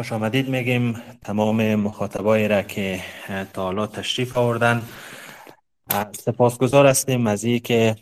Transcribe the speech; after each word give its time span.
خوش 0.00 0.12
آمدید 0.12 0.48
میگیم 0.48 1.02
تمام 1.24 1.74
مخاطبایی 1.74 2.48
را 2.48 2.62
که 2.62 3.00
تا 3.52 3.62
حالا 3.62 3.86
تشریف 3.86 4.38
آوردن. 4.38 4.82
سپاسگزار 6.12 6.86
هستیم 6.86 7.26
از 7.26 7.44
که 7.44 7.96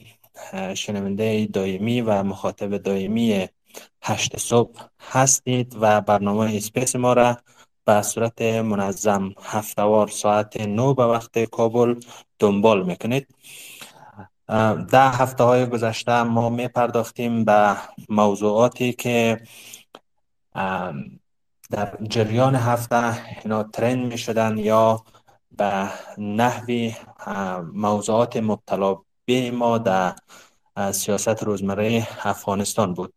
شنونده 0.75 1.49
دائمی 1.53 2.01
و 2.01 2.23
مخاطب 2.23 2.77
دائمی 2.77 3.49
هشت 4.03 4.37
صبح 4.37 4.81
هستید 5.11 5.77
و 5.81 6.01
برنامه 6.01 6.57
اسپیس 6.57 6.97
ما 6.97 7.13
را 7.13 7.37
به 7.85 8.03
صورت 8.03 8.43
منظم 8.43 9.35
هفتوار 9.43 10.09
ساعت 10.09 10.61
نو 10.61 10.95
به 10.95 11.05
وقت 11.05 11.45
کابل 11.45 11.95
دنبال 12.39 12.87
می‌کنید. 12.87 13.27
ده 14.91 15.11
هفته 15.11 15.45
های 15.45 15.67
گذشته 15.67 16.23
ما 16.23 16.49
می 16.49 16.69
پرداختیم 16.69 17.45
به 17.45 17.77
موضوعاتی 18.09 18.93
که 18.93 19.41
در 21.71 21.97
جریان 22.03 22.55
هفته 22.55 23.39
اینا 23.43 23.63
ترند 23.63 24.07
می 24.13 24.19
شدن 24.19 24.59
یا 24.59 25.05
به 25.57 25.89
نحوی 26.19 26.95
موضوعات 27.73 28.37
مبتلا 28.37 28.97
به 29.25 29.51
ما 29.51 29.79
در 29.79 30.15
سیاست 30.93 31.43
روزمره 31.43 32.09
افغانستان 32.25 32.95
بود. 32.95 33.15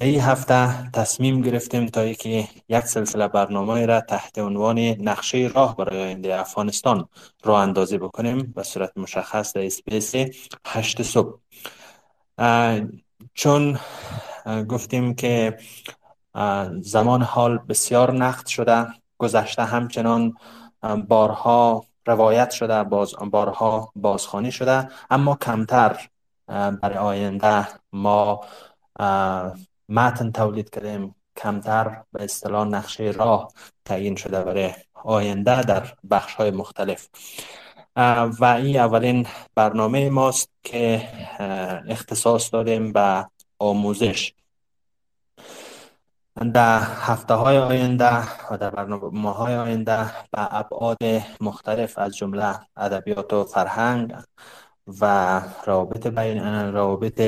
این 0.00 0.20
هفته 0.20 0.90
تصمیم 0.90 1.40
گرفتیم 1.40 1.86
تا 1.86 2.04
یک 2.68 2.80
سلسله 2.84 3.28
برنامه 3.28 3.86
را 3.86 4.00
تحت 4.00 4.38
عنوان 4.38 4.78
نقشه 4.78 5.50
راه 5.54 5.76
برای 5.76 6.02
آینده 6.02 6.40
افغانستان 6.40 7.08
راه 7.44 7.60
اندازی 7.60 7.98
بکنیم 7.98 8.52
به 8.56 8.62
صورت 8.62 8.92
مشخص 8.96 9.52
در 9.52 9.66
اسپیس 9.66 10.14
هشت 10.66 11.02
صبح. 11.02 11.38
چون 13.34 13.78
گفتیم 14.68 15.14
که 15.14 15.58
زمان 16.80 17.22
حال 17.22 17.58
بسیار 17.58 18.12
نقد 18.12 18.46
شده 18.46 18.86
گذشته 19.18 19.64
همچنان 19.64 20.34
بارها 21.08 21.84
روایت 22.06 22.50
شده 22.50 22.84
باز 22.84 23.14
بارها 23.30 23.92
بازخوانی 23.96 24.52
شده. 24.52 24.88
اما 25.10 25.36
کمتر 25.36 26.08
برای 26.46 26.96
آینده 26.98 27.68
ما 27.92 28.40
متن 29.88 30.32
تولید 30.32 30.70
کردیم. 30.70 31.14
کمتر 31.36 32.02
به 32.12 32.24
اصطلاح 32.24 32.68
نقشه 32.68 33.04
راه 33.04 33.52
تعیین 33.84 34.16
شده 34.16 34.44
برای 34.44 34.72
آینده 34.94 35.62
در 35.62 35.94
بخش 36.10 36.34
های 36.34 36.50
مختلف 36.50 37.08
و 38.40 38.44
این 38.44 38.80
اولین 38.80 39.26
برنامه 39.54 40.10
ماست 40.10 40.50
که 40.62 41.08
اختصاص 41.88 42.54
دادیم 42.54 42.92
به 42.92 43.26
آموزش. 43.58 44.32
در 46.38 46.80
هفته 46.80 47.34
های 47.34 47.58
آینده 47.58 48.22
و 48.50 48.58
در 48.58 48.70
برنامه 48.70 49.32
های 49.32 49.54
آینده 49.54 50.04
به 50.32 50.56
ابعاد 50.56 50.98
مختلف 51.40 51.98
از 51.98 52.16
جمله 52.16 52.54
ادبیات 52.76 53.32
و 53.32 53.44
فرهنگ 53.44 54.14
و 55.00 55.42
روابط 55.66 56.06
بین 56.06 56.38
روابط 56.72 57.20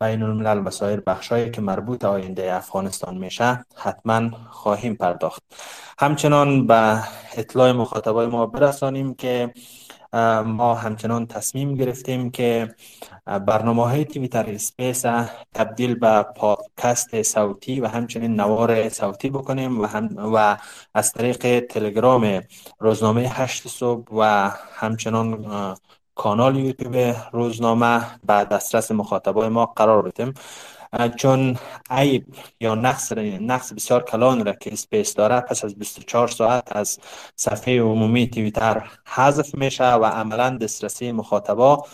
بین 0.00 0.22
الملل 0.22 0.66
و 0.66 0.70
سایر 0.70 1.00
بخشایی 1.00 1.50
که 1.50 1.60
مربوط 1.60 2.04
آینده 2.04 2.54
افغانستان 2.54 3.18
میشه 3.18 3.64
حتما 3.76 4.30
خواهیم 4.50 4.94
پرداخت. 4.94 5.42
همچنان 5.98 6.66
به 6.66 7.02
اطلاع 7.36 7.72
مخاطبای 7.72 8.26
ما 8.26 8.46
برسانیم 8.46 9.14
که 9.14 9.52
ما 10.44 10.74
همچنان 10.74 11.26
تصمیم 11.26 11.74
گرفتیم 11.74 12.30
که 12.30 12.74
برنامه 13.26 13.84
های 13.84 14.04
تویتر 14.04 14.50
اسپیس 14.50 15.02
تبدیل 15.54 15.94
به 15.94 16.22
پادکست 16.36 17.22
صوتی 17.22 17.80
و 17.80 17.86
همچنین 17.86 18.40
نوار 18.40 18.88
صوتی 18.88 19.30
بکنیم 19.30 19.80
و, 19.80 19.86
هم 19.86 20.34
و 20.34 20.56
از 20.94 21.12
طریق 21.12 21.66
تلگرام 21.66 22.40
روزنامه 22.78 23.20
هشت 23.28 23.68
صبح 23.68 24.08
و 24.12 24.50
همچنان 24.74 25.46
کانال 26.14 26.56
یوتیوب 26.56 27.16
روزنامه 27.32 28.06
بعد 28.24 28.48
دسترس 28.48 28.92
مخاطبای 28.92 29.48
ما 29.48 29.66
قرار 29.66 30.02
بدیم. 30.02 30.34
چون 31.16 31.56
عیب 31.90 32.26
یا 32.60 32.74
نقص 32.74 33.12
نقص 33.40 33.72
بسیار 33.72 34.02
کلان 34.02 34.44
را 34.44 34.52
که 34.52 34.72
اسپیس 34.72 35.14
داره 35.14 35.40
پس 35.40 35.64
از 35.64 35.74
24 35.78 36.28
ساعت 36.28 36.76
از 36.76 36.98
صفحه 37.36 37.80
عمومی 37.80 38.30
تویتر 38.30 38.90
حذف 39.06 39.54
میشه 39.54 39.92
و 39.92 40.04
عملا 40.04 40.50
دسترسی 40.50 41.12
مخاطبا 41.12 41.84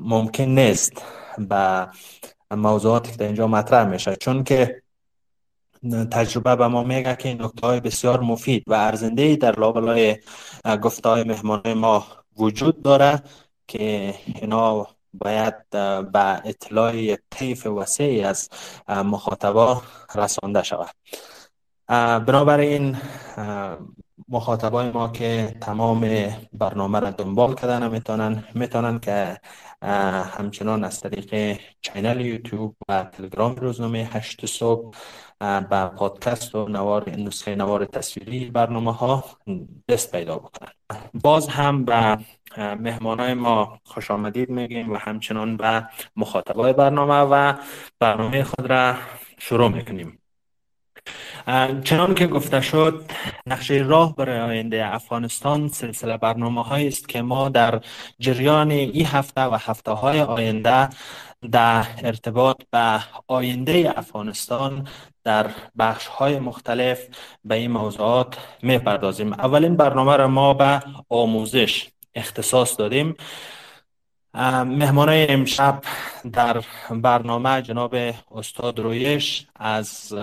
ممکن 0.00 0.44
نیست 0.44 0.92
به 1.38 1.88
موضوعاتی 2.50 3.10
که 3.10 3.16
در 3.16 3.26
اینجا 3.26 3.46
مطرح 3.46 3.88
میشه. 3.88 4.16
چون 4.16 4.44
که 4.44 4.82
تجربه 6.10 6.56
به 6.56 6.66
ما 6.66 6.82
میگه 6.82 7.16
که 7.16 7.34
نکته 7.34 7.66
های 7.66 7.80
بسیار 7.80 8.20
مفید 8.20 8.64
و 8.66 8.74
ارزنده 8.74 9.36
در 9.36 9.60
لابلای 9.60 10.16
گفته 10.82 11.08
های 11.08 11.24
مهمان 11.24 11.72
ما 11.74 12.06
وجود 12.36 12.82
داره 12.82 13.22
که 13.66 14.14
اینا 14.26 14.86
باید 15.14 15.70
به 16.12 16.40
اطلاع 16.44 17.16
طیف 17.30 17.66
وسیعی 17.66 18.22
از 18.22 18.50
مخاطبا 18.88 19.82
رسانده 20.14 20.62
شود. 20.62 20.94
بنابراین 22.26 22.96
مخاطبای 24.28 24.90
ما 24.90 25.08
که 25.08 25.56
تمام 25.60 26.28
برنامه 26.52 27.00
را 27.00 27.10
دنبال 27.10 27.54
کردن 27.54 27.90
می‌تونن 27.90 28.44
می‌تونن 28.54 28.98
که 28.98 29.40
همچنان 30.36 30.84
از 30.84 31.00
طریق 31.00 31.60
چینل 31.80 32.20
یوتیوب 32.20 32.76
و 32.88 33.04
تلگرام 33.04 33.54
روزنامه 33.54 34.08
هشت 34.12 34.46
صبح 34.46 34.96
به 35.40 35.86
پادکست 35.96 36.54
و 36.54 36.68
نوار 36.68 37.10
نسخه 37.10 37.54
نوار 37.54 37.84
تصویری 37.84 38.50
برنامه 38.50 38.92
ها 38.92 39.24
دست 39.88 40.12
پیدا 40.12 40.36
بکنن. 40.36 40.70
باز 41.14 41.48
هم 41.48 41.84
به 41.84 42.18
مهمان 42.56 43.34
ما 43.34 43.80
خوش 43.84 44.10
آمدید 44.10 44.50
میگیم 44.50 44.92
و 44.92 44.96
همچنان 44.96 45.56
به 45.56 45.88
مخاطبای 46.16 46.72
برنامه 46.72 47.14
و 47.14 47.54
برنامه 48.00 48.44
خود 48.44 48.66
را 48.66 48.94
شروع 49.38 49.68
می‌کنیم. 49.68 50.18
چنان 51.84 52.14
که 52.14 52.26
گفته 52.26 52.60
شد 52.60 53.04
نقشه 53.46 53.74
راه 53.74 54.16
برای 54.16 54.40
آینده 54.40 54.94
افغانستان 54.94 55.68
سلسله 55.68 56.16
برنامه 56.16 56.72
است 56.72 57.08
که 57.08 57.22
ما 57.22 57.48
در 57.48 57.80
جریان 58.18 58.70
این 58.70 59.06
هفته 59.06 59.40
و 59.40 59.54
هفته 59.60 59.90
های 59.90 60.20
آینده 60.20 60.88
در 61.52 61.86
ارتباط 62.04 62.62
به 62.70 63.00
آینده 63.26 63.92
افغانستان 63.96 64.88
در 65.24 65.50
بخش 65.78 66.06
های 66.06 66.38
مختلف 66.38 67.00
به 67.44 67.54
این 67.54 67.70
موضوعات 67.70 68.36
می‌پردازیم. 68.62 69.32
اولین 69.32 69.76
برنامه 69.76 70.16
را 70.16 70.28
ما 70.28 70.54
به 70.54 70.82
آموزش 71.08 71.88
اختصاص 72.14 72.78
دادیم. 72.78 73.16
مهمان 74.64 75.08
امشب 75.28 75.82
در 76.32 76.62
برنامه 76.90 77.62
جناب 77.62 77.96
استاد 78.34 78.78
رویش 78.78 79.46
از 79.56 80.14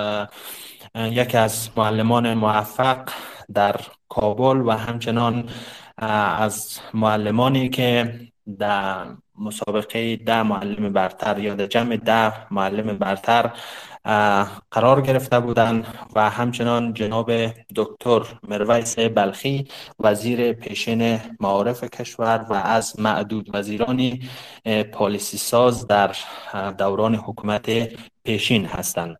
یکی 0.96 1.38
از 1.38 1.70
معلمان 1.78 2.34
موفق 2.34 3.10
در 3.54 3.76
کابل 4.10 4.58
و 4.58 4.72
همچنان 4.72 5.50
از 5.98 6.80
معلمانی 6.94 7.70
که 7.70 8.20
در 8.60 9.06
مسابقه 9.40 10.16
ده 10.16 10.44
معلم 10.44 10.94
برتر 10.94 11.40
یا 11.40 11.56
در 11.56 11.66
جمع 11.66 11.98
ده 11.98 12.54
معلم 12.54 12.98
برتر 12.98 13.52
قرار 14.72 15.02
گرفته 15.02 15.40
بودند 15.40 15.88
و 16.16 16.30
همچنان 16.30 16.94
جناب 16.94 17.32
دکتر 17.76 18.22
مرویس 18.48 19.00
بلخی 19.00 19.68
وزیر 20.00 20.54
پیشین 20.54 21.20
معارف 21.40 21.84
کشور 21.84 22.46
و 22.50 22.54
از 22.54 23.00
معدود 23.00 23.50
وزیرانی 23.54 24.30
پالیسی 24.92 25.38
ساز 25.38 25.88
در 25.88 26.16
دوران 26.78 27.16
حکومت 27.16 27.70
پیشین 28.24 28.66
هستند. 28.66 29.18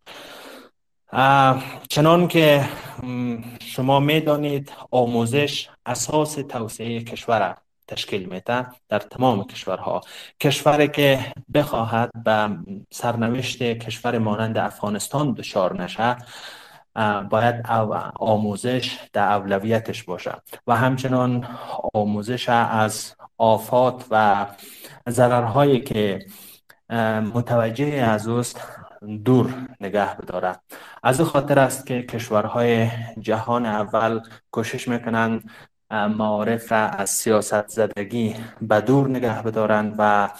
چنان 1.88 2.28
که 2.28 2.68
شما 3.60 4.00
می‌دانید 4.00 4.72
آموزش 4.90 5.68
اساس 5.86 6.34
توسعه 6.34 7.04
کشور 7.04 7.56
تشکیل 7.88 8.24
میده 8.28 8.66
در 8.88 8.98
تمام 8.98 9.44
کشورها. 9.44 10.00
کشوری 10.40 10.88
که 10.88 11.32
بخواهد 11.54 12.10
به 12.24 12.48
سرنوشت 12.92 13.62
کشور 13.62 14.18
مانند 14.18 14.58
افغانستان 14.58 15.32
دچار 15.32 15.82
نشه 15.82 16.16
باید 17.30 17.66
آموزش 18.16 18.98
در 19.12 19.32
اولویتش 19.32 20.02
باشه. 20.02 20.32
و 20.66 20.76
همچنان 20.76 21.48
آموزش 21.94 22.48
از 22.48 23.14
آفات 23.38 24.04
و 24.10 24.46
ضررهایی 25.08 25.80
که 25.80 26.26
متوجه 27.34 27.86
از 27.86 28.28
اوست 28.28 28.60
دور 29.24 29.54
نگه 29.80 30.16
بداره 30.16 30.56
از 31.02 31.20
خاطر 31.20 31.58
است 31.58 31.86
که 31.86 32.02
کشورهای 32.02 32.88
جهان 33.20 33.66
اول 33.66 34.20
کوشش 34.50 34.88
می‌کنند 34.88 35.50
معارف 35.90 36.72
را 36.72 36.78
از 36.78 37.10
سیاست 37.10 37.68
زدگی 37.68 38.34
به 38.60 38.80
دور 38.80 39.08
نگه 39.08 39.42
بدارند 39.42 39.94
و 39.98 40.30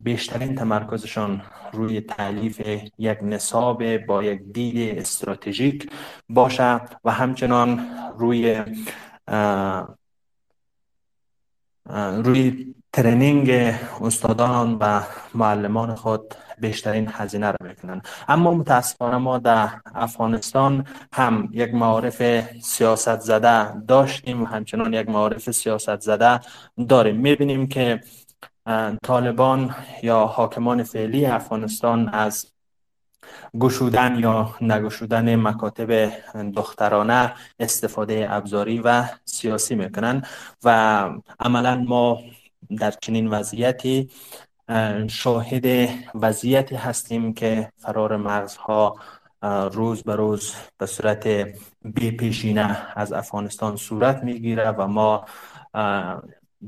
بیشترین 0.00 0.54
تمرکزشان 0.54 1.42
روی 1.72 2.00
تعلیف 2.00 2.60
یک 2.98 3.18
نصاب 3.22 3.96
با 3.96 4.22
یک 4.24 4.42
دید 4.52 4.98
استراتژیک 4.98 5.90
باشه 6.28 6.80
و 7.04 7.10
همچنان 7.12 7.86
روی 8.18 8.64
روی 12.24 12.74
ترنینگ 12.92 13.50
استادان 14.00 14.76
و 14.80 15.00
معلمان 15.34 15.94
خود 15.94 16.34
بیشترین 16.58 17.08
هزینه 17.12 17.50
رو 17.50 17.66
می‌کنن 17.68 18.02
اما 18.28 18.54
متاسفانه 18.54 19.16
ما 19.16 19.38
در 19.38 19.68
افغانستان 19.94 20.86
هم 21.12 21.48
یک 21.52 21.74
معارف 21.74 22.22
سیاست 22.62 23.20
زده 23.20 23.80
داشتیم 23.80 24.42
و 24.42 24.44
همچنان 24.44 24.92
یک 24.94 25.08
معارف 25.08 25.50
سیاست 25.50 26.00
زده 26.00 26.40
داریم. 26.88 27.16
می‌بینیم 27.16 27.66
که 27.66 28.00
طالبان 29.02 29.74
یا 30.02 30.26
حاکمان 30.26 30.82
فعلی 30.82 31.26
افغانستان 31.26 32.08
از 32.08 32.46
گشودن 33.58 34.18
یا 34.18 34.54
نگشودن 34.60 35.36
مکاتب 35.36 36.12
دخترانه 36.56 37.34
استفاده 37.60 38.26
ابزاری 38.30 38.78
و 38.78 39.04
سیاسی 39.24 39.74
می‌کنن 39.74 40.22
و 40.64 41.08
عملا 41.40 41.76
ما 41.76 42.18
در 42.78 42.90
چنین 42.90 43.26
وضعیتی 43.26 44.10
شاهد 45.08 45.88
وضعیتی 46.14 46.74
هستیم 46.74 47.34
که 47.34 47.72
فرار 47.78 48.16
مرزها 48.16 48.96
روز 49.72 50.02
به 50.02 50.16
روز 50.16 50.54
به 50.78 50.86
صورت 50.86 51.26
بی 51.84 52.10
پیشینه 52.10 52.76
از 52.94 53.12
افغانستان 53.12 53.76
صورت 53.76 54.24
می‌گیره 54.24 54.70
و 54.70 54.86
ما 54.86 55.24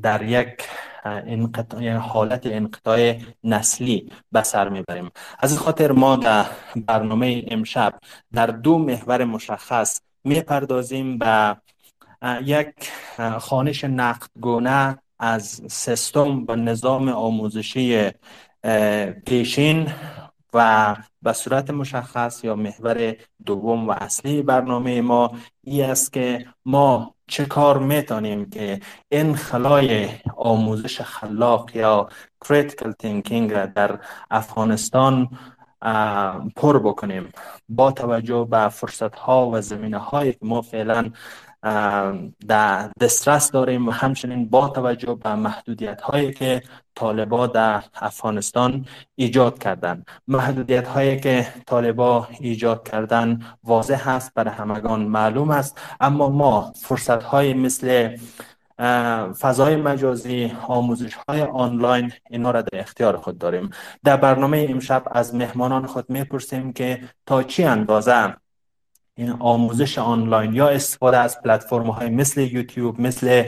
در 0.02 0.22
یک 0.22 0.68
انقطاع 1.04 1.92
حالت 1.92 2.46
انقطاع 2.46 3.14
نسلی 3.44 4.12
به 4.32 4.42
سر 4.42 4.68
می‌بریم. 4.68 5.10
از 5.38 5.58
خاطر 5.58 5.92
ما 5.92 6.16
در 6.16 6.46
برنامه 6.76 7.44
امشب 7.48 7.94
در 8.32 8.46
دو 8.46 8.78
محور 8.78 9.24
مشخص 9.24 10.00
می‌پردازیم 10.24 11.18
به 11.18 11.56
یک 12.42 12.90
خانش 13.38 13.84
نقدگونه 13.84 14.98
از 15.22 15.62
سیستم 15.70 16.44
و 16.48 16.56
نظام 16.56 17.08
آموزشی 17.08 18.10
پیشین 19.26 19.92
و 20.54 20.96
به 21.22 21.32
صورت 21.32 21.70
مشخص 21.70 22.44
یا 22.44 22.54
محور 22.54 23.16
دوم 23.46 23.88
و 23.88 23.92
اصلی 23.92 24.42
برنامه 24.42 25.00
ما 25.00 25.30
ای 25.64 25.82
است 25.82 26.12
که 26.12 26.46
ما 26.64 27.14
چه 27.26 27.44
کار 27.44 27.78
می‌تونیم 27.78 28.50
که 28.50 28.80
این 29.08 29.36
خلای 29.36 30.08
آموزش 30.36 31.00
خلاق 31.00 31.76
یا 31.76 32.08
critical 32.44 32.92
thinking 33.02 33.52
در 33.74 33.98
افغانستان 34.30 35.28
پر 36.56 36.78
بکنیم. 36.78 37.32
با 37.68 37.92
توجه 37.92 38.46
به 38.50 38.68
فرصت 38.68 39.14
ها 39.14 39.50
و 39.50 39.60
زمینه 39.60 39.98
هایی 39.98 40.32
که 40.32 40.38
ما 40.42 40.62
فعلا 40.62 41.10
در 42.48 42.90
دسترس 43.00 43.50
داریم 43.50 43.88
و 43.88 43.90
همچنین 43.90 44.48
با 44.48 44.68
توجه 44.68 45.14
به 45.14 45.34
محدودیت 45.34 46.00
هایی 46.00 46.32
که 46.32 46.62
طالبا 46.94 47.46
در 47.46 47.82
افغانستان 47.94 48.86
ایجاد 49.14 49.58
کردن. 49.58 50.04
محدودیت 50.28 50.88
هایی 50.88 51.20
که 51.20 51.46
طالبا 51.66 52.28
ایجاد 52.40 52.88
کردن 52.88 53.40
واضح 53.64 54.10
هست 54.10 54.34
برای 54.34 54.54
همگان 54.54 55.02
معلوم 55.02 55.50
است. 55.50 55.80
اما 56.00 56.28
ما 56.28 56.72
فرصت 56.76 57.22
های 57.22 57.54
مثل 57.54 58.16
فضای 59.38 59.76
مجازی 59.76 60.52
آموزش 60.68 61.14
های 61.28 61.42
آنلاین 61.42 62.12
اینا 62.30 62.50
را 62.50 62.62
در 62.62 62.80
اختیار 62.80 63.16
خود 63.16 63.38
داریم. 63.38 63.70
در 64.04 64.16
برنامه 64.16 64.66
امشب 64.70 65.02
از 65.10 65.34
مهمانان 65.34 65.86
خود 65.86 66.10
می‌پرسیم 66.10 66.72
که 66.72 67.00
تا 67.26 67.42
چی 67.42 67.64
اندازه 67.64 68.34
این 69.14 69.30
آموزش 69.30 69.98
آنلاین 69.98 70.54
یا 70.54 70.68
استفاده 70.68 71.18
از 71.18 71.42
پلتفرم 71.42 71.90
های 71.90 72.10
مثل 72.10 72.40
یوتیوب 72.40 73.00
مثل 73.00 73.44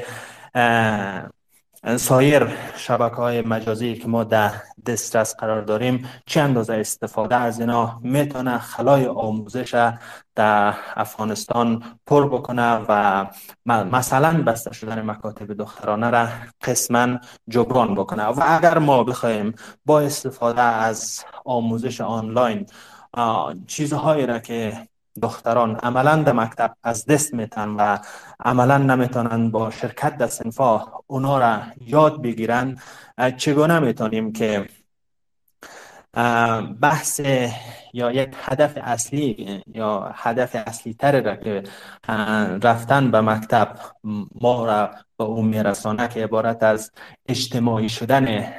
سایر 1.97 2.49
شبکه 2.77 3.17
های 3.17 3.43
مجازی 3.43 3.95
که 3.95 4.09
ما 4.09 4.25
در 4.25 4.51
دسترس 4.87 5.37
قرار 5.37 5.63
داریم 5.63 6.09
چه 6.27 6.41
اندازه 6.41 6.75
استفاده 6.75 7.37
از 7.37 7.61
اینا 7.61 8.01
می‌تونه 8.03 8.59
خلای 8.59 9.07
آموزش 9.07 9.93
در 10.35 10.75
افغانستان 10.97 11.83
پر 12.07 12.29
بکنه 12.29 12.81
و 12.89 13.27
مثلا 13.67 14.43
بسته 14.43 14.73
شدن 14.73 15.03
مکاتب 15.03 15.53
دخترانه 15.53 16.11
را 16.11 16.29
قسما 16.63 17.19
جبران 17.49 17.95
بکنه؟ 17.95 18.25
و 18.25 18.43
اگر 18.47 18.79
ما 18.79 19.05
بخوایم 19.05 19.55
با 19.85 20.01
استفاده 20.01 20.63
از 20.63 21.25
آموزش 21.45 22.01
آنلاین 22.01 22.67
چیزهایی 23.67 24.27
را 24.27 24.39
که 24.39 24.89
دختران 25.23 25.77
عملا 25.77 26.17
در 26.17 26.33
مکتب 26.33 26.77
از 26.83 27.07
دست 27.07 27.35
میتن 27.35 27.69
و 27.69 27.99
عملا 28.41 28.79
نمی‌تونن 28.79 29.51
با 29.51 29.71
شرکت 29.71 30.17
در 30.17 30.27
سنفا 30.27 30.83
اونا 31.07 31.39
را 31.39 31.59
یاد 31.81 32.23
بگیرن. 32.23 32.79
چگونه 33.37 33.79
می‌تونیم 33.79 34.33
که 34.33 34.69
بحث 36.81 37.21
یا 37.93 38.13
یک 38.13 38.35
هدف 38.45 38.79
اصلی 38.83 39.63
یا 39.75 40.13
هدف 40.15 40.57
اصلی 40.67 40.95
تر 40.95 41.21
را 41.21 41.37
که 41.37 41.63
رفتن 42.63 43.11
به 43.11 43.21
مکتب 43.21 43.79
ما 44.41 44.65
را 44.67 44.91
به 45.19 45.25
اون 45.25 45.47
میرسانه 45.47 46.09
که 46.09 46.25
عبارت 46.25 46.63
از 46.63 46.93
اجتماعی 47.29 47.89
شدن 47.89 48.53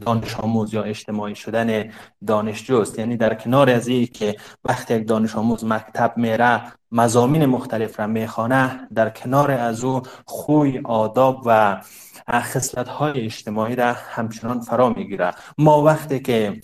دانش 0.00 0.36
آموز 0.36 0.74
یا 0.74 0.82
اجتماعی 0.82 1.34
شدن 1.34 1.90
دانشجوست. 2.26 2.98
یعنی 2.98 3.16
در 3.16 3.34
کنار 3.34 3.70
از 3.70 3.88
این 3.88 4.06
که 4.06 4.36
وقتی 4.64 4.94
یک 4.94 5.08
دانش 5.08 5.36
آموز 5.36 5.64
مکتب 5.64 6.12
میره 6.16 6.62
مزامین 6.92 7.46
مختلف 7.46 8.00
را 8.00 8.06
می‌خوانه 8.06 8.88
در 8.94 9.10
کنار 9.10 9.50
از 9.50 9.84
او 9.84 10.02
خوی 10.24 10.80
آداب 10.84 11.42
و 11.46 11.82
خصلت 12.30 12.88
های 12.88 13.24
اجتماعی 13.24 13.76
را 13.76 13.92
همچنان 13.92 14.60
فرا 14.60 14.88
می‌گیره. 14.88 15.30
ما 15.58 15.82
وقتی 15.82 16.20
که 16.20 16.60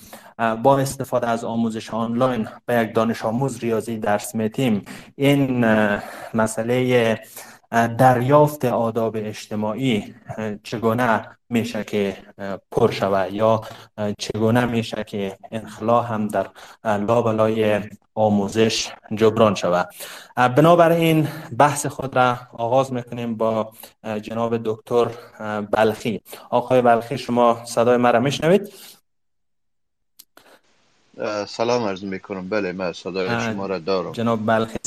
با 0.63 0.79
استفاده 0.79 1.29
از 1.29 1.45
آموزش 1.45 1.91
آنلاین 1.91 2.49
به 2.67 2.75
یک 2.75 2.95
دانش 2.95 3.25
آموز 3.25 3.59
ریاضی 3.59 3.99
درس 3.99 4.35
میتیم 4.35 4.83
این 5.17 5.65
مسئله 6.35 7.19
دریافت 7.71 8.65
آداب 8.65 9.17
اجتماعی 9.17 10.15
چگونه 10.63 11.39
میشه 11.49 11.85
که 11.85 12.17
پر 12.71 12.91
شود 12.91 13.33
یا 13.33 13.61
چگونه 14.19 14.65
میشه 14.65 15.05
که 15.05 15.37
انخلا 15.51 16.01
هم 16.03 16.29
در 16.29 16.47
لابلای 16.85 17.81
آموزش 18.15 18.91
جبران 19.15 19.55
شود. 19.55 19.89
بنابراین 20.37 21.29
بحث 21.59 21.87
خود 21.87 22.17
را 22.17 22.37
آغاز 22.53 22.93
می‌کنیم 22.93 23.37
با 23.37 23.73
جناب 24.23 24.61
دکتر 24.65 25.07
بلخی. 25.71 26.21
آقای 26.51 26.83
بلخی 26.83 27.19
شما 27.19 27.65
صدای 27.65 27.97
مرا 27.97 28.21
میشنوید؟ 28.21 28.73
سلام 31.47 31.85
عرض 31.85 32.05
می‌کنم. 32.05 32.49
بله 32.49 32.73
من 32.73 32.93
صدای 32.93 33.41
شما 33.41 33.67
را 33.67 33.79
دارم. 33.79 34.13
جناب 34.13 34.47
بلخی 34.47 34.79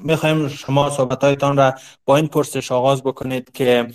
می‌خوایم 0.00 0.48
شما 0.48 0.90
صحبت 0.90 1.24
هایتان 1.24 1.56
را 1.56 1.74
با 2.04 2.16
این 2.16 2.26
پرسش 2.26 2.72
آغاز 2.72 3.02
بکنید 3.02 3.52
که 3.52 3.88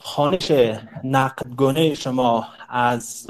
خانش 0.00 0.52
نقدگونه 1.04 1.94
شما 1.94 2.46
از 2.68 3.26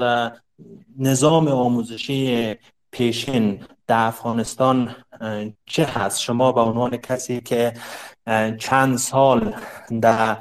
نظام 0.99 1.47
آموزشی 1.47 2.55
پیشین 2.91 3.59
در 3.87 4.07
افغانستان 4.07 4.95
چه 5.65 5.85
هست؟ 5.85 6.21
شما 6.21 6.51
به 6.51 6.61
عنوان 6.61 6.97
کسی 6.97 7.41
که 7.41 7.73
چند 8.59 8.97
سال 8.97 9.55
در 10.01 10.37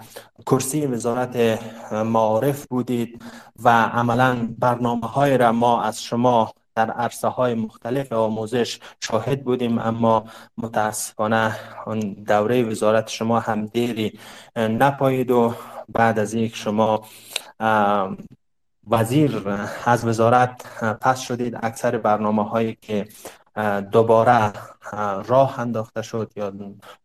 کرسی 0.47 0.87
وزارت 0.87 1.62
معارف 1.93 2.67
بودید 2.67 3.23
و 3.62 3.83
عملا 3.83 4.49
برنامه 4.59 5.07
های 5.07 5.38
را 5.38 5.53
ما 5.53 5.83
از 5.83 6.03
شما 6.03 6.53
در 6.76 6.90
عرصه 6.90 7.28
های 7.28 7.54
مختلف 7.54 8.12
آموزش 8.12 8.80
شاهد 9.00 9.45
بودیم 9.45 9.78
اما 9.78 10.25
متاسفانه 10.59 11.56
اون 11.87 12.00
دوره 12.00 12.62
وزارت 12.62 13.09
شما 13.09 13.40
هم 13.40 13.66
دیری 13.66 14.18
نپایید 14.56 15.30
و 15.30 15.54
بعد 15.88 16.18
از 16.18 16.35
یک 16.35 16.56
شما 16.56 17.04
وزیر 18.90 19.49
از 19.85 20.04
وزارت 20.04 20.66
پس 21.00 21.21
شدید. 21.21 21.59
اکثر 21.62 21.99
برنامه 21.99 22.45
هایی 22.45 22.78
که 22.83 23.09
دوباره 23.92 24.52
راه 25.26 25.61
انداخته 25.61 26.02
شد 26.02 26.33
یا 26.37 26.52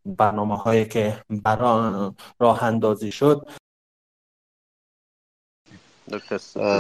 برنامه 0.06 0.58
هایی 0.58 0.86
که 0.86 1.24
برای 1.30 2.12
راه 2.40 2.64
اندازی 2.64 3.12
شد 3.12 3.48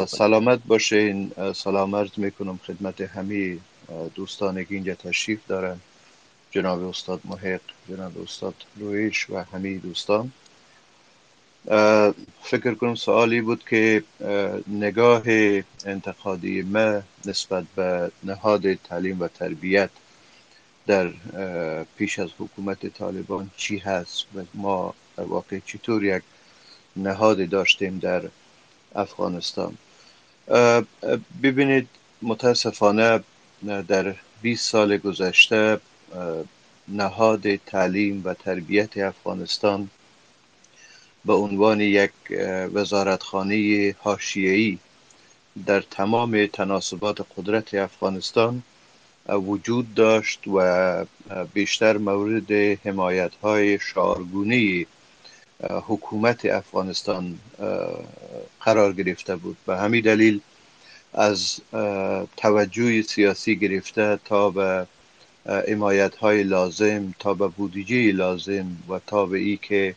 سلامت 0.08 0.60
باشین. 0.68 1.32
سلام 1.56 1.96
عرض 1.96 2.10
می‌کنم 2.18 2.60
خدمت 2.68 3.02
همه 3.02 3.58
دوستان 4.16 4.66
که 4.66 4.76
اینجا 4.76 4.96
تشریف 4.96 5.40
دارن. 5.48 5.80
جناب 6.52 6.84
استاد 6.84 7.22
محق 7.26 7.62
جناب 7.90 8.22
استاد 8.22 8.54
رویش 8.76 9.30
و 9.30 9.38
همه 9.38 9.78
دوستان. 9.78 10.32
فکر 12.44 12.74
کنم 12.74 12.96
سوالی 12.96 13.42
بود 13.42 13.64
که 13.70 14.04
نگاه 14.68 15.24
انتقادی 15.86 16.62
ما 16.62 17.02
نسبت 17.26 17.64
به 17.76 18.12
نهاد 18.24 18.74
تعلیم 18.74 19.20
و 19.20 19.28
تربیت 19.28 19.90
در 20.88 21.10
پیش 21.98 22.20
از 22.20 22.30
حکومت 22.40 22.88
طالبان 22.88 23.52
چی 23.58 23.78
هست 23.78 24.26
و 24.36 24.42
ما 24.54 24.94
در 25.18 25.24
واقع 25.24 25.60
چطور 25.66 26.04
یک 26.04 26.24
نهاد 26.96 27.50
داشتیم 27.50 28.00
در 28.00 28.22
افغانستان. 28.96 29.78
ببینید 31.44 31.88
متاسفانه 32.22 33.24
در 33.88 34.16
20 34.42 34.70
سال 34.70 34.98
گذشته 34.98 35.80
نهاد 36.88 37.56
تعلیم 37.56 38.22
و 38.26 38.34
تربیت 38.34 38.98
افغانستان 38.98 39.90
به 41.26 41.34
عنوان 41.34 41.82
یک 41.82 42.12
وزارتخانه 42.74 43.96
حاشیه‌ای 44.00 44.78
در 45.66 45.82
تمام 45.82 46.46
تناسبات 46.46 47.26
قدرت 47.38 47.74
افغانستان 47.74 48.64
وجود 49.30 49.94
داشت 49.94 50.48
و 50.48 51.06
بیشتر 51.54 51.98
مورد 51.98 52.52
حمایت 52.86 53.32
های 53.44 53.80
شعارگونه 53.80 54.86
حکومت 55.70 56.46
افغانستان 56.46 57.40
قرار 58.62 58.94
گرفته 58.94 59.36
بود. 59.36 59.58
به 59.66 59.78
همین 59.78 60.02
دلیل 60.02 60.40
از 61.14 61.62
توجه 62.38 63.02
سیاسی 63.02 63.56
گرفته 63.56 64.20
تا 64.26 64.50
به 64.50 64.88
امایت 65.46 66.16
های 66.16 66.44
لازم 66.44 67.14
تا 67.20 67.34
به 67.34 67.48
بودجه 67.48 68.12
لازم 68.12 68.66
و 68.90 69.00
تا 69.08 69.26
به 69.26 69.38
ای 69.38 69.58
که 69.62 69.96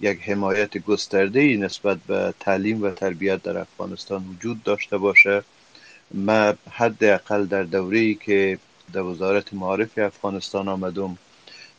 یک 0.00 0.20
حمایت 0.22 0.78
گسترده 0.78 1.56
نسبت 1.56 1.98
به 2.06 2.34
تعلیم 2.40 2.82
و 2.82 2.90
تربیت 2.90 3.42
در 3.42 3.58
افغانستان 3.58 4.24
وجود 4.28 4.62
داشته 4.62 4.98
باشه. 4.98 5.42
ما 6.14 6.54
حداقل 6.70 7.46
در 7.46 7.62
دوره 7.62 7.98
ای 7.98 8.14
که 8.14 8.58
در 8.92 9.02
وزارت 9.02 9.54
معارف 9.54 9.98
افغانستان 9.98 10.68
آمدم 10.68 11.18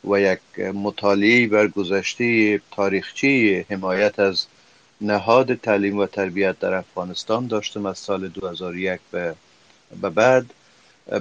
و 0.04 0.20
یک 0.20 0.40
مطالعه 0.60 1.48
بر 1.48 1.68
گذشته 1.68 2.58
تاریخچی 2.72 3.66
حمایت 3.70 4.20
از 4.20 4.46
نهاد 5.02 5.56
تعلیم 5.56 5.98
و 5.98 6.06
تربیت 6.06 6.60
در 6.60 6.74
افغانستان 6.74 7.48
داشتم 7.48 7.86
از 7.86 7.98
سال 7.98 8.28
2001 8.28 9.00
به 9.12 9.36
بعد. 10.10 10.46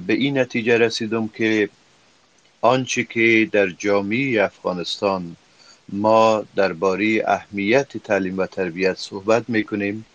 به 0.06 0.12
این 0.12 0.38
نتیجه 0.38 0.78
رسیدم 0.78 1.28
که 1.28 1.68
آنچه 2.60 3.04
که 3.04 3.48
در 3.52 3.66
جامعه 3.66 4.44
افغانستان 4.44 5.36
ما 5.88 6.44
درباره 6.56 7.22
اهمیت 7.26 7.96
تعلیم 7.96 8.38
و 8.38 8.46
تربیت 8.46 8.98
صحبت 8.98 9.44
می‌کنیم 9.48 10.06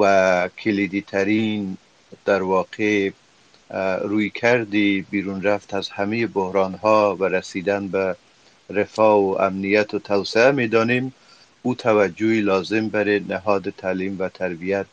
و 0.00 0.48
کلیدی 0.58 1.00
ترین 1.00 1.76
در 2.24 2.42
واقع 2.42 3.10
روی 4.02 4.30
کردی 4.30 5.06
بیرون 5.10 5.42
رفت 5.42 5.74
از 5.74 5.88
همه 5.88 6.26
بحران 6.26 6.74
ها 6.74 7.16
و 7.20 7.24
رسیدن 7.24 7.88
به 7.88 8.16
رفاه 8.70 9.18
و 9.18 9.36
امنیت 9.40 9.94
و 9.94 9.98
توسعه 9.98 10.50
می‌دانیم 10.50 11.14
او 11.62 11.74
توجهی 11.74 12.40
لازم 12.40 12.88
برای 12.88 13.20
نهاد 13.28 13.70
تعلیم 13.70 14.16
و 14.18 14.28
تربیت 14.28 14.86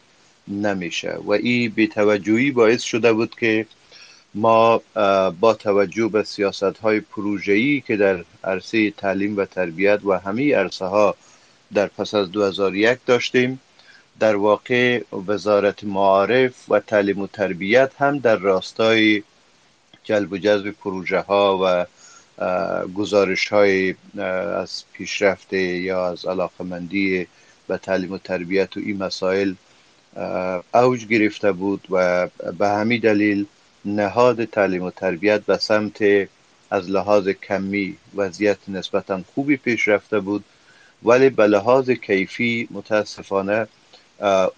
نمیشه. 0.47 1.17
و 1.25 1.31
این 1.31 1.71
بی 1.71 1.87
توجهی 1.87 2.51
باعث 2.51 2.81
شده 2.81 3.13
بود 3.13 3.35
که 3.35 3.65
ما 4.35 4.81
با 5.39 5.53
توجه 5.53 6.07
به 6.07 6.23
سیاست 6.23 6.63
های 6.63 6.99
پروژه‌ای 6.99 7.83
که 7.87 7.97
در 7.97 8.23
عرصه 8.43 8.91
تعلیم 8.91 9.37
و 9.37 9.45
تربیت 9.45 9.99
و 10.05 10.13
همه 10.13 10.55
عرصه 10.55 10.85
ها 10.85 11.15
در 11.73 11.87
پس 11.87 12.13
از 12.13 12.31
2001 12.31 12.97
داشتیم 13.05 13.59
در 14.19 14.35
واقع 14.35 15.03
وزارت 15.27 15.83
معارف 15.83 16.71
و 16.71 16.79
تعلیم 16.79 17.19
و 17.19 17.27
تربیت 17.27 17.91
هم 17.97 18.19
در 18.19 18.35
راستای 18.35 19.23
جلب 20.03 20.31
و 20.31 20.37
جذب 20.37 20.71
پروژه 20.71 21.19
ها 21.19 21.59
و 21.63 21.85
گزارش 22.87 23.47
های 23.47 23.95
از 24.57 24.83
پیشرفت 24.93 25.53
یا 25.53 26.07
از 26.07 26.25
علاقمندی 26.25 27.27
به 27.67 27.77
تعلیم 27.77 28.11
و 28.11 28.17
تربیت 28.17 28.77
و 28.77 28.79
این 28.79 28.97
مسائل 28.97 29.53
اوج 30.73 31.05
گرفته 31.05 31.51
بود 31.51 31.87
و 31.89 32.27
به 32.57 32.67
همین 32.67 32.99
دلیل 32.99 33.45
نهاد 33.85 34.45
تعلیم 34.45 34.83
و 34.83 34.91
تربیت 34.91 35.41
به 35.41 35.57
سمت 35.57 35.99
از 36.71 36.89
لحاظ 36.89 37.27
کمی 37.27 37.97
وضعیت 38.15 38.57
نسبتا 38.67 39.21
خوبی 39.35 39.57
پیش 39.57 39.87
رفته 39.87 40.19
بود. 40.19 40.43
ولی 41.03 41.29
به 41.29 41.47
لحاظ 41.47 41.89
کیفی 41.89 42.67
متاسفانه 42.71 43.67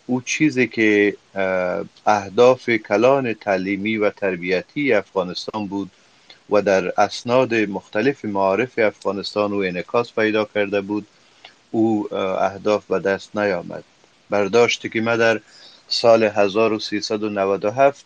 او 0.05 0.21
چیزی 0.21 0.67
که 0.67 1.15
اهداف 2.05 2.69
کلان 2.69 3.33
تعلیمی 3.33 3.97
و 3.97 4.09
تربیتی 4.09 4.93
افغانستان 4.93 5.67
بود 5.67 5.91
و 6.49 6.61
در 6.61 7.01
اسناد 7.01 7.55
مختلف 7.55 8.25
معارف 8.25 8.79
افغانستان 8.79 9.53
و 9.53 9.57
انعکاس 9.57 10.13
پیدا 10.13 10.45
کرده 10.55 10.81
بود 10.81 11.07
او 11.71 12.13
اهداف 12.15 12.85
به 12.85 12.99
دست 12.99 13.37
نیامد. 13.37 13.83
برداشتی 14.29 14.89
که 14.89 15.01
ما 15.01 15.15
در 15.15 15.41
سال 15.87 16.23
1397 16.23 18.05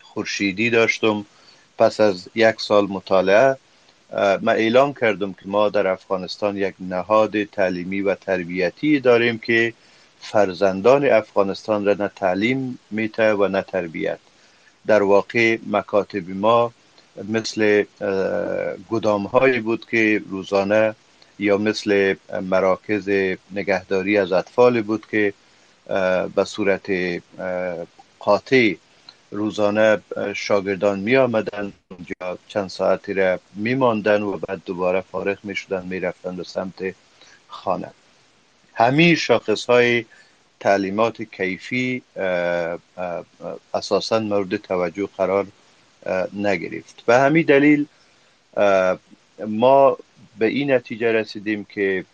خورشیدی 0.00 0.70
داشتم 0.70 1.26
پس 1.78 2.00
از 2.00 2.28
یک 2.34 2.60
سال 2.60 2.86
مطالعه 2.86 3.56
ما 4.42 4.50
اعلام 4.50 4.94
کردم 4.94 5.32
که 5.32 5.42
ما 5.44 5.68
در 5.68 5.86
افغانستان 5.86 6.56
یک 6.56 6.74
نهاد 6.80 7.44
تعلیمی 7.44 8.00
و 8.00 8.14
تربیتی 8.14 9.00
داریم 9.00 9.38
که 9.38 9.74
فرزندان 10.22 11.04
افغانستان 11.04 11.84
را 11.84 11.94
نه 11.94 12.08
تعلیم 12.16 12.78
میته 12.90 13.34
و 13.34 13.48
نه 13.48 13.62
تربیت. 13.62 14.18
در 14.86 15.02
واقع 15.02 15.58
مکاتب 15.66 16.30
ما 16.30 16.72
مثل 17.28 17.84
گدام 18.90 19.26
هایی 19.26 19.60
بود 19.60 19.86
که 19.90 20.22
روزانه 20.30 20.94
یا 21.38 21.58
مثل 21.58 22.14
مراکز 22.42 23.08
نگهداری 23.52 24.18
از 24.18 24.32
اطفال 24.32 24.82
بود 24.82 25.06
که 25.10 25.32
به 26.34 26.44
صورت 26.44 26.90
قاطع 28.18 28.74
روزانه 29.30 30.00
شاگردان 30.34 31.00
می 31.00 31.16
آمدن 31.16 31.72
اونجا 31.90 32.38
چند 32.48 32.68
ساعتی 32.68 33.14
را 33.14 33.38
می 33.54 33.74
ماندن 33.74 34.22
و 34.22 34.38
بعد 34.38 34.62
دوباره 34.66 35.00
فارغ 35.00 35.38
می 35.42 35.56
شدن 35.56 35.86
می 35.86 36.00
رفتن 36.00 36.36
به 36.36 36.44
سمت 36.44 36.94
خانه. 37.48 37.90
همین 38.74 39.14
شاخص 39.14 39.64
های 39.64 40.04
تعلیمات 40.60 41.22
کیفی 41.22 42.02
اساسا 43.74 44.18
مورد 44.18 44.56
توجه 44.56 45.08
قرار 45.16 45.46
نگرفت. 46.32 47.02
به 47.06 47.18
همین 47.18 47.46
دلیل 47.46 47.86
ما 49.46 49.98
به 50.38 50.46
این 50.46 50.70
نتیجه 50.70 51.12
رسیدیم 51.12 51.64
که 51.64 52.04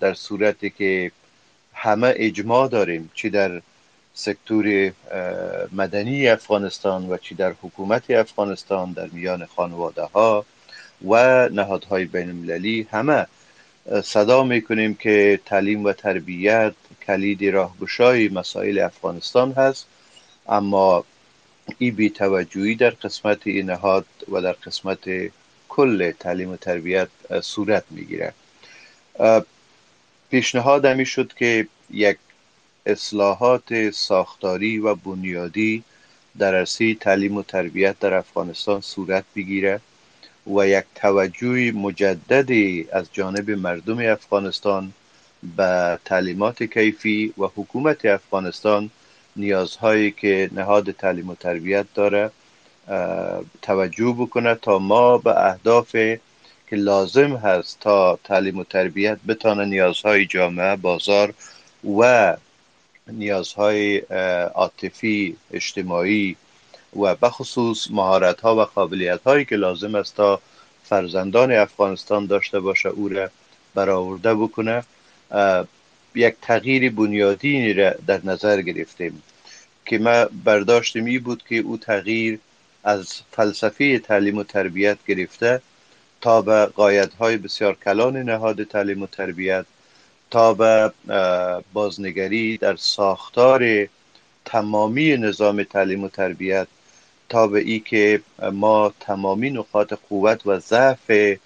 در 0.00 0.14
صورتی 0.14 0.70
که 0.70 1.12
همه 1.74 2.14
اجماع 2.16 2.68
داریم 2.68 3.10
چی 3.14 3.30
در 3.30 3.62
سکتور 4.14 4.92
مدنی 5.72 6.28
افغانستان 6.28 7.10
و 7.10 7.16
چی 7.16 7.34
در 7.34 7.54
حکومت 7.62 8.10
افغانستان 8.10 8.92
در 8.92 9.06
میان 9.06 9.46
خانواده 9.56 10.02
ها 10.02 10.44
و 11.08 11.48
نهادهای 11.48 12.04
بین 12.04 12.28
المللی 12.28 12.86
همه 12.90 13.26
صدا 14.04 14.42
می‌کنیم 14.42 14.94
که 14.94 15.40
تعلیم 15.46 15.84
و 15.84 15.92
تربیت 15.92 16.74
کلید 17.06 17.44
راهگشای 17.44 18.28
مسائل 18.28 18.78
افغانستان 18.78 19.52
هست 19.52 19.86
اما 20.48 21.04
این 21.78 21.94
بی 21.94 22.10
توجهی 22.10 22.74
در 22.74 22.90
قسمت 22.90 23.46
این 23.46 23.70
و 24.28 24.40
در 24.42 24.52
قسمت 24.52 25.30
کل 25.68 26.10
تعلیم 26.10 26.50
و 26.50 26.56
تربیت 26.56 27.08
صورت 27.42 27.84
می‌گیره 27.90 28.32
پیشنهاد 30.30 30.84
همی 30.84 31.06
شد 31.06 31.32
که 31.34 31.68
یک 31.90 32.16
اصلاحات 32.86 33.90
ساختاری 33.90 34.78
و 34.78 34.94
بنیادی 34.94 35.84
در 36.38 36.54
عرصه 36.54 36.94
تعلیم 36.94 37.36
و 37.36 37.42
تربیت 37.42 37.98
در 37.98 38.14
افغانستان 38.14 38.80
صورت 38.80 39.24
بگیره 39.36 39.80
و 40.56 40.66
یک 40.66 40.84
توجه 40.94 41.72
مجددی 41.72 42.88
از 42.92 43.08
جانب 43.12 43.50
مردم 43.50 43.98
افغانستان 43.98 44.92
به 45.56 45.98
تعلیمات 46.04 46.62
کیفی 46.62 47.34
و 47.38 47.44
حکومت 47.56 48.04
افغانستان 48.04 48.90
نیازهایی 49.36 50.10
که 50.10 50.50
نهاد 50.52 50.90
تعلیم 50.90 51.30
و 51.30 51.34
تربیت 51.34 51.86
داره 51.94 52.30
توجه 53.62 54.14
بکنه 54.18 54.54
تا 54.54 54.78
ما 54.78 55.18
به 55.18 55.46
اهداف 55.46 55.92
که 56.70 56.76
لازم 56.76 57.36
هست 57.36 57.80
تا 57.80 58.18
تعلیم 58.24 58.58
و 58.58 58.64
تربیت 58.64 59.18
بتانه 59.28 59.64
نیازهای 59.64 60.26
جامعه 60.26 60.76
بازار 60.76 61.34
و 61.98 62.36
نیازهای 63.08 63.98
عاطفی 64.54 65.36
اجتماعی 65.52 66.36
و 66.96 67.14
بخصوص 67.14 67.90
مهارت 67.90 68.40
ها 68.40 68.56
و 68.56 68.60
قابلیت 68.60 69.22
هایی 69.22 69.44
که 69.44 69.56
لازم 69.56 69.94
است 69.94 70.16
تا 70.16 70.40
فرزندان 70.84 71.52
افغانستان 71.52 72.26
داشته 72.26 72.60
باشه 72.60 72.88
او 72.88 73.08
را 73.08 73.30
برآورده 73.74 74.34
بکنه 74.34 74.84
یک 76.14 76.34
تغییر 76.42 76.92
بنیادی 76.92 77.72
را 77.72 77.90
در 78.06 78.20
نظر 78.24 78.62
گرفتیم. 78.62 79.22
که 79.86 79.98
ما 79.98 80.24
برداشت 80.44 80.96
می 80.96 81.18
بود 81.18 81.42
که 81.48 81.56
او 81.56 81.76
تغییر 81.76 82.38
از 82.84 83.22
فلسفه 83.32 83.98
تعلیم 83.98 84.38
و 84.38 84.44
تربیت 84.44 84.98
گرفته 85.06 85.62
تا 86.20 86.42
به 86.42 86.66
قایت 86.66 87.14
های 87.14 87.36
بسیار 87.36 87.74
کلان 87.84 88.16
نهاد 88.16 88.64
تعلیم 88.64 89.02
و 89.02 89.06
تربیت 89.06 89.66
تا 90.30 90.54
به 90.54 90.92
بازنگری 91.72 92.56
در 92.56 92.76
ساختار 92.76 93.88
تمامی 94.44 95.16
نظام 95.16 95.62
تعلیم 95.62 96.04
و 96.04 96.08
تربیت 96.08 96.66
تا 97.28 97.46
به 97.46 97.60
ای 97.60 97.80
که 97.80 98.20
ما 98.52 98.94
تمامی 99.00 99.50
نقاط 99.50 99.94
قوت 100.08 100.46
و 100.46 100.58
ضعف 100.58 101.36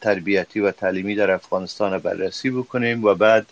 تربیتی 0.00 0.60
و 0.60 0.70
تعلیمی 0.70 1.14
در 1.14 1.30
افغانستان 1.30 1.98
بررسی 1.98 2.50
بکنیم 2.50 3.04
و 3.04 3.14
بعد 3.14 3.46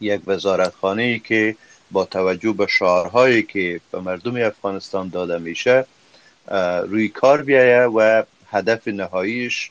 یک 0.00 0.20
وزارتخانه 0.26 1.02
ای 1.02 1.18
که 1.18 1.56
با 1.90 2.04
توجه 2.04 2.52
به 2.52 2.66
شعارهایی 2.66 3.42
که 3.42 3.80
به 3.92 4.00
مردم 4.00 4.36
افغانستان 4.36 5.08
داده 5.08 5.38
میشه 5.38 5.84
روی 6.88 7.08
کار 7.08 7.42
بیایه 7.42 7.82
و 7.82 8.22
هدف 8.50 8.88
نهاییش 8.88 9.70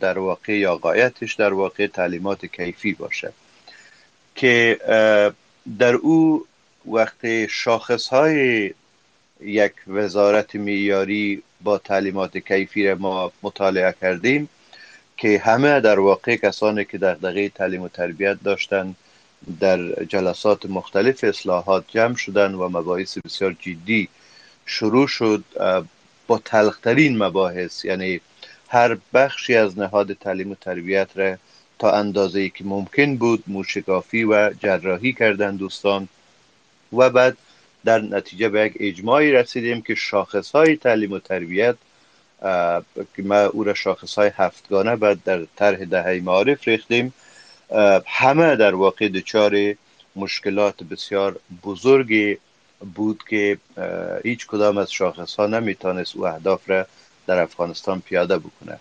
در 0.00 0.18
واقع 0.18 0.52
یا 0.52 0.76
قایتش 0.76 1.34
در 1.34 1.52
واقع 1.52 1.86
تعلیمات 1.86 2.46
کیفی 2.46 2.92
باشه. 2.92 3.32
که 4.34 4.78
در 5.78 5.94
او 5.94 6.46
وقت 6.86 7.46
شاخص 7.46 8.08
های 8.08 8.74
یک 9.40 9.72
وزارت 9.86 10.54
میاری 10.54 11.42
با 11.60 11.78
تعلیمات 11.78 12.38
کیفی 12.38 12.92
ما 12.92 13.32
مطالعه 13.42 13.94
کردیم 14.00 14.48
که 15.16 15.38
همه 15.38 15.80
در 15.80 15.98
واقع 15.98 16.36
کسانی 16.36 16.84
که 16.84 16.98
در 16.98 17.14
دقیق 17.14 17.52
تعلیم 17.54 17.82
و 17.82 17.88
تربیت 17.88 18.38
داشتن 18.44 18.94
در 19.60 20.04
جلسات 20.04 20.66
مختلف 20.66 21.24
اصلاحات 21.24 21.84
جمع 21.88 22.16
شدن 22.16 22.54
و 22.54 22.68
مباحث 22.68 23.18
بسیار 23.18 23.56
جدی 23.60 24.08
شروع 24.66 25.08
شد 25.08 25.44
با 26.26 26.38
تلخترین 26.44 27.18
مباحث. 27.18 27.84
یعنی 27.84 28.20
هر 28.68 28.98
بخشی 29.14 29.56
از 29.56 29.78
نهاد 29.78 30.12
تعلیم 30.12 30.50
و 30.50 30.54
تربیت 30.54 31.08
را 31.14 31.36
تا 31.78 31.92
اندازه 31.92 32.40
ای 32.40 32.50
که 32.50 32.64
ممکن 32.64 33.16
بود 33.16 33.44
موشکافی 33.46 34.24
و 34.24 34.50
جراحی 34.60 35.12
کردن 35.12 35.56
دوستان. 35.56 36.08
و 36.92 37.10
بعد 37.10 37.36
در 37.88 38.00
نتیجه 38.00 38.48
به 38.48 38.66
یک 38.66 38.74
اجماعی 38.80 39.32
رسیدیم 39.32 39.82
که 39.82 39.94
شاخص 39.94 40.50
های 40.50 40.76
تعلیم 40.76 41.12
و 41.12 41.18
تربیت 41.18 41.76
که 43.16 43.22
ما 43.22 43.40
او 43.40 43.64
را 43.64 43.74
شاخص 43.74 44.14
های 44.14 44.30
هفتگانه 44.36 44.96
بعد 44.96 45.18
در 45.24 45.44
طرح 45.56 45.84
دهه 45.84 46.20
معارف 46.24 46.68
ریختیم. 46.68 47.14
همه 48.06 48.56
در 48.56 48.74
واقع 48.74 49.08
دچار 49.08 49.74
مشکلات 50.16 50.82
بسیار 50.82 51.40
بزرگی 51.64 52.38
بود 52.94 53.20
که 53.30 53.58
هیچ 54.24 54.46
کدام 54.46 54.78
از 54.78 54.92
شاخص 54.92 55.34
ها 55.34 55.46
نمی‌تونست 55.46 56.16
او 56.16 56.26
اهداف 56.26 56.70
را 56.70 56.86
در 57.26 57.38
افغانستان 57.38 58.00
پیاده 58.00 58.38
بکنه. 58.38 58.76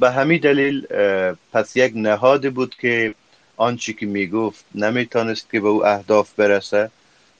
به 0.00 0.10
همین 0.10 0.40
دلیل 0.40 0.86
پس 1.52 1.76
یک 1.76 1.92
نهاد 1.94 2.52
بود 2.52 2.74
که 2.80 3.14
آنچه 3.56 3.92
که 3.92 4.06
می‌گفت 4.06 4.64
نمی‌تونست 4.74 5.50
که 5.50 5.60
به 5.60 5.68
او 5.68 5.86
اهداف 5.86 6.32
برسه. 6.32 6.90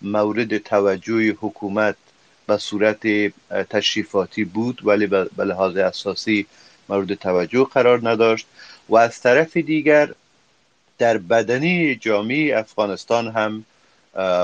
مورد 0.03 0.59
توجه 0.59 1.31
حکومت 1.41 1.97
به 2.47 2.57
صورت 2.57 3.07
تشریفاتی 3.71 4.45
بود 4.45 4.81
ولی 4.85 5.07
به 5.07 5.45
لحاظ 5.45 5.77
اساسی 5.77 6.47
مورد 6.89 7.15
توجه 7.15 7.65
قرار 7.65 8.09
نداشت. 8.09 8.47
و 8.89 8.97
از 8.97 9.21
طرف 9.21 9.57
دیگر 9.57 10.15
در 10.99 11.19
بدنی 11.19 11.95
جامعه 11.95 12.59
افغانستان 12.59 13.29
هم 13.29 13.65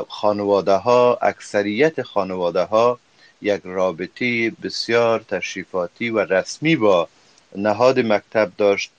خانواده 0.09 0.73
ها 0.73 1.19
اکثریت 1.23 2.03
خانواده 2.03 2.63
ها 2.63 2.99
یک 3.43 3.61
رابطه 3.65 4.51
بسیار 4.51 5.21
تشریفاتی 5.21 6.11
و 6.11 6.19
رسمی 6.19 6.77
با 6.77 7.09
نهاد 7.57 8.01
مکتب 8.01 8.53
داشت 8.57 8.91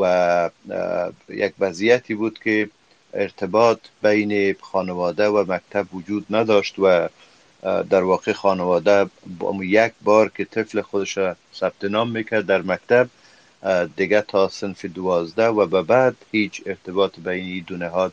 و 0.00 0.50
یک 1.28 1.52
وضعیتی 1.58 2.14
بود 2.14 2.38
که 2.38 2.70
ارتباط 3.14 3.78
بین 4.02 4.56
خانواده 4.60 5.28
و 5.28 5.52
مکتب 5.52 5.94
وجود 5.94 6.26
نداشت 6.30 6.78
و 6.78 7.08
در 7.62 8.02
واقع 8.02 8.32
خانواده 8.32 9.06
با 9.38 9.64
یک 9.64 9.92
بار 10.02 10.28
که 10.28 10.44
طفل 10.44 10.80
خودش 10.80 11.18
ثبت 11.54 11.84
نام 11.84 12.10
می‌کرد 12.10 12.46
در 12.46 12.62
مکتب 12.62 13.08
دیگه 13.96 14.20
تا 14.20 14.48
سنف 14.48 14.84
دوازده 14.84 15.48
و 15.48 15.66
به 15.66 15.82
بعد 15.82 16.16
هیچ 16.32 16.62
ارتباط 16.66 17.20
بین 17.20 17.44
این 17.44 17.64
دو 17.66 17.76
نهاد 17.76 18.12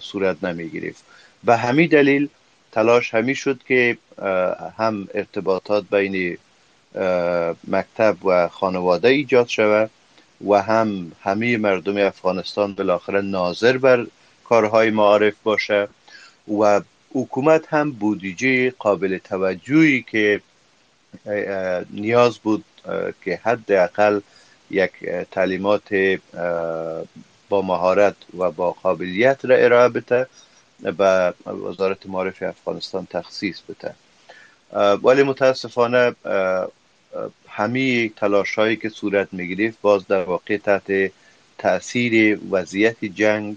صورت 0.00 0.44
نمی 0.44 0.70
گرفت 0.70 1.04
به 1.44 1.56
همین 1.56 1.88
دلیل 1.88 2.28
تلاش 2.72 3.14
همی 3.14 3.34
شد 3.34 3.60
که 3.68 3.98
هم 4.78 5.08
ارتباطات 5.14 5.84
بین 5.90 6.38
مکتب 7.68 8.26
و 8.26 8.48
خانواده 8.48 9.08
ایجاد 9.08 9.48
شود. 9.48 9.90
و 10.46 10.62
هم 10.62 11.12
همه 11.22 11.56
مردم 11.56 11.96
افغانستان 11.96 12.74
بالاخره 12.74 13.20
ناظر 13.20 13.78
بر 13.78 14.06
کارهای 14.44 14.90
معارف 14.90 15.34
باشه 15.42 15.88
و 16.60 16.80
حکومت 17.12 17.74
هم 17.74 17.90
بودجه 17.90 18.70
قابل 18.70 19.18
توجهی 19.18 20.02
که 20.02 20.40
نیاز 21.90 22.38
بود 22.38 22.64
که 23.24 23.40
حداقل 23.42 24.20
یک 24.70 24.92
تعلیمات 25.30 26.18
با 27.48 27.62
مهارت 27.62 28.16
و 28.38 28.50
با 28.50 28.70
قابلیت 28.72 29.44
را 29.44 29.56
ارائه 29.56 29.88
بده 29.88 30.26
به 30.80 31.34
وزارت 31.46 32.06
معارف 32.06 32.42
افغانستان 32.42 33.06
تخصیص 33.10 33.60
بده. 33.60 33.94
ولی 34.96 35.22
متاسفانه 35.22 36.14
همه 37.60 38.08
تلاش 38.08 38.54
هایی 38.54 38.76
که 38.76 38.88
صورت 38.88 39.28
می 39.32 39.72
باز 39.82 40.06
در 40.06 40.24
واقع 40.24 40.56
تحت 40.56 41.12
تاثیر 41.58 42.38
وضعیت 42.50 43.04
جنگ 43.04 43.56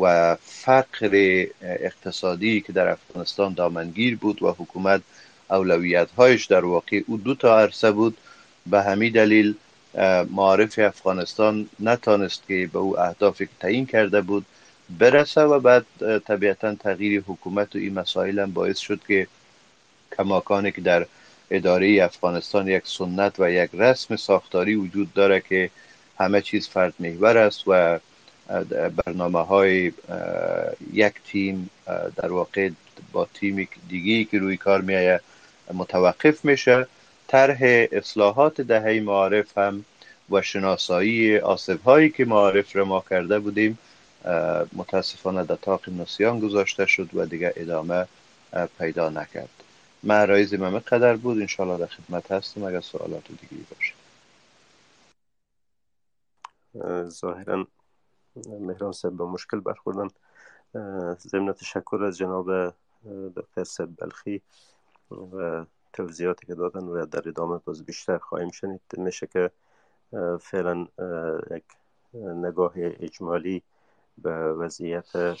و 0.00 0.36
فقر 0.44 1.44
اقتصادی 1.62 2.60
که 2.60 2.72
در 2.72 2.88
افغانستان 2.88 3.54
دامنگیر 3.54 4.16
بود 4.16 4.42
و 4.42 4.50
حکومت 4.58 5.00
اولویت 5.50 6.08
هایش 6.10 6.46
در 6.46 6.64
واقع 6.64 7.00
او 7.06 7.16
دو 7.16 7.34
تا 7.34 7.60
عرصه 7.60 7.90
بود. 7.90 8.16
به 8.66 8.82
همین 8.82 9.12
دلیل 9.12 9.54
معارف 10.30 10.78
افغانستان 10.78 11.68
نتانست 11.80 12.42
که 12.48 12.70
به 12.72 12.78
او 12.78 13.00
اهدافی 13.00 13.46
که 13.46 13.52
تعیین 13.60 13.86
کرده 13.86 14.20
بود 14.20 14.46
برسه 14.98 15.40
و 15.40 15.60
بعد 15.60 15.86
طبیعتا 16.26 16.74
تغییر 16.74 17.22
حکومت 17.26 17.76
و 17.76 17.78
این 17.78 17.94
مسائل 17.94 18.38
هم 18.38 18.52
باعث 18.52 18.78
شد 18.78 19.00
که 19.08 19.26
کماکانی 20.16 20.72
که 20.72 20.80
در 20.80 21.06
اداره 21.50 22.04
افغانستان 22.04 22.68
یک 22.68 22.82
سنت 22.86 23.40
و 23.40 23.50
یک 23.50 23.70
رسم 23.74 24.16
ساختاری 24.16 24.74
وجود 24.74 25.12
داره 25.14 25.40
که 25.40 25.70
همه 26.18 26.40
چیز 26.40 26.68
فرد 26.68 26.94
محور 27.00 27.38
است 27.38 27.62
و 27.66 27.98
برنامه 29.06 29.44
های 29.44 29.92
یک 30.92 31.12
تیم 31.26 31.70
در 32.16 32.32
واقع 32.32 32.70
با 33.12 33.28
تیم 33.34 33.68
دیگی 33.88 34.24
که 34.24 34.38
روی 34.38 34.56
کار 34.56 34.80
میایه 34.80 35.20
متوقف 35.74 36.44
میشه. 36.44 36.86
طرح 37.28 37.58
اصلاحات 37.92 38.60
دهه 38.60 39.00
معارف 39.00 39.58
هم 39.58 39.84
و 40.30 40.42
شناسایی 40.42 41.38
آسف 41.38 41.82
هایی 41.82 42.10
که 42.10 42.24
معارف 42.24 42.76
را 42.76 42.84
ما 42.84 43.04
کرده 43.10 43.38
بودیم 43.38 43.78
متاسفانه 44.72 45.44
در 45.44 45.56
تاق 45.62 45.88
نسیان 45.88 46.40
گذاشته 46.40 46.86
شد 46.86 47.08
و 47.14 47.26
دیگه 47.26 47.52
ادامه 47.56 48.06
پیدا 48.78 49.08
نکرد. 49.08 49.57
معرایز 50.02 50.54
من 50.54 50.78
قدر 50.78 51.16
بود. 51.16 51.38
انشاءالله 51.38 51.78
در 51.78 51.86
خدمت 51.86 52.32
هستم. 52.32 52.64
اگر 52.64 52.80
سوالات 52.80 53.28
دیگه 53.28 53.64
باشه. 53.70 53.94
ظاهرا 57.08 57.66
مهران 58.46 58.92
صاحب 58.92 59.16
به 59.16 59.24
مشکل 59.24 59.60
برخوردن. 59.60 60.08
ضمن 61.18 61.52
تشکر 61.52 62.04
از 62.04 62.18
جناب 62.18 62.74
دکتر 63.36 63.64
سب 63.64 63.88
بلخی 63.98 64.42
و 65.10 65.64
توضیحاتی 65.92 66.46
که 66.46 66.54
دادن 66.54 66.84
و 66.84 67.06
در 67.06 67.28
ادامه 67.28 67.58
باز 67.64 67.84
بیشتر 67.84 68.18
خواهیم 68.18 68.50
شنید. 68.50 68.80
میشه 68.96 69.26
که 69.26 69.50
فعلا 70.40 70.86
یک 71.50 71.64
نگاه 72.14 72.72
اجمالی 72.76 73.62
به 74.18 74.52
وضعیت 74.52 75.36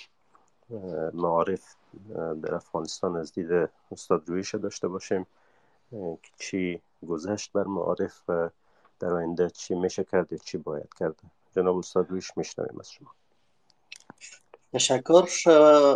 معارف 1.14 1.74
در 2.42 2.54
افغانستان 2.54 3.16
از 3.16 3.32
دید 3.32 3.70
استاد 3.92 4.28
رویش 4.28 4.54
داشته 4.54 4.88
باشیم 4.88 5.26
که 5.90 6.30
چی 6.38 6.80
گذشت 7.08 7.52
بر 7.52 7.64
معارف 7.64 8.22
و 8.28 8.50
در 9.00 9.12
آینده 9.12 9.50
چی 9.50 9.74
میشه 9.74 10.04
کرد 10.04 10.36
چی 10.36 10.58
باید 10.58 10.94
کرد. 10.98 11.14
جناب 11.56 11.76
استاد 11.76 12.10
رویش 12.10 12.36
میشنویم 12.36 12.80
از 12.80 12.92
شما. 12.92 13.14
تشکر. 14.72 15.28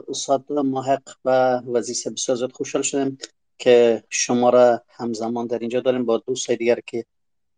استاد 0.08 0.52
محق 0.52 1.16
و 1.24 1.58
وزیس 1.58 2.06
بسیار 2.06 2.48
خوشحال 2.52 2.82
شدیم 2.82 3.18
که 3.58 4.04
شما 4.08 4.50
را 4.50 4.82
همزمان 4.88 5.46
در 5.46 5.58
اینجا 5.58 5.80
داریم 5.80 6.04
با 6.04 6.18
دوست 6.18 6.50
دیگر 6.50 6.80
که 6.86 7.04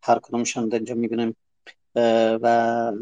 هر 0.03 0.19
کدامشان 0.19 0.73
اینجا 0.73 0.95
می‌بینیم. 0.95 1.37
و 2.43 2.93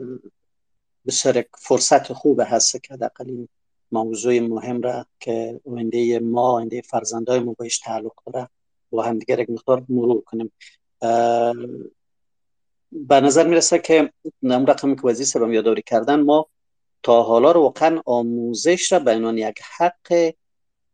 بسیار 1.07 1.45
فرصت 1.59 2.13
خوب 2.13 2.41
هست 2.41 2.83
که 2.83 2.97
دقیقا 2.97 3.25
این 3.25 3.49
موضوع 3.93 4.41
مهم 4.41 4.83
را 4.83 5.07
که 5.21 5.61
آینده 5.71 6.19
ما 6.19 6.51
آینده 6.53 6.81
فرزندای 6.81 7.41
ما 7.41 7.55
بهش 7.59 7.79
تعلق 7.79 8.13
داره 8.27 8.49
با 8.91 9.03
هم 9.03 9.19
دیگر 9.19 9.41
یک 9.41 9.51
مقدار 9.51 9.85
مرور 9.89 10.21
کنیم. 10.21 10.53
به 12.93 13.21
نظر 13.21 13.47
می‌رسه 13.47 13.79
که 13.79 14.13
نم 14.43 14.67
رقمی 14.67 14.97
که 14.97 15.03
وزیر 15.07 15.27
سبم 15.27 15.53
یادآوری 15.53 15.83
کردن 15.83 16.21
ما 16.21 16.47
تا 17.03 17.23
حالا 17.23 17.53
رو 17.53 17.61
واقعا 17.61 18.03
آموزش 18.07 18.93
را 18.93 18.99
به 18.99 19.15
عنوان 19.15 19.39
یک 19.39 19.61
حق 19.79 20.33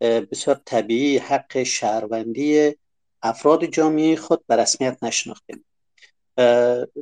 بسیار 0.00 0.60
طبیعی 0.64 1.18
حق 1.18 1.62
شهروندی 1.62 2.76
افراد 3.22 3.64
جامعه 3.64 4.16
خود 4.16 4.46
به 4.46 4.56
رسمیت 4.56 4.98
نشناختیم. 5.02 5.64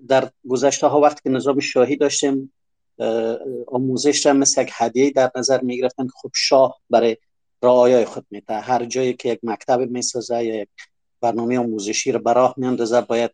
در 0.09 0.31
گذشته 0.49 0.87
ها 0.87 1.01
وقتی 1.01 1.21
که 1.25 1.31
نظام 1.31 1.61
شاهی 1.61 1.97
داشتیم 1.97 2.53
آموزش 3.67 4.27
را 4.27 4.33
مثل 4.33 4.63
یک 4.63 4.71
هدیه 4.73 5.11
در 5.11 5.31
نظر 5.37 5.61
می 5.61 5.79
گرفتن 5.79 6.07
که 6.07 6.13
خب 6.23 6.31
شاه 6.35 6.81
برای 6.91 7.17
رعایای 7.63 8.05
خود 8.05 8.27
میده. 8.31 8.55
هر 8.55 8.85
جایی 8.85 9.15
که 9.15 9.29
یک 9.29 9.41
مکتب 9.43 9.81
می‌سازه 9.81 10.45
یا 10.45 10.55
یک 10.55 10.69
برنامه 11.21 11.59
آموزشی 11.59 12.13
را 12.13 12.19
براه 12.19 12.55
میاندازه 12.57 13.01
باید 13.01 13.31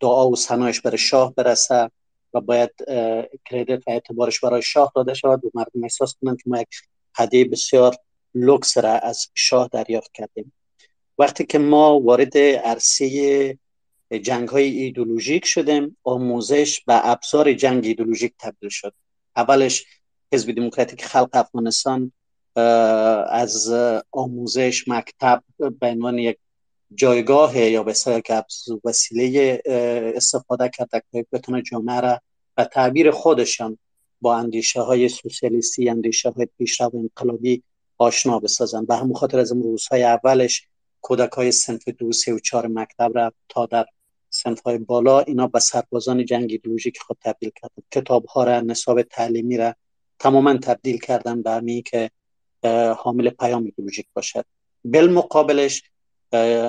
دعا 0.00 0.28
و 0.28 0.36
سنایش 0.36 0.80
برای 0.80 0.98
شاه 0.98 1.34
برسه 1.34 1.90
و 2.34 2.40
باید 2.40 2.70
کردیت 3.50 3.82
و 3.86 3.90
اعتبارش 3.90 4.40
برای 4.40 4.62
شاه 4.62 4.92
داده 4.94 5.14
شود 5.14 5.44
و 5.44 5.50
مردم 5.54 5.82
احساس 5.82 6.14
کنند 6.22 6.36
که 6.36 6.50
ما 6.50 6.60
یک 6.60 6.68
هدیه 7.16 7.44
بسیار 7.44 7.96
لوکس 8.34 8.78
را 8.78 8.90
از 8.90 9.30
شاه 9.34 9.68
دریافت 9.72 10.12
کردیم. 10.14 10.52
وقتی 11.18 11.44
که 11.44 11.58
ما 11.58 12.00
وارد 12.00 12.38
عرصه 12.38 13.58
جنگ 14.18 14.48
های 14.48 14.64
ایدولوژیک 14.64 15.44
شدیم. 15.44 15.96
آموزش 16.04 16.80
به 16.80 17.08
ابزار 17.08 17.52
جنگ 17.52 17.86
ایدولوژیک 17.86 18.32
تبدیل 18.38 18.68
شد. 18.70 18.94
اولش 19.36 19.84
حزب 20.32 20.52
دموکراتیک 20.52 21.04
خلق 21.04 21.30
افغانستان 21.32 22.12
از 23.30 23.72
آموزش 24.12 24.88
مکتب 24.88 25.42
به 25.58 25.86
عنوان 25.86 26.18
یک 26.18 26.38
جایگاه 26.94 27.58
یا 27.58 27.82
به 27.82 27.94
وسیله 28.84 29.62
استفاده 30.16 30.68
کرده 30.68 31.02
که 31.12 31.26
بتونه 31.32 31.62
جامعه 31.62 32.00
را 32.00 32.20
به 32.56 32.64
تعبیر 32.64 33.10
خودشان 33.10 33.78
با 34.20 34.36
اندیشه 34.36 34.80
های 34.80 35.08
سوسیالیستی 35.08 35.88
اندیشه 35.88 36.30
های 36.30 36.48
پیشرو 36.58 36.90
انقلابی 36.94 37.62
آشنا 37.98 38.38
بسازن 38.38 38.84
به 38.84 38.96
همون 38.96 39.14
خاطر 39.14 39.38
از 39.38 39.52
روزهای 39.52 40.02
اولش 40.02 40.66
کودک 41.00 41.32
های 41.32 41.52
سنف 41.52 41.88
دو 41.88 42.12
سه 42.12 42.32
و 42.32 42.38
چهار 42.38 42.66
مکتب 42.66 43.10
را 43.14 43.32
تا 43.48 43.66
در 43.66 43.86
سنف 44.34 44.60
های 44.60 44.78
بالا 44.78 45.20
اینا 45.20 45.46
به 45.46 45.58
سربازان 45.60 46.24
جنگ 46.24 46.50
ایدولوژیک 46.50 46.98
خود 46.98 47.16
تبدیل 47.20 47.50
کردن 47.60 47.82
کتاب 47.90 48.26
ها 48.26 48.44
را 48.44 48.60
نصاب 48.60 49.02
تعلیمی 49.02 49.56
را 49.56 49.74
تماما 50.18 50.56
تبدیل 50.56 50.98
کردن 50.98 51.42
به 51.42 51.50
همی 51.50 51.82
که 51.82 52.10
حامل 52.96 53.30
پیام 53.30 53.64
ایدولوژیک 53.64 54.06
باشد. 54.14 54.44
بالمقابلش 54.84 55.82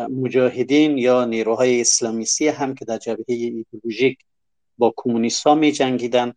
مجاهدین 0.10 0.97
یا 0.97 1.26
نیروهای 1.26 1.82
اسلامیسی 1.82 2.47
هم 2.47 2.76
که 2.76 2.86
در 2.86 2.97
جبهه 2.97 3.26
ایدولوژیک 3.28 4.17
با 4.78 4.93
کمونیست 4.97 5.47
ها 5.47 5.56
می 5.56 5.71
جنگیدن 5.71 6.34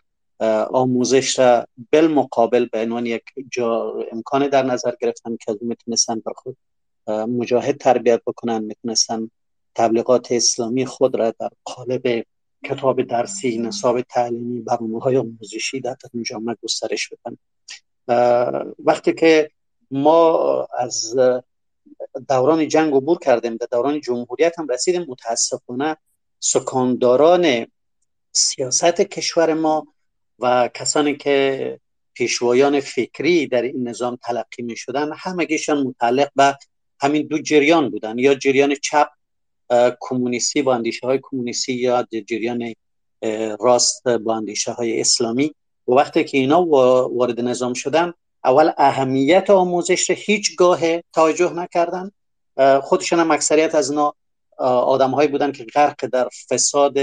آموزش 0.70 1.38
را 1.38 1.66
بالمقابل 1.92 2.66
به 2.72 2.82
عنوان 2.82 3.06
یک 3.06 3.22
جا 3.50 3.94
امکان 4.12 4.48
در 4.48 4.62
نظر 4.62 4.92
گرفتن 5.00 5.36
که 5.36 5.58
می‌تونستن 5.60 6.20
بر 6.20 6.32
خود 6.36 6.56
مجاهد 7.08 7.76
تربیت 7.76 8.22
بکنن 8.26 8.64
می‌تونستن 8.64 9.30
تبلیغات 9.76 10.32
اسلامی 10.32 10.86
خود 10.86 11.16
را 11.16 11.30
در 11.30 11.50
قالب 11.64 12.24
کتاب 12.64 13.02
درسی 13.02 13.58
نصاب 13.58 14.00
تعلیمی 14.00 14.60
برنامه 14.60 14.98
های 15.00 15.16
آموزشی 15.16 15.80
در 15.80 15.96
جامعه 16.22 16.56
گسترش 16.62 17.08
بدن 17.08 17.36
وقتی 18.84 19.12
که 19.12 19.50
ما 19.90 20.66
از 20.78 21.14
دوران 22.28 22.68
جنگ 22.68 22.94
عبور 22.94 23.18
کردیم 23.18 23.56
در 23.56 23.66
دوران 23.70 24.00
جمهوریت 24.00 24.58
هم 24.58 24.68
رسیدیم 24.68 25.06
متاسفانه 25.08 25.96
سکانداران 26.40 27.66
سیاست 28.32 29.00
کشور 29.00 29.54
ما 29.54 29.86
و 30.38 30.68
کسانی 30.74 31.16
که 31.16 31.80
پیشوایان 32.14 32.80
فکری 32.80 33.46
در 33.46 33.62
این 33.62 33.88
نظام 33.88 34.18
تلقی 34.22 34.62
می 34.62 34.76
شدن 34.76 35.10
همگیشان 35.16 35.82
متعلق 35.82 36.30
به 36.36 36.58
همین 37.00 37.26
دو 37.26 37.38
جریان 37.38 37.90
بودن. 37.90 38.18
یا 38.18 38.34
جریان 38.34 38.74
چپ 38.74 39.08
کمونیستی 40.00 40.62
با 40.62 40.74
اندیشه 40.74 41.06
های 41.06 41.20
کمونیستی 41.22 41.72
یا 41.72 42.06
جریان 42.26 42.74
راست 43.60 44.08
با 44.08 44.36
اندیشه 44.36 44.72
های 44.72 45.00
اسلامی. 45.00 45.54
و 45.88 45.92
وقتی 45.92 46.24
که 46.24 46.38
اینا 46.38 46.62
وارد 46.62 47.40
نظام 47.40 47.74
شدن 47.74 48.12
اول 48.44 48.70
اهمیت 48.78 49.50
آموزش 49.50 50.10
را 50.10 50.16
هیچگاه 50.18 51.00
توجه 51.00 51.52
نکردن. 51.52 52.10
خودشان 52.82 53.20
هم 53.20 53.30
اکثریت 53.30 53.74
از 53.74 53.90
اینا 53.90 54.14
آدم 54.58 55.10
هایی 55.10 55.28
بودن 55.28 55.52
که 55.52 55.64
غرق 55.64 56.06
در 56.06 56.28
فساد 56.50 56.96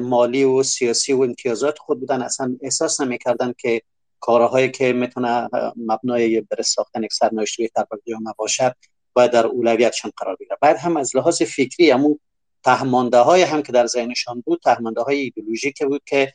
مالی 0.00 0.44
و 0.44 0.62
سیاسی 0.62 1.12
و 1.12 1.22
امتیازات 1.22 1.78
خود 1.78 2.00
بودن. 2.00 2.22
اصلا 2.22 2.56
احساس 2.62 3.00
نمی‌کردن 3.00 3.54
که 3.58 3.82
کارهایی 4.20 4.70
که 4.70 4.92
می‌تونه 4.92 5.48
مبنای 5.76 6.40
بر 6.40 6.62
ساختن 6.62 7.02
یک 7.02 7.12
سرنوشت 7.12 7.58
بهتر 7.58 7.84
جامعه 8.06 8.34
باشد 8.38 8.74
باید 9.16 9.30
در 9.30 9.46
اولویتشان 9.46 10.12
قرار 10.16 10.36
بگیره 10.36 10.58
بعد 10.60 10.76
هم 10.76 10.96
از 10.96 11.16
لحاظ 11.16 11.42
فکری 11.42 11.90
همون 11.90 12.20
تهمانده 12.64 13.18
های 13.18 13.42
هم 13.42 13.62
که 13.62 13.72
در 13.72 13.86
ذهنشان 13.86 14.42
بود 14.46 14.60
تهمانده 14.64 15.00
های 15.00 15.18
ایدولوژیک 15.18 15.82
بود 15.82 16.02
که 16.06 16.32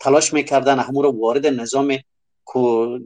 تلاش 0.00 0.32
می‌کردن 0.32 0.78
همون 0.78 1.04
رو 1.04 1.20
وارد 1.20 1.46
نظام 1.46 1.98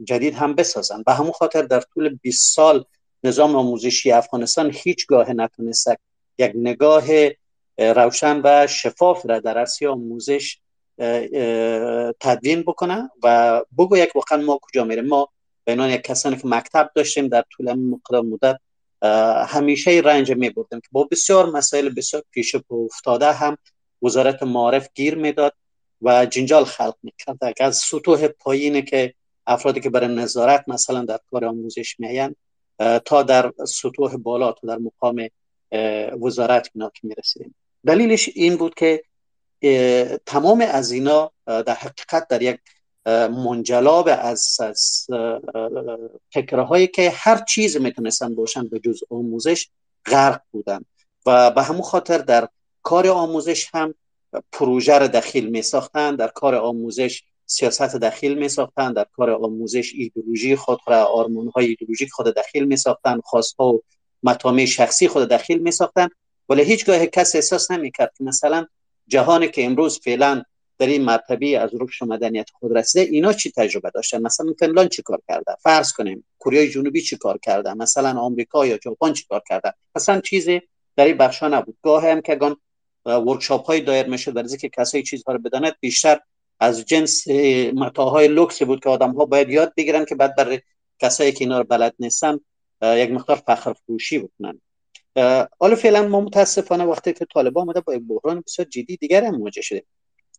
جدید 0.03 0.33
هم 0.33 0.55
بسازن. 0.55 1.03
به 1.03 1.13
همون 1.13 1.31
خاطر 1.31 1.61
در 1.61 1.81
طول 1.81 2.15
20 2.21 2.55
سال 2.55 2.85
نظام 3.23 3.55
آموزشی 3.55 4.11
افغانستان 4.11 4.71
هیچگاه 4.73 5.33
نتونست 5.33 5.87
یک 6.37 6.51
نگاه 6.55 7.05
روشن 7.77 8.41
و 8.43 8.67
شفاف 8.67 9.25
را 9.25 9.39
در 9.39 9.57
عرصه 9.57 9.89
آموزش 9.89 10.57
تدوین 12.19 12.61
بکنه 12.61 13.09
و 13.23 13.61
بگو 13.77 13.97
یک 13.97 14.15
واقعا 14.15 14.41
ما 14.41 14.59
کجا 14.61 14.83
میریم. 14.83 15.05
ما 15.05 15.29
به 15.65 15.73
یک 15.73 16.01
کسانی 16.01 16.35
که 16.37 16.47
مکتب 16.47 16.91
داشتیم 16.95 17.27
در 17.27 17.43
طول 17.51 17.73
مقدار 17.73 18.21
مدت 18.21 18.59
همیشه 19.47 20.01
رنج 20.05 20.31
می 20.31 20.49
بردیم 20.49 20.79
که 20.79 20.87
با 20.91 21.07
بسیار 21.11 21.49
مسائل 21.49 21.89
بسیار 21.89 22.23
پیش 22.31 22.55
افتاده 22.69 23.31
هم 23.31 23.57
وزارت 24.01 24.43
معارف 24.43 24.89
گیر 24.95 25.15
می‌داد 25.15 25.53
و 26.01 26.25
جنجال 26.25 26.65
خلق 26.65 26.95
می‌کرد. 27.03 27.37
از 27.59 27.77
سطوح 27.77 28.27
پایینه 28.27 28.81
که 28.81 29.13
افرادی 29.47 29.79
که 29.79 29.89
برای 29.89 30.15
نظارت 30.15 30.63
مثلا 30.67 31.05
در 31.05 31.19
کار 31.31 31.45
آموزش 31.45 31.99
میاین 31.99 32.35
تا 33.05 33.23
در 33.23 33.51
سطوح 33.67 34.17
بالا 34.17 34.51
تا 34.51 34.67
در 34.67 34.77
مقام 34.77 35.29
وزارت 36.21 36.69
اینا 36.75 36.91
که 36.93 37.07
دلیلش 37.85 38.29
این 38.35 38.55
بود 38.55 38.73
که 38.73 39.03
تمام 40.25 40.61
از 40.61 40.91
اینا 40.91 41.31
در 41.45 41.73
حقیقت 41.73 42.27
در 42.27 42.41
یک 42.41 42.59
منجلاب 43.45 44.09
از, 44.11 44.57
از 44.59 45.07
فکرهایی 46.33 46.87
که 46.87 47.09
هر 47.09 47.43
چیز 47.43 47.77
می‌تونستن 47.77 48.35
باشن 48.35 48.67
به 48.67 48.79
جز 48.79 48.99
آموزش 49.09 49.67
غرق 50.05 50.41
بودن. 50.51 50.85
و 51.25 51.51
به 51.51 51.63
همون 51.63 51.81
خاطر 51.81 52.17
در 52.17 52.49
کار 52.81 53.07
آموزش 53.07 53.69
هم 53.73 53.93
پروژه 54.51 54.97
رو 54.99 55.07
دخیل 55.07 55.49
می 55.49 55.61
ساختن 55.61 56.15
در 56.15 56.27
کار 56.27 56.55
آموزش 56.55 57.23
سیاست 57.45 57.95
دخیل 57.95 58.37
می 58.37 58.49
ساختن 58.49 58.93
در 58.93 59.05
کار 59.13 59.29
آموزش 59.29 59.93
ایدولوژی 59.93 60.55
خود 60.55 60.79
را 60.87 61.03
آرمان 61.03 61.51
های 61.55 61.65
ایدولوژیک 61.65 62.11
خود 62.11 62.27
دخیل 62.27 62.65
می 62.65 62.77
ساختن 62.77 63.21
خواست 63.23 63.55
ها 63.59 63.73
و 63.73 63.81
مطامع 64.23 64.65
شخصی 64.65 65.07
خود 65.07 65.27
دخیل 65.29 65.59
می 65.59 65.71
ساختن 65.71 66.09
ولی 66.49 66.63
هیچگاه 66.63 67.05
کس 67.05 67.35
احساس 67.35 67.71
نمی 67.71 67.91
کرد 67.91 68.11
که 68.17 68.23
مثلا 68.23 68.65
جهانی 69.07 69.47
که 69.47 69.65
امروز 69.65 69.99
فعلا 69.99 70.43
در 70.77 70.87
این 70.87 71.01
مرتبه 71.01 71.59
از 71.59 71.69
رشد 71.73 72.05
مدنیت 72.05 72.49
خود 72.49 72.77
رسیده 72.77 73.11
اینا 73.11 73.33
چی 73.33 73.51
تجربه 73.51 73.91
داشتن؟ 73.93 74.21
مثلا 74.21 74.53
فنلاند 74.59 74.89
چی 74.89 75.01
کار 75.01 75.21
کرده؟ 75.27 75.55
فرض 75.61 75.93
کنیم 75.93 76.25
کره 76.39 76.67
جنوبی 76.67 77.01
چی 77.01 77.17
کار 77.17 77.37
کرده؟ 77.37 77.73
مثلا 77.73 78.19
آمریکا 78.19 78.65
یا 78.65 78.79
ژاپن 78.83 79.13
چی 79.13 79.25
کار 79.29 79.41
کرده؟ 79.49 79.73
مثلا 79.95 80.21
چیزی 80.21 80.61
در 80.95 81.05
این 81.05 81.17
بخشا 81.17 81.47
نبود. 81.47 81.77
گاه 81.81 82.07
هم 82.07 82.21
که 82.21 82.35
گان 82.35 82.57
workshop 83.05 83.65
های 83.65 83.81
دایر 83.81 84.07
میشه 84.07 84.31
در 84.31 84.47
که 84.47 84.69
کسایی 84.69 85.03
چیزها 85.03 85.33
رو 85.33 85.39
بداند 85.39 85.75
بیشتر 85.79 86.19
از 86.59 86.85
جنس 86.85 87.27
متاع 87.73 88.05
های 88.05 88.27
لوکس 88.27 88.63
بود 88.63 88.83
که 88.83 88.89
آدم 88.89 89.11
ها 89.11 89.25
باید 89.25 89.49
یاد 89.49 89.73
بگیرن 89.77 90.05
که 90.05 90.15
بعد 90.15 90.35
برای 90.35 90.61
کسایی 90.99 91.31
که 91.31 91.43
اینا 91.43 91.57
رو 91.57 91.63
بلد 91.63 91.93
نیستن 91.99 92.39
یک 92.81 93.11
مقدار 93.11 93.37
فخر 93.47 93.73
فروشی 93.73 94.19
بکنن 94.19 94.61
حالا 95.59 95.75
فعلا 95.75 96.07
ما 96.07 96.21
متاسفانه 96.21 96.83
وقتی 96.83 97.13
که 97.13 97.25
طالبان 97.33 97.63
آمده 97.63 97.81
با 97.81 97.99
بحران 98.09 98.43
بسیار 98.47 98.67
جدی 98.67 98.97
دیگر 98.97 99.23
هم 99.23 99.35
مواجه 99.35 99.61
شده 99.61 99.83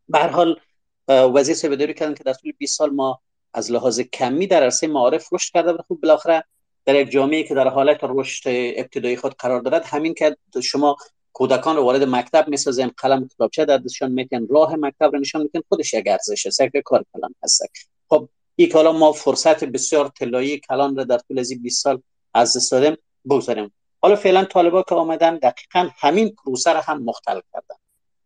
به 0.08 0.18
هر 0.18 0.28
حال 0.28 0.60
وزیر 1.08 1.54
سبداری 1.54 1.94
کردن 1.94 2.14
که 2.14 2.24
در 2.24 2.32
طول 2.32 2.52
20 2.58 2.78
سال 2.78 2.90
ما 2.90 3.20
از 3.54 3.70
لحاظ 3.72 4.00
کمی 4.00 4.46
در 4.46 4.62
عرصه 4.62 4.86
معارف 4.86 5.32
رشد 5.32 5.52
کرده 5.52 5.72
و 5.72 5.78
خوب 5.88 6.00
بالاخره 6.00 6.44
در 6.84 6.94
یک 6.94 7.10
جامعه 7.10 7.42
که 7.42 7.54
در 7.54 7.68
حالت 7.68 7.98
رشد 8.02 8.42
ابتدایی 8.76 9.16
خود 9.16 9.34
قرار 9.34 9.60
دارد 9.60 9.84
همین 9.84 10.14
که 10.14 10.36
شما 10.62 10.96
کودکان 11.32 11.76
رو 11.76 11.82
وارد 11.82 12.02
مکتب 12.02 12.48
می‌سازیم 12.48 12.92
قلم 12.96 13.28
کتابچه 13.28 13.64
در 13.64 13.78
دستشان 13.78 14.12
میتن 14.12 14.46
راه 14.46 14.76
مکتب 14.76 15.12
رو 15.12 15.18
نشان 15.18 15.42
میتن 15.42 15.60
خودش 15.68 15.94
یک 15.94 16.06
ارزش 16.06 16.46
است 16.46 16.60
یک 16.60 16.72
کار 16.84 17.04
کلان 17.14 17.34
هست. 17.42 17.62
خب 18.08 18.28
این 18.56 18.72
حالا 18.72 18.92
ما 18.92 19.12
فرصت 19.12 19.64
بسیار 19.64 20.08
طلایی 20.08 20.60
کلان 20.60 20.96
رو 20.96 21.04
در 21.04 21.18
طول 21.18 21.38
از 21.38 21.52
20 21.62 21.82
سال 21.82 22.02
از 22.34 22.56
دست 22.56 22.72
دادیم 22.72 22.96
بگذاریم. 23.30 23.72
حالا 24.02 24.16
فعلا 24.16 24.44
طالبا 24.44 24.82
که 24.82 24.94
آمدن 24.94 25.36
دقیقا 25.36 25.88
همین 25.98 26.36
پروسه 26.44 26.72
رو 26.72 26.80
هم 26.80 27.02
مختل 27.02 27.40
کردن. 27.52 27.76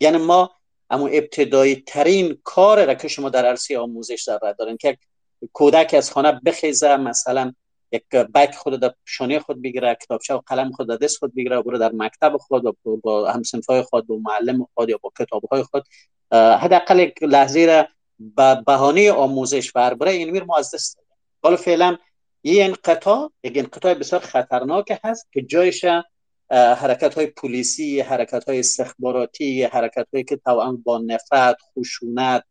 یعنی 0.01 0.19
ما 0.19 0.51
اما 0.91 1.07
ابتدایی 1.07 1.83
ترین 1.87 2.39
کار 2.45 2.87
را 2.87 2.95
که 2.95 3.09
شما 3.09 3.29
در 3.29 3.47
عرصه 3.47 3.79
آموزش 3.79 4.29
در 4.43 4.53
دارین 4.53 4.77
که 4.77 4.99
کودک 5.53 5.95
از 5.95 6.11
خانه 6.11 6.41
بخیزه 6.47 6.97
مثلا 6.97 7.53
یک 7.93 8.09
بک 8.11 8.55
خود 8.55 8.81
در 8.81 8.95
شانه 9.05 9.39
خود 9.39 9.63
بگیره 9.63 9.95
کتابچه 10.03 10.35
و 10.35 10.41
قلم 10.47 10.73
خود 10.73 10.89
در 10.89 10.97
دست 10.97 11.19
خود 11.19 11.35
بگیره 11.35 11.59
و 11.59 11.79
در 11.79 11.93
مکتب 11.95 12.37
خود 12.37 12.67
و 12.67 12.77
با 13.03 13.33
همسنفای 13.33 13.83
خود 13.83 14.07
با 14.07 14.17
معلم 14.17 14.67
خود 14.75 14.89
یا 14.89 14.99
با 15.03 15.13
کتاب 15.19 15.45
های 15.45 15.63
خود 15.63 15.85
حداقل 16.33 16.99
یک 16.99 17.23
لحظه 17.23 17.67
را 17.67 17.89
به 18.19 18.63
بهانه 18.67 19.13
آموزش 19.13 19.73
بربره 19.73 20.11
این 20.11 20.31
میر 20.31 20.45
ما 20.45 20.57
از 20.59 20.75
دست 20.75 20.99
حالا 21.43 21.57
فعلا 21.57 21.97
این 22.43 22.65
انقطاع 22.65 23.33
یک 23.45 23.53
انقطاع 23.57 23.95
بسیار 23.95 24.21
خطرناک 24.21 25.01
هست 25.05 25.29
که 25.33 25.43
جایش 25.43 25.85
حرکت 26.51 27.15
های 27.15 27.27
پلیسی 27.27 28.01
حرکت 28.01 28.45
های 28.45 28.59
استخباراتی 28.59 29.63
حرکت 29.63 30.07
هایی 30.13 30.25
که 30.25 30.37
توان 30.37 30.77
با 30.77 30.99
نفرت 30.99 31.57
خشونت 31.79 32.45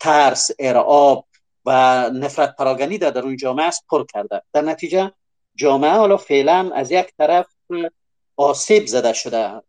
ترس 0.00 0.50
ارعاب 0.58 1.26
و 1.64 1.70
نفرت 2.10 2.56
پراگنی 2.56 2.98
در 2.98 3.18
اون 3.18 3.36
جامعه 3.36 3.66
است 3.66 3.84
پر 3.90 4.06
کرده. 4.12 4.42
در 4.52 4.62
نتیجه 4.62 5.12
جامعه 5.54 5.90
حالا 5.90 6.16
فعلا 6.16 6.70
از 6.74 6.90
یک 6.90 7.06
طرف 7.18 7.46
آسیب 8.36 8.86
زده 8.86 9.12
شده 9.12 9.62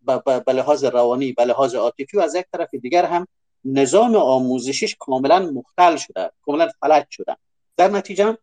به 0.45 0.53
لحاظ 0.53 0.83
روانی 0.83 1.31
به 1.31 1.45
لحاظ 1.45 1.75
عاطفی 1.75 2.17
و 2.17 2.19
از 2.19 2.35
یک 2.35 2.45
طرف 2.53 2.75
دیگر 2.75 3.05
هم 3.05 3.27
نظام 3.65 4.15
آموزشیش 4.15 4.95
کاملا 4.99 5.39
مختل 5.39 5.95
شده 5.95 6.31
کاملا 6.41 6.69
فلج 6.81 7.05
شده. 7.09 7.37
در 7.77 7.87
نتیجه 7.87 8.37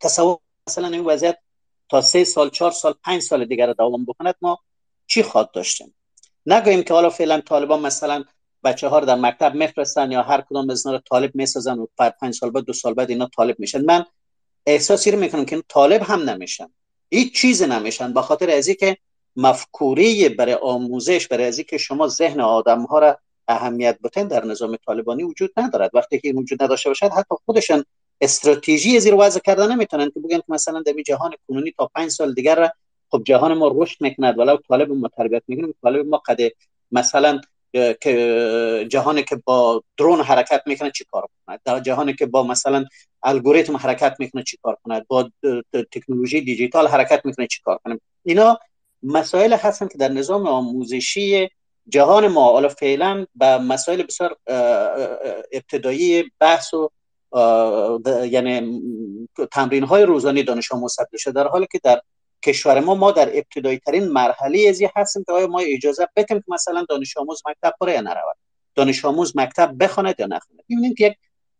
تصور 0.00 0.38
مثلا 0.68 0.88
این 0.88 1.04
وضعیت 1.04 1.38
تا 1.88 2.00
سه 2.00 2.24
سال 2.24 2.50
چهار 2.50 2.70
سال 2.70 2.94
پنج 3.04 3.22
سال 3.22 3.44
دیگر 3.44 3.72
دوام 3.72 4.04
بکند 4.04 4.34
ما 4.40 4.58
چی 5.06 5.22
خواد 5.22 5.50
داشتیم؟ 5.50 5.94
نگوییم 6.46 6.82
که 6.82 6.94
حالا 6.94 7.10
فعلا 7.10 7.40
طالبان 7.40 7.80
مثلا 7.80 8.24
بچه 8.64 8.88
ها 8.88 8.98
رو 8.98 9.06
در 9.06 9.14
مکتب 9.14 9.54
میفرستن 9.54 10.12
یا 10.12 10.22
هر 10.22 10.40
کدام 10.40 10.70
از 10.70 10.86
رو 10.86 10.98
طالب 10.98 11.34
می‌سازن 11.34 11.78
و 11.78 11.86
بعد 11.96 12.16
پنج 12.20 12.34
سال 12.34 12.50
بعد 12.50 12.64
دو 12.64 12.72
سال 12.72 12.94
بعد 12.94 13.10
اینا 13.10 13.28
طالب 13.36 13.60
میشن. 13.60 13.84
من 13.84 14.04
احساسی 14.66 15.10
رو 15.10 15.18
می‌کنم 15.18 15.44
که 15.44 15.62
طالب 15.68 16.02
هم 16.02 16.30
نمیشن. 16.30 16.68
هیچ 17.10 17.34
چیز 17.34 17.62
نمیشن. 17.62 18.12
به 18.12 18.22
خاطر 18.22 18.50
ازی 18.50 18.74
که 18.74 18.96
مفکوری 19.36 20.28
برای 20.28 20.54
آموزش 20.54 21.26
برای 21.26 21.46
ازی 21.46 21.64
که 21.64 21.78
شما 21.78 22.08
ذهن 22.08 22.40
آدم 22.40 22.82
ها 22.82 22.98
را 22.98 23.18
اهمیت 23.48 23.98
بتن 24.02 24.28
در 24.28 24.44
نظام 24.44 24.76
طالبانی 24.76 25.22
وجود 25.22 25.50
ندارد. 25.56 25.90
وقتی 25.94 26.20
که 26.20 26.28
این 26.28 26.38
وجود 26.38 26.62
نداشته 26.62 26.90
باشد 26.90 27.10
حتی 27.12 27.34
خودشان 27.44 27.84
استراتژی 28.20 29.00
زیر 29.00 29.14
وضع 29.18 29.40
کردن 29.40 29.72
نمی‌تونن 29.72 30.10
که 30.10 30.20
بگن 30.20 30.38
که 30.38 30.44
مثلا 30.48 30.82
در 30.82 30.92
جهان 31.06 31.32
کنونی 31.48 31.72
تا 31.78 31.90
پنج 31.94 32.10
سال 32.10 32.34
دیگر 32.34 32.70
خب 33.10 33.22
جهان 33.24 33.54
ما 33.54 33.72
رشد 33.74 33.96
می‌کند 34.00 34.38
ولو 34.38 34.56
طالب 34.56 34.92
ما 34.92 35.08
تربیت 35.08 35.42
می‌کنیم 35.48 35.74
طالب 35.82 36.06
ما 36.06 36.16
قد 36.16 36.40
مثلا 36.92 37.40
که 38.00 38.86
جهانی 38.90 39.22
که 39.22 39.36
با 39.36 39.82
درون 39.96 40.20
حرکت 40.20 40.62
می‌کنه 40.66 40.90
چی 40.90 41.04
کار 41.04 41.26
کند 41.46 41.60
در 41.64 41.80
جهانی 41.80 42.14
که 42.14 42.26
با 42.26 42.42
مثلا 42.42 42.84
الگوریتم 43.22 43.76
حرکت 43.76 44.16
می‌کنه 44.18 44.42
چی 44.42 44.58
کار 44.62 44.76
کند 44.84 45.06
با 45.08 45.30
تکنولوژی 45.92 46.40
دیجیتال 46.40 46.88
حرکت 46.88 47.26
می‌کنه 47.26 47.46
چی 47.46 47.62
کار 47.62 47.78
کنه 47.84 48.00
اینا 48.24 48.58
مسائل 49.02 49.52
هستن 49.52 49.88
که 49.88 49.98
در 49.98 50.08
نظام 50.08 50.46
آموزشی 50.46 51.48
جهان 51.88 52.28
ما 52.28 52.52
حالا 52.52 52.68
فعلا 52.68 53.26
به 53.34 53.58
مسائل 53.58 54.02
بسیار 54.02 54.36
ابتدایی 55.52 56.24
بحث 56.40 56.74
و 56.74 56.90
یعنی 58.30 58.80
تمرین 59.52 59.84
های 59.84 60.02
روزانه 60.02 60.42
دانش 60.42 60.72
آموز 60.72 60.96
شده 61.16 61.32
در 61.32 61.48
حالی 61.48 61.66
که 61.72 61.80
در 61.84 62.00
کشور 62.46 62.80
ما 62.80 62.94
ما 62.94 63.12
در 63.12 63.36
ابتدایی 63.36 63.78
ترین 63.78 64.08
مرحله 64.08 64.66
ازی 64.68 64.88
هستیم 64.96 65.24
که 65.24 65.32
آیا 65.32 65.46
ما 65.46 65.60
اجازه 65.60 66.08
بدیم 66.16 66.38
که 66.38 66.44
مثلا 66.48 66.86
دانش 66.88 67.16
آموز 67.16 67.42
مکتب 67.46 67.74
بره 67.80 67.92
یا 67.92 68.00
نرود؟ 68.00 68.36
دانش 68.74 69.04
آموز 69.04 69.36
مکتب 69.36 69.84
بخواند 69.84 70.14
یا 70.18 70.26
نخواند؟ 70.26 70.64
می‌بینیم 70.68 70.94
که 70.94 71.06
یک 71.06 71.16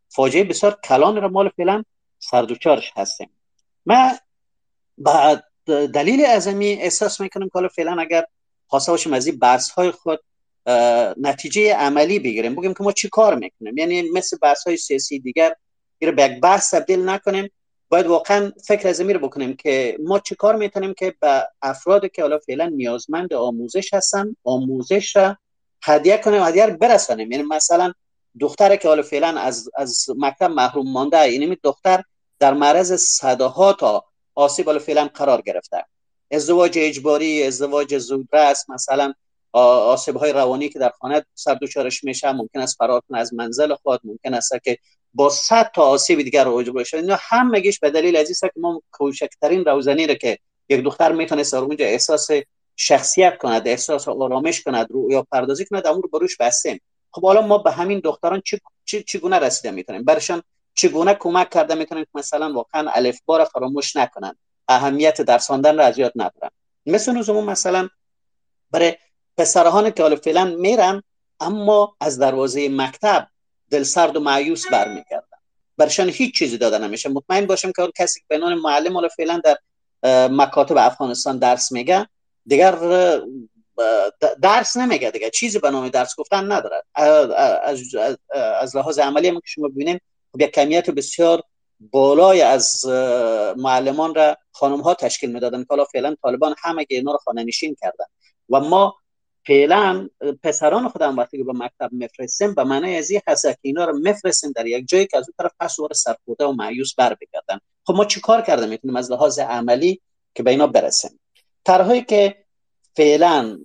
فاجعه 0.09 0.45
بسیار 0.45 0.79
کلان 0.85 1.17
را 1.23 1.29
مال 1.29 1.49
فعلا 1.49 1.85
سردوچارش 2.19 2.93
هستیم. 2.97 3.31
ما 3.87 4.13
بعد 4.99 5.45
دلیل 5.67 6.25
اعظمی 6.25 6.73
احساس 6.73 7.21
می‌کنم 7.21 7.49
که 7.49 7.69
فعلا 7.69 8.01
اگر 8.01 8.25
خواسته 8.67 8.93
باشیم 8.93 9.13
از 9.13 9.27
این 9.27 9.39
بحث 9.39 9.71
های 9.71 9.91
خود 9.91 10.21
نتیجه 11.17 11.75
عملی 11.75 12.19
بگیریم 12.19 12.55
بگیم 12.55 12.75
که 12.75 12.83
ما 12.85 12.93
چی 12.93 13.09
کار 13.09 13.35
می‌کنیم؟ 13.35 13.79
یعنی 13.79 14.11
مثل 14.11 14.39
بحث 14.43 14.67
های 14.67 14.77
سیاسی 14.77 15.19
دیگر 15.19 15.55
رو 16.03 16.13
به 16.13 16.23
یک 16.23 16.41
بحث 16.41 16.75
تبدیل 16.75 17.09
نکنیم. 17.09 17.51
باید 17.89 18.07
واقعا 18.07 18.53
فکر 18.65 18.89
از 18.89 19.01
رو 19.01 19.19
بکنیم 19.19 19.57
که 19.57 19.99
ما 20.01 20.19
چه 20.19 20.35
کار 20.35 20.57
می‌تونیم 20.57 20.95
که 20.95 21.15
به 21.21 21.49
افرادی 21.63 22.09
که 22.09 22.23
حالا 22.23 22.39
فعلا 22.39 22.67
نیازمند 22.67 23.35
آموزش 23.35 23.95
هستن 23.95 24.37
آموزش 24.45 25.17
را 25.17 25.37
هدیه 25.83 26.19
کنیم 26.19 26.43
هدیه 26.43 26.67
رو 26.67 26.77
برسانیم. 26.77 27.33
یعنی 27.33 27.45
مثلا 27.45 27.93
دختر 28.41 28.77
که 28.77 28.89
حالا 28.89 29.03
فعلا 29.03 29.41
از, 29.41 29.71
از 29.77 30.07
مکتب 30.17 30.51
محروم 30.51 30.93
مانده 30.93 31.33
یعنی 31.33 31.57
دختر 31.63 32.03
در 32.39 32.55
معرض 32.55 32.93
صداها 32.93 33.73
تا 33.73 34.05
آسیب 34.35 34.67
حالا 34.67 34.79
فعلا 34.79 35.09
قرار 35.15 35.41
گرفته. 35.41 35.85
ازدواج 36.31 36.79
اجباری 36.79 37.43
ازدواج 37.43 37.99
زودرس 37.99 38.71
مثلا 38.71 39.13
آسیب 39.53 40.17
های 40.17 40.33
روانی 40.33 40.69
که 40.69 40.79
در 40.79 40.93
خانه 41.01 41.27
سر 41.35 41.55
دوچارش 41.55 42.05
میشه 42.05 42.33
ممکن 42.33 42.61
است 42.61 42.77
فرار 42.77 43.03
از 43.15 43.35
منزل 43.35 43.75
خود 43.75 44.01
ممکن 44.05 44.35
است 44.35 44.53
که 44.65 44.79
با 45.17 45.29
صد 45.29 45.71
تا 45.75 45.83
آسیب 45.83 46.23
دیگر 46.23 46.45
رو 46.45 46.73
بشه 46.73 46.97
اینا 46.97 47.19
همگیش 47.21 47.79
به 47.79 47.91
دلیل 47.91 48.17
از 48.17 48.41
که 48.41 48.51
ما 48.57 48.83
کوچکترین 48.91 49.65
روزنی 49.65 50.07
رو 50.07 50.15
که 50.15 50.39
یک 50.69 50.81
دختر 50.85 51.13
می‌تونه 51.13 51.43
سر 51.43 51.59
اونجا 51.59 51.85
احساس 51.85 52.29
شخصیت 52.77 53.39
کند 53.39 53.69
احساس 53.69 54.09
آرامش 54.09 54.63
کند 54.63 54.87
رو 54.91 55.13
یا 55.13 55.27
پردازی 55.33 55.65
کند 55.65 55.87
امور 55.87 56.07
بروش 56.13 56.37
بستیم. 56.37 56.81
خب 57.11 57.23
حالا 57.23 57.47
ما 57.47 57.59
به 57.59 57.73
همین 57.73 58.01
دختران 58.01 58.43
چی 58.85 59.03
چگونه 59.03 59.39
رسیده 59.39 59.71
می‌تونیم؟ 59.71 60.05
برشان 60.05 60.43
چگونه 60.75 61.15
کمک 61.15 61.51
کرده 61.51 61.75
می‌تونیم 61.75 62.05
که 62.05 62.11
مثلا 62.15 62.53
واقعا 62.53 62.91
الف 62.91 63.21
بار 63.27 63.45
فراموش 63.45 63.97
نکنن؟ 63.97 64.37
اهمیت 64.69 65.23
درس 65.23 65.47
خواندن 65.47 65.79
را 65.79 65.85
از 65.85 65.99
یاد 65.99 66.13
نبرن. 66.17 66.51
مثل 66.87 67.13
نظم 67.13 67.45
مثلا 67.45 67.89
برای 68.71 68.97
پسرهان 69.37 69.91
که 69.91 70.03
حالا 70.03 70.17
فعلا 70.17 70.45
میرن 70.45 71.03
اما 71.41 71.97
از 72.01 72.19
دروازه 72.19 72.69
مکتب 72.69 73.29
دل 73.71 73.83
سرد 73.83 74.17
و 74.17 74.21
معیوس 74.21 74.67
برمیگردن 74.71 75.39
برشان 75.79 76.09
هیچ 76.09 76.39
چیزی 76.39 76.59
داده 76.59 76.79
نمیشه 76.79 77.09
مطمئن 77.09 77.47
باشم 77.47 77.73
که 77.73 77.91
کسی 77.97 78.21
که 78.21 78.27
به 78.29 78.39
نام 78.39 78.55
معلم 78.55 78.95
حالا 78.95 79.09
فعلا 79.09 79.41
در 79.45 79.59
مکاتب 80.29 80.77
افغانستان 80.77 81.39
درس 81.39 81.73
میگه 81.73 82.09
دیگر 82.47 82.79
درس 84.43 84.77
نمیگه 84.77 85.11
دیگه. 85.11 85.31
چیزی 85.31 85.59
به 85.59 85.71
نام 85.71 85.89
درس 85.89 86.15
گفتن 86.19 86.53
نداره. 86.53 86.83
از, 86.95 87.95
از 88.61 88.77
لحاظ 88.77 88.99
عملی 88.99 89.29
هم 89.29 89.35
که 89.35 89.41
شما 89.45 89.69
ببینید 89.69 90.01
خب 90.33 90.41
یک 90.41 90.51
کمیت 90.51 90.91
بسیار 90.91 91.43
بالای 91.81 92.43
از 92.43 92.85
معلمان 93.57 94.15
را 94.15 94.37
خانم 94.53 94.81
ها 94.81 94.95
تشکیل 94.95 95.33
می‌دادن 95.33 95.61
که 95.61 95.67
حالا 95.71 95.85
فعلا 95.85 96.17
طالبان 96.23 96.55
همه 96.59 96.87
اینا 96.89 97.13
رو 97.13 97.19
خانه 97.19 97.45
نشین 97.45 97.77
کردن. 97.81 98.05
و 98.51 98.61
ما 98.61 98.97
فعلا 99.47 100.09
پسران 100.43 100.89
خودم 100.89 101.17
وقتی 101.17 101.39
که 101.39 101.45
به 101.45 101.53
مکتب 101.53 101.91
مفرستیم 101.93 102.55
به 102.55 102.65
معنی 102.65 102.97
از 102.97 103.11
این 103.11 103.21
هست 103.29 103.47
که 103.47 103.57
اینا 103.61 103.85
رو 103.85 103.99
مفرستیم 103.99 104.53
در 104.53 104.67
یک 104.67 104.89
جایی 104.89 105.07
که 105.07 105.19
از 105.19 105.29
اون 105.29 105.35
طرف 105.39 105.53
پس 105.61 105.77
دوباره 105.77 105.95
سرخورده 105.95 106.45
و 106.45 106.53
معیوس 106.53 106.95
بر 106.95 107.17
بگردن. 107.21 107.61
خب 107.87 107.95
ما 107.95 108.05
چی 108.05 108.21
کار 108.21 108.43
کرده 108.43 108.67
می‌تونیم 108.67 108.97
از 108.97 109.13
لحاظ 109.13 109.39
عملی 109.39 110.01
که 110.35 110.43
به 110.43 110.51
اینا 110.51 110.67
برسیم. 110.67 111.21
طرحهایی 111.65 112.03
که 112.03 112.45
فعلا 112.97 113.59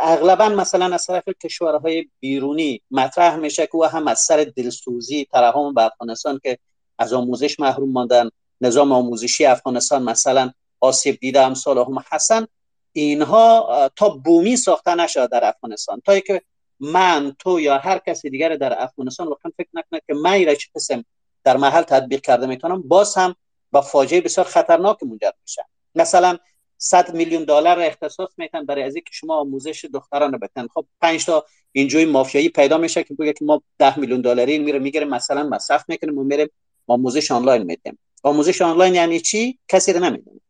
اغلبا 0.00 0.48
مثلا 0.48 0.94
از 0.94 1.06
طرف 1.06 1.24
کشورهای 1.42 2.08
بیرونی 2.20 2.82
مطرح 2.90 3.36
میشه 3.36 3.66
که 3.66 3.88
هم 3.92 4.08
از 4.08 4.20
سر 4.20 4.52
دلسوزی 4.56 5.24
ترحم 5.32 5.74
به 5.74 5.84
افغانستان 5.84 6.40
که 6.42 6.58
از 6.98 7.12
آموزش 7.12 7.60
محروم 7.60 7.92
ماندن 7.92 8.30
نظام 8.60 8.92
آموزشی 8.92 9.44
افغانستان 9.44 10.02
مثلا 10.02 10.50
آسیب 10.80 11.18
دیده 11.20 11.40
امثال 11.40 11.78
هم 11.78 12.04
حسن 12.10 12.46
اینها 12.92 13.90
تا 13.96 14.08
بومی 14.08 14.56
ساخته 14.56 14.94
نشد 14.94 15.30
در 15.30 15.44
افغانستان. 15.44 16.00
تا 16.04 16.18
که 16.20 16.42
من 16.80 17.36
تو 17.38 17.60
یا 17.60 17.78
هر 17.78 17.98
کسی 18.06 18.30
دیگر 18.30 18.56
در 18.56 18.82
افغانستان 18.82 19.28
واقعا 19.28 19.52
فکر 19.56 19.68
نکنه 19.74 20.00
که 20.06 20.14
من 20.14 20.46
را 20.46 20.54
چه 20.54 20.68
قسم 20.74 21.04
در 21.44 21.56
محل 21.56 21.82
تطبیق 21.82 22.20
کرده 22.20 22.46
می‌تونم 22.46 22.82
باز 22.82 23.14
هم 23.14 23.34
با 23.72 23.80
فاجعه 23.80 24.20
بسیار 24.20 24.46
خطرناک 24.46 25.02
منجر 25.02 25.30
میشه 25.42 25.64
مثلا 25.94 26.38
100 26.78 27.14
میلیون 27.14 27.44
دلار 27.44 27.80
اختصاص 27.80 28.30
میتن 28.36 28.66
برای 28.66 28.82
از 28.82 28.94
که 28.94 29.02
شما 29.10 29.36
آموزش 29.36 29.84
دختران 29.84 30.38
بتن 30.38 30.66
خب 30.74 30.86
5 31.00 31.26
تا 31.26 31.46
اینجوری 31.72 32.04
مافیایی 32.04 32.48
پیدا 32.48 32.78
میشه 32.78 33.04
که 33.04 33.14
بگه 33.14 33.32
که 33.32 33.44
ما 33.44 33.62
10 33.78 33.98
میلیون 33.98 34.20
دلاری 34.20 34.58
میره 34.58 34.78
می‌گیره 34.78 35.04
مثلا 35.04 35.42
مصرف 35.42 35.84
می‌کنیم 35.88 36.18
و 36.18 36.24
میره 36.24 36.50
آموزش 36.86 37.30
آنلاین 37.30 37.62
میدیم. 37.62 37.98
آموزش 38.22 38.62
آنلاین 38.62 38.94
یعنی 38.94 39.20
چی؟ 39.20 39.58
کسی 39.68 39.92
رو 39.92 40.00
نمی‌دونه. 40.00 40.40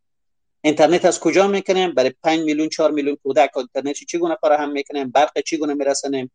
اینترنت 0.64 1.04
از 1.04 1.20
کجا 1.20 1.46
می‌کنیم؟ 1.46 1.94
برای 1.94 2.14
5 2.22 2.40
میلیون 2.40 2.68
4 2.68 2.90
میلیون 2.90 3.16
کودک 3.22 3.56
اینترنت 3.56 3.96
چگونه 4.08 4.36
فراهم 4.40 4.72
می‌کنیم؟ 4.72 5.10
برق 5.10 5.40
چگونه 5.40 5.74
میرسونیم 5.74 6.30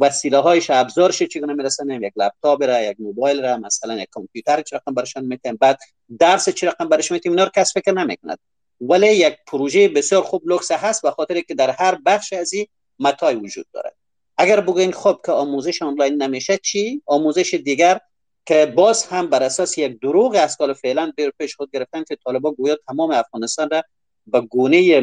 وسیله 0.00 0.38
هایش 0.38 0.70
ابزارش 0.70 1.22
چگونه 1.22 1.54
میرسونیم 1.54 2.02
یک 2.02 2.12
لپتاپ 2.16 2.62
را 2.62 2.80
یک 2.82 2.96
موبایل 3.00 3.44
را 3.44 3.56
مثلا 3.56 3.96
یک 3.96 4.08
کامپیوتر 4.10 4.62
چه 4.62 4.76
رقم 4.76 4.94
برشان 4.94 5.24
میتیم 5.24 5.56
بعد 5.56 5.78
درس 6.18 6.48
چه 6.48 6.68
رقم 6.68 6.88
برش 6.88 7.12
میتیم 7.12 7.32
اینا 7.32 7.44
رو 7.44 7.50
کس 7.54 7.74
فکر 7.74 7.92
نمی‌کند 7.92 8.38
ولی 8.80 9.06
یک 9.06 9.36
پروژه 9.46 9.88
بسیار 9.88 10.22
خوب 10.22 10.42
لوکس 10.46 10.70
هست 10.72 11.02
به 11.02 11.10
خاطر 11.10 11.40
که 11.40 11.54
در 11.54 11.70
هر 11.70 11.98
بخش 12.06 12.32
از 12.32 12.52
این 12.52 12.66
متاع 12.98 13.34
وجود 13.34 13.66
دارد. 13.72 13.94
اگر 14.36 14.60
بگوین 14.60 14.92
خب 14.92 15.20
که 15.26 15.32
آموزش 15.32 15.82
آنلاین 15.82 16.22
نمیشه 16.22 16.58
چی؟ 16.58 17.02
آموزش 17.06 17.54
دیگر 17.54 18.00
که 18.48 18.66
باز 18.66 19.06
هم 19.06 19.26
بر 19.26 19.42
اساس 19.42 19.78
یک 19.78 20.00
دروغ 20.00 20.36
از 20.40 20.56
کال 20.56 20.72
فعلا 20.72 21.12
بر 21.18 21.30
پیش 21.38 21.56
خود 21.56 21.70
گرفتن 21.72 22.04
که 22.04 22.16
طالبان 22.24 22.54
گویا 22.54 22.76
تمام 22.88 23.10
افغانستان 23.10 23.70
را 23.70 23.82
به 24.26 24.40
گونه 24.40 25.02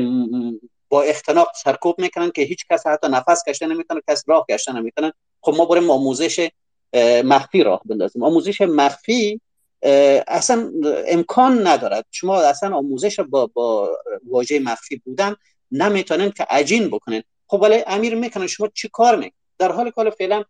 با 0.89 1.01
اختناق 1.01 1.47
سرکوب 1.63 1.95
می‌کنن 1.99 2.31
که 2.31 2.41
هیچ 2.41 2.65
کس 2.69 2.88
حتی 2.88 3.08
نفس 3.08 3.43
کشته 3.47 3.67
نمی‌تونه 3.67 4.01
کس 4.10 4.23
راه 4.27 4.45
گشته 4.49 4.73
نمی‌تونه 4.73 5.13
خب 5.41 5.53
ما 5.58 5.65
بریم 5.65 5.89
آموزش 5.89 6.49
مخفی 7.23 7.63
راه 7.63 7.81
بندازیم. 7.86 8.23
آموزش 8.23 8.62
مخفی 8.62 9.41
اصلا 10.27 10.71
امکان 11.08 11.67
ندارد. 11.67 12.05
شما 12.12 12.38
اصلا 12.38 12.75
آموزش 12.75 13.19
با, 13.19 13.47
با 13.47 13.97
واژه 14.29 14.60
مخفی 14.60 15.01
بودن 15.05 15.36
نمی‌تونین 15.71 16.31
که 16.31 16.43
عجین 16.49 16.88
بکنین. 16.88 17.23
خب 17.47 17.62
ولی 17.62 17.84
امیر 17.88 18.15
می‌کنن 18.15 18.47
شما 18.47 18.67
چی 18.67 18.89
کار 18.93 19.15
می‌کنن 19.15 19.31
در 19.58 19.71
حال 19.71 19.91
کال 19.91 20.10
فعلا 20.10 20.43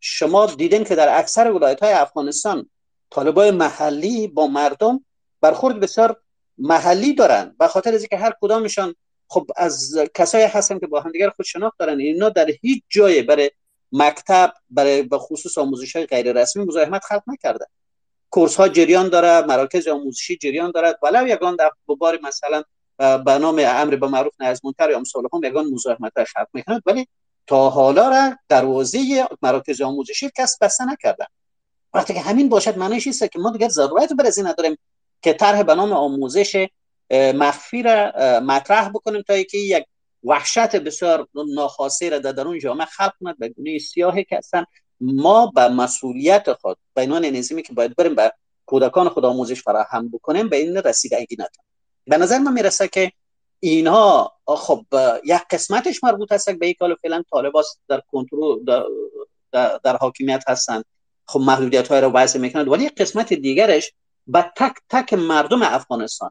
شما 0.00 0.46
دیدین 0.46 0.84
که 0.84 0.94
در 0.94 1.18
اکثر 1.18 1.50
ولایت 1.50 1.82
های 1.82 1.92
افغانستان 1.92 2.70
طالبای 3.10 3.50
محلی 3.50 4.28
با 4.28 4.46
مردم 4.46 5.04
برخورد 5.40 5.80
بسیار 5.80 6.20
محلی 6.58 7.14
دارن 7.14 7.54
به 7.58 7.68
خاطر 7.68 7.94
از 7.94 8.00
اینکه 8.00 8.16
هر 8.16 8.32
کدامشان 8.40 8.94
خب 9.28 9.46
از 9.56 9.98
کسایی 10.14 10.44
هستن 10.44 10.78
که 10.78 10.86
با 10.86 11.00
هم 11.00 11.12
دیگر 11.12 11.30
خود 11.30 11.46
شناخت 11.46 11.78
دارن. 11.78 12.00
اینا 12.00 12.28
در 12.28 12.50
هیچ 12.62 12.82
جای 12.88 13.22
برای 13.22 13.50
مکتب 13.92 14.52
برای 14.70 15.02
به 15.02 15.18
خصوص 15.18 15.58
آموزش 15.58 15.96
های 15.96 16.06
غیر 16.06 16.32
رسمی 16.32 16.64
مزاحمت 16.64 17.04
خلق 17.04 17.22
نکرده. 17.26 17.66
کورس 18.30 18.56
ها 18.56 18.68
جریان 18.68 19.08
داره 19.08 19.46
مراکز 19.46 19.88
آموزشی 19.88 20.36
جریان 20.36 20.70
دارد 20.70 20.98
ولو 21.02 21.28
یگان 21.28 21.56
در 21.56 21.70
بار 21.86 22.18
مثلا 22.22 22.62
به 22.98 23.38
نام 23.38 23.62
امر 23.66 23.96
به 23.96 24.08
معروف 24.08 24.32
نهی 24.40 24.50
از 24.50 24.64
منکر 24.64 24.90
یا 24.90 25.02
هم 25.32 25.44
یگان 25.44 25.66
مزاحمت 25.66 26.24
خلق 26.24 26.48
می‌کنند. 26.52 26.82
ولی 26.86 27.08
تا 27.46 27.70
حالا 27.70 28.08
را 28.08 28.36
دروازه 28.48 29.28
مراکز 29.42 29.80
آموزشی 29.80 30.30
کس 30.36 30.58
بسته 30.60 30.84
نکردن. 30.84 31.26
وقتی 31.94 32.14
که 32.14 32.20
همین 32.20 32.48
باشد 32.48 32.78
معنیش 32.78 33.06
است 33.06 33.30
که 33.32 33.38
ما 33.38 33.50
دیگر 33.50 33.68
ضرورت 33.68 34.12
بر 34.12 34.30
این 34.36 34.46
نداریم 34.46 34.78
که 35.22 35.32
طرح 35.32 35.62
به 35.62 35.74
نام 35.74 35.92
آموزش 35.92 36.66
مخفی 37.10 37.82
را 37.82 38.12
مطرح 38.40 38.88
بکنیم 38.88 39.22
تا 39.22 39.34
اینکه 39.34 39.58
یک 39.58 39.84
وحشت 40.24 40.76
بسیار 40.76 41.28
ناخواسته 41.54 42.08
را 42.08 42.18
در 42.18 42.32
درون 42.32 42.58
جامعه 42.58 42.86
خلق 42.86 43.12
کند. 43.20 43.38
به 43.38 43.48
گونه 43.48 43.78
سیاهی 43.78 44.24
که 44.24 44.38
اصلا 44.38 44.64
ما 45.00 45.46
به 45.46 45.68
مسئولیت 45.68 46.52
خود 46.52 46.76
به 46.94 47.02
عنوان 47.02 47.24
نظامی 47.24 47.62
که 47.62 47.72
باید 47.72 47.96
بریم 47.96 48.14
به 48.14 48.32
کودکان 48.66 49.08
خود 49.08 49.24
آموزش 49.24 49.62
فراهم 49.62 50.08
بکنیم 50.08 50.48
به 50.48 50.56
این 50.56 50.76
رسیدگی 50.76 51.34
نداریم 51.34 51.64
به 52.06 52.16
نظر 52.16 52.38
من 52.38 52.52
می‌رسه 52.52 52.88
که 52.88 53.12
اینها 53.60 54.32
خب 54.46 54.84
یک 55.24 55.40
قسمتش 55.50 56.04
مربوط 56.04 56.32
هست 56.32 56.50
به 56.50 56.68
یک 56.68 56.76
حال 56.80 56.94
فعلا 57.02 57.22
طالبات 57.30 57.66
در 57.88 58.02
کنترل 58.12 58.64
در, 58.64 59.78
در, 59.84 59.96
حاکمیت 59.96 60.44
هستند 60.48 60.84
خب 61.26 61.40
محدودیت 61.40 61.88
های 61.88 62.00
رو 62.00 62.08
وضع 62.08 62.38
می‌کنند. 62.38 62.68
ولی 62.68 62.84
یک 62.84 62.94
قسمت 62.94 63.32
دیگرش 63.32 63.92
به 64.26 64.52
تک 64.56 64.72
تک 64.88 65.14
مردم 65.14 65.62
افغانستان 65.62 66.30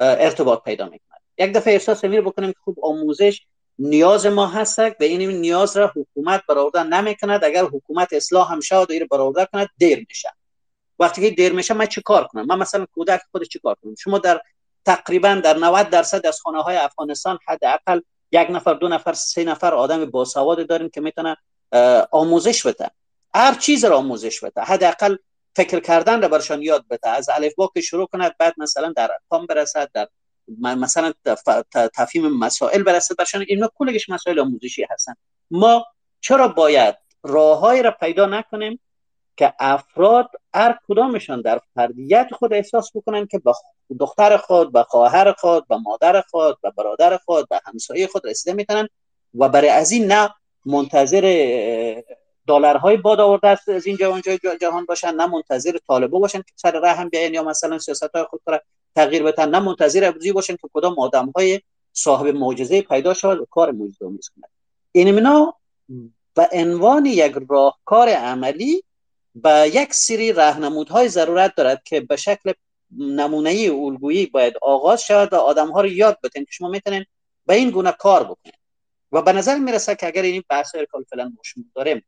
ارتباط 0.00 0.62
پیدا 0.62 0.84
می‌کنند 0.84 1.20
یک 1.38 1.52
دفعه 1.52 1.72
احساس 1.72 2.04
امیر 2.04 2.20
بکنیم 2.20 2.52
که 2.52 2.58
خوب 2.64 2.84
آموزش 2.84 3.40
نیاز 3.78 4.26
ما 4.26 4.46
هست. 4.46 4.78
و 4.78 4.94
این 5.00 5.30
نیاز 5.30 5.76
را 5.76 5.92
حکومت 5.96 6.42
برآورده 6.48 6.82
نمی‌کند. 6.82 7.44
اگر 7.44 7.64
حکومت 7.64 8.12
اصلاح 8.12 8.52
هم 8.52 8.60
شود 8.60 8.90
و 8.90 9.06
برآورده 9.10 9.48
کند 9.52 9.68
دیر 9.78 10.06
میشه. 10.08 10.28
وقتی 10.98 11.22
که 11.22 11.30
دیر 11.30 11.52
میشه 11.52 11.74
من 11.74 11.86
چه 11.86 12.00
کار 12.00 12.26
کنم؟ 12.26 12.46
من 12.46 12.58
مثلا 12.58 12.86
کودک 12.94 13.20
خود 13.32 13.42
چه 13.42 13.58
کار 13.58 13.76
کنم؟ 13.82 13.94
شما 13.94 14.18
در 14.18 14.40
تقریبا 14.84 15.34
در 15.44 15.56
90 15.56 15.90
درصد 15.90 16.26
از 16.26 16.40
خانه 16.40 16.62
های 16.62 16.76
افغانستان 16.76 17.38
حداقل 17.48 18.00
یک 18.32 18.46
نفر 18.50 18.74
دو 18.74 18.88
نفر 18.88 19.12
سه 19.12 19.44
نفر 19.44 19.74
آدم 19.74 20.04
باسواد 20.04 20.68
داریم 20.68 20.88
که 20.88 21.00
می‌تونه 21.00 21.36
آموزش 22.10 22.66
بده. 22.66 22.90
هر 23.34 23.54
چیز 23.54 23.84
را 23.84 23.98
آموزش 23.98 24.44
بده. 24.44 24.60
حداقل 24.60 25.16
فکر 25.56 25.80
کردن 25.80 26.22
را 26.22 26.28
برشان 26.28 26.62
یاد 26.62 26.84
بده. 26.90 27.08
از 27.08 27.28
الف 27.28 27.54
با 27.54 27.70
که 27.74 27.80
شروع 27.80 28.06
کند 28.06 28.34
بعد 28.38 28.54
مثلا 28.56 28.92
در 28.96 29.10
ارقام 29.12 29.46
برسد 29.46 29.90
در 29.94 30.08
مثلا 30.60 31.12
تفهیم 31.94 32.28
مسائل 32.28 32.82
برسد. 32.82 33.16
برشان 33.16 33.44
اینا 33.48 33.70
کلش 33.74 34.08
مسائل 34.08 34.40
آموزشی 34.40 34.86
هستن. 34.90 35.14
ما 35.50 35.86
چرا 36.20 36.48
باید 36.48 36.94
راههایی 37.22 37.82
را 37.82 37.90
پیدا 37.90 38.26
نکنیم 38.26 38.80
که 39.36 39.54
افراد 39.58 40.30
هر 40.54 40.78
کدامشان 40.88 41.40
در 41.40 41.60
فردیت 41.74 42.28
خود 42.32 42.54
احساس 42.54 42.90
بکنن 42.94 43.26
که 43.26 43.38
به 43.38 43.52
دختر 44.00 44.36
خود 44.36 44.72
به 44.72 44.82
خواهر 44.82 45.32
خود 45.32 45.68
به 45.68 45.76
مادر 45.76 46.20
خود 46.20 46.60
به 46.62 46.70
برادر 46.70 47.16
خود 47.16 47.48
به 47.48 47.60
همسایه 47.66 48.06
خود 48.06 48.26
رسیده 48.26 48.52
می‌تونن 48.56 48.88
و 49.34 49.48
برای 49.48 49.68
از 49.68 49.92
این 49.92 50.12
نه 50.12 50.34
منتظر 50.66 52.02
دلارهای 52.46 52.96
باد 52.96 53.20
آورده 53.20 53.48
است 53.48 53.68
از 53.68 53.86
اینجا 53.86 54.10
اونجا 54.10 54.36
جهان 54.60 54.84
باشن 54.84 55.14
نه 55.14 55.26
منتظر 55.26 55.78
طالبه 55.86 56.18
باشن 56.18 56.38
که 56.38 56.52
سر 56.56 56.80
راه 56.80 56.96
هم 56.96 57.08
بیاین 57.08 57.34
یا 57.34 57.42
مثلا 57.42 57.78
سیاست 57.78 58.10
های 58.14 58.24
خود 58.24 58.40
را 58.46 58.60
تغییر 58.96 59.22
بدن 59.22 59.50
نه 59.50 59.58
منتظر 59.58 60.08
ابزی 60.08 60.32
باشن 60.32 60.56
که 60.56 60.68
کدام 60.72 60.98
آدم 60.98 61.32
های 61.36 61.60
صاحب 61.92 62.26
معجزه 62.26 62.82
پیدا 62.82 63.14
شود 63.14 63.38
و 63.38 63.46
کار 63.50 63.70
معجزه 63.70 64.06
آمیز 64.06 64.30
این 64.92 65.26
به 66.34 66.48
عنوان 66.52 67.06
یک 67.06 67.34
راهکار 67.48 68.08
عملی 68.08 68.82
به 69.34 69.70
یک 69.74 69.94
سری 69.94 70.32
راهنمودهای 70.32 71.08
ضرورت 71.08 71.54
دارد 71.56 71.82
که 71.84 72.00
به 72.00 72.16
شکل 72.16 72.52
نمونه 72.98 73.70
الگویی 73.72 74.26
باید 74.26 74.54
آغاز 74.62 75.02
شود 75.02 75.32
و 75.32 75.36
آدم 75.36 75.70
ها 75.70 75.80
رو 75.80 75.88
یاد 75.88 76.18
بدین 76.22 76.44
که 76.44 76.50
شما 76.52 76.68
می‌تونین 76.68 77.04
به 77.46 77.54
این 77.54 77.70
گونه 77.70 77.92
کار 77.92 78.24
بکنید. 78.24 78.58
و 79.12 79.22
به 79.22 79.32
نظر 79.32 79.58
می‌رسه 79.58 79.94
که 79.94 80.06
اگر 80.06 80.22
این 80.22 80.42
بحث 80.48 80.76
کال 80.90 81.04
فعلا 81.10 81.32
داریم 81.74 82.04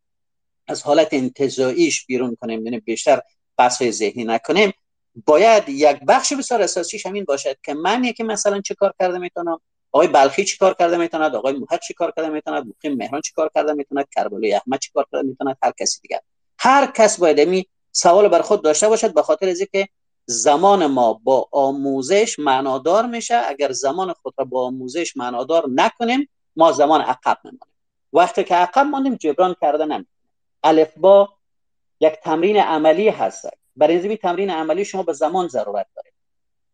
از 0.67 0.83
حالت 0.83 1.09
انتظاییش 1.13 2.07
بیرون 2.07 2.37
کنیم 2.41 2.65
یعنی 2.65 2.81
بیشتر 2.81 3.21
بحث 3.57 3.83
ذهنی 3.83 4.25
نکنیم 4.25 4.73
باید 5.27 5.69
یک 5.69 5.97
بخش 6.09 6.33
بسیار 6.33 6.63
اساسیش 6.63 7.07
همین 7.07 7.25
باشد 7.25 7.57
که 7.63 7.75
من 7.75 8.05
یکی 8.05 8.23
مثلا 8.23 8.61
چه 8.61 8.75
کار 8.75 8.95
کرده 9.01 9.19
می‌تونم 9.19 9.61
آقای 9.93 10.09
بلخی 10.09 10.45
چی 10.45 10.57
کار 10.57 10.75
کرده 10.75 10.97
می‌توند 10.97 11.35
آقای 11.35 11.53
موحد 11.53 11.81
چی 11.81 11.95
کار 11.95 12.13
کرده 12.17 12.29
می‌توند 12.29 12.67
مقیم 12.67 12.97
مهران 12.97 13.21
چی 13.21 13.33
کار 13.33 13.51
کرده 13.55 13.73
می‌توند 13.73 14.07
کربلای 14.15 14.55
احمد 14.55 14.79
چی 14.79 14.91
کار 14.95 15.07
کرده 15.13 15.29
می‌توند 15.29 15.57
هر 15.63 15.73
کسی 15.81 16.01
دیگر. 16.01 16.21
هر 16.59 16.87
کس 16.87 17.21
باید 17.21 17.41
می 17.41 17.67
سوال 17.93 18.29
بر 18.29 18.43
خود 18.43 18.63
داشته 18.65 18.89
باشد 18.89 19.15
به 19.15 19.23
خاطر 19.23 19.49
از 19.49 19.63
که 19.73 19.89
زمان 20.27 20.87
ما 20.87 21.21
با 21.25 21.49
آموزش 21.53 22.39
معنادار 22.39 23.07
میشه. 23.07 23.43
اگر 23.47 23.73
زمان 23.73 24.13
خود 24.13 24.35
را 24.39 24.45
با 24.45 24.67
آموزش 24.67 25.17
معنادار 25.17 25.65
نکنیم 25.69 26.29
ما 26.57 26.73
زمان 26.73 27.01
عقب 27.01 27.39
میمانیم 27.45 27.75
وقتی 28.13 28.45
که 28.45 28.55
عقب 28.55 28.87
ماندیم 28.87 29.15
جبران 29.15 29.57
کرده 29.61 29.85
نمی‌کنیم 29.85 30.09
الف 30.63 30.93
با 30.97 31.29
یک 32.01 32.13
تمرین 32.13 32.57
عملی 32.57 33.09
هست. 33.09 33.49
برای 33.77 34.09
این 34.09 34.17
تمرین 34.17 34.51
عملی 34.51 34.85
شما 34.85 35.03
به 35.03 35.13
زمان 35.13 35.49
ضرورت 35.49 35.87
دارید. 35.97 36.13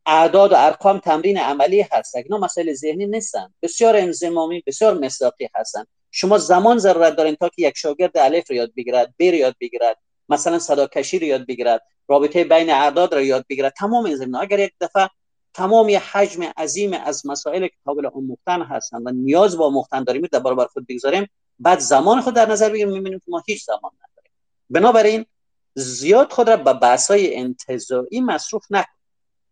اعداد 0.06 0.52
و 0.52 0.54
ارقام 0.58 0.98
تمرین 0.98 1.38
عملی 1.38 1.80
هست. 1.92 2.16
اینا 2.16 2.38
مسائل 2.38 2.72
ذهنی 2.72 3.06
نیستن. 3.06 3.54
بسیار 3.62 3.96
انزمامی 3.96 4.62
بسیار 4.66 4.98
مصداقی 4.98 5.48
هستن. 5.54 5.84
شما 6.10 6.38
زمان 6.38 6.78
ضرورت 6.78 7.16
دارین 7.16 7.34
تا 7.34 7.48
که 7.48 7.62
یک 7.68 7.76
شاگرد 7.76 8.18
الف 8.18 8.50
رو 8.50 8.56
یاد 8.56 8.72
بگیرد 8.76 9.14
ب 9.18 9.22
رو 9.22 9.34
یاد 9.34 9.56
بگیرد 9.60 9.96
مثلا 10.28 10.58
صدا 10.58 10.86
کشی 10.86 11.18
رو 11.18 11.26
یاد 11.26 11.46
بگیرد 11.46 11.82
رابطه 12.08 12.44
بین 12.44 12.70
اعداد 12.70 13.14
رو 13.14 13.20
یاد 13.20 13.44
بگیرد. 13.48 13.72
تمام 13.72 14.04
این 14.04 14.16
زمینه 14.16 14.40
اگر 14.40 14.58
یک 14.58 14.72
دفعه 14.80 15.08
تمام 15.54 16.00
حجم 16.12 16.42
عظیم 16.42 16.92
از 16.92 17.26
مسائل 17.26 17.66
که 17.66 17.74
قابل 17.84 18.06
آموختن 18.06 18.62
هستن 18.62 19.02
و 19.04 19.10
نیاز 19.10 19.56
با 19.58 19.66
آموختن 19.66 20.04
داریم 20.04 20.28
در 20.32 20.38
برابر 20.38 20.66
خود 20.66 20.86
بگذاریم 20.86 21.26
بعد 21.58 21.78
زمان 21.78 22.20
خود 22.20 22.34
در 22.34 22.46
نظر 22.50 22.68
بگیریم 22.68 22.92
می‌بینیم 22.92 23.18
که 23.18 23.24
ما 23.28 23.42
هیچ 23.46 23.64
زمان 23.64 23.92
نداریم. 23.94 24.32
بنابراین 24.70 25.26
زیاد 25.74 26.32
خود 26.32 26.50
را 26.50 26.56
به 26.56 26.72
بحث 26.72 27.10
های 27.10 27.36
انتظایی 27.36 28.20
مصروف 28.20 28.64
نکنیم 28.70 29.00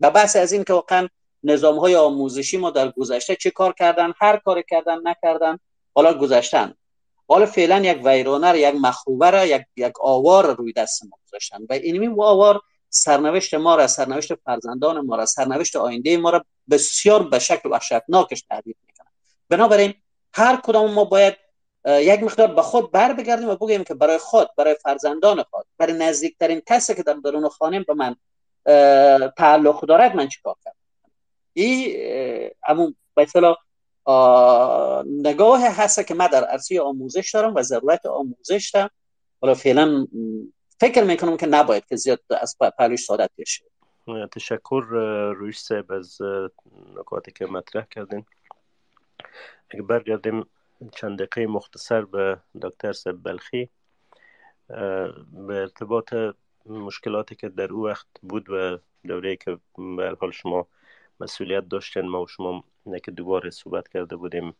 به 0.00 0.10
بحث 0.10 0.36
از 0.36 0.52
این 0.52 0.64
که 0.64 0.72
واقعا 0.72 1.08
نظام 1.42 1.78
آموزشی 1.78 2.56
ما 2.56 2.70
در 2.70 2.90
گذشته 2.90 3.36
چه 3.36 3.50
کار 3.50 3.72
کردن 3.72 4.12
هر 4.20 4.36
کار 4.36 4.62
کردن 4.62 4.98
نکردن 5.04 5.58
حالا 5.94 6.14
گذاشتن. 6.14 6.74
حالا 7.28 7.46
فعلا 7.46 7.78
یک 7.78 8.00
ویرانه 8.04 8.58
یک 8.58 8.74
مخروبه 8.74 9.48
یک 9.48 9.62
یک 9.76 10.00
آوار 10.00 10.56
روی 10.56 10.72
دست 10.72 11.04
ما 11.04 11.18
گذاشتن. 11.26 11.58
و 11.70 11.72
اینمی 11.72 12.06
و 12.06 12.22
آوار 12.22 12.60
سرنوشت 12.90 13.54
ما 13.54 13.74
را 13.74 13.86
سرنوشت 13.86 14.34
فرزندان 14.34 15.00
ما 15.00 15.16
را 15.16 15.26
سرنوشت 15.26 15.76
آینده 15.76 16.16
ما 16.16 16.30
را 16.30 16.44
بسیار 16.70 17.22
به 17.22 17.38
شکل 17.38 17.70
وحشتناکش 17.70 18.42
تهدید 18.42 18.76
می‌کنن 18.86 19.10
بنابراین 19.48 19.94
هر 20.32 20.56
کدام 20.56 20.92
ما 20.92 21.04
باید 21.04 21.36
یک 21.86 22.22
مقدار 22.22 22.54
به 22.54 22.62
خود 22.62 22.92
بر 22.92 23.12
بگردیم 23.12 23.48
و 23.48 23.56
بگیم 23.56 23.84
که 23.84 23.94
برای 23.94 24.18
خود 24.18 24.48
برای 24.56 24.76
فرزندان 24.82 25.42
خود 25.42 25.66
برای 25.78 25.92
نزدیکترین 25.92 26.62
کسی 26.66 26.94
که 26.94 27.02
در 27.02 27.12
درون 27.12 27.48
خانه 27.48 27.80
به 27.80 27.94
من 27.94 28.16
تعلق 29.36 29.86
دارد 29.86 30.16
من 30.16 30.28
چیکار 30.28 30.54
کردم 30.64 30.76
این 31.52 31.96
امون 32.68 32.96
به 33.14 33.26
نگاه 35.06 35.60
هست 35.62 36.06
که 36.06 36.14
من 36.14 36.26
در 36.26 36.44
عرصه 36.44 36.80
آموزش 36.80 37.34
دارم 37.34 37.54
و 37.54 37.62
ضرورت 37.62 38.06
آموزش 38.06 38.70
دارم. 38.74 38.90
حالا 39.40 39.54
فعلا 39.54 40.06
فکر 40.80 41.04
می‌کنم 41.04 41.36
که 41.36 41.46
نباید 41.46 41.86
که 41.86 41.96
زیاد 41.96 42.20
از 42.40 42.56
پهلوش 42.78 43.04
سادت 43.04 43.30
بشه. 43.38 43.64
تشکر 44.32 44.84
رویش 45.36 45.58
صاحب 45.58 45.92
از 45.92 46.18
نکاتی 46.98 47.32
که 47.32 47.46
مطرح 47.46 47.84
کردین؟ 47.90 48.24
اگه 49.70 49.82
برگردیم 49.82 50.46
چند 50.92 51.18
دقیقه 51.18 51.46
مختصر 51.46 52.04
به 52.04 52.38
دکتر 52.62 52.92
صاحب 52.92 53.22
بلخی 53.22 53.70
به 55.32 55.54
ارتباط 55.54 56.14
مشکلاتی 56.66 57.34
که 57.34 57.48
در 57.48 57.72
او 57.72 57.86
وقت 57.86 58.06
بود 58.22 58.50
و 58.50 58.78
دوره 59.08 59.36
که 59.36 59.58
به 59.96 60.16
حال 60.20 60.30
شما 60.30 60.66
مسئولیت 61.20 61.68
داشتن. 61.68 62.06
ما 62.06 62.22
و 62.22 62.26
شما 62.26 62.64
که 63.04 63.10
دوباره 63.10 63.50
صحبت 63.50 63.88
کرده 63.88 64.16
بودیم 64.16 64.54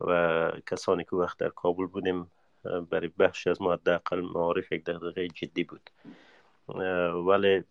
و 0.00 0.52
کسانی 0.66 1.04
که 1.04 1.16
وقت 1.16 1.38
در 1.38 1.48
کابل 1.48 1.86
بودیم 1.86 2.30
برای 2.90 3.10
بخشی 3.18 3.50
از 3.50 3.62
ما 3.62 3.72
حداقل 3.72 4.20
معارف 4.20 4.72
یک 4.72 4.84
دقیقه 4.84 5.28
جدی 5.28 5.64
بود. 5.64 5.90
ولی 7.26 7.64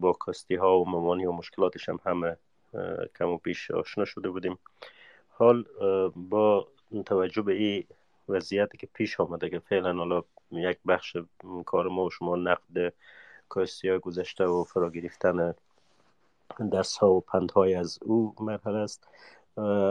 با 0.00 0.12
کاستی 0.12 0.54
ها 0.54 0.80
و 0.80 0.88
ممانی 0.88 1.26
و 1.26 1.32
مشکلاتش 1.32 1.88
هم 1.88 1.98
همه 2.06 2.36
کم 3.18 3.28
و 3.28 3.38
پیش 3.38 3.70
آشنا 3.70 4.04
شده 4.04 4.30
بودیم. 4.30 4.58
حال 5.28 5.64
با 6.16 6.68
توجه 7.06 7.42
به 7.42 7.52
این 7.52 7.84
وضعیتی 8.28 8.78
که 8.78 8.88
پیش 8.94 9.20
آمده 9.20 9.50
که 9.50 9.58
فعلا 9.58 9.94
حالا 9.94 10.22
یک 10.52 10.78
بخش 10.86 11.16
کار 11.66 11.88
ما 11.88 12.04
و 12.04 12.10
شما 12.10 12.36
نقد 12.36 12.94
کاستی 13.48 13.88
های 13.88 13.98
گذشته 13.98 14.44
و 14.44 14.64
فرا 14.64 14.90
گرفتن 14.90 15.54
درس 16.72 16.96
ها 16.96 17.12
و 17.12 17.20
پند 17.20 17.50
های 17.50 17.74
از 17.74 17.98
او 18.02 18.34
مرحله 18.40 18.78
است. 18.78 19.08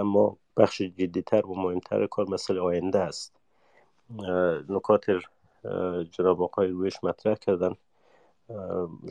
ما 0.03 0.37
بخش 0.57 0.81
جدیتر 0.81 1.45
و 1.45 1.55
مهمتر 1.55 2.07
کار 2.07 2.29
مسئله 2.29 2.59
آینده 2.59 2.99
است. 2.99 3.35
نکات 4.69 5.05
جناب 6.11 6.41
آقای 6.41 6.67
رویش 6.67 7.03
مطرح 7.03 7.35
کردن. 7.35 7.75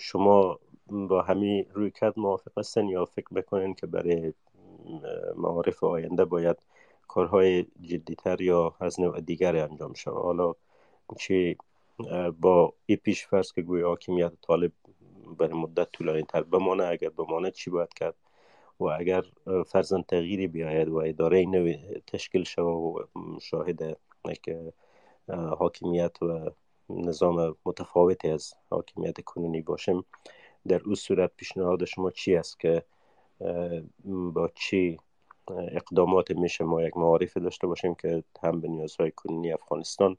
شما 0.00 0.58
با 0.86 1.22
همین 1.22 1.66
روی 1.72 1.90
کرد 1.90 2.18
موافق 2.18 2.58
هستن 2.58 2.88
یا 2.88 3.04
فکر 3.04 3.28
بکنین 3.34 3.74
که 3.74 3.86
برای 3.86 4.32
معارف 5.36 5.84
آینده 5.84 6.24
باید 6.24 6.56
کارهای 7.08 7.66
جدیتر 7.82 8.40
یا 8.40 8.74
از 8.80 9.00
نوع 9.00 9.20
دیگر 9.20 9.56
انجام 9.56 9.94
شود؟ 9.94 10.14
حالا 10.14 10.54
چه 11.18 11.56
با 12.40 12.72
ای 12.86 12.96
پیش 12.96 13.26
فرض 13.26 13.52
که 13.52 13.62
گوی 13.62 13.82
حاکمیت 13.82 14.32
طالب 14.42 14.72
برای 15.38 15.54
مدت 15.54 15.92
طولانی 15.92 16.22
تر 16.22 16.42
بمانه 16.42 16.84
اگر 16.84 17.08
بمانه 17.08 17.50
چی 17.50 17.70
باید 17.70 17.94
کرد؟ 17.94 18.14
و 18.80 18.84
اگر 18.84 19.24
فرزن 19.66 20.02
تغییری 20.02 20.46
بیاید 20.46 20.88
و 20.88 20.96
اداره 20.96 21.46
نوی 21.46 21.78
تشکیل 22.06 22.44
شود 22.44 22.66
و 22.66 23.06
شاهد 23.40 23.98
حاکمیت 25.58 26.22
و 26.22 26.50
نظام 26.90 27.56
متفاوتی 27.64 28.28
از 28.28 28.54
حاکمیت 28.70 29.20
کنونی 29.20 29.62
باشیم 29.62 30.04
در 30.68 30.80
او 30.86 30.94
صورت 30.94 31.30
پیشنهاد 31.36 31.84
شما 31.84 32.10
چی 32.10 32.36
است 32.36 32.60
که 32.60 32.82
با 34.04 34.50
چی 34.54 34.98
اقدامات 35.50 36.30
میشه 36.30 36.64
ما 36.64 36.82
یک 36.82 36.96
معارف 36.96 37.36
داشته 37.36 37.66
باشیم 37.66 37.94
که 37.94 38.24
هم 38.42 38.60
به 38.60 38.68
نیازهای 38.68 39.10
کنونی 39.10 39.52
افغانستان 39.52 40.16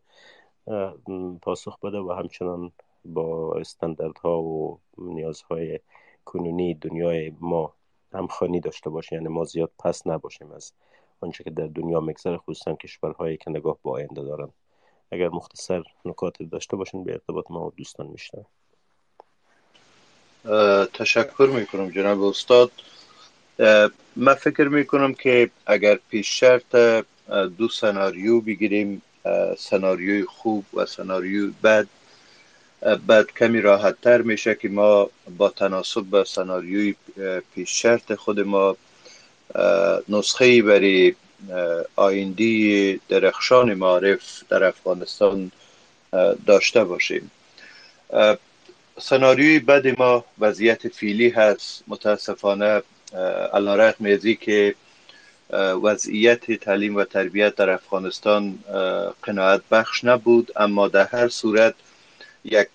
پاسخ 1.42 1.80
بده 1.80 1.98
و 2.00 2.12
همچنان 2.12 2.72
با 3.14 3.56
استانداردها 3.60 4.42
و 4.42 4.80
نیازهای 4.98 5.80
کنونی 6.26 6.74
دنیای 6.74 7.32
ما 7.40 7.74
همخوانی 8.14 8.60
داشته 8.60 8.90
باشیم. 8.90 9.18
یعنی 9.18 9.34
ما 9.34 9.44
زیاد 9.44 9.72
پس 9.80 10.08
نباشیم 10.08 10.52
از 10.52 10.72
آنچه 11.22 11.44
که 11.44 11.50
در 11.50 11.68
دنیا 11.68 12.00
مگذر 12.00 12.38
خصوصا 12.38 12.74
کشورهایی 12.74 13.38
که 13.38 13.50
نگاه 13.50 13.78
با 13.84 13.92
آینده 13.92 14.24
دارن. 14.24 14.50
اگر 15.12 15.30
مختصر 15.30 15.84
نکات 16.06 16.44
داشته 16.44 16.78
باشین 16.78 17.04
به 17.04 17.12
ارتباط 17.12 17.46
ما 17.50 17.68
و 17.68 17.74
دوستان 17.78 18.08
میشنم 18.08 18.46
تشکر 20.94 21.50
می‌کنم 21.56 21.90
جناب 21.90 22.24
استاد. 22.24 22.72
من 24.16 24.34
فکر 24.34 24.68
می‌کنم 24.68 25.14
که 25.14 25.52
اگر 25.66 26.00
پیش 26.10 26.40
شرط 26.40 26.76
دو 27.58 27.68
سناریو 27.68 28.42
بگیریم 28.42 29.02
سناریوی 29.58 30.26
خوب 30.26 30.66
و 30.74 30.86
سناریوی 30.86 31.54
بد 31.64 31.88
بعد 33.08 33.32
کمی 33.32 33.62
راحت 33.62 34.02
تر 34.02 34.22
میشه 34.22 34.56
که 34.56 34.70
ما 34.70 35.10
با 35.38 35.50
تناسب 35.50 36.04
به 36.04 36.24
سناریوی 36.24 36.96
پیش 37.56 37.82
شرط 37.82 38.14
خود 38.14 38.40
ما 38.40 38.78
نسخه 40.10 40.62
برای 40.62 41.16
آیندی 41.96 43.00
درخشان 43.10 43.74
معارف 43.74 44.44
در 44.50 44.64
افغانستان 44.64 45.52
داشته 46.46 46.84
باشیم. 46.84 47.32
سناریوی 49.00 49.60
بد 49.60 50.00
ما 50.00 50.26
وضعیت 50.40 50.88
فیلی 50.88 51.30
هست. 51.30 51.84
متاسفانه 51.88 52.82
الان 53.54 53.94
میزی 54.00 54.36
که 54.36 54.76
وضعیت 55.84 56.52
تعلیم 56.52 56.96
و 56.96 57.04
تربیت 57.04 57.56
در 57.56 57.70
افغانستان 57.70 58.60
قناعت 59.24 59.62
بخش 59.72 60.04
نبود 60.04 60.52
اما 60.56 60.88
در 60.88 61.06
هر 61.06 61.28
صورت 61.28 61.76
یک 62.46 62.70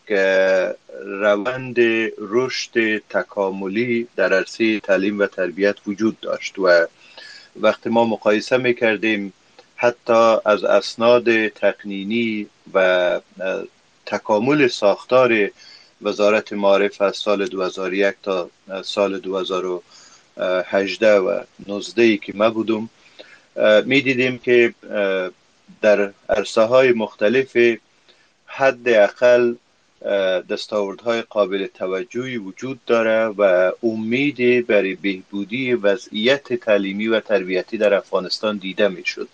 روند 1.05 1.77
رشد 2.19 2.99
تکاملی 2.99 4.09
در 4.17 4.33
عرصه 4.33 4.81
تعلیم 4.81 5.19
و 5.19 5.27
تربیت 5.27 5.77
وجود 5.87 6.21
داشت 6.21 6.59
و 6.59 6.87
وقتی 7.61 7.91
ما 7.91 8.05
مقایسه 8.05 8.57
می‌کردیم 8.57 9.33
حتی 9.77 10.37
از 10.45 10.65
اسناد 10.65 11.49
تقنینی 11.49 12.47
و 12.75 13.21
تکامل 14.07 14.69
ساختار 14.69 15.51
وزارت 16.03 16.53
معارف 16.53 17.03
از 17.03 17.17
سال 17.17 17.47
2001 17.47 18.15
تا 18.23 18.51
سال 18.85 19.19
2018 19.19 21.17
و 21.19 21.41
19 21.67 22.03
ای 22.03 22.19
که 22.19 22.33
ما 22.37 22.51
بودم 22.51 22.91
می 23.85 24.01
دیدیم 24.01 24.39
که 24.39 24.75
در 25.83 26.13
عرصه 26.29 26.63
های 26.63 26.93
مختلف 26.93 27.57
حد 28.57 28.89
اقل 28.89 29.55
دستاوردهای 30.51 31.23
قابل 31.23 31.67
توجهی 31.67 32.37
وجود 32.37 32.81
داره 32.87 33.27
و 33.27 33.73
امیدی 33.83 34.63
برای 34.63 34.95
بهبودی 34.95 35.75
وضعیت 35.75 36.53
تعلیمی 36.53 37.09
و 37.09 37.21
تربیتی 37.21 37.79
در 37.79 37.95
افغانستان 37.95 38.57
دیده 38.57 38.89
می‌شد. 38.89 39.29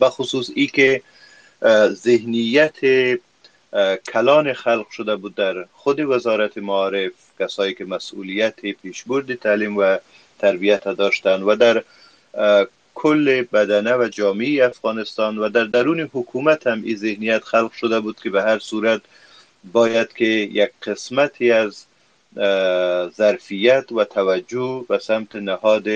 و 0.00 0.08
خصوص 0.08 0.50
ای 0.54 0.66
که 0.66 1.02
ذهنیت 1.88 2.76
کلان 4.12 4.52
خلق 4.52 4.90
شده 4.90 5.16
بود 5.16 5.34
در 5.34 5.64
خود 5.72 6.00
وزارت 6.00 6.58
معارف 6.58 7.12
کسایی 7.40 7.74
که 7.74 7.84
مسئولیت 7.84 8.60
پیشبرد 8.60 9.34
تعلیم 9.34 9.76
و 9.76 9.98
تربیت 10.38 10.84
داشتند 10.84 11.42
و 11.42 11.56
در 11.56 11.82
کل 12.96 13.42
بدنه 13.42 13.94
و 13.96 14.08
جامعه 14.08 14.64
افغانستان 14.64 15.38
و 15.38 15.48
در 15.48 15.64
درون 15.64 16.00
حکومت 16.00 16.66
هم 16.66 16.82
این 16.82 16.96
ذهنیت 16.96 17.44
خلق 17.44 17.72
شده 17.72 18.00
بود 18.00 18.20
که 18.22 18.30
به 18.30 18.42
هر 18.42 18.58
صورت 18.58 19.00
باید 19.72 20.12
که 20.12 20.24
یک 20.24 20.70
قسمتی 20.82 21.52
از 21.52 21.84
ظرفیت 23.16 23.92
و 23.92 24.04
توجه 24.04 24.84
به 24.88 24.98
سمت 24.98 25.36
نهاد 25.36 25.86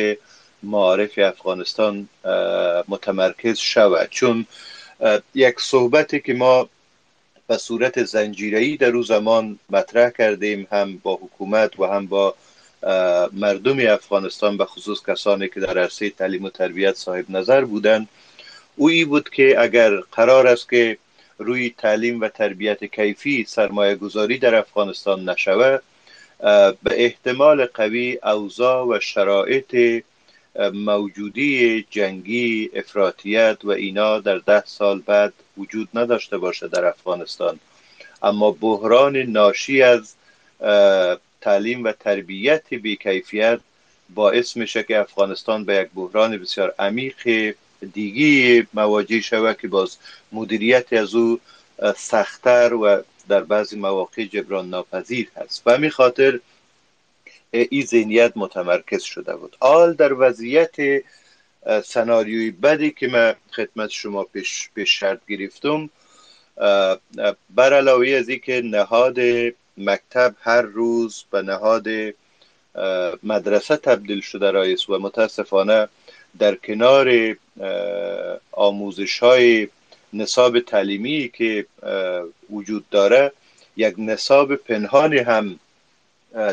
معارف 0.62 1.18
افغانستان 1.18 2.08
متمرکز 2.88 3.58
شود. 3.58 4.08
چون 4.10 4.46
یک 5.34 5.60
صحبتی 5.60 6.20
که 6.20 6.34
ما 6.34 6.68
به 7.46 7.56
صورت 7.58 8.04
زنجیری 8.04 8.76
در 8.76 8.90
او 8.96 9.02
زمان 9.02 9.58
مطرح 9.70 10.10
کردیم 10.10 10.66
هم 10.72 10.96
با 11.02 11.14
حکومت 11.14 11.80
و 11.80 11.86
هم 11.86 12.06
با 12.06 12.34
مردم 13.32 13.92
افغانستان 13.92 14.56
به 14.56 14.64
خصوص 14.64 15.02
کسانی 15.08 15.48
که 15.48 15.60
در 15.60 15.78
عرصه 15.78 16.10
تعلیم 16.10 16.44
و 16.44 16.50
تربیت 16.50 16.94
صاحب 16.94 17.30
نظر 17.30 17.64
بودند 17.64 18.08
او 18.76 18.88
ای 18.88 19.04
بود 19.04 19.30
که 19.30 19.54
اگر 19.58 19.96
قرار 19.96 20.46
است 20.46 20.70
که 20.70 20.98
روی 21.38 21.74
تعلیم 21.78 22.20
و 22.20 22.28
تربیت 22.28 22.84
کیفی 22.84 23.44
سرمایه 23.48 23.94
گذاری 23.94 24.38
در 24.38 24.54
افغانستان 24.54 25.28
نشود 25.28 25.82
به 26.82 27.04
احتمال 27.04 27.66
قوی 27.66 28.18
اوضاع 28.22 28.86
و 28.86 29.00
شرایط 29.00 30.02
موجودی 30.72 31.86
جنگی 31.90 32.70
افراطیت 32.74 33.58
و 33.64 33.70
اینا 33.70 34.18
در 34.18 34.38
ده 34.38 34.64
سال 34.66 35.00
بعد 35.06 35.32
وجود 35.56 35.88
نداشته 35.94 36.38
باشه 36.38 36.68
در 36.68 36.84
افغانستان. 36.84 37.60
اما 38.22 38.50
بحران 38.50 39.16
ناشی 39.16 39.82
از 39.82 40.14
تعلیم 41.40 41.84
و 41.84 41.92
تربیت 41.92 42.74
بیکیفیت 42.74 43.60
باعث 44.14 44.56
میشه 44.56 44.82
که 44.82 44.98
افغانستان 44.98 45.64
به 45.64 45.74
یک 45.74 45.88
بحران 45.94 46.36
بسیار 46.36 46.74
عمیق 46.78 47.54
دیگی 47.92 48.66
مواجه 48.74 49.20
شود 49.20 49.58
که 49.60 49.68
باز 49.68 49.98
مدیریت 50.32 50.92
از 50.92 51.14
او 51.14 51.40
سختتر 51.96 52.74
و 52.74 53.02
در 53.28 53.40
بعضی 53.40 53.76
مواقع 53.76 54.24
جبران 54.24 54.70
ناپذیر 54.70 55.28
هست. 55.36 55.62
و 55.66 55.70
همین 55.70 55.90
خاطر 55.90 56.40
این 57.50 57.86
ذهنیت 57.86 58.32
متمرکز 58.36 59.02
شده 59.02 59.36
بود. 59.36 59.56
آل 59.60 59.92
در 59.92 60.12
وضعیت 60.12 61.02
سناریوی 61.84 62.50
بدی 62.50 62.90
که 62.90 63.08
من 63.08 63.34
خدمت 63.52 63.90
شما 63.90 64.24
پیش, 64.24 64.70
پیش 64.74 65.00
شرط 65.00 65.20
گرفتم 65.28 65.90
بر 67.50 67.74
علاوه 67.74 68.08
از 68.08 68.30
که 68.30 68.62
نهاد 68.64 69.18
مکتب 69.80 70.34
هر 70.40 70.62
روز 70.62 71.24
به 71.30 71.42
نهاد 71.42 71.86
مدرسه 73.22 73.76
تبدیل 73.76 74.20
شده 74.20 74.50
رایس 74.50 74.88
و 74.88 74.98
متاسفانه 74.98 75.88
در 76.38 76.54
کنار 76.54 77.36
آموزش 78.52 79.18
های 79.18 79.68
نصاب 80.12 80.60
تعلیمی 80.60 81.28
که 81.34 81.66
وجود 82.50 82.88
داره 82.90 83.32
یک 83.76 83.94
نصاب 83.98 84.54
پنهانی 84.54 85.18
هم 85.18 85.58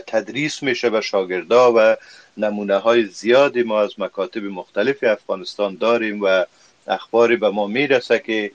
تدریس 0.07 0.63
میشه 0.63 0.89
به 0.89 1.01
شاگردا 1.01 1.73
و 1.75 1.95
نمونه 2.37 2.77
های 2.77 3.05
زیادی 3.05 3.63
ما 3.63 3.81
از 3.81 3.99
مکاتب 3.99 4.43
مختلف 4.43 5.03
افغانستان 5.03 5.75
داریم 5.75 6.23
و 6.23 6.45
اخباری 6.87 7.35
به 7.35 7.49
ما 7.49 7.67
می‌رسه 7.67 8.19
که 8.19 8.51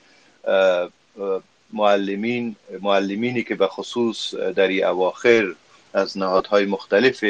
معلمین 1.72 2.56
معلمینی 2.80 3.42
که 3.42 3.54
به 3.54 3.66
خصوص 3.66 4.34
در 4.34 4.68
این 4.68 4.84
اواخر 4.84 5.54
از 5.94 6.18
نهادهای 6.18 6.64
مختلف 6.64 7.24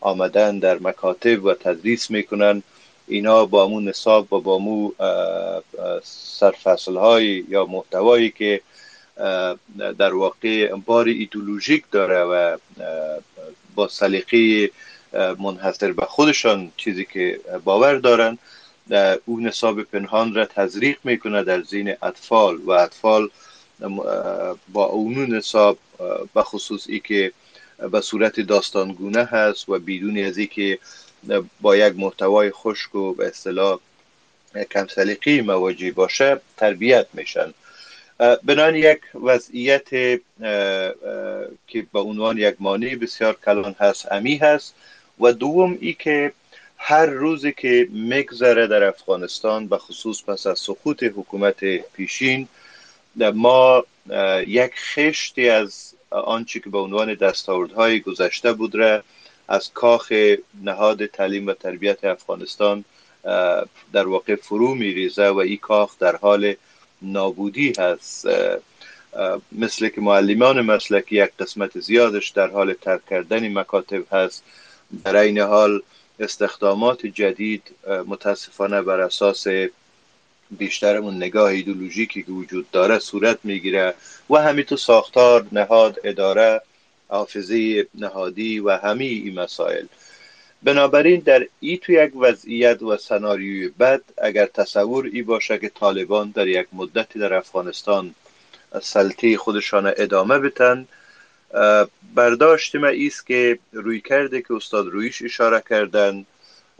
آمدن 0.00 0.58
در 0.58 0.78
مکاتب 0.78 1.44
و 1.44 1.54
تدریس 1.54 2.10
می‌کنن 2.10 2.62
اینا 3.08 3.46
با 3.46 3.68
مو 3.68 3.80
نصاب 3.80 4.32
و 4.32 4.40
با 4.40 4.58
مو 4.58 4.92
سرفصل 6.04 6.96
های 6.96 7.44
یا 7.48 7.66
محتوایی 7.66 8.30
که 8.30 8.60
در 9.98 10.14
واقع 10.14 10.74
بار 10.74 11.06
ایدولوژیک 11.06 11.84
داره 11.92 12.22
و 12.22 12.56
با 13.74 13.88
سلیقه 13.88 14.70
منحصر 15.38 15.92
به 15.92 16.06
خودشان 16.06 16.72
چیزی 16.76 17.04
که 17.04 17.40
باور 17.64 17.94
دارن 17.94 18.38
او 19.26 19.40
نصاب 19.40 19.82
پنهان 19.82 20.34
را 20.34 20.46
تزریق 20.46 20.98
می‌کنه 21.04 21.44
در 21.44 21.62
زین 21.62 21.94
اطفال 22.02 22.56
و 22.56 22.70
اطفال 22.70 23.28
با 24.72 24.84
اون 24.84 25.34
نصاب 25.34 25.78
به 26.34 26.42
خصوص 26.42 26.86
ای 26.88 27.00
که 27.00 27.32
به 27.92 28.00
صورت 28.00 28.40
داستانگونه 28.40 29.24
هست 29.24 29.68
و 29.68 29.78
بدون 29.78 30.18
از 30.18 30.38
که 30.38 30.78
با 31.60 31.76
یک 31.76 31.94
محتوای 31.96 32.50
خشک 32.50 32.94
و 32.94 33.14
به 33.14 33.26
اصطلاح 33.26 33.78
کم 34.70 34.86
سلیقی 34.86 35.40
مواجه 35.40 35.92
باشه 35.92 36.40
تربیت 36.56 37.06
میشن. 37.12 37.54
بنان 38.44 38.74
یک 38.74 39.00
وضعیت 39.14 39.88
که 41.66 41.86
به 41.92 42.00
عنوان 42.00 42.38
یک 42.38 42.54
مانع 42.58 42.94
بسیار 42.94 43.38
کلان 43.44 43.76
هست 43.78 44.12
امی 44.12 44.36
هست. 44.36 44.74
و 45.20 45.32
دوم 45.32 45.78
ای 45.80 45.92
که 45.92 46.32
هر 46.76 47.06
روزی 47.06 47.52
که 47.52 47.88
مگذره 47.92 48.66
در 48.66 48.84
افغانستان 48.84 49.66
به 49.66 49.78
خصوص 49.78 50.22
پس 50.22 50.46
از 50.46 50.58
سقوط 50.58 51.02
حکومت 51.02 51.64
پیشین 51.64 52.48
ما 53.16 53.84
یک 54.46 54.72
خشتی 54.94 55.48
از 55.48 55.94
آنچه 56.10 56.60
که 56.60 56.70
به 56.70 56.78
عنوان 56.78 57.14
دستاوردهای 57.14 58.00
گذشته 58.00 58.52
بود 58.52 58.74
را 58.74 59.02
از 59.48 59.72
کاخ 59.72 60.12
نهاد 60.62 61.06
تعلیم 61.06 61.46
و 61.46 61.54
تربیت 61.54 62.04
افغانستان 62.04 62.84
در 63.92 64.06
واقع 64.06 64.34
فرو 64.34 64.74
میریزه 64.74 65.28
و 65.28 65.38
این 65.38 65.56
کاخ 65.56 65.98
در 65.98 66.16
حال 66.16 66.54
نابودی 67.02 67.72
هست. 67.78 68.28
مثل 69.52 69.88
که 69.88 70.00
معلمان 70.00 70.60
مسلکی 70.60 71.16
یک 71.16 71.30
قسمت 71.38 71.80
زیادش 71.80 72.28
در 72.28 72.50
حال 72.50 72.72
ترک 72.72 73.06
کردن 73.06 73.58
مکاتب 73.58 74.14
هست 74.14 74.44
در 75.04 75.16
این 75.16 75.38
حال 75.38 75.82
استخدامات 76.20 77.06
جدید 77.06 77.62
متاسفانه 78.06 78.82
بر 78.82 79.00
اساس 79.00 79.46
بیشترمون 80.50 81.16
نگاه 81.16 81.50
ایدولوژیکی 81.50 82.22
که 82.22 82.32
وجود 82.32 82.70
داره 82.70 82.98
صورت 82.98 83.38
می‌گیره 83.44 83.94
و 84.30 84.36
همینطور 84.36 84.78
ساختار 84.78 85.46
نهاد 85.52 86.00
اداره 86.04 86.62
حافظه 87.08 87.86
نهادی 87.94 88.60
و 88.60 88.70
همه 88.76 89.04
این 89.04 89.40
مسائل. 89.40 89.86
بنابراین 90.62 91.20
در 91.20 91.46
ای 91.60 91.76
تو 91.76 91.92
یک 91.92 92.12
وضعیت 92.16 92.82
و 92.82 92.96
سناریوی 92.96 93.68
بد 93.68 94.02
اگر 94.18 94.46
تصور 94.46 95.10
ای 95.12 95.22
باشه 95.22 95.58
که 95.58 95.68
طالبان 95.68 96.30
در 96.30 96.48
یک 96.48 96.66
مدتی 96.72 97.18
در 97.18 97.34
افغانستان 97.34 98.14
سلطه 98.82 99.36
خودشان 99.36 99.92
ادامه 99.96 100.38
بتن 100.38 100.86
برداشت 102.14 102.76
ما 102.76 102.86
ایست 102.86 103.26
که 103.26 103.58
روی 103.72 104.00
کرده 104.00 104.42
که 104.42 104.54
استاد 104.54 104.86
رویش 104.86 105.22
اشاره 105.22 105.62
کردن. 105.70 106.26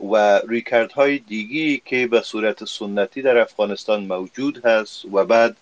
و 0.09 0.39
رویکردهای 0.39 1.17
دیگی 1.17 1.81
که 1.85 2.07
به 2.07 2.21
صورت 2.21 2.65
سنتی 2.65 3.21
در 3.21 3.37
افغانستان 3.37 4.03
موجود 4.03 4.65
هست 4.65 5.05
و 5.05 5.25
بعد 5.25 5.57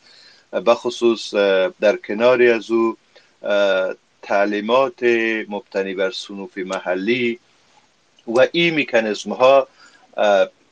بخصوص 0.65 1.33
در 1.79 1.95
کناری 2.07 2.49
از 2.49 2.71
او 2.71 2.97
تعلیمات 4.21 5.03
مبتنی 5.49 5.93
بر 5.93 6.11
سنوف 6.11 6.57
محلی 6.57 7.39
و 8.27 8.47
این 8.51 8.73
میکانیزم 8.73 9.31
ها 9.33 9.67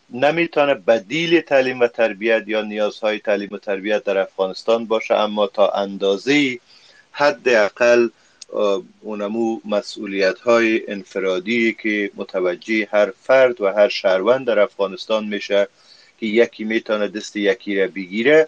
نمی‌تونه 0.09 0.73
بدیل 0.73 1.41
تعلیم 1.41 1.79
و 1.79 1.87
تربیت 1.87 2.43
یا 2.47 2.61
نیازهای 2.61 3.19
تعلیم 3.19 3.49
و 3.51 3.57
تربیت 3.57 4.03
در 4.03 4.17
افغانستان 4.17 4.85
باشه 4.85 5.13
اما 5.13 5.47
تا 5.47 5.69
اندازه 5.69 6.59
حد 7.11 7.49
اقل 7.49 8.09
اونمو 9.01 9.59
مسئولیت 9.65 10.39
های 10.39 10.91
انفرادی 10.91 11.73
که 11.73 12.11
متوجه 12.15 12.87
هر 12.91 13.13
فرد 13.23 13.61
و 13.61 13.67
هر 13.67 13.89
شهروند 13.89 14.47
در 14.47 14.59
افغانستان 14.59 15.25
میشه 15.25 15.67
که 16.19 16.25
یکی 16.25 16.63
می‌تونه 16.63 17.07
دست 17.07 17.35
یکی 17.35 17.79
را 17.81 17.87
بگیره 17.87 18.47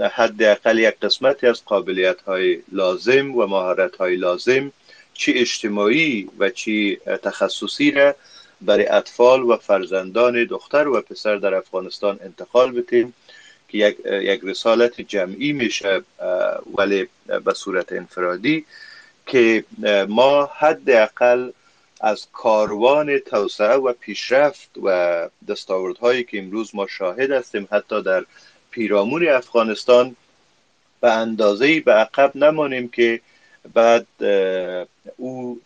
حداقل 0.00 0.78
یک 0.78 1.00
قسمتی 1.02 1.46
از 1.46 1.64
قابلیت 1.64 2.20
های 2.22 2.62
لازم 2.72 3.34
و 3.34 3.46
مهارت 3.46 3.96
های 3.96 4.16
لازم 4.16 4.72
چی 5.14 5.32
اجتماعی 5.32 6.28
و 6.38 6.50
چی 6.50 6.98
تخصصی 7.22 7.90
را 7.90 8.14
برای 8.60 8.86
اطفال 8.86 9.42
و 9.42 9.56
فرزندان 9.56 10.44
دختر 10.44 10.88
و 10.88 11.00
پسر 11.00 11.36
در 11.36 11.54
افغانستان 11.54 12.18
انتقال 12.22 12.72
بتیم 12.72 13.14
که 13.68 13.78
یک, 13.78 13.96
یک 14.06 14.40
رسالت 14.44 15.00
جمعی 15.00 15.52
میشه 15.52 16.02
ولی 16.78 17.08
به 17.44 17.54
صورت 17.54 17.92
انفرادی. 17.92 18.64
که 19.32 19.64
ما 20.08 20.50
حداقل 20.58 21.50
از 22.00 22.26
کاروان 22.32 23.18
توسعه 23.18 23.76
و 23.76 23.92
پیشرفت 23.92 24.70
و 24.82 25.28
دستاوردهایی 25.48 26.24
که 26.24 26.38
امروز 26.38 26.74
ما 26.74 26.86
شاهد 26.86 27.30
هستیم 27.30 27.68
حتی 27.72 28.02
در 28.02 28.24
پیرامون 28.70 29.28
افغانستان 29.28 30.16
به 31.00 31.12
اندازه 31.12 31.80
به 31.80 31.92
عقب 31.92 32.36
نمانیم 32.36 32.88
که 32.88 33.20
بعد 33.74 34.06
او 35.16 35.60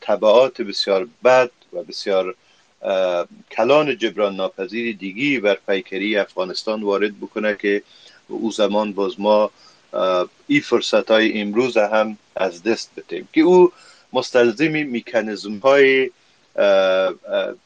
طبعات 0.00 0.62
بسیار 0.62 1.08
بد 1.24 1.50
و 1.72 1.82
بسیار 1.82 2.34
کلان 3.50 3.98
جبران 3.98 4.36
ناپذیر 4.36 4.96
دیگی 4.96 5.38
بر 5.40 5.58
پیکری 5.66 6.16
افغانستان 6.16 6.82
وارد 6.82 7.20
بکنه 7.20 7.56
که 7.56 7.82
او 8.28 8.50
زمان 8.50 8.92
باز 8.92 9.20
ما 9.20 9.50
این 10.46 10.60
فرصت 10.60 11.10
های 11.10 11.40
امروز 11.40 11.76
هم 11.76 12.18
از 12.36 12.62
دست 12.62 12.90
بتیم 12.96 13.28
که 13.32 13.40
او 13.40 13.72
مستلزمی 14.12 14.84
میکانیزم 14.84 15.58
های 15.58 16.10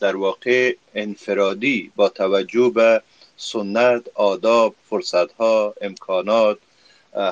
در 0.01 0.17
واقع 0.17 0.75
انفرادی 0.95 1.93
با 1.97 2.09
توجه 2.09 2.71
به 2.75 3.03
سنت 3.37 4.03
آداب 4.15 4.75
فرصت 4.91 5.33
ها 5.33 5.75
امکانات 5.81 6.59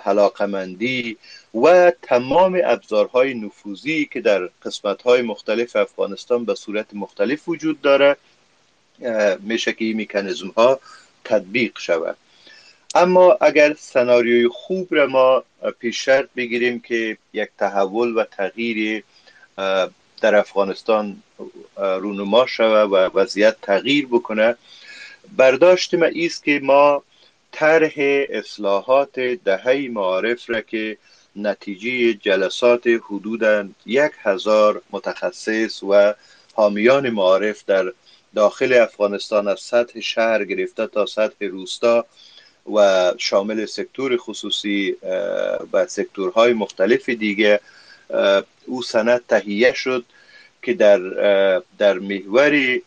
حلاقمندی 0.04 1.16
و 1.54 1.92
تمام 2.02 2.60
ابزارهای 2.64 3.34
نفوذی 3.34 4.08
که 4.12 4.20
در 4.20 4.48
قسمت 4.64 5.02
های 5.02 5.22
مختلف 5.22 5.76
افغانستان 5.76 6.44
به 6.44 6.54
صورت 6.54 6.86
مختلف 6.92 7.48
وجود 7.48 7.80
داره 7.80 8.16
میشه 9.40 9.72
که 9.72 9.84
این 9.84 9.96
میکانیزم 9.96 10.48
ها 10.48 10.80
تطبیق 11.24 11.78
شود. 11.78 12.16
اما 12.94 13.38
اگر 13.40 13.74
سناریوی 13.74 14.48
خوب 14.48 14.88
را 14.90 15.06
ما 15.06 15.44
پیش 15.78 16.04
شرط 16.04 16.28
بگیریم 16.36 16.80
که 16.80 17.16
یک 17.32 17.48
تحول 17.58 18.16
و 18.16 18.24
تغییر 18.24 19.04
در 20.20 20.34
افغانستان 20.34 21.22
رونما 21.76 22.46
شود 22.46 22.92
و 22.92 22.96
وضعیت 23.18 23.56
تغییر 23.62 24.06
بکنه 24.06 24.56
برداشت 25.36 25.94
ما 25.94 26.06
ایست 26.06 26.44
که 26.44 26.60
ما 26.62 27.02
طرح 27.52 27.92
اصلاحات 28.30 29.20
دهه 29.20 29.88
معارف 29.90 30.50
را 30.50 30.60
که 30.60 30.96
نتیجه 31.36 32.14
جلسات 32.14 32.86
حدودا 32.86 33.68
یک 33.86 34.12
هزار 34.22 34.82
متخصص 34.90 35.82
و 35.82 36.14
حامیان 36.54 37.10
معارف 37.10 37.64
در 37.66 37.92
داخل 38.34 38.72
افغانستان 38.72 39.48
از 39.48 39.60
سطح 39.60 40.00
شهر 40.00 40.44
گرفته 40.44 40.86
تا 40.86 41.06
سطح 41.06 41.46
روستا 41.46 42.06
و 42.72 43.12
شامل 43.18 43.66
سکتور 43.66 44.16
خصوصی 44.16 44.96
و 45.72 45.86
سکتورهای 45.86 46.52
مختلف 46.52 47.08
دیگه 47.08 47.60
او 48.66 48.82
سند 48.82 49.22
تهیه 49.28 49.72
شد 49.72 50.04
که 50.62 50.74
در 50.74 50.98
در 51.78 51.98
محور 51.98 52.80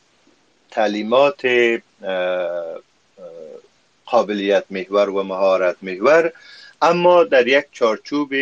تعلیمات 0.72 1.42
قابلیت 4.06 4.66
محور 4.70 5.10
و 5.10 5.24
مهارت 5.24 5.76
محور. 5.82 6.32
اما 6.82 7.24
در 7.24 7.48
یک 7.48 7.66
چارچوب 7.72 8.34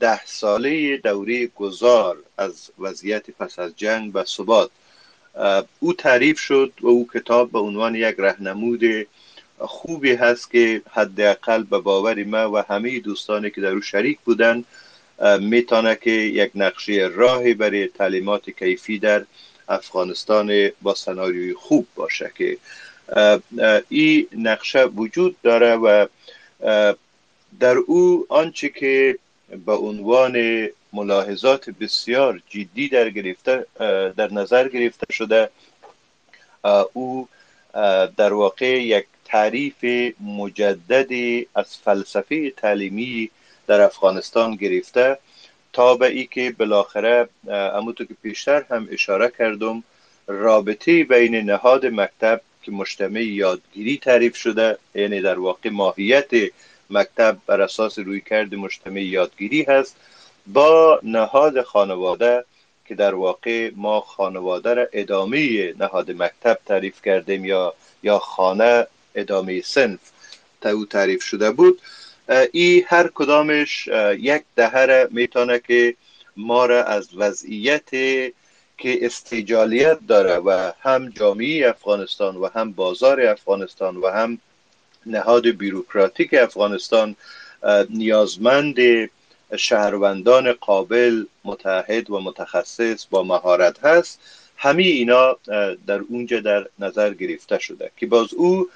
ده 0.00 0.26
ساله 0.26 0.96
دوره 0.96 1.46
گذار 1.46 2.16
از 2.38 2.70
وضعیت 2.78 3.30
پس 3.30 3.58
از 3.58 3.72
جنگ 3.76 4.10
و 4.14 4.24
ثبات 4.24 4.70
او 5.80 5.92
تعریف 5.92 6.38
شد 6.38 6.72
و 6.80 6.88
او 6.88 7.08
کتاب 7.14 7.52
به 7.52 7.58
عنوان 7.58 7.94
یک 7.94 8.14
رهنمود 8.18 8.80
خوبی 9.58 10.12
هست 10.12 10.50
که 10.50 10.82
حداقل 10.90 11.62
به 11.62 11.78
باور 11.78 12.24
ما 12.24 12.50
و 12.52 12.58
همه 12.58 13.00
دوستانی 13.00 13.50
که 13.50 13.60
در 13.60 13.72
او 13.72 13.80
شریک 13.80 14.18
بودند 14.24 14.64
می‌تونه 15.40 15.96
که 15.96 16.10
یک 16.10 16.50
نقشه 16.54 17.10
راهی 17.14 17.54
برای 17.54 17.86
تعلیمات 17.86 18.50
کیفی 18.50 18.98
در 18.98 19.24
افغانستان 19.68 20.70
با 20.82 20.94
سناریوی 20.94 21.54
خوب 21.54 21.86
باشه 21.94 22.32
که 22.38 22.58
این 23.88 24.28
نقشه 24.36 24.84
وجود 24.84 25.36
داره 25.42 25.74
و 25.76 26.06
در 27.60 27.76
او 27.86 28.26
آنچه 28.28 28.68
که 28.68 29.18
به 29.66 29.72
عنوان 29.72 30.66
ملاحظات 30.92 31.70
بسیار 31.70 32.40
جدی 32.48 32.88
در 32.88 33.10
گرفته 33.10 33.66
در 34.16 34.32
نظر 34.32 34.68
گرفته 34.68 35.06
شده 35.12 35.50
او 36.92 37.28
در 38.16 38.32
واقع 38.32 38.66
یک 38.66 39.06
تعریف 39.34 40.14
مجددی 40.20 41.46
از 41.54 41.76
فلسفه 41.76 42.50
تعلیمی 42.50 43.30
در 43.66 43.80
افغانستان 43.80 44.56
گرفته 44.56 45.18
تا 45.72 45.94
به 45.94 46.06
ای 46.06 46.26
که 46.26 46.54
بالاخره 46.58 47.28
همونطور 47.48 48.06
که 48.06 48.14
پیشتر 48.22 48.64
هم 48.70 48.88
اشاره 48.90 49.32
کردم 49.38 49.82
رابطه 50.26 51.04
بین 51.04 51.34
نهاد 51.36 51.86
مکتب 51.86 52.40
که 52.62 52.72
مجتمع 52.72 53.22
یادگیری 53.22 53.98
تعریف 53.98 54.36
شده 54.36 54.78
یعنی 54.94 55.20
در 55.20 55.38
واقع 55.38 55.70
ماهیت 55.70 56.30
مکتب 56.90 57.36
بر 57.46 57.60
اساس 57.60 57.98
روی 57.98 58.20
کرد 58.20 58.54
مجتمع 58.54 59.02
یادگیری 59.02 59.62
هست 59.62 59.96
با 60.46 61.00
نهاد 61.02 61.62
خانواده 61.62 62.44
که 62.86 62.94
در 62.94 63.14
واقع 63.14 63.70
ما 63.76 64.00
خانواده 64.00 64.74
را 64.74 64.86
ادامه 64.92 65.72
نهاد 65.78 66.10
مکتب 66.10 66.58
تعریف 66.66 67.02
کردیم 67.02 67.44
یا 67.44 67.74
یا 68.02 68.18
خانه 68.18 68.86
ادامه 69.14 69.60
سنف 69.60 70.00
تا 70.60 70.70
او 70.70 70.86
تعریف 70.86 71.22
شده 71.22 71.50
بود. 71.50 71.80
ای 72.52 72.84
هر 72.86 73.10
کدامش 73.14 73.88
یک 74.18 74.42
دهره 74.56 75.08
می‌تونه 75.10 75.58
که 75.58 75.94
ما 76.36 76.66
را 76.66 76.84
از 76.84 77.08
وضعیت 77.16 77.90
که 78.78 79.06
استجالیت 79.06 79.98
داره 80.08 80.36
و 80.36 80.72
هم 80.80 81.08
جامعه 81.08 81.68
افغانستان 81.68 82.36
و 82.36 82.48
هم 82.54 82.72
بازار 82.72 83.20
افغانستان 83.20 83.96
و 83.96 84.08
هم 84.08 84.38
نهاد 85.06 85.46
بیروکراتیک 85.46 86.34
افغانستان 86.34 87.16
نیازمند 87.90 88.76
شهروندان 89.56 90.52
قابل 90.52 91.24
متحد 91.44 92.10
و 92.10 92.20
متخصص 92.20 93.06
با 93.10 93.22
مهارت 93.22 93.84
هست. 93.84 94.20
همه 94.56 94.82
اینا 94.82 95.36
در 95.86 96.00
اونجا 96.08 96.40
در 96.40 96.66
نظر 96.78 97.14
گرفته 97.14 97.58
شده 97.58 97.90
که 97.96 98.06
باز 98.06 98.34
او 98.34 98.68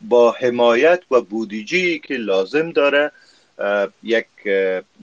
با 0.00 0.30
حمایت 0.30 1.02
و 1.10 1.20
بودجه 1.20 1.98
که 1.98 2.14
لازم 2.14 2.70
داره 2.70 3.12
یک 4.02 4.26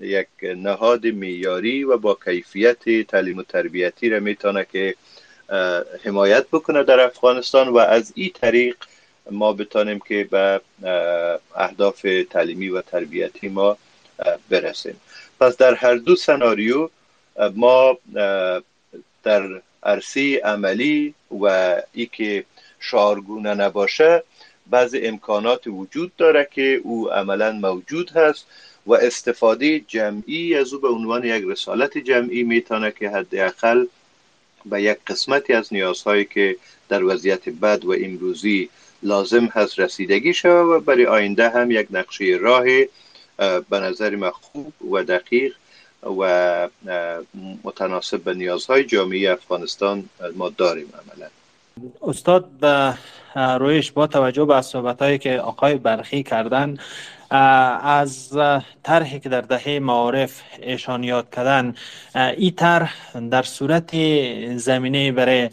یک 0.01 0.27
نهاد 0.41 1.05
میاری 1.05 1.83
و 1.83 1.97
با 1.97 2.17
کیفیت 2.25 3.07
تعلیم 3.07 3.37
و 3.37 3.43
تربیتی 3.43 4.09
را 4.09 4.19
می‌تونه 4.19 4.65
که 4.71 4.95
حمایت 6.03 6.47
بکنه 6.47 6.83
در 6.83 6.99
افغانستان 6.99 7.67
و 7.67 7.77
از 7.77 8.11
این 8.15 8.31
طریق 8.41 8.75
ما 9.31 9.53
بتانیم 9.53 9.99
که 9.99 10.27
به 10.31 10.61
اهداف 11.55 12.05
تعلیمی 12.29 12.69
و 12.69 12.81
تربیتی 12.81 13.47
ما 13.47 13.77
برسیم. 14.49 15.01
پس 15.39 15.57
در 15.57 15.73
هر 15.73 15.95
دو 15.95 16.15
سناریو 16.15 16.89
ما 17.55 17.97
در 19.23 19.61
عرصه 19.83 20.41
عملی 20.43 21.13
و 21.41 21.75
ای 21.93 22.05
که 22.05 22.45
شعارگونه 22.79 23.53
نباشه 23.53 24.23
بعض 24.69 24.95
امکانات 25.01 25.67
وجود 25.67 26.15
داره 26.17 26.47
که 26.51 26.81
او 26.83 27.11
عملا 27.11 27.51
موجود 27.51 28.11
هست 28.11 28.45
و 28.85 28.93
استفاده 28.93 29.79
جمعی 29.79 30.55
از 30.55 30.73
او 30.73 30.79
به 30.79 30.87
عنوان 30.87 31.23
یک 31.23 31.43
رسالت 31.47 31.97
جمعی 31.97 32.43
می‌تونه 32.43 32.91
که 32.91 33.09
حداقل 33.09 33.85
به 34.65 34.83
یک 34.83 34.97
قسمتی 35.07 35.53
از 35.53 35.73
نیازهایی 35.73 36.25
که 36.25 36.55
در 36.89 37.03
وضعیت 37.03 37.49
بد 37.49 37.85
و 37.85 37.95
امروزی 37.99 38.69
لازم 39.03 39.45
هست 39.45 39.79
رسیدگی 39.79 40.33
شود 40.33 40.67
و 40.67 40.79
برای 40.79 41.05
آینده 41.05 41.49
هم 41.49 41.71
یک 41.71 41.87
نقشه 41.91 42.37
راه 42.41 42.65
به 43.69 43.79
نظر 43.79 44.15
من 44.15 44.29
خوب 44.29 44.73
و 44.91 45.03
دقیق 45.03 45.55
و 46.03 46.69
متناسب 47.63 48.21
به 48.21 48.33
نیازهای 48.33 48.83
جامعه 48.83 49.31
افغانستان 49.31 50.09
ما 50.35 50.49
داریم 50.49 50.93
عملا. 50.93 51.29
استاد 52.01 52.49
رویش 53.35 53.91
با 53.91 54.07
توجه 54.07 54.45
به 54.45 54.61
صحبت 54.61 55.01
هایی 55.01 55.17
که 55.17 55.39
آقای 55.39 55.75
برخی 55.75 56.23
کردن 56.23 56.77
از 57.29 58.37
طرحی 58.83 59.19
که 59.19 59.29
در 59.29 59.41
دهه 59.41 59.79
معارف 59.79 60.41
ایشان 60.61 61.03
یاد 61.03 61.35
کردن 61.35 61.75
این 62.15 62.51
طرح 62.51 62.93
در 63.31 63.43
صورت 63.43 63.95
زمینه 64.57 65.11
برای 65.11 65.49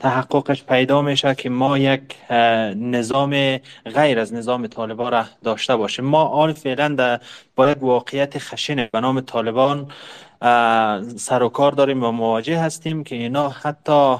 تحققش 0.00 0.64
پیدا 0.64 1.02
میشه 1.02 1.34
که 1.34 1.50
ما 1.50 1.78
یک 1.78 2.02
نظام 2.76 3.58
غیر 3.94 4.18
از 4.18 4.34
نظام 4.34 4.66
طالبان 4.66 5.12
را 5.12 5.24
داشته 5.44 5.76
باشیم. 5.76 6.04
ما 6.04 6.22
آل 6.24 6.52
فعلا 6.52 7.18
با 7.56 7.70
یک 7.70 7.82
واقعیت 7.82 8.38
خشن 8.38 8.88
به 8.92 9.00
نام 9.00 9.20
طالبان 9.20 9.90
سر 11.16 11.42
و 11.42 11.48
کار 11.48 11.72
داریم 11.72 12.04
و 12.04 12.10
مواجه 12.10 12.58
هستیم 12.58 13.04
که 13.04 13.16
اینا 13.16 13.48
حتی 13.48 14.16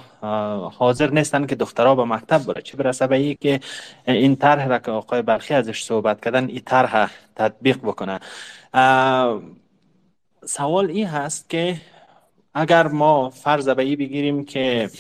حاضر 0.79 1.11
نیستن 1.11 1.47
که 1.47 1.55
دخترها 1.55 1.95
به 1.95 2.05
مکتب 2.05 2.45
بره. 2.45 2.63
چه 2.63 2.77
برسه 2.77 3.07
به 3.07 3.17
ای 3.17 3.35
که 3.35 3.61
این 4.09 4.37
طرح 4.37 4.67
را 4.67 4.79
که 4.79 4.91
آقای 4.91 5.23
برخی 5.23 5.55
ازش 5.55 5.83
صحبت 5.83 6.25
کردن 6.25 6.49
این 6.49 6.63
طرح 6.67 7.11
تطبیق 7.37 7.79
بکنه. 7.79 8.21
سوال 10.45 10.91
این 10.91 11.07
هست 11.07 11.51
که 11.51 11.77
اگر 12.55 12.87
ما 12.87 13.31
فرض 13.31 13.69
به 13.69 13.83
ای 13.83 13.97
بگیریم 13.97 14.45
که 14.45 14.91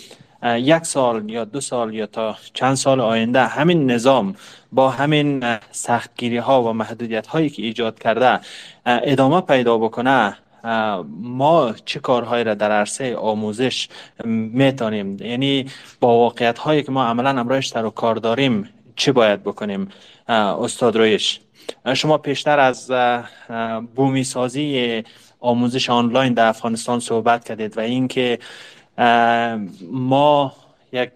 یک 0.44 0.84
سال 0.84 1.30
یا 1.30 1.44
دو 1.44 1.60
سال 1.60 1.94
یا 1.94 2.06
تا 2.06 2.36
چند 2.54 2.74
سال 2.74 3.00
آینده 3.00 3.46
همین 3.46 3.90
نظام 3.90 4.34
با 4.72 4.90
همین 4.90 5.58
سختگیری 5.70 6.36
ها 6.36 6.62
و 6.62 6.72
محدودیت 6.72 7.26
هایی 7.26 7.50
که 7.50 7.62
ایجاد 7.62 7.98
کرده 7.98 8.40
ادامه 8.86 9.40
پیدا 9.40 9.78
بکنه 9.78 10.36
ما 11.20 11.74
چه 11.84 12.00
کارهایی 12.00 12.44
را 12.44 12.54
در 12.54 12.72
عرصه 12.72 13.16
آموزش 13.16 13.88
می‌تونیم؟ 14.24 15.16
یعنی 15.20 15.66
با 16.00 16.08
واقعیت 16.08 16.58
هایی 16.58 16.82
که 16.82 16.92
ما 16.92 17.04
عملا 17.04 17.40
امرایش 17.40 17.66
در 17.66 17.88
کار 17.88 18.16
داریم 18.16 18.68
چه 18.96 19.12
باید 19.12 19.42
بکنیم؟ 19.42 19.88
استاد 20.28 20.96
رویش. 20.96 21.40
شما 21.94 22.18
پیشتر 22.18 22.58
از 22.58 22.92
بومی 23.94 24.24
سازی 24.24 25.02
آموزش 25.40 25.90
آنلاین 25.90 26.32
در 26.32 26.46
افغانستان 26.46 27.00
صحبت 27.00 27.44
کردید 27.44 27.78
و 27.78 27.80
اینکه 27.80 28.38
ما 29.90 30.52
یک 30.94 31.10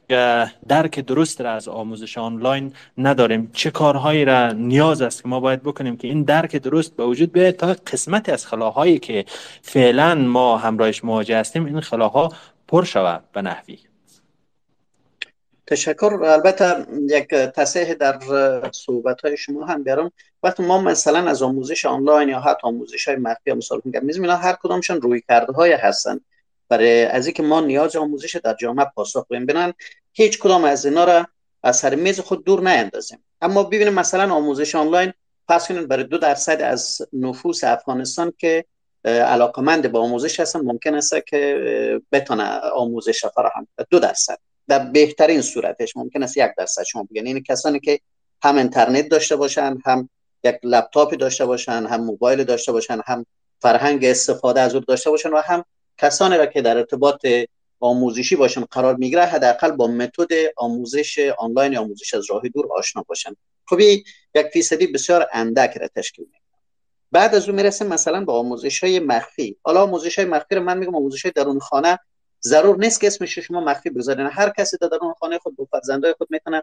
درک 0.68 1.00
درست 1.00 1.40
را 1.40 1.52
از 1.52 1.68
آموزش 1.68 2.18
آنلاین 2.18 2.72
نداریم. 2.98 3.50
چه 3.52 3.70
کارهایی 3.70 4.24
را 4.24 4.52
نیاز 4.52 5.02
است 5.02 5.22
که 5.22 5.28
ما 5.28 5.40
باید 5.40 5.62
بکنیم 5.62 5.96
که 5.96 6.08
این 6.08 6.22
درک 6.22 6.56
درست 6.56 6.96
به 6.96 7.04
وجود 7.04 7.32
بیاید 7.32 7.56
تا 7.56 7.76
قسمتی 7.92 8.32
از 8.32 8.46
خلاهایی 8.46 8.98
که 8.98 9.24
فعلا 9.62 10.14
ما 10.14 10.58
همراهش 10.58 11.04
مواجه 11.04 11.36
هستیم 11.36 11.64
این 11.64 11.80
خلاها 11.80 12.32
پر 12.68 12.84
شود 12.84 13.24
به 13.32 13.42
نحوی. 13.42 13.78
تشکر. 15.66 16.18
البته 16.24 16.86
یک 17.10 17.28
تصحیح 17.28 17.94
در 17.94 18.18
صحبت 18.72 19.20
های 19.20 19.36
شما 19.36 19.66
هم 19.66 19.82
بیارم. 19.82 20.12
وقتی 20.42 20.62
ما 20.62 20.80
مثلا 20.80 21.30
از 21.30 21.42
آموزش 21.42 21.86
آنلاین 21.86 22.28
یا 22.28 22.40
حتی 22.40 22.60
آموزش 22.62 23.08
های 23.08 23.16
مخفی 23.16 23.52
مثال 23.52 23.80
میگم 23.84 24.06
اینا 24.06 24.36
هر 24.36 24.56
کدامشون 24.62 25.00
روی 25.00 25.22
کرده 25.28 25.52
های 25.52 25.72
هستن. 25.72 26.20
برای 26.68 27.04
از 27.04 27.26
اینکه 27.26 27.42
ما 27.42 27.60
نیاز 27.60 27.96
آموزش 27.96 28.36
در 28.36 28.54
جامعه 28.54 28.86
پاسخ 28.94 29.26
بدیم. 29.26 29.72
هیچ 30.12 30.38
کدام 30.38 30.64
از 30.64 30.86
اینا 30.86 31.04
را 31.04 31.26
از 31.62 31.76
سر 31.76 31.94
میز 31.94 32.20
خود 32.20 32.44
دور 32.44 32.70
نیندازیم. 32.70 33.24
اما 33.40 33.62
ببینیم 33.62 33.94
مثلا 33.94 34.34
آموزش 34.34 34.74
آنلاین 34.74 35.12
پس 35.48 35.68
کنید 35.68 35.88
برای 35.88 36.04
دو 36.04 36.18
درصد 36.18 36.60
از 36.62 37.02
نفوس 37.12 37.64
افغانستان 37.64 38.32
که 38.38 38.64
علاقمند 39.04 39.92
به 39.92 39.98
آموزش 39.98 40.40
هستن 40.40 40.60
ممکن 40.60 40.94
است 40.94 41.14
که 41.26 42.00
بتونه 42.12 42.44
آموزش 42.74 43.26
فراهم 43.26 43.68
دو 43.90 43.98
درصد. 43.98 44.38
در 44.68 44.78
بهترین 44.78 45.42
صورتش 45.42 45.96
ممکن 45.96 46.22
است 46.22 46.36
یک 46.36 46.50
درصد 46.58 46.82
شما 46.82 47.06
بگن 47.10 47.26
این 47.26 47.42
کسانی 47.42 47.80
که 47.80 48.00
هم 48.42 48.56
اینترنت 48.56 49.08
داشته 49.08 49.36
باشن 49.36 49.78
هم 49.86 50.10
یک 50.44 50.58
لپتاپی 50.62 51.16
داشته 51.16 51.46
باشن 51.46 51.86
هم 51.86 52.04
موبایل 52.04 52.44
داشته 52.44 52.72
باشن 52.72 53.00
هم 53.06 53.26
فرهنگ 53.60 54.04
استفاده 54.04 54.60
از 54.60 54.74
اون 54.74 54.84
داشته 54.88 55.10
باشن 55.10 55.30
و 55.30 55.40
هم 55.40 55.64
کسانی 55.98 56.36
را 56.36 56.46
که 56.46 56.62
در 56.62 56.76
ارتباط 56.76 57.26
آموزشی 57.80 58.36
باشن 58.36 58.60
قرار 58.60 58.96
می‌گیره 58.96 59.24
حداقل 59.24 59.70
با 59.70 59.86
متد 59.86 60.28
آموزش 60.56 61.32
آنلاین 61.38 61.76
آموزش 61.76 62.14
از 62.14 62.30
راه 62.30 62.42
دور 62.48 62.68
آشنا 62.78 63.04
باشن. 63.08 63.36
خب 63.66 63.80
یک 63.80 64.06
فیصدی 64.52 64.86
بسیار 64.86 65.28
اندک 65.32 65.78
را 65.78 65.88
تشکیل 65.88 66.24
میده 66.24 66.38
بعد 67.12 67.34
از 67.34 67.48
اون 67.48 67.56
می‌رسیم 67.56 67.86
مثلا 67.86 68.24
به 68.24 68.32
آموزش 68.32 68.84
های 68.84 69.00
مخفی. 69.00 69.56
حالا 69.62 69.82
آموزش 69.82 70.18
های 70.18 70.28
مخفی 70.28 70.54
رو 70.54 70.62
من 70.62 70.78
میگم 70.78 70.94
آموزش 70.94 71.22
های 71.22 71.32
درون 71.32 71.58
خانه 71.58 71.98
ضرور 72.42 72.78
نیست 72.78 73.00
که 73.00 73.06
اسمش 73.06 73.38
شما 73.38 73.60
مخفی 73.60 73.90
بگذارین. 73.90 74.26
هر 74.26 74.52
کسی 74.58 74.76
در 74.76 74.88
درون 74.88 75.14
خانه 75.20 75.38
خود 75.38 75.56
با 75.56 75.68
فرزندای 75.70 76.14
خود 76.18 76.28
می‌تونه 76.30 76.62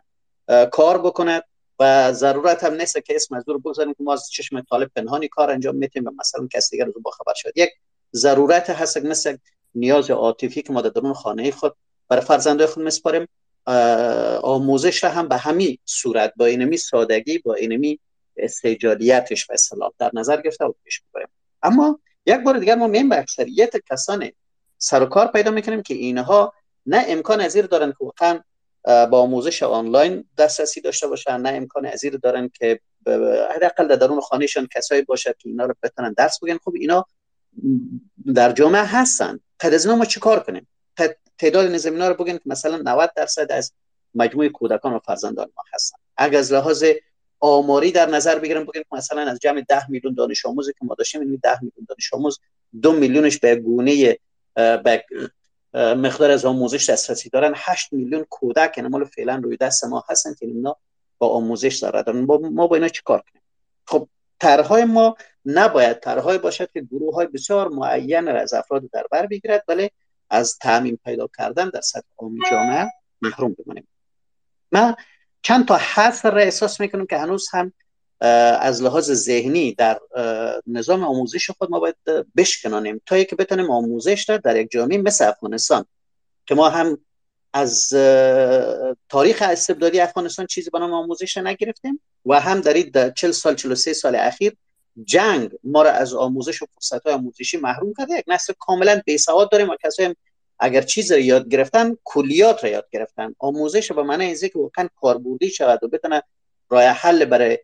کار 0.72 1.02
بکند 1.02 1.44
و 1.80 2.14
ضرورت 2.14 2.64
هم 2.64 2.74
نیست 2.74 3.06
که 3.06 3.16
اسم 3.16 3.36
از 3.36 3.46
دور 3.46 3.58
بگذاریم 3.58 3.94
که 3.94 4.04
ما 4.04 4.14
از 4.14 4.30
چشم 4.32 4.62
طالب 4.62 4.92
پنهانی 4.96 5.28
کار 5.28 5.52
انجام 5.52 5.76
میتیم 5.76 6.06
و 6.06 6.12
مثلا 6.20 6.48
کسی 6.54 6.78
دیگر 6.78 6.86
رو 6.86 7.02
با 7.02 7.12
خبر 7.12 7.34
شد 7.36 7.52
یک 7.56 7.70
ضرورت 8.14 8.70
هست 8.70 8.98
مثل 8.98 9.38
نیاز 9.76 10.12
عاطفی 10.12 10.62
که 10.62 10.74
ما 10.74 10.82
در 10.82 10.90
درون 10.90 11.14
خانه 11.14 11.52
خود 11.52 11.76
برای 12.08 12.26
فرزندای 12.26 12.68
خود 12.68 12.84
میسپاریم 12.84 13.28
آموزش 14.42 15.04
هم 15.04 15.28
به 15.28 15.38
همین 15.38 15.78
صورت 15.86 16.34
با 16.38 16.46
اینمی 16.46 16.78
سادگی 16.78 17.38
با 17.38 17.54
اینمی 17.54 18.00
استجالیتش 18.38 19.50
و 19.50 19.54
اصطلاح 19.54 19.92
در 20.00 20.12
نظر 20.14 20.42
گرفته 20.42 20.66
و 20.66 20.74
پیش 20.84 21.02
می‌بریم. 21.04 21.28
اما 21.64 22.00
یک 22.26 22.38
بار 22.38 22.58
دیگر 22.58 22.76
ما 22.76 22.88
میم 22.88 23.10
به 23.10 23.20
اکثریت 23.20 23.74
کسان 23.92 24.32
سر 24.78 25.04
و 25.04 25.06
کار 25.06 25.28
پیدا 25.28 25.52
می‌کنیم 25.52 25.82
که 25.82 25.94
اینها 25.94 26.54
نه 26.86 27.06
امکان 27.08 27.42
ازیر 27.42 27.66
دارن 27.66 27.92
که 27.92 27.98
واقعا 28.00 28.40
با 29.06 29.22
آموزش 29.22 29.64
آنلاین 29.64 30.26
دسترسی 30.38 30.82
داشته 30.82 31.08
باشن 31.08 31.38
نه 31.38 31.50
امکان 31.50 31.86
ازیر 31.86 32.18
دارن 32.18 32.50
که 32.50 32.80
حداقل 33.56 33.88
در 33.88 33.96
درون 33.96 34.22
خانهشان 34.22 34.68
کسایی 34.76 35.02
باشد 35.02 35.38
که 35.38 35.50
اینا 35.50 35.66
رو 35.66 35.76
بتونن 35.84 36.14
درس 36.18 36.40
بگن. 36.44 36.58
خب 36.66 36.74
اینا 36.76 37.06
در 38.36 38.52
جامعه 38.52 38.84
هستن. 38.84 39.40
قد 39.60 39.74
از 39.74 39.88
ما 39.88 40.06
چیکار 40.06 40.40
کنیم؟ 40.44 40.68
تعداد 41.38 41.72
نظامی 41.72 41.98
رو 42.00 42.14
بگین 42.14 42.38
که 42.38 42.44
مثلا 42.46 42.78
90 42.78 43.12
درصد 43.16 43.52
از 43.52 43.74
مجموع 44.16 44.48
کودکان 44.48 44.94
و 44.94 45.00
فرزندان 45.00 45.48
ما 45.58 45.64
هستن. 45.74 45.98
اگر 46.18 46.40
از 46.40 46.54
لحاظ 46.54 46.84
آماری 47.40 47.92
در 47.92 48.10
نظر 48.10 48.40
بگیریم 48.40 48.66
بگیم 48.66 48.84
مثلا 48.92 49.22
از 49.22 49.40
جمع 49.40 49.62
10 49.62 49.90
میلیون 49.90 50.14
دانش 50.14 50.46
آموزی 50.46 50.72
که 50.72 50.86
ما 50.86 50.96
داشتیم 50.96 51.22
این 51.22 51.40
10 51.44 51.64
میلیون 51.64 51.86
دانش 51.90 52.14
آموز 52.14 52.40
دو 52.82 52.92
میلیونش 52.92 53.40
به 53.40 53.56
گونه 53.56 54.18
به 54.56 55.06
مقدار 55.74 56.32
از 56.32 56.46
آموزش 56.46 56.90
دسترسی 56.90 57.30
دارن. 57.30 57.54
8 57.56 57.94
میلیون 57.94 58.26
کودک 58.30 58.78
یعنی 58.78 58.90
مال 58.90 59.06
فعلا 59.06 59.36
روی 59.44 59.58
دست 59.58 59.84
ما 59.84 60.04
هستن 60.10 60.34
که 60.34 60.46
اینا 60.46 60.78
با 61.18 61.28
آموزش 61.28 61.76
دارن. 61.76 62.20
ما 62.52 62.68
با 62.68 62.76
اینا 62.76 62.88
چیکار 62.88 63.22
کنیم؟ 63.32 63.42
خب 63.88 64.08
طرحهای 64.40 64.86
ما 64.86 65.18
نباید 65.46 66.00
طرحهای 66.00 66.38
باشد 66.38 66.72
که 66.72 66.82
گروه 66.82 67.16
های 67.16 67.28
بسیار 67.28 67.70
معین 67.70 68.28
از 68.28 68.54
افراد 68.54 68.90
در 68.94 69.06
بر 69.12 69.26
بگیرد 69.26 69.64
ولی 69.68 69.92
از 70.30 70.58
تعمین 70.58 71.00
پیدا 71.06 71.30
کردن 71.38 71.70
در 71.70 71.82
سطح 71.82 72.08
عامی 72.18 72.40
جامعه 72.52 72.92
محروم 73.22 73.56
بمانیم. 73.66 73.88
من 74.72 74.96
چند 75.42 75.68
تا 75.68 75.76
حرف 75.76 76.26
را 76.26 76.42
احساس 76.42 76.80
می‌کنم 76.82 77.06
که 77.06 77.18
هنوز 77.18 77.48
هم 77.52 77.74
از 78.62 78.84
لحاظ 78.84 79.12
ذهنی 79.12 79.74
در 79.74 80.00
نظام 80.68 81.04
آموزش 81.04 81.50
خود 81.50 81.72
ما 81.72 81.80
باید 81.80 81.96
بشکنانیم 82.38 83.02
تا 83.06 83.24
که 83.24 83.36
بتونیم 83.36 83.72
آموزش 83.72 84.26
در 84.28 84.38
در 84.38 84.56
یک 84.56 84.72
جامعه 84.72 84.98
مثل 84.98 85.28
افغانستان 85.28 85.86
که 86.46 86.56
ما 86.56 86.70
هم 86.70 86.98
از 87.54 87.90
تاریخ 89.10 89.42
استبدادی 89.42 90.00
افغانستان 90.00 90.46
چیزی 90.46 90.70
به 90.70 90.80
نام 90.80 90.94
آموزش 90.94 91.38
نگرفتیم 91.38 92.02
و 92.26 92.40
هم 92.40 92.62
در 92.62 92.74
این 92.74 92.92
40 93.16 93.32
سال 93.32 93.56
43 93.56 93.94
سال 93.94 94.16
اخیر 94.16 94.56
جنگ 95.04 95.52
ما 95.64 95.82
را 95.82 95.92
از 95.92 96.14
آموزش 96.14 96.62
و 96.62 96.66
فرصت 96.76 97.04
های 97.04 97.14
آموزشی 97.14 97.58
محروم 97.58 97.94
کرده 97.98 98.14
یک 98.14 98.26
نسل 98.28 98.54
کاملا 98.60 99.02
بیسواد 99.06 99.52
داریم 99.52 99.70
و 99.70 99.76
کسایی 99.84 100.16
اگر 100.60 100.82
چیز 100.82 101.12
را 101.12 101.18
یاد 101.18 101.50
گرفتن 101.50 101.98
کلیات 102.04 102.64
را 102.64 102.70
یاد 102.70 102.88
گرفتن. 102.92 103.36
آموزش 103.40 103.92
به 103.92 104.04
معنی 104.04 104.26
اینه 104.26 104.50
که 104.50 104.60
واقعا 104.60 104.90
کاربردی 104.96 105.50
شود 105.50 105.84
و 105.84 105.88
بتونه 105.88 106.24
راه 106.70 106.84
حل 106.84 107.26
برای 107.26 107.60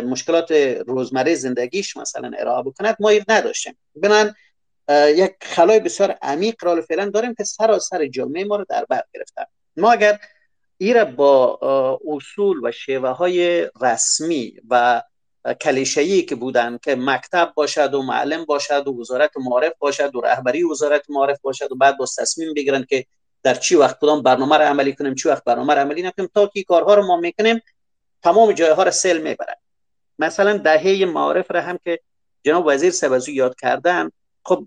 مشکلات 0.00 0.52
روزمره 0.86 1.34
زندگیش 1.34 1.96
مثلا 1.96 2.30
ارائه 2.38 2.62
بکند 2.62 2.96
ما 3.00 3.12
نداشتیم. 3.28 3.78
بنان 3.96 4.34
یک 5.16 5.32
خلای 5.40 5.80
بسیار 5.80 6.10
عمیق 6.10 6.64
را 6.64 6.82
فعلا 6.82 7.10
داریم 7.10 7.34
که 7.34 7.44
سراسر 7.44 8.06
جامعه 8.06 8.44
ما 8.44 8.56
رو 8.56 8.64
در 8.68 8.84
بر 8.84 9.02
گرفتن 9.14 9.44
ما 9.76 9.92
اگر 9.92 10.18
ایره 10.78 11.04
با 11.04 11.98
اصول 12.06 12.60
و 12.64 12.72
شیوه 12.72 13.08
های 13.08 13.70
رسمی 13.80 14.56
و 14.70 15.02
کلیشه‌ای 15.60 16.22
که 16.22 16.34
بودن 16.34 16.78
که 16.82 16.96
مکتب 16.96 17.52
باشد 17.54 17.94
و 17.94 18.02
معلم 18.02 18.44
باشد 18.44 18.88
و 18.88 19.00
وزارت 19.00 19.30
معارف 19.36 19.72
باشد 19.78 20.16
و 20.16 20.20
رهبری 20.20 20.64
وزارت 20.64 21.02
معارف 21.08 21.40
باشد 21.40 21.72
و 21.72 21.74
بعد 21.74 21.98
با 21.98 22.06
تصمیم 22.18 22.54
بگیرن 22.54 22.84
که 22.88 23.06
در 23.42 23.54
چی 23.54 23.76
وقت 23.76 23.98
کدام 24.00 24.22
برنامه 24.22 24.58
را 24.58 24.64
عملی 24.64 24.92
کنیم 24.92 25.14
چی 25.14 25.28
وقت 25.28 25.44
برنامه 25.44 25.74
را 25.74 25.80
عملی 25.80 26.02
نکنیم 26.02 26.28
تا 26.34 26.46
که 26.46 26.62
کارها 26.62 26.94
رو 26.94 27.06
ما 27.06 27.16
می‌کنیم 27.16 27.60
تمام 28.22 28.52
جایها 28.52 28.82
را 28.82 28.90
سل 28.90 29.18
می‌برد 29.18 29.60
مثلا 30.18 30.56
دهه 30.56 31.04
معارف 31.04 31.50
را 31.50 31.60
هم 31.60 31.78
که 31.84 32.00
جناب 32.44 32.64
وزیر 32.66 32.90
سبزی 32.90 33.32
یاد 33.32 33.56
کردن 33.60 34.10
خب 34.44 34.64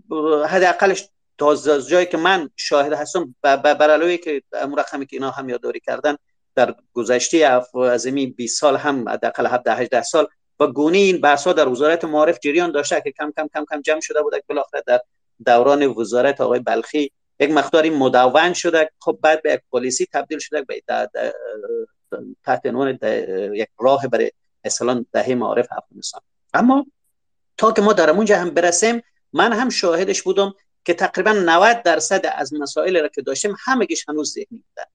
حداقلش 0.48 1.08
تا 1.38 1.56
جایی 1.80 2.06
که 2.06 2.18
من 2.18 2.50
شاهد 2.56 2.94
هستم 2.94 3.36
بر 3.42 4.18
که 4.18 4.42
رقمی 4.78 5.06
که 5.06 5.16
اینا 5.16 5.32
هم 5.32 5.50
یادداری 5.50 5.80
کردن 5.80 6.18
در 6.56 6.76
گذشته 6.94 7.38
از 7.74 8.08
20 8.08 8.60
سال 8.60 8.78
هم 8.78 9.10
حداقل 9.10 9.48
17 9.48 9.76
18 9.76 10.02
سال 10.02 10.28
و 10.62 10.68
گونه 10.68 10.98
این 10.98 11.22
بحث 11.22 11.48
در 11.48 11.68
وزارت 11.68 12.06
معارف 12.06 12.40
جریان 12.40 12.72
داشته 12.72 13.02
که 13.02 13.12
کم 13.12 13.32
کم 13.38 13.48
کم 13.54 13.66
کم 13.72 13.82
جمع 13.82 14.00
شده 14.00 14.22
بوده 14.22 14.44
بالاخره 14.50 14.84
در 14.88 15.02
دوران 15.46 15.88
وزارت 15.88 16.42
آقای 16.42 16.60
بلخی 16.60 17.12
یک 17.40 17.52
مقداری 17.52 17.90
مدون 17.90 18.54
شده. 18.54 18.92
خب 19.00 19.20
بعد 19.22 19.42
به 19.44 19.54
یک 19.54 19.62
پلیسی 19.72 20.08
تبدیل 20.14 20.40
شده 20.40 20.62
به 20.62 20.84
تحت 22.44 22.66
عنوان 22.66 23.00
یک 23.54 23.68
راه 23.80 24.08
برای 24.08 24.32
اصلا 24.64 25.06
دهه 25.12 25.36
معارف 25.36 25.68
افغانستان. 25.72 26.22
اما 26.54 26.86
تا 27.58 27.72
که 27.72 27.82
ما 27.82 27.94
در 27.94 28.10
اونجا 28.10 28.38
هم 28.38 28.50
برسیم 28.50 29.02
من 29.34 29.54
هم 29.54 29.70
شاهدش 29.70 30.22
بودم 30.22 30.54
که 30.86 30.94
تقریبا 30.94 31.32
90 31.32 31.84
درصد 31.84 32.26
از 32.36 32.54
مسائل 32.54 33.02
را 33.02 33.08
که 33.08 33.22
داشتیم 33.22 33.56
همگیش 33.66 34.10
هنوز 34.10 34.34
ذهنی 34.34 34.64
بودن. 34.68 34.90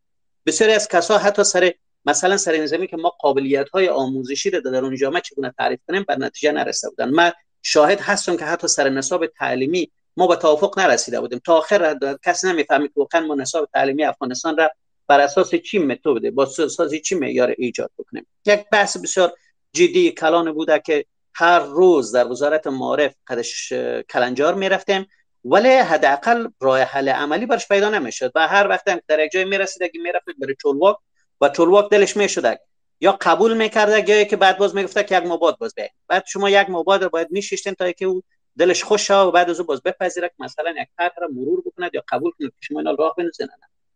بسیاری 0.47 0.73
از 0.73 0.89
کسا 0.89 1.19
حتی 1.19 1.45
سر 1.45 1.73
مثلا 2.07 2.37
سر 2.37 2.57
نظامی 2.57 2.87
که 2.87 2.97
ما 2.97 3.09
قابلیت 3.09 3.69
های 3.69 3.89
آموزشی 3.89 4.51
رو 4.51 4.61
در 4.61 4.77
اون 4.77 4.97
جامعه 4.97 5.21
چگونه 5.21 5.55
تعریف 5.59 5.81
کنیم 5.89 6.05
بر 6.09 6.17
نتیجه 6.17 6.53
نرسیده 6.53 6.91
بودن. 6.91 7.11
من 7.11 7.33
شاهد 7.63 8.01
هستم 8.01 8.37
که 8.37 8.45
حتی 8.45 8.69
سر 8.69 8.89
نصاب 8.89 9.27
تعلیمی 9.27 9.91
ما 10.17 10.27
به 10.27 10.37
توافق 10.37 10.79
نرسیده 10.79 11.21
بودیم. 11.21 11.41
تا 11.45 11.57
آخر 11.57 11.99
کس 12.25 12.45
نمی‌فهمید 12.45 12.95
که 12.95 13.01
واقعا 13.01 13.21
ما 13.21 13.35
نصاب 13.35 13.69
تعلیمی 13.75 14.05
افغانستان 14.05 14.57
را 14.57 14.71
بر 15.09 15.21
اساس 15.21 15.55
چی 15.55 15.79
متد 15.79 16.31
با 16.31 16.43
اساس 16.43 16.95
چی 16.95 17.15
معیار 17.15 17.55
ایجاد 17.59 17.91
بکنیم؟ 17.99 18.27
یک 18.47 18.65
بحث 18.73 18.97
بسیار 18.97 19.33
جدی 19.73 20.11
کلان 20.11 20.53
بوده 20.53 20.83
که 20.87 21.05
هر 21.35 21.59
روز 21.59 22.13
در 22.13 22.29
وزارت 22.29 22.67
معارف 22.67 23.15
قدش 23.27 23.73
کلنجار 24.11 24.55
می‌رفتیم 24.55 25.07
ولی 25.45 25.69
حداقل 25.69 26.49
راه 26.61 26.81
حل 26.81 27.09
عملی 27.09 27.47
برش 27.47 27.69
پیدا 27.69 27.91
نمی‌شد 27.91 28.33
و 28.35 28.49
هر 28.49 28.69
وقت 28.69 28.89
هم 28.89 29.01
در 29.09 29.25
یک 29.25 29.33
جای 29.33 29.45
می‌رسید 29.45 29.93
که 29.93 29.99
می‌رفت 29.99 30.25
بر 30.39 30.55
چولواک 30.63 30.97
و 31.41 31.49
چولواک 31.49 31.91
دلش 31.91 32.17
می‌شد. 32.17 32.59
یا 33.01 33.19
قبول 33.21 33.57
می‌کرده 33.57 34.11
یا 34.11 34.25
که 34.25 34.37
بعد 34.37 34.59
باز 34.59 34.75
می‌گفته 34.75 35.05
که 35.05 35.17
یک 35.17 35.27
مباد 35.27 35.59
باز 35.59 35.75
به 35.75 35.91
بعد 36.09 36.25
شما 36.27 36.51
یک 36.51 36.71
مباد 36.71 37.03
رو 37.03 37.09
باید 37.09 37.29
میشیشتین 37.31 37.75
تا 37.75 37.93
که 37.93 38.05
او 38.05 38.23
دلش 38.59 38.85
خوش 38.85 39.11
و 39.11 39.31
بعد 39.31 39.51
از 39.51 39.61
او 39.61 39.67
باز 39.67 39.83
بپذیره 39.83 40.29
که 40.29 40.35
مثلا 40.39 40.71
یک 40.71 40.89
طرح 40.99 41.15
را 41.21 41.29
مرور 41.29 41.63
بکند 41.67 41.91
یا 41.95 42.03
قبول 42.09 42.33
کنه 42.39 42.49
که 42.49 42.55
شما 42.61 42.79
اینا 42.79 42.95
راه 42.99 43.15
بنزنن 43.19 43.49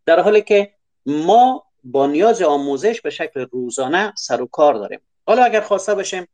در 0.07 0.21
حالی 0.21 0.43
که 0.43 0.73
ما 1.07 1.65
با 1.85 2.07
نیاز 2.07 2.43
آموزش 2.43 3.01
به 3.01 3.11
شکل 3.11 3.47
روزانه 3.53 4.13
سر 4.17 4.43
و 4.43 4.47
کار 4.47 4.75
داریم. 4.75 5.01
حالا 5.27 5.45
اگر 5.45 5.61
خواسته 5.61 5.95
باشیم 5.95 6.27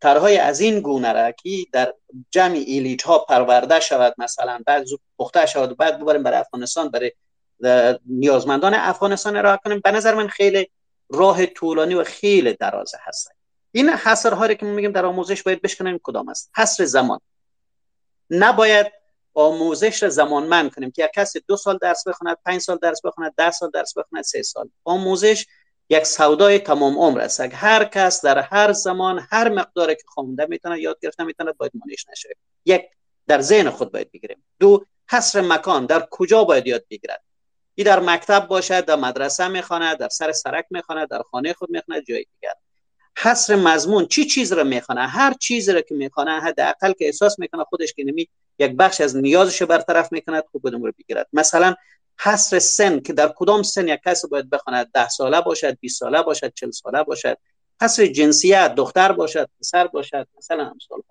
طرحهای 0.00 0.38
از 0.38 0.60
این 0.60 0.80
گونه 0.80 1.12
را 1.12 1.30
که 1.30 1.50
در 1.72 1.94
جمع 2.30 2.54
ایلیت 2.54 3.02
ها 3.02 3.18
پرورده 3.18 3.80
شود 3.80 4.14
مثلا 4.18 4.60
بعد 4.66 4.86
پخته 5.18 5.46
شود 5.46 5.76
بعد 5.76 6.00
ببریم 6.00 6.22
برای 6.22 6.38
افغانستان 6.38 6.88
برای 6.88 7.12
نیازمندان 8.06 8.74
افغانستان 8.74 9.36
ارائه 9.36 9.58
کنیم. 9.64 9.80
به 9.84 9.90
نظر 9.90 10.14
من 10.14 10.28
خیلی 10.28 10.70
راه 11.08 11.46
طولانی 11.46 11.94
و 11.94 12.04
خیلی 12.04 12.52
درازه 12.52 12.98
هست. 13.00 13.30
این 13.72 13.88
حصرهایی 13.88 14.56
که 14.56 14.66
ما 14.66 14.72
میگیم 14.72 14.92
در 14.92 15.06
آموزش 15.06 15.42
باید 15.42 15.62
بشکنیم 15.62 16.00
کدام 16.02 16.28
است؟ 16.28 16.50
حصر 16.56 16.84
زمان. 16.84 17.20
نباید 18.30 18.86
آموزش 19.34 20.02
را 20.02 20.08
زمان 20.08 20.46
من 20.46 20.70
کنیم 20.70 20.90
که 20.90 21.04
یک 21.04 21.10
کسی 21.14 21.40
دو 21.48 21.56
سال 21.56 21.78
درس 21.82 22.08
بخواند 22.08 22.36
پنج 22.46 22.60
سال 22.60 22.78
درس 22.82 23.00
بخواند 23.04 23.34
ده 23.36 23.50
سال 23.50 23.70
درس 23.70 23.98
بخواند 23.98 24.24
سه 24.24 24.42
سال. 24.42 24.68
آموزش 24.84 25.46
یک 25.88 26.06
سودای 26.06 26.58
تمام 26.58 26.98
عمر 26.98 27.20
است. 27.20 27.40
هر 27.40 27.84
کس 27.84 28.24
در 28.24 28.38
هر 28.38 28.72
زمان 28.72 29.26
هر 29.30 29.48
مقداری 29.48 29.94
که 29.94 30.02
خوانده 30.06 30.46
می‌تونه 30.46 30.80
یاد 30.80 30.98
گرفته 31.02 31.24
می‌تونه 31.24 31.52
باید 31.52 31.72
مانیش 31.74 32.06
نشه. 32.08 32.36
یک 32.64 32.88
در 33.26 33.40
ذهن 33.40 33.70
خود 33.70 33.92
باید 33.92 34.12
بگیریم. 34.12 34.44
دو 34.60 34.86
حصر 35.10 35.40
مکان 35.40 35.86
در 35.86 36.08
کجا 36.10 36.44
باید 36.44 36.66
یاد 36.66 36.84
بگیرد؟ 36.90 37.22
ای 37.74 37.84
در 37.84 38.00
مکتب 38.00 38.46
باشد 38.46 38.84
در 38.84 38.96
مدرسه 38.96 39.48
می‌خواند 39.48 39.98
در 39.98 40.08
سر 40.08 40.32
سرک 40.32 40.66
می‌خواند 40.70 41.08
در 41.08 41.22
خانه 41.30 41.52
خود 41.52 41.70
می‌خواند 41.70 42.04
جای 42.04 42.26
دیگر. 42.34 42.52
حصر 43.18 43.56
مضمون 43.56 44.06
چی 44.06 44.24
چیز 44.24 44.52
را 44.52 44.64
می‌خوانه؟ 44.64 45.06
هر 45.06 45.34
چیزی 45.34 45.72
را 45.72 45.80
که 45.80 45.94
می‌خوانه 45.94 46.40
حداقل 46.40 46.92
که 46.92 47.04
احساس 47.04 47.38
می‌کنه 47.38 47.64
خودش 47.64 47.92
که 47.92 48.04
نمی 48.04 48.28
یک 48.58 48.72
بخش 48.72 49.00
از 49.00 49.16
نیازش 49.16 49.62
برطرف 49.62 50.12
می‌کند 50.12 50.44
خوب 50.52 50.68
بدون 50.68 50.82
رو 50.82 50.92
بگیرد. 50.98 51.28
مثلا 51.32 51.74
حصر 52.18 52.58
سن 52.58 53.00
که 53.00 53.12
در 53.12 53.32
کدام 53.36 53.62
سن 53.62 53.88
یک 53.88 54.00
کسی 54.06 54.28
باید 54.28 54.50
بخواند؟ 54.50 54.90
ده 54.94 55.08
ساله 55.08 55.40
باشد 55.40 55.78
20 55.80 56.00
ساله 56.00 56.22
باشد 56.22 56.52
40 56.54 56.70
ساله 56.70 57.02
باشد. 57.02 57.38
حصر 57.82 58.06
جنسیت 58.06 58.74
دختر 58.74 59.12
باشد 59.12 59.48
پسر 59.60 59.86
باشد 59.86 60.26
مثلا 60.38 60.70
امثال 60.70 61.02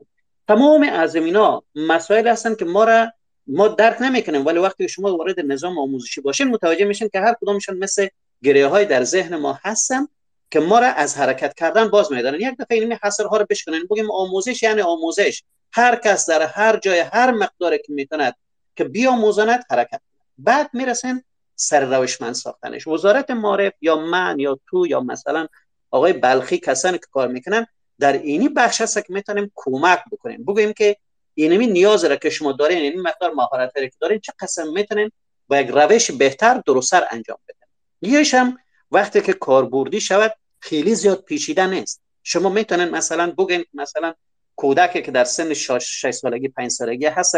تمام 0.48 0.84
از 0.84 1.16
اینا 1.16 1.64
مسائل 1.76 2.28
هستن 2.28 2.56
که 2.56 2.66
ما 2.66 2.84
را 2.84 3.12
ما 3.48 3.68
درک 3.68 4.02
نمی‌کنیم 4.02 4.46
ولی 4.46 4.60
وقتی 4.60 4.90
شما 4.90 5.18
وارد 5.18 5.40
نظام 5.40 5.80
آموزشی 5.80 6.22
باشین 6.22 6.48
متوجه 6.48 6.86
میشین 6.86 7.10
که 7.14 7.20
هر 7.20 7.36
کدامشون 7.42 7.78
مثل 7.78 8.08
گریه 8.44 8.68
های 8.68 8.86
در 8.86 9.04
ذهن 9.04 9.36
ما 9.36 9.60
هستن 9.64 10.08
که 10.52 10.60
ما 10.60 10.80
را 10.80 10.88
از 10.88 11.18
حرکت 11.18 11.54
کردن 11.54 11.88
باز 11.88 12.12
میدارن 12.12 12.40
یک 12.40 12.58
دفعه 12.60 12.78
این 12.78 12.98
حصر 13.04 13.24
ها 13.24 13.38
رو 13.38 13.46
بشکنن 13.50 13.88
بگیم 13.92 14.12
آموزش 14.12 14.64
یعنی 14.64 14.82
آموزش. 14.82 15.44
هر 15.72 15.96
کس 15.96 16.30
در 16.30 16.42
هر 16.42 16.78
جای 16.78 17.00
هر 17.00 17.32
مقداری 17.32 17.78
که 17.78 17.94
می‌توند 17.94 18.36
که 18.76 18.84
بیاموزاند 18.84 19.64
حرکت. 19.70 20.02
بعد 20.38 20.70
می‌رسن 20.74 21.24
سر 21.56 21.98
روشمند 21.98 22.34
ساختنش. 22.34 22.88
وزارت 22.88 23.32
معرف 23.32 23.74
یا 23.82 23.96
من 23.96 24.40
یا 24.40 24.60
تو 24.68 24.88
یا 24.88 25.00
مثلا 25.02 25.48
آقای 25.92 26.14
بلخی 26.14 26.58
کسانی 26.58 26.98
که 26.98 27.06
کار 27.12 27.28
می‌کنن 27.28 27.68
در 28.00 28.14
اینی 28.14 28.50
بخش 28.50 28.82
هست 28.82 28.98
که 28.98 29.14
می‌تونیم 29.14 29.52
کمک 29.56 30.00
بکنیم. 30.12 30.44
بگوییم 30.44 30.74
که 30.74 30.98
اینمی 31.36 31.68
نیاز 31.68 32.06
را 32.06 32.16
که 32.16 32.30
شما 32.30 32.52
دارین 32.52 32.78
این 32.78 33.02
مقدار 33.02 33.32
مهارت 33.32 33.74
که 33.74 33.92
دارین 34.00 34.20
چه 34.20 34.34
قسم 34.40 34.72
می‌تونین 34.74 35.12
با 35.48 35.58
یک 35.58 35.68
روش 35.68 36.12
بهتر 36.12 36.62
درستر 36.68 37.08
انجام 37.12 37.38
بدین. 37.48 38.14
یهش 38.14 38.34
هم 38.34 38.58
وقتی 38.92 39.22
که 39.22 39.34
کاربردی 39.34 40.02
شود 40.02 40.36
خیلی 40.60 40.96
زیاد 40.96 41.22
پیچیده 41.22 41.68
نیست. 41.68 42.02
شما 42.24 42.50
می‌تونین 42.50 42.90
مثلا 42.90 43.32
بگین 43.32 43.66
مثلا 43.74 44.14
کودکی 44.56 45.02
که 45.02 45.12
در 45.12 45.24
سن 45.24 45.54
6 45.54 46.12
سالگی 46.12 46.48
5 46.48 46.72
سالگی 46.72 47.06
هست 47.06 47.36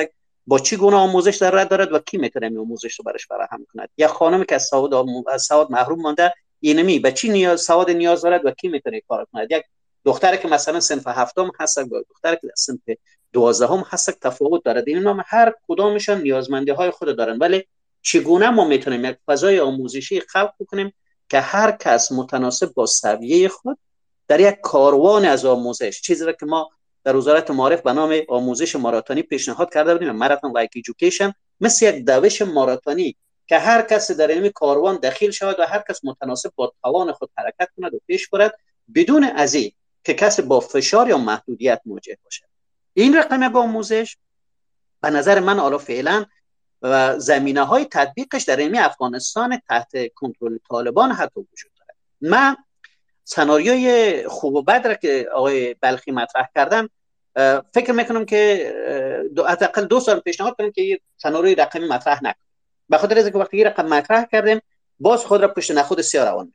با 0.47 0.59
چی 0.59 0.75
گونه 0.75 0.97
آموزش 0.97 1.35
در 1.35 1.51
رد 1.51 1.69
دارد 1.69 1.93
و 1.93 1.99
کی 1.99 2.17
می‌تونه 2.17 2.47
این 2.47 2.57
آموزش 2.57 2.99
رو 2.99 3.03
برش 3.03 3.27
فراهم 3.27 3.65
کند؟ 3.73 3.89
یا 3.97 4.07
خانمی 4.07 4.45
که 4.45 4.55
از 4.55 4.63
سواد 4.63 5.37
سواد 5.37 5.71
محروم 5.71 6.01
مانده 6.01 6.33
اینمی 6.59 6.99
به 6.99 7.11
چی 7.11 7.29
نیاز 7.29 7.61
سواد 7.61 7.91
نیاز 7.91 8.21
دارد 8.21 8.45
و 8.45 8.51
کی 8.51 8.67
می‌تونه 8.67 9.01
کار 9.07 9.27
کند؟ 9.33 9.51
یک 9.51 9.63
دختری 10.05 10.37
که 10.37 10.47
مثلا 10.47 10.79
صنف 10.79 11.07
هفتم 11.07 11.51
هست 11.59 11.77
و 11.77 12.03
دختری 12.09 12.37
که 12.41 12.47
صنف 12.55 12.81
دوازدهم 13.33 13.83
هست 13.89 14.19
تفاوت 14.19 14.63
دارد 14.63 14.83
این 14.87 14.97
نام 14.97 15.23
هر 15.25 15.53
کدامشان 15.67 16.21
نیازمندی 16.21 16.71
های 16.71 16.91
خود 16.91 17.17
دارن. 17.17 17.37
ولی 17.37 17.63
چگونه 18.01 18.49
ما 18.49 18.65
می‌تونیم 18.67 19.05
یک 19.05 19.17
فضای 19.27 19.59
آموزشی 19.59 20.19
خلق 20.19 20.53
کنیم 20.67 20.93
که 21.29 21.39
هر 21.39 21.71
کس 21.71 22.11
متناسب 22.11 22.73
با 22.73 22.85
سویه 22.85 23.47
خود 23.47 23.77
در 24.27 24.39
یک 24.39 24.59
کاروان 24.61 25.25
از 25.25 25.45
آموزش 25.45 26.01
چیزی 26.01 26.25
را 26.25 26.33
که 26.33 26.45
ما 26.45 26.69
در 27.03 27.15
وزارت 27.15 27.51
معارف 27.51 27.81
به 27.81 27.93
نام 27.93 28.21
آموزش 28.29 28.75
ماراتونی 28.75 29.21
پیشنهاد 29.21 29.73
کرده 29.73 29.93
بودیم 29.93 30.11
ماراتون 30.11 30.51
لایک 30.51 30.71
ایژوکیشن 30.75 31.33
مثل 31.61 31.85
یک 31.85 32.05
دوش 32.05 32.41
ماراتونی 32.41 33.15
که 33.47 33.57
هر 33.57 33.81
کس 33.81 34.11
در 34.11 34.27
این 34.27 34.49
کاروان 34.49 34.95
دخیل 34.95 35.31
شود 35.31 35.59
و 35.59 35.63
هر 35.63 35.83
کس 35.89 36.05
متناسب 36.05 36.51
با 36.55 36.73
توان 36.83 37.11
خود 37.11 37.29
حرکت 37.37 37.69
کند 37.77 37.93
و 37.93 37.99
پیش 38.07 38.29
برد 38.29 38.55
بدون 38.95 39.23
ازی 39.23 39.75
که 40.05 40.13
کسی 40.13 40.41
با 40.41 40.59
فشار 40.59 41.09
یا 41.09 41.17
محدودیت 41.17 41.81
مواجه 41.85 42.17
باشد 42.23 42.45
این 42.93 43.17
رقم 43.17 43.43
یک 43.43 43.55
آموزش 43.55 44.17
به 45.01 45.09
نظر 45.09 45.39
من 45.39 45.59
حالا 45.59 45.77
فعلا 45.77 46.25
و 46.81 47.19
زمینه 47.19 47.63
های 47.63 47.85
تطبیقش 47.85 48.43
در 48.43 48.57
این 48.57 48.79
افغانستان 48.79 49.61
تحت 49.69 50.13
کنترل 50.13 50.57
طالبان 50.69 51.11
حتی 51.11 51.39
وجود 51.39 51.71
داره. 51.79 51.95
من 52.21 52.55
سناریوی 53.23 54.23
خوب 54.27 54.55
و 54.55 54.61
بد 54.61 54.87
را 54.87 54.93
که 54.93 55.29
آقای 55.33 55.73
بلخی 55.73 56.11
مطرح 56.11 56.49
کردن 56.55 56.87
فکر 57.73 57.91
می‌کنم 57.91 58.25
که 58.25 58.73
حداقل 59.47 59.85
دو 59.85 59.99
سال 59.99 60.19
پیشنهاد 60.19 60.55
کنیم 60.55 60.71
که 60.71 60.81
این 60.81 60.97
سناریوی 61.17 61.55
رقمی 61.55 61.87
مطرح 61.87 62.17
نکنیم 62.17 62.47
به 62.89 62.97
خاطر 62.97 63.17
اینکه 63.17 63.37
وقتی 63.37 63.63
رقم 63.63 63.87
مطرح 63.87 64.25
کردیم 64.25 64.61
باز 64.99 65.25
خود 65.25 65.41
را 65.41 65.47
پشت 65.47 65.71
نخود 65.71 66.01
سیاه 66.01 66.25
روان 66.25 66.53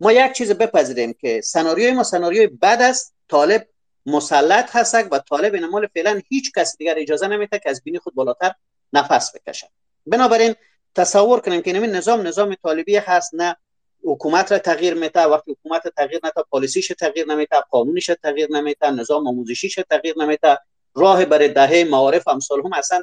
ما 0.00 0.12
یک 0.12 0.32
چیز 0.32 0.52
بپذیریم 0.52 1.12
که 1.12 1.40
سناریوی 1.40 1.92
ما 1.92 2.02
سناریوی 2.02 2.46
بد 2.46 2.78
است 2.82 3.14
طالب 3.28 3.68
مسلط 4.06 4.76
هست 4.76 4.94
و 4.94 5.18
طالب 5.18 5.54
این 5.54 5.66
مال 5.66 5.86
فعلا 5.86 6.20
هیچ 6.28 6.52
کس 6.52 6.76
دیگر 6.76 6.94
اجازه 6.98 7.28
نمیده 7.28 7.58
که 7.58 7.70
از 7.70 7.82
بینی 7.82 7.98
خود 7.98 8.14
بالاتر 8.14 8.54
نفس 8.92 9.32
بکشد 9.36 9.66
بنابراین 10.06 10.54
تصور 10.94 11.40
کنیم 11.40 11.62
که 11.62 11.74
این 11.74 11.84
نظام 11.84 12.26
نظام 12.26 12.54
طالبی 12.54 12.96
هست 12.96 13.34
نه 13.34 13.56
حکومت 14.04 14.52
را 14.52 14.58
تغییر 14.58 14.94
میده. 14.94 15.20
وقتی 15.20 15.52
حکومت 15.52 15.88
تغییر 15.96 16.20
نمیده 16.22 16.42
پالیسیش 16.50 16.88
تغییر 16.88 17.26
نمیده 17.26 17.56
قانونش 17.70 18.10
تغییر 18.22 18.48
نمیده 18.50 18.90
نظام 18.90 19.26
آموزشیش 19.26 19.78
تغییر 19.90 20.14
نمیده. 20.18 20.58
راه 20.94 21.24
برای 21.24 21.48
دهه 21.48 21.84
معارف 21.90 22.28
امثال 22.28 22.60
هم 22.60 22.72
اصلا 22.72 23.02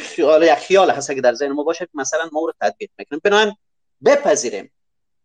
خیال 0.00 0.42
یک 0.42 0.54
خیال 0.54 0.90
هست 0.90 1.14
که 1.14 1.20
در 1.20 1.34
ذهن 1.34 1.52
ما 1.52 1.62
باشه 1.62 1.88
مثلا 1.94 2.28
ما 2.32 2.40
رو 2.40 2.52
تطبیق 2.60 2.90
می‌کنیم 2.98 3.20
بنابراین 3.24 3.54
بپذیریم 4.04 4.70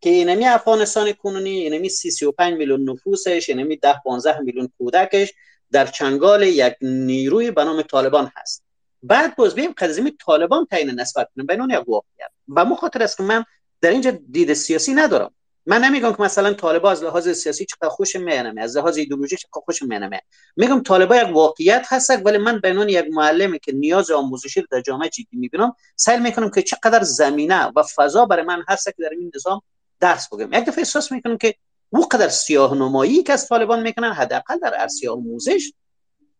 که 0.04 0.10
اینمی 0.10 0.46
افغانستان 0.46 1.12
کنونی 1.12 1.50
اینمی 1.50 1.88
35 1.88 2.54
میلیون 2.54 2.90
نفوسش 2.90 3.48
اینمی 3.48 3.76
10 3.76 4.00
15 4.04 4.40
میلیون 4.40 4.68
کودکش 4.78 5.32
در 5.70 5.86
چنگال 5.86 6.42
یک 6.42 6.74
نیروی 6.82 7.50
به 7.50 7.64
نام 7.64 7.82
طالبان 7.82 8.32
هست. 8.36 8.64
بعد 9.02 9.36
باز 9.36 9.54
بیم 9.54 9.72
قضیه 9.78 10.12
طالبان 10.26 10.66
تعیین 10.70 10.90
نسبت 10.90 11.28
کنیم. 11.34 11.46
به 11.46 11.54
یک 11.54 11.88
واقعیت. 11.88 12.30
و 12.48 12.64
مخاطر 12.64 13.02
است 13.02 13.16
که 13.16 13.22
من 13.22 13.44
در 13.80 13.90
اینجا 13.90 14.10
دید 14.10 14.54
سیاسی 14.54 14.94
ندارم. 14.94 15.34
من 15.66 15.84
نمیگم 15.84 16.12
که 16.12 16.22
مثلا 16.22 16.52
طالبا 16.52 16.90
از 16.90 17.02
لحاظ 17.02 17.28
سیاسی 17.28 17.64
چقدر 17.64 17.88
خوش 17.88 18.16
میانمه 18.16 18.62
از 18.62 18.76
لحاظ 18.76 18.96
ایدئولوژی 18.96 19.36
چقدر 19.36 19.60
خوش 19.64 19.82
میانمه. 19.82 20.20
میگم 20.56 20.82
طالبا 20.82 21.16
یک 21.16 21.28
واقعیت 21.32 21.86
هست 21.88 22.10
ولی 22.24 22.38
من 22.38 22.60
به 22.60 22.70
عنوان 22.70 22.88
یک 22.88 23.04
معلمی 23.10 23.58
که 23.58 23.72
نیاز 23.72 24.10
آموزشی 24.10 24.64
در 24.70 24.80
جامعه 24.80 25.08
جدی 25.08 25.36
می‌بینم 25.36 25.76
سعی 25.96 26.20
می‌کنم 26.20 26.50
که 26.50 26.62
چقدر 26.62 27.02
زمینه 27.02 27.72
و 27.76 27.82
فضا 27.82 28.26
برای 28.26 28.44
من 28.44 28.64
هست 28.68 28.84
که 28.84 28.94
در 28.98 29.10
این 29.10 29.30
نظام 29.34 29.60
درس 30.04 30.28
بگم 30.28 30.52
یک 30.52 30.64
دفعه 30.64 30.78
احساس 30.78 31.12
می‌کنم 31.12 31.38
که 31.38 31.54
او 31.90 32.08
قدر 32.08 32.28
سیاه 32.28 32.74
نمایی 32.74 33.22
که 33.22 33.32
از 33.32 33.48
طالبان 33.48 33.82
می‌کنن 33.82 34.12
حداقل 34.12 34.58
در 34.58 34.74
عرصه 34.74 35.10
آموزش 35.10 35.72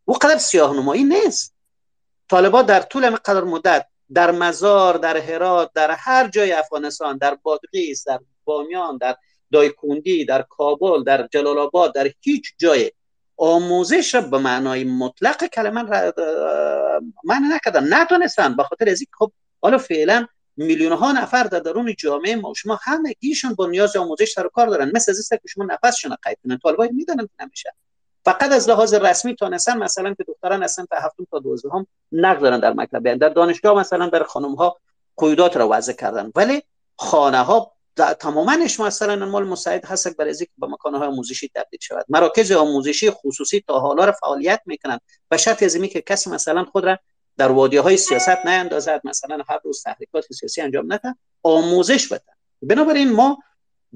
او 0.04 0.14
قدر 0.14 0.38
سیاه 0.38 0.76
نمایی 0.76 1.04
نیست. 1.04 1.54
طالبا 2.30 2.62
در 2.62 2.80
طول 2.80 3.10
قدر 3.10 3.44
مدت 3.44 3.86
در 4.14 4.30
مزار 4.30 4.96
در 4.96 5.16
هرات 5.16 5.70
در 5.74 5.90
هر 5.90 6.28
جای 6.28 6.52
افغانستان 6.52 7.18
در 7.18 7.38
بادغیس 7.42 8.08
در 8.08 8.18
بامیان 8.44 8.96
در 8.96 9.16
دایکوندی 9.52 10.24
در 10.24 10.42
کابل 10.42 11.02
در 11.02 11.28
جلال 11.32 11.58
آباد 11.58 11.94
در 11.94 12.10
هیچ 12.20 12.44
جای 12.58 12.92
آموزش 13.36 14.14
را 14.14 14.20
به 14.20 14.38
معنای 14.38 14.84
مطلق 14.84 15.46
کلمه 15.46 15.82
من 17.24 17.40
نکردن. 17.52 17.94
نتونستن. 17.94 18.56
به 18.56 18.62
خاطر 18.62 18.88
از 18.88 19.02
خب 19.18 19.32
حالا 19.62 19.78
فعلا 19.78 20.26
میلیون 20.56 20.92
ها 20.92 21.12
نفر 21.12 21.42
در 21.42 21.58
درون 21.58 21.94
جامعه 21.98 22.36
ما. 22.36 22.54
شما 22.56 22.78
همه 22.82 23.12
گیشون 23.20 23.54
با 23.54 23.66
نیاز 23.66 23.96
آموزش 23.96 24.32
سر 24.32 24.48
کار 24.48 24.66
دارن. 24.66 24.90
مثل 24.94 25.12
از 25.12 25.28
که 25.28 25.48
شما 25.48 25.64
نفسشون 25.64 26.16
قید 26.22 26.38
کنن. 26.44 26.58
طالبای 26.58 26.88
می‌دونن 26.92 27.26
که 27.26 27.44
نمیشه. 27.44 27.74
فقط 28.24 28.52
از 28.52 28.68
لحاظ 28.68 28.94
رسمی 28.94 29.36
تانستن 29.36 29.78
مثلا 29.78 30.14
که 30.14 30.24
دختران 30.24 30.62
اصلا 30.62 30.86
تا 30.90 30.96
هفتم 30.96 31.26
تا 31.30 31.38
دوازدهم 31.38 31.86
نقد 32.12 32.40
دارن 32.40 32.60
در 32.60 32.72
مکتب. 32.72 33.14
در 33.14 33.28
دانشگاه 33.28 33.78
مثلا 33.78 34.10
بر 34.10 34.22
خانم 34.22 34.54
ها 34.54 34.76
قیودات 35.16 35.56
را 35.56 35.68
وضع 35.70 35.92
کردن. 35.92 36.32
ولی 36.36 36.62
خانه 36.98 37.38
ها 37.38 37.72
تمامش 38.20 38.80
مثلا 38.80 39.26
مال 39.26 39.44
مساعد 39.44 39.84
هست 39.84 40.16
برای 40.16 40.30
اینکه 40.30 40.52
به 40.58 40.66
مکانه 40.66 40.98
های 40.98 41.08
آموزشی 41.08 41.50
تبدیل 41.54 41.80
شود. 41.82 42.04
مراکز 42.08 42.52
آموزشی 42.52 43.10
خصوصی 43.10 43.64
تا 43.66 43.80
حالا 43.80 44.04
را 44.04 44.12
فعالیت 44.12 44.60
می‌کنن. 44.66 44.98
به 45.28 45.36
شرط 45.36 45.62
از 45.62 45.76
که 45.76 46.00
کسی 46.00 46.30
مثلا 46.30 46.64
خود 46.64 46.84
را 46.84 46.98
در 47.36 47.52
وادی 47.52 47.76
های 47.76 47.96
سیاست 47.96 48.46
نیندازد. 48.46 49.00
مثلا 49.04 49.38
هر 49.48 49.58
روز 49.64 49.82
تحریکات 49.82 50.32
سیاسی 50.32 50.60
انجام 50.60 50.92
نده 50.92 51.14
آموزش 51.42 52.08
بده 52.08 52.22
بنابراین 52.62 53.12
ما 53.12 53.38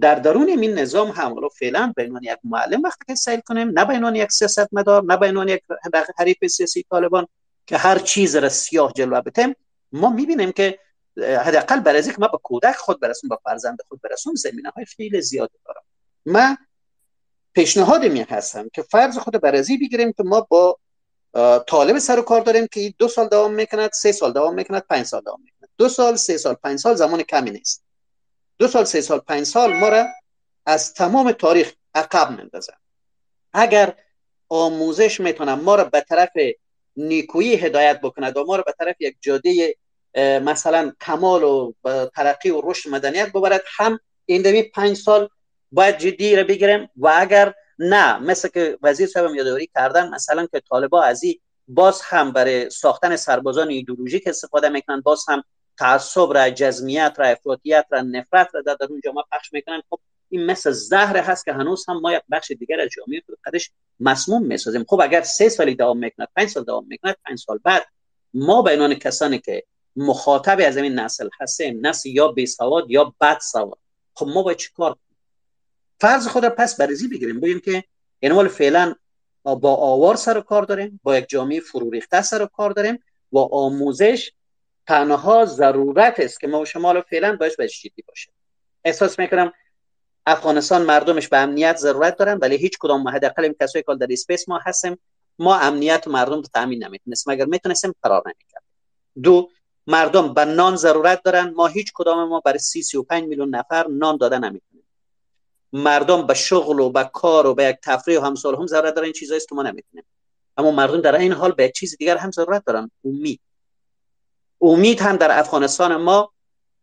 در 0.00 0.14
درون 0.14 0.48
این 0.48 0.78
نظام 0.78 1.08
هم 1.08 1.32
حالا 1.32 1.48
فعلا 1.48 1.92
به 1.96 2.04
عنوان 2.04 2.22
یک 2.22 2.38
معلم 2.44 2.82
وقتی 2.82 3.16
سیل 3.16 3.40
کنیم 3.40 3.68
نه 3.78 3.84
به 3.84 3.94
عنوان 3.94 4.16
یک 4.16 4.32
سیاست 4.32 4.68
مدار 4.72 5.04
نه 5.04 5.16
به 5.16 5.28
عنوان 5.28 5.48
یک 5.48 5.62
حریف 6.18 6.46
سیاسی 6.46 6.84
طالبان 6.90 7.26
که 7.66 7.76
هر 7.76 7.98
چیز 7.98 8.36
را 8.36 8.48
سیاه 8.48 8.92
جلوه 8.92 9.20
بتیم 9.20 9.54
ما 9.92 10.10
می‌بینیم 10.10 10.52
که 10.52 10.78
حداقل 11.16 11.80
برای 11.80 12.02
که 12.02 12.16
ما 12.18 12.28
به 12.28 12.38
کودک 12.42 12.76
خود 12.76 13.00
برسون 13.00 13.28
با 13.28 13.40
فرزند 13.44 13.78
خود 13.88 14.00
برسون 14.00 14.34
زمینه 14.34 14.70
های 14.70 14.84
خیلی 14.84 15.20
زیاد 15.20 15.50
دارم. 15.64 15.82
من 16.26 16.56
پیشنهاد 17.52 18.04
می 18.04 18.20
هستم 18.20 18.68
که 18.72 18.82
فرض 18.82 19.18
خود 19.18 19.40
برازی 19.40 19.78
بگیریم 19.78 20.12
که 20.12 20.22
ما 20.22 20.40
با 20.40 20.78
طالب 21.66 21.98
سر 21.98 22.18
و 22.18 22.22
کار 22.22 22.40
داریم 22.40 22.66
که 22.66 22.94
دو 22.98 23.08
سال 23.08 23.28
دوام 23.28 23.54
می‌کند 23.54 23.90
سه 23.92 24.12
سال 24.12 24.32
دوام 24.32 24.54
می‌کند 24.54 24.82
پنج 24.90 25.06
سال 25.06 25.20
دوام 25.20 25.40
می‌کند. 25.44 25.70
دو 25.78 25.88
سال 25.88 26.16
سه 26.16 26.36
سال 26.36 26.54
پنج 26.54 26.78
سال 26.78 26.94
زمان 26.94 27.22
کمی 27.22 27.50
نیست. 27.50 27.84
دو 28.58 28.68
سال 28.68 28.84
سه 28.84 29.00
سال 29.00 29.18
پنج 29.18 29.46
سال 29.46 29.72
ما 29.72 29.88
را 29.88 30.06
از 30.66 30.94
تمام 30.94 31.32
تاریخ 31.32 31.72
عقب 31.94 32.30
مندازن 32.30 32.74
اگر 33.52 33.94
آموزش 34.48 35.20
می‌تونم 35.20 35.60
ما 35.60 35.74
را 35.74 35.84
به 35.84 36.00
طرف 36.00 36.30
نیکویی 36.96 37.54
هدایت 37.54 38.00
بکند 38.00 38.36
و 38.36 38.44
ما 38.44 38.56
را 38.56 38.62
به 38.62 38.74
طرف 38.78 38.96
یک 39.00 39.16
جاده 39.20 39.76
مثلا 40.16 40.92
کمال 41.00 41.42
و 41.42 41.72
ترقی 42.14 42.50
و 42.50 42.60
رشد 42.64 42.90
مدنیت 42.90 43.32
ببرد 43.32 43.62
هم 43.76 44.00
این 44.26 44.42
دوی 44.42 44.62
پنج 44.62 44.96
سال 44.96 45.28
باید 45.72 45.98
جدی 45.98 46.36
را 46.36 46.44
بگیریم 46.44 46.90
و 46.96 47.12
اگر 47.16 47.54
نه 47.78 48.18
مثل 48.18 48.48
که 48.48 48.78
وزیر 48.82 49.06
صاحب 49.06 49.34
یادآوری 49.34 49.70
کردن 49.74 50.08
مثلا 50.08 50.46
که 50.46 50.60
طالبا 50.60 51.02
از 51.02 51.22
باز 51.68 52.00
هم 52.04 52.32
برای 52.32 52.70
ساختن 52.70 53.16
سربازان 53.16 53.68
ایدولوژیک 53.68 54.26
استفاده 54.26 54.68
می‌کنن 54.68 55.00
باز 55.00 55.24
هم 55.28 55.44
تعصب 55.78 56.32
را 56.32 56.50
جزمیت 56.50 57.14
را 57.18 57.26
افراطیت 57.26 57.86
را 57.90 58.00
نفرت 58.00 58.48
را 58.54 58.62
در 58.62 58.76
اون 58.90 59.00
جامعه 59.04 59.24
پخش 59.32 59.52
می‌کنن. 59.52 59.82
خب 59.90 60.00
این 60.28 60.46
مثل 60.46 60.70
زهر 60.70 61.16
هست 61.16 61.44
که 61.44 61.52
هنوز 61.52 61.84
هم 61.88 62.00
ما 62.00 62.12
یک 62.12 62.22
بخش 62.30 62.50
دیگر 62.50 62.80
از 62.80 62.88
جامعه 62.96 63.22
قدش 63.44 63.70
مسموم 64.00 64.46
می‌سازیم. 64.46 64.84
خب 64.88 65.00
اگر 65.00 65.22
سه 65.22 65.48
سالی 65.48 65.74
دوام 65.74 65.98
می‌کنه 65.98 66.26
پنج 66.36 66.48
سال 66.48 66.64
دوام 66.64 66.86
می‌کنه 66.88 67.16
پنج 67.24 67.38
سال 67.38 67.58
بعد 67.64 67.86
ما 68.34 68.62
به 68.62 68.72
عنوان 68.72 68.94
کسانی 68.94 69.38
که 69.38 69.64
مخاطب 69.96 70.58
از 70.66 70.76
این 70.76 70.94
نسل 70.94 71.28
هستیم 71.40 71.86
نسل 71.86 72.08
یا 72.08 72.28
بی 72.28 72.46
سواد 72.46 72.90
یا 72.90 73.14
بد 73.20 73.38
سواد 73.38 73.78
خب 74.14 74.26
ما 74.26 74.42
باید 74.42 74.58
چیکار 74.58 74.96
فرض 76.00 76.28
خود 76.28 76.44
را 76.44 76.50
پس 76.50 76.76
برزی 76.76 77.08
بگیریم. 77.08 77.40
بگیم 77.40 77.60
که 77.60 77.84
این 78.20 78.48
فعلا 78.48 78.94
با 79.42 79.74
آوار 79.74 80.16
سر 80.16 80.40
کار 80.40 80.62
داریم 80.62 81.00
با 81.02 81.16
یک 81.16 81.28
جامعه 81.28 81.60
فرو 81.60 81.90
ریخته 81.90 82.22
سر 82.22 82.46
کار 82.46 82.70
داریم 82.70 82.98
و 83.32 83.38
آموزش 83.38 84.32
تنها 84.86 85.44
ضرورت 85.44 86.20
است 86.20 86.40
که 86.40 86.46
ما 86.46 86.60
و 86.60 86.64
شما 86.64 87.00
فعلا 87.00 87.36
باید 87.36 87.56
باید 87.58 87.70
جدی 87.70 88.04
باشه 88.08 88.30
احساس 88.84 89.18
می‌کنم 89.18 89.52
افغانستان 90.26 90.82
مردمش 90.82 91.28
به 91.28 91.38
امنیت 91.38 91.76
ضرورت 91.76 92.16
دارن 92.16 92.38
ولی 92.38 92.56
هیچ 92.56 92.78
کدام 92.80 93.08
حداقل 93.08 93.44
این 93.44 93.54
کسایی 93.60 93.84
که 93.88 93.94
در 93.94 94.06
space 94.10 94.48
ما 94.48 94.60
هستیم 94.62 94.98
ما 95.38 95.56
امنیت 95.58 96.04
و 96.06 96.10
مردم 96.10 96.34
رو 96.34 96.42
تامین 96.42 96.84
نمی‌تونستیم 96.84 97.32
اگر 97.32 97.44
می‌تونستیم 97.44 97.94
فرار 98.02 98.22
نمی‌کرد 98.26 98.62
دو 99.22 99.50
مردم 99.86 100.34
به 100.34 100.44
نان 100.44 100.76
ضرورت 100.76 101.22
دارن. 101.22 101.50
ما 101.50 101.66
هیچ 101.66 101.92
کدام 101.94 102.28
ما 102.28 102.40
برای 102.40 102.58
سی 102.58 102.82
سی 102.82 102.96
و 102.96 103.02
پنج 103.02 103.24
میلیون 103.24 103.54
نفر 103.54 103.86
نان 103.86 104.16
داده 104.16 104.38
نمی‌تونیم 104.38 104.77
مردم 105.72 106.26
به 106.26 106.34
شغل 106.34 106.80
و 106.80 106.90
به 106.90 107.10
کار 107.12 107.46
و 107.46 107.54
به 107.54 107.64
یک 107.64 107.76
تفریح 107.82 108.18
و 108.20 108.24
امثالهم 108.24 108.66
ضرورت 108.66 108.94
دارن 108.94 109.04
این 109.04 109.12
چیزایی 109.12 109.40
که 109.40 109.54
ما 109.54 109.62
نمی‌تونیم. 109.62 110.04
اما 110.56 110.70
مردم 110.70 111.00
در 111.00 111.16
این 111.16 111.32
حال 111.32 111.52
به 111.52 111.64
یک 111.64 111.72
چیز 111.72 111.96
دیگر 111.96 112.16
هم 112.16 112.30
ضرورت 112.30 112.64
دارن 112.64 112.90
امید. 113.04 113.40
امید 114.60 115.00
هم 115.00 115.16
در 115.16 115.38
افغانستان 115.38 115.96
ما 115.96 116.32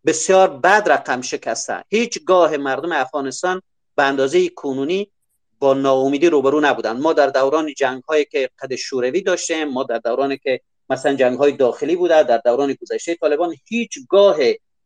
بسیار 0.05 0.49
بد 0.49 0.91
رقم 0.91 1.21
شکسته. 1.21 1.83
هیچ 1.89 2.25
گاه 2.25 2.57
مردم 2.57 2.91
افغانستان 2.91 3.61
به 3.95 4.03
اندازه 4.03 4.49
کنونی 4.49 5.11
با 5.59 5.73
ناامیدی 5.73 6.27
روبرو 6.27 6.61
نبودن. 6.61 6.97
ما 6.97 7.13
در 7.13 7.27
دوران 7.27 7.73
جنگ 7.73 8.03
هایی 8.03 8.25
که 8.25 8.49
قد 8.59 8.75
شوروی 8.75 9.21
داشتیم 9.21 9.63
ما 9.63 9.83
در 9.83 9.97
دورانی 9.97 10.37
که 10.37 10.61
مثلا 10.89 11.13
جنگ 11.13 11.37
های 11.37 11.51
داخلی 11.51 11.95
بوده 11.95 12.23
در 12.23 12.37
دوران 12.37 12.77
گذشته 12.81 13.15
طالبان 13.15 13.55
هیچ 13.65 13.99
گاه 14.09 14.37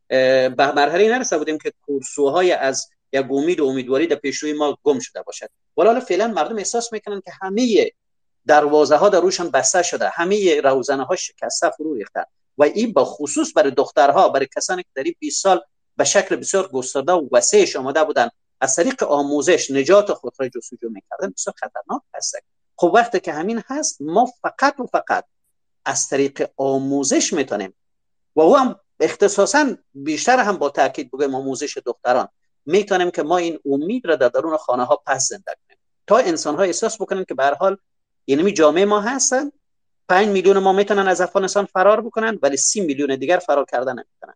به 0.07 0.71
مرحله 0.75 1.17
نرسیده 1.17 1.37
بودیم 1.37 1.57
که 1.57 1.73
کورسوهای 1.85 2.51
از 2.51 2.89
یک 3.13 3.25
امید 3.31 3.59
و 3.59 3.65
امیدواری 3.65 4.07
در 4.07 4.15
پیشروی 4.15 4.53
ما 4.53 4.77
گم 4.83 4.99
شده 4.99 5.21
باشد. 5.21 5.49
ولی 5.77 5.87
حالا 5.87 5.99
فعلا 5.99 6.27
مردم 6.27 6.57
احساس 6.57 6.93
می‌کنن 6.93 7.21
که 7.21 7.31
همه 7.41 7.91
دروازه 8.47 8.95
ها 8.95 9.09
در 9.09 9.21
روشان 9.21 9.49
بسته 9.49 9.83
شده 9.83 10.09
همه 10.09 10.61
روزنه 10.61 11.03
ها 11.03 11.15
شکسته 11.15 11.69
فرو 11.69 11.93
ریخته 11.93 12.25
و 12.57 12.63
این 12.63 12.93
با 12.93 13.05
خصوص 13.05 13.51
برای 13.55 13.71
دخترها 13.71 14.29
برای 14.29 14.47
کسانی 14.55 14.83
که 14.83 14.89
در 14.95 15.03
این 15.03 15.15
20 15.19 15.43
سال 15.43 15.61
به 15.97 16.03
شکل 16.03 16.35
بسیار 16.35 16.67
گسترده 16.67 17.11
و 17.11 17.27
وسیعش 17.31 17.75
آمده 17.75 18.03
بودن 18.03 18.29
از 18.61 18.75
طریق 18.75 19.03
آموزش 19.03 19.71
نجات 19.71 20.13
خود 20.13 20.33
را 20.39 20.49
جستجو 20.49 20.89
می‌کردن 20.89 21.33
بسیار 21.37 21.55
خطرناک 21.57 22.01
هست 22.13 22.35
خب 22.75 22.91
وقتی 22.95 23.19
که 23.19 23.33
همین 23.33 23.63
هست 23.67 24.01
ما 24.01 24.25
فقط 24.41 24.79
و 24.79 24.85
فقط 24.85 25.25
از 25.85 26.07
طریق 26.07 26.49
آموزش 26.57 27.33
می‌تونیم. 27.33 27.73
و 28.35 28.41
او 28.41 28.57
هم 28.57 28.79
اختصاصا 28.99 29.75
بیشتر 29.93 30.39
هم 30.39 30.57
با 30.57 30.69
تاکید 30.69 31.11
بگم 31.11 31.35
آموزش 31.35 31.77
دختران. 31.77 32.27
می‌تونیم 32.69 33.11
که 33.11 33.23
ما 33.23 33.37
این 33.37 33.59
امید 33.65 34.07
را 34.07 34.15
در 34.15 34.29
درون 34.29 34.57
خانه 34.57 34.83
ها 34.83 35.01
پس 35.05 35.27
زنده 35.27 35.55
کنیم. 35.67 35.77
تا 36.07 36.17
انسان 36.17 36.55
ها 36.55 36.63
احساس 36.63 37.01
بکنن 37.01 37.23
که 37.23 37.33
به 37.33 37.47
حال 37.59 37.77
یعنی 38.27 38.51
جامعه 38.51 38.85
ما 38.85 39.01
هستن 39.01 39.51
5 40.09 40.27
میلیون 40.27 40.57
ما 40.57 40.73
می‌تونن 40.73 41.07
از 41.07 41.21
افغانستان 41.21 41.65
فرار 41.65 42.01
بکنن 42.01 42.39
ولی 42.41 42.57
سی 42.57 42.81
میلیون 42.81 43.15
دیگر 43.15 43.37
فرار 43.37 43.65
کردن 43.65 43.91
نمی‌تونن. 43.91 44.33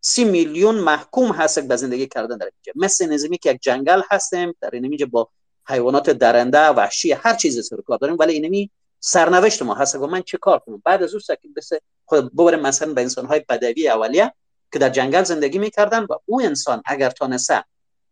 سی 0.00 0.24
میلیون 0.24 0.74
محکوم 0.74 1.32
هست 1.32 1.58
به 1.58 1.76
زندگی 1.76 2.06
کردن 2.06 2.36
در 2.36 2.44
اینجا 2.44 2.72
مثل 2.86 3.06
نظامی 3.12 3.38
که 3.38 3.50
یک 3.50 3.62
جنگل 3.62 4.02
هستیم 4.10 4.54
در 4.60 4.70
اینجا 4.72 5.06
با 5.06 5.28
حیوانات 5.68 6.10
درنده 6.10 6.68
وحشی 6.68 7.12
هر 7.12 7.34
چیزی 7.34 7.62
سر 7.62 7.76
کار 7.86 7.98
داریم 7.98 8.16
ولی 8.18 8.32
اینمی 8.32 8.70
سرنوشت 9.00 9.62
ما 9.62 9.74
هست. 9.74 9.94
و 9.94 10.06
من 10.06 10.22
چه 10.22 10.38
کار 10.38 10.58
کنم؟ 10.58 10.82
بعد 10.84 11.02
از 11.02 11.14
اون 11.14 11.22
که 11.42 11.48
بس 11.56 11.70
خود 12.04 12.36
ببریم 12.36 12.60
مثلا 12.60 12.92
به 12.92 13.00
انسان 13.00 13.26
های 13.26 13.44
بدوی 13.48 13.88
اولیه 13.88 14.32
که 14.72 14.78
در 14.78 14.88
جنگل 14.88 15.22
زندگی 15.22 15.58
می‌کردن 15.58 16.04
و 16.04 16.14
او 16.26 16.42
انسان 16.42 16.82
اگر 16.86 17.10
تانسته 17.10 17.64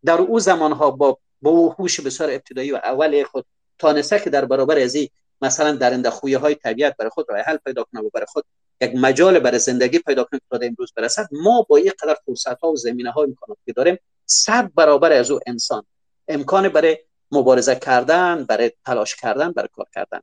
در 0.05 0.21
او 0.21 0.39
زمان 0.39 0.71
ها 0.71 0.91
با 0.91 1.17
با 1.41 1.69
هوش 1.69 1.99
بسیار 1.99 2.29
ابتدایی 2.29 2.71
و 2.71 2.75
اول 2.75 3.23
خود 3.23 3.45
تانسته 3.79 4.19
که 4.19 4.29
در 4.29 4.45
برابر 4.45 4.79
از 4.79 4.95
مثلا 5.41 5.71
درنده 5.71 6.09
خویه 6.09 6.37
های 6.37 6.55
طبیعت 6.55 6.97
برای 6.97 7.09
خود 7.09 7.25
راه 7.29 7.41
حل 7.41 7.57
پیدا 7.57 7.83
کنه 7.83 8.01
و 8.01 8.09
برای 8.13 8.25
خود 8.25 8.45
یک 8.81 8.95
مجال 8.95 9.39
برای 9.39 9.59
زندگی 9.59 9.99
پیدا 9.99 10.23
کنه 10.23 10.39
تا 10.49 10.59
امروز 10.61 10.93
برسد 10.95 11.27
ما 11.31 11.65
با 11.69 11.79
یک 11.79 11.93
قدر 12.03 12.17
فرصت 12.25 12.59
ها 12.59 12.71
و 12.71 12.75
زمینه 12.75 13.11
ها 13.11 13.21
امکانات 13.23 13.57
که 13.65 13.73
داریم 13.73 13.97
صد 14.25 14.71
برابر 14.75 15.11
از 15.11 15.31
او 15.31 15.39
انسان. 15.47 15.83
امکان 16.27 16.69
برای 16.69 16.97
مبارزه 17.31 17.75
کردن 17.75 18.43
برای 18.43 18.71
تلاش 18.85 19.15
کردن 19.15 19.51
برای 19.51 19.69
کار 19.73 19.85
کردن. 19.95 20.21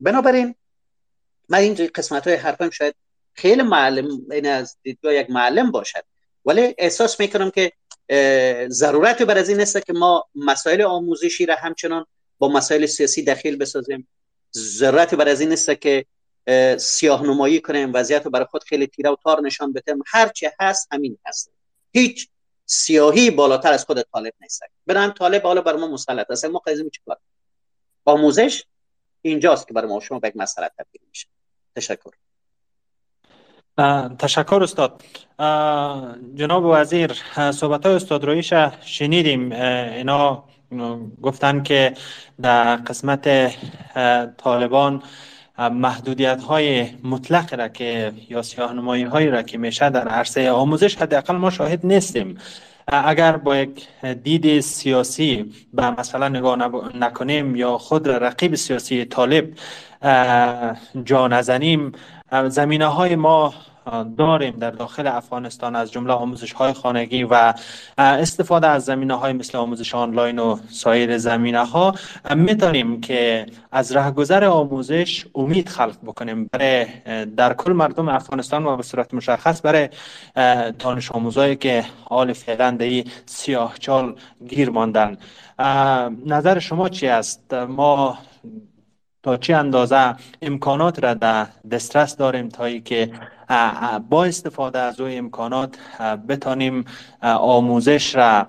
بنابراین 0.00 0.54
من 1.48 1.58
این 1.58 1.74
قسمت 1.94 2.26
های 2.26 2.36
حرفم 2.36 2.70
شاید 2.70 2.94
خیلی 3.34 3.62
معلم 3.62 4.08
این 4.30 4.46
از 4.46 4.76
دیدگاه 4.82 5.14
یک 5.14 5.30
معلم 5.30 5.70
باشد. 5.70 6.04
ولی 6.44 6.74
احساس 6.78 7.20
می‌کنم 7.20 7.50
که 7.50 7.72
ضرورت 8.68 9.22
بر 9.22 9.38
از 9.38 9.48
این 9.48 9.60
است 9.60 9.86
که 9.86 9.92
ما 9.92 10.24
مسائل 10.34 10.82
آموزشی 10.82 11.46
را 11.46 11.54
همچنان 11.54 12.06
با 12.38 12.48
مسائل 12.48 12.86
سیاسی 12.86 13.22
دخیل 13.22 13.56
بسازیم. 13.56 14.08
ضرورت 14.54 15.14
بر 15.14 15.28
از 15.28 15.40
این 15.40 15.52
است 15.52 15.70
که 15.70 16.06
سیاه 16.78 17.22
نمایی 17.22 17.60
کنیم. 17.60 17.90
وضعیت 17.94 18.24
رو 18.24 18.30
برای 18.30 18.46
خود 18.46 18.64
خیلی 18.64 18.86
تیره 18.86 19.10
و 19.10 19.16
تار 19.22 19.40
نشان 19.40 19.72
بدیم. 19.72 20.02
هر 20.06 20.28
چه 20.28 20.54
هست 20.60 20.88
همین 20.92 21.18
هست. 21.26 21.50
هیچ 21.92 22.28
سیاهی 22.66 23.30
بالاتر 23.30 23.72
از 23.72 23.84
خود 23.84 24.02
طالب 24.02 24.32
نیست. 24.40 24.62
برن 24.86 25.12
طالب 25.12 25.42
حالا 25.42 25.60
بر 25.60 25.76
ما 25.76 25.86
مسلط 25.88 26.30
است. 26.30 26.44
ما 26.44 26.58
قضیه 26.58 26.90
چیکار 26.90 27.16
آموزش 28.04 28.64
اینجاست 29.22 29.68
که 29.68 29.74
برای 29.74 29.88
ما. 29.88 30.00
شما 30.00 30.18
به 30.18 30.28
یک 30.28 30.36
مسئله 30.36 30.68
تبدیل 30.78 31.00
میشه. 31.08 31.26
تشکر. 31.76 32.10
تشکر 34.18 34.60
استاد. 34.62 35.02
جناب 36.34 36.64
وزیر 36.64 37.12
صحبت 37.50 37.86
های 37.86 37.94
استاد 37.94 38.24
رویش 38.24 38.52
شنیدیم. 38.84 39.52
اینا 39.52 40.44
گفتن 41.22 41.62
که 41.62 41.94
در 42.42 42.76
قسمت 42.76 43.52
طالبان 44.36 45.02
محدودیت 45.58 46.42
های 46.42 46.86
مطلق 47.04 47.54
را 47.54 47.68
که 47.68 48.12
یا 48.28 48.42
سیاه 48.42 48.72
نمایی 48.72 49.02
هایی 49.04 49.28
را 49.28 49.42
که 49.42 49.58
میشه 49.58 49.90
در 49.90 50.08
عرصه 50.08 50.50
آموزش 50.50 50.96
حداقل 50.96 51.36
ما 51.36 51.50
شاهد 51.50 51.86
نیستیم. 51.86 52.38
اگر 52.88 53.36
با 53.36 53.56
یک 53.56 53.88
دید 54.22 54.60
سیاسی 54.60 55.52
به 55.74 55.90
مثلا 55.90 56.28
نگاه 56.28 56.56
نکنیم 56.94 57.56
یا 57.56 57.78
خود 57.78 58.08
رقیب 58.08 58.54
سیاسی 58.54 59.04
طالب 59.04 59.48
جا 61.04 61.28
نزنیم. 61.28 61.92
زمینه 62.48 62.86
های 62.86 63.16
ما 63.16 63.54
داریم 64.18 64.56
در 64.58 64.70
داخل 64.70 65.06
افغانستان 65.06 65.76
از 65.76 65.92
جمله 65.92 66.12
آموزش 66.12 66.52
های 66.52 66.72
خانگی 66.72 67.24
و 67.24 67.54
استفاده 67.98 68.66
از 68.66 68.84
زمینه 68.84 69.14
های 69.14 69.32
مثل 69.32 69.58
آموزش 69.58 69.94
آنلاین 69.94 70.38
و 70.38 70.58
سایر 70.70 71.18
زمینه 71.18 71.64
ها 71.64 71.94
می‌تونیم 72.34 73.00
که 73.00 73.46
از 73.72 73.92
رهگذر 73.92 74.44
آموزش 74.44 75.26
امید 75.34 75.68
خلق 75.68 75.96
بکنیم 76.06 76.48
برای 76.52 76.86
در 77.36 77.54
کل 77.54 77.72
مردم 77.72 78.08
افغانستان 78.08 78.66
و 78.66 78.76
به 78.76 78.82
صورت 78.82 79.14
مشخص 79.14 79.60
برای 79.64 79.88
دانش 80.78 81.12
آموزایی 81.12 81.56
که 81.56 81.84
حال 82.04 82.32
فعلا 82.32 82.70
در 82.70 83.04
سیاه 83.26 83.74
چال 83.78 84.14
گیر 84.48 84.70
ماندن. 84.70 85.16
نظر 86.26 86.58
شما 86.58 86.88
چی 86.88 87.08
است؟ 87.08 87.54
ما 87.54 88.18
تا 89.22 89.36
چه 89.36 89.56
اندازه 89.56 90.16
امکانات 90.42 91.04
را 91.04 91.14
در 91.14 91.46
دسترس 91.70 92.16
داریم 92.16 92.48
تا 92.48 92.78
که 92.78 93.12
با 94.08 94.24
استفاده 94.24 94.78
از 94.78 95.00
او 95.00 95.06
امکانات 95.06 95.78
بتانیم 96.28 96.84
آموزش 97.22 98.14
را 98.14 98.46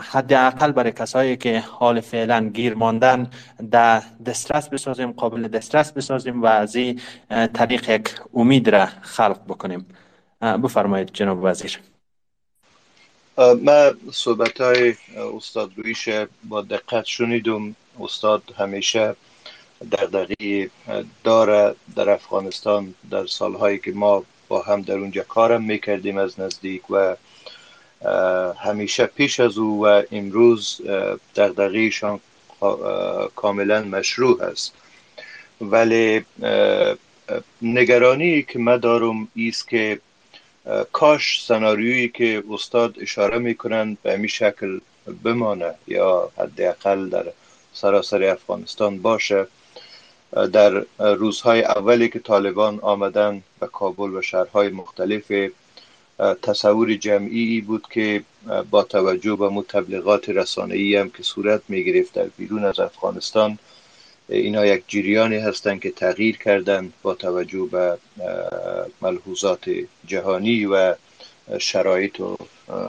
حداقل 0.00 0.72
برای 0.72 0.92
کسایی 0.92 1.36
که 1.36 1.60
حال 1.60 2.00
فعلا 2.00 2.48
گیر 2.48 2.74
ماندن 2.74 3.30
در 3.70 4.02
دسترس 4.26 4.68
بسازیم 4.68 5.12
قابل 5.12 5.48
دسترس 5.48 5.92
بسازیم 5.92 6.42
و 6.42 6.46
از 6.46 6.76
این 6.76 7.00
طریق 7.28 7.88
یک 7.88 8.14
امید 8.34 8.68
را 8.68 8.86
خلق 8.86 9.40
بکنیم. 9.48 9.86
بفرمایید 10.40 11.10
جناب 11.12 11.38
وزیر. 11.42 11.80
من 13.38 13.92
صحبت 14.12 14.60
های 14.60 14.94
استاد 15.36 15.70
رویش 15.76 16.08
با 16.44 16.62
دقت 16.62 17.04
شنیدم. 17.04 17.76
استاد 18.00 18.42
همیشه 18.58 19.16
دغدغه 19.92 20.70
داره 21.24 21.74
در 21.96 22.10
افغانستان 22.10 22.94
در 23.10 23.26
سالهایی 23.26 23.78
که 23.78 23.92
ما 23.92 24.24
با 24.48 24.62
هم 24.62 24.82
در 24.82 24.94
اونجا 24.94 25.22
کارم 25.22 25.62
می‌کردیم 25.62 26.18
از 26.18 26.40
نزدیک 26.40 26.90
و 26.90 27.16
همیشه 28.58 29.06
پیش 29.06 29.40
از 29.40 29.58
او 29.58 29.86
و 29.86 30.02
امروز 30.12 30.80
دغدغهشان 31.36 32.20
کاملا 33.36 33.82
مشروع 33.82 34.42
است 34.42 34.72
ولی 35.60 36.24
نگرانی 37.62 38.42
که 38.42 38.58
من 38.58 38.76
دارم 38.76 39.28
ایست 39.34 39.68
که 39.68 40.00
کاش 40.92 41.44
سناریویی 41.44 42.08
که 42.08 42.42
استاد 42.50 42.96
اشاره 43.00 43.38
می‌کنند 43.38 43.98
به 44.02 44.12
همین 44.12 44.26
شکل 44.26 44.80
بمانه 45.22 45.74
یا 45.86 46.30
حداقل 46.38 47.08
در 47.08 47.24
سراسر 47.72 48.24
افغانستان 48.24 49.02
باشه. 49.02 49.46
در 50.32 50.84
روزهای 50.98 51.62
اولی 51.62 52.08
که 52.08 52.18
طالبان 52.18 52.78
آمدن 52.80 53.42
به 53.60 53.66
کابل 53.66 54.14
و 54.14 54.22
شهرهای 54.22 54.68
مختلف 54.68 55.32
تصور 56.42 56.94
جمعی 56.94 57.60
بود 57.60 57.86
که 57.90 58.22
با 58.70 58.82
توجه 58.82 59.36
به 59.36 59.48
متبلغات 59.48 60.28
رسانه‌ای 60.28 60.96
هم 60.96 61.10
که 61.10 61.22
صورت 61.22 61.62
می 61.68 61.84
گرفت 61.84 62.12
در 62.12 62.26
بیرون 62.36 62.64
از 62.64 62.80
افغانستان 62.80 63.58
اینا 64.28 64.66
یک 64.66 64.84
جریانی 64.88 65.36
هستند 65.36 65.80
که 65.80 65.90
تغییر 65.90 66.38
کردند 66.38 66.92
با 67.02 67.14
توجه 67.14 67.68
به 67.72 67.98
ملحوظات 69.02 69.70
جهانی 70.06 70.66
و 70.66 70.94
شرایط 71.58 72.20
و 72.20 72.36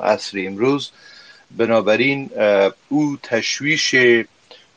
عصر 0.03 0.37
امروز. 0.39 0.91
بنابراین 1.57 2.29
او 2.89 3.17
تشویش 3.23 3.95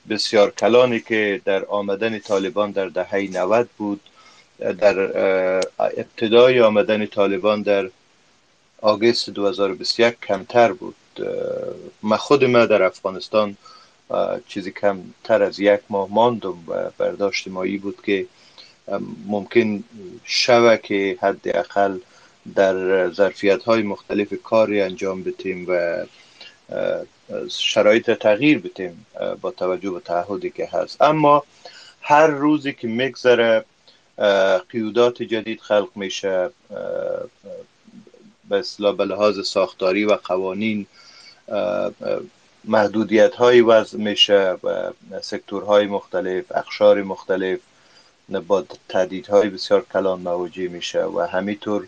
بسیار 0.08 0.50
کلانی 0.50 1.00
که 1.00 1.40
در 1.44 1.64
آمدن 1.64 2.18
طالبان 2.18 2.70
در 2.70 2.86
دهه 2.86 3.28
90 3.32 3.68
بود 3.78 4.00
در 4.58 4.98
ابتدای 5.78 6.60
آمدن 6.60 7.06
طالبان 7.06 7.62
در 7.62 7.90
آگست 8.82 9.30
2021 9.30 10.20
کمتر 10.20 10.72
بود. 10.72 10.94
من 12.02 12.16
خود 12.16 12.44
ما 12.44 12.66
در 12.66 12.82
افغانستان 12.82 13.56
چیزی 14.48 14.70
کمتر 14.70 15.42
از 15.42 15.60
یک 15.60 15.80
ماه 15.90 16.08
ماندم 16.10 16.58
و 16.68 16.90
برداشت 16.98 17.48
مایی 17.48 17.78
بود 17.78 18.02
که 18.06 18.26
ممکن 19.26 19.84
شوه 20.24 20.76
که 20.76 21.18
حداقل 21.22 21.98
در 22.54 23.10
ظرفیت 23.10 23.64
های 23.64 23.82
مختلف 23.82 24.34
کاری 24.42 24.80
انجام 24.80 25.22
بتیم 25.22 25.66
و 25.68 26.04
شرایط 27.50 28.10
تغییر 28.10 28.58
بتیم 28.58 29.06
با 29.40 29.50
توجه 29.50 29.90
به 29.90 30.00
تعهدی 30.00 30.50
که 30.50 30.68
هست. 30.72 31.02
اما 31.02 31.44
هر 32.00 32.26
روزی 32.26 32.72
که 32.72 32.88
میگذره 32.88 33.64
قیودات 34.68 35.22
جدید 35.22 35.60
خلق 35.60 35.88
میشه 35.94 36.50
به 38.48 38.58
اصطلاح 38.58 38.96
به 38.96 39.04
لحاظ 39.04 39.40
ساختاری 39.46 40.04
و 40.04 40.12
قوانین 40.12 40.86
محدودیت 42.64 43.34
های 43.34 43.60
وضع 43.60 43.98
میشه 43.98 44.56
و 44.64 44.92
سکتورهای 45.22 45.86
مختلف 45.86 46.44
اخشار 46.54 47.02
مختلف 47.02 47.58
با 48.46 48.64
های 49.28 49.48
بسیار 49.48 49.86
کلان 49.92 50.20
مواجه 50.20 50.68
میشه 50.68 51.04
و 51.04 51.20
همینطور 51.20 51.86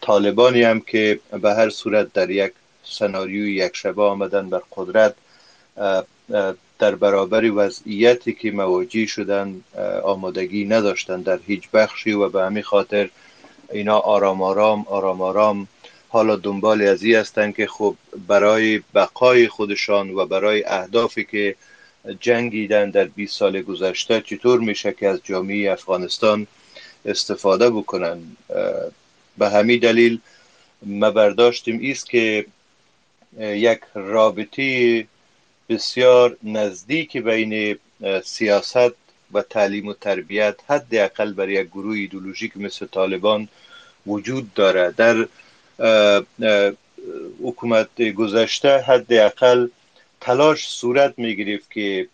طالبانی 0.00 0.62
هم 0.62 0.80
که 0.80 1.20
به 1.42 1.54
هر 1.54 1.70
صورت 1.70 2.12
در 2.12 2.30
یک 2.30 2.52
سناریوی 2.84 3.54
یک 3.54 3.76
شبه 3.76 4.02
آمدن 4.02 4.50
بر 4.50 4.62
قدرت 4.76 5.14
در 6.78 6.94
برابر 6.94 7.50
وضعیتی 7.54 8.32
که 8.32 8.50
مواجه 8.50 9.06
شدن 9.06 9.60
آمادگی 10.04 10.64
نداشتن 10.64 11.20
در 11.20 11.38
هیچ 11.46 11.70
بخشی 11.70 12.12
و 12.12 12.28
به 12.28 12.42
همین 12.42 12.62
خاطر 12.62 13.10
اینا 13.72 13.98
آرام 13.98 14.42
آرام 14.42 14.86
آرام 14.88 15.20
آرام 15.20 15.68
حالا 16.08 16.36
دنبال 16.36 16.82
ازی 16.82 17.14
هستند 17.14 17.56
که 17.56 17.66
خب 17.66 17.96
برای 18.28 18.82
بقای 18.94 19.48
خودشان 19.48 20.10
و 20.10 20.26
برای 20.26 20.64
اهدافی 20.64 21.24
که 21.24 21.56
جنگیدن 22.20 22.90
در 22.90 23.04
20 23.04 23.38
سال 23.38 23.62
گذشته 23.62 24.20
چطور 24.20 24.60
میشه 24.60 24.92
که 24.92 25.08
از 25.08 25.20
جامعه 25.24 25.72
افغانستان 25.72 26.46
استفاده 27.04 27.70
بکنن؟ 27.70 28.22
به 29.38 29.50
همین 29.50 29.78
دلیل 29.78 30.20
ما 30.82 31.10
برداشتیم 31.10 31.78
ایست 31.78 32.10
که 32.10 32.46
یک 33.38 33.80
رابطه 33.94 35.06
بسیار 35.68 36.36
نزدیک 36.42 37.16
بین 37.16 37.78
سیاست 38.24 38.94
و 39.32 39.42
تعلیم 39.42 39.86
و 39.88 39.92
تربیت 39.92 40.56
حداقل 40.68 41.32
برای 41.32 41.52
یک 41.52 41.66
گروه 41.66 41.96
ایدولوژیک 41.96 42.56
مثل 42.56 42.86
طالبان 42.86 43.48
وجود 44.06 44.54
داره. 44.54 44.94
در 44.96 45.26
حکومت 47.42 48.02
گذشته 48.02 48.78
حداقل 48.78 49.68
تلاش 50.20 50.68
صورت 50.68 51.14
می 51.18 51.36
گرفت 51.36 51.70
که 51.70 52.08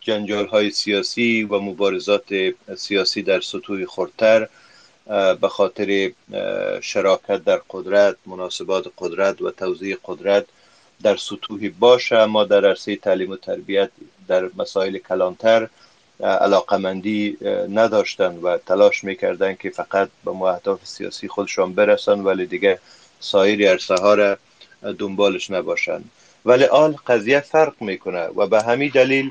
جنجال 0.00 0.46
های 0.46 0.70
سیاسی 0.70 1.42
و 1.42 1.58
مبارزات 1.60 2.54
سیاسی 2.76 3.22
در 3.22 3.40
سطوح 3.40 3.84
خورتر 3.84 4.48
به 5.40 5.48
خاطر 5.48 6.12
شراکت 6.82 7.44
در 7.44 7.60
قدرت 7.70 8.16
مناسبات 8.26 8.86
قدرت 8.98 9.42
و 9.42 9.50
توضیح 9.50 9.96
قدرت 10.04 10.44
در 11.02 11.16
سطوحی 11.16 11.68
باشه. 11.68 12.16
اما 12.16 12.44
در 12.44 12.66
عرصه 12.66 12.96
تعلیم 12.96 13.30
و 13.30 13.36
تربیت 13.36 13.90
در 14.28 14.50
مسائل 14.56 14.98
کلانتر 14.98 15.68
علاقمندی 16.20 17.38
نداشتن 17.70 18.36
و 18.36 18.58
تلاش 18.58 19.04
می‌کردن 19.04 19.54
که 19.54 19.70
فقط 19.70 20.08
به 20.24 20.30
اهداف 20.30 20.86
سیاسی 20.86 21.28
خودشان 21.28 21.74
برسن 21.74 22.20
ولی 22.20 22.46
دیگه 22.46 22.78
سایر 23.20 23.70
عرصه 23.70 23.94
ها 23.94 24.14
را 24.14 24.38
دنبالش 24.98 25.50
نباشن. 25.50 26.04
ولی 26.44 26.64
آن 26.64 26.96
قضیه 27.06 27.40
فرق 27.40 27.74
می‌کنه 27.80 28.26
و 28.26 28.46
به 28.46 28.62
همین 28.62 28.90
دلیل 28.94 29.30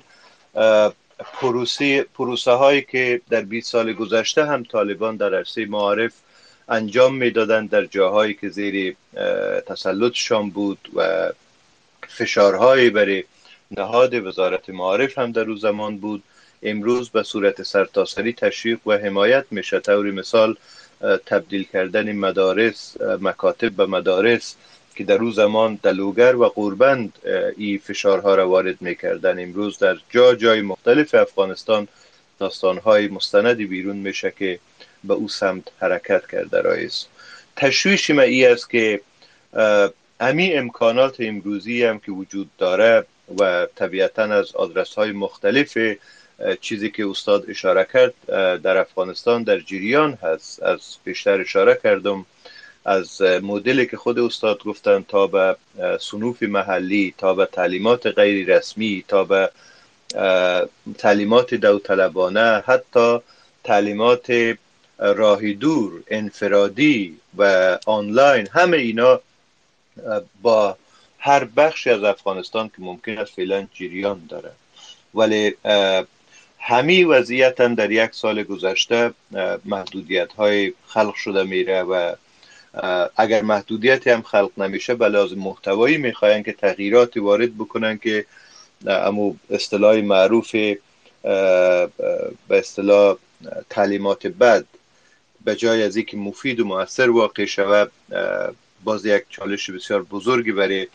پروسه, 1.19 2.05
پروسه 2.13 2.51
هایی 2.51 2.81
که 2.81 3.21
در 3.29 3.41
20 3.41 3.71
سال 3.71 3.93
گذشته 3.93 4.45
هم 4.45 4.63
طالبان 4.63 5.15
در 5.15 5.35
عرصه 5.35 5.65
معارف 5.65 6.13
انجام 6.69 7.15
می‌دادند 7.15 7.69
در 7.69 7.85
جاهایی 7.85 8.33
که 8.33 8.49
زیر 8.49 8.95
تسلطشان 9.67 10.49
بود 10.49 10.89
و 10.95 11.29
فشارهایی 12.07 12.89
برای 12.89 13.23
نهاد 13.71 14.13
وزارت 14.13 14.69
معارف 14.69 15.17
هم 15.17 15.31
در 15.31 15.49
او 15.49 15.55
زمان 15.55 15.97
بود. 15.97 16.23
امروز 16.63 17.09
به 17.09 17.23
صورت 17.23 17.63
سرتاسری 17.63 18.33
تشویق 18.33 18.79
و 18.85 18.91
حمایت 18.91 19.45
میشه. 19.51 19.79
طور 19.79 20.11
مثال 20.11 20.55
تبدیل 21.25 21.63
کردن 21.73 22.11
مدارس 22.11 23.01
مکاتب 23.01 23.71
به 23.71 23.85
مدارس 23.85 24.55
که 24.97 25.03
در 25.03 25.21
او 25.21 25.31
زمان 25.31 25.79
دلوگر 25.83 26.35
و 26.35 26.45
قربند 26.45 27.13
این 27.57 27.77
فشارها 27.77 28.35
را 28.35 28.49
وارد 28.49 28.81
می‌کردن 28.81 29.43
امروز 29.43 29.79
در 29.79 29.97
جا 30.09 30.35
جای 30.35 30.61
مختلف 30.61 31.15
افغانستان 31.15 31.87
داستانهای 32.39 33.07
مستندی 33.07 33.65
بیرون 33.65 33.95
میشه 33.95 34.33
که 34.39 34.59
به 35.03 35.13
او 35.13 35.29
سمت 35.29 35.63
حرکت 35.79 36.27
کرده 36.31 36.61
رایز 36.61 37.05
تشویش 37.55 38.09
ما 38.09 38.21
ای 38.21 38.45
است 38.45 38.69
که 38.69 39.01
امی 40.19 40.53
امکانات 40.53 41.15
امروزی 41.19 41.83
هم 41.83 41.99
که 41.99 42.11
وجود 42.11 42.49
داره 42.57 43.05
و 43.39 43.67
طبیعتا 43.75 44.23
از 44.23 44.55
آدرس 44.55 44.93
های 44.93 45.11
مختلف 45.11 45.77
چیزی 46.61 46.89
که 46.89 47.07
استاد 47.09 47.49
اشاره 47.49 47.87
کرد 47.93 48.13
در 48.61 48.77
افغانستان 48.77 49.43
در 49.43 49.59
جریان 49.59 50.13
هست. 50.21 50.63
از 50.63 50.81
بیشتر 51.03 51.41
اشاره 51.41 51.79
کردم 51.83 52.25
از 52.87 53.21
مدلی 53.21 53.85
که 53.85 53.97
خود 53.97 54.19
استاد 54.19 54.63
گفتن 54.63 55.05
تا 55.07 55.27
به 55.27 55.55
سنوف 55.99 56.43
محلی 56.43 57.13
تا 57.17 57.33
به 57.33 57.45
تعلیمات 57.45 58.07
غیر 58.07 58.55
رسمی 58.55 59.03
تا 59.07 59.23
به 59.23 59.51
تعلیمات 60.97 61.55
داوطلبانه 61.55 62.63
حتی 62.67 63.19
تعلیمات 63.63 64.55
راهی 64.97 65.53
دور 65.53 66.03
انفرادی 66.07 67.17
و 67.37 67.77
آنلاین 67.85 68.47
همه 68.51 68.77
اینا 68.77 69.19
با 70.41 70.77
هر 71.19 71.43
بخشی 71.43 71.89
از 71.89 72.03
افغانستان 72.03 72.67
که 72.67 72.75
ممکن 72.79 73.17
است 73.17 73.33
فعلا 73.33 73.67
جریان 73.73 74.21
داره. 74.29 74.51
ولی 75.13 75.55
همی 76.59 77.03
وضعیت 77.03 77.61
هم 77.61 77.75
در 77.75 77.91
یک 77.91 78.09
سال 78.13 78.43
گذشته 78.43 79.13
محدودیت 79.65 80.33
های 80.33 80.73
خلق 80.87 81.15
شده 81.15 81.43
میره 81.43 81.83
و 81.83 82.15
اگر 83.17 83.41
محدودیت 83.41 84.07
هم 84.07 84.21
خلق 84.21 84.51
نمیشه 84.57 84.95
به 84.95 85.07
لازم 85.07 85.39
محتوایی 85.39 85.97
می‌خواین 85.97 86.43
که 86.43 86.53
تغییراتی 86.53 87.19
وارد 87.19 87.55
بکنن 87.57 87.97
که 87.97 88.25
امو 88.87 89.33
اصطلاح 89.49 89.95
معروف 90.01 90.51
به 90.51 90.77
اصطلاح 92.49 93.15
تعلیمات 93.69 94.27
بد 94.27 94.65
به 95.45 95.55
جای 95.55 95.83
از 95.83 95.95
اینکه 95.95 96.17
مفید 96.17 96.59
و 96.59 96.65
موثر 96.65 97.09
واقع 97.09 97.45
شود 97.45 97.91
باز 98.83 99.05
یک 99.05 99.23
چالش 99.29 99.69
بسیار 99.69 100.03
بزرگی 100.03 100.51
برای 100.51 100.87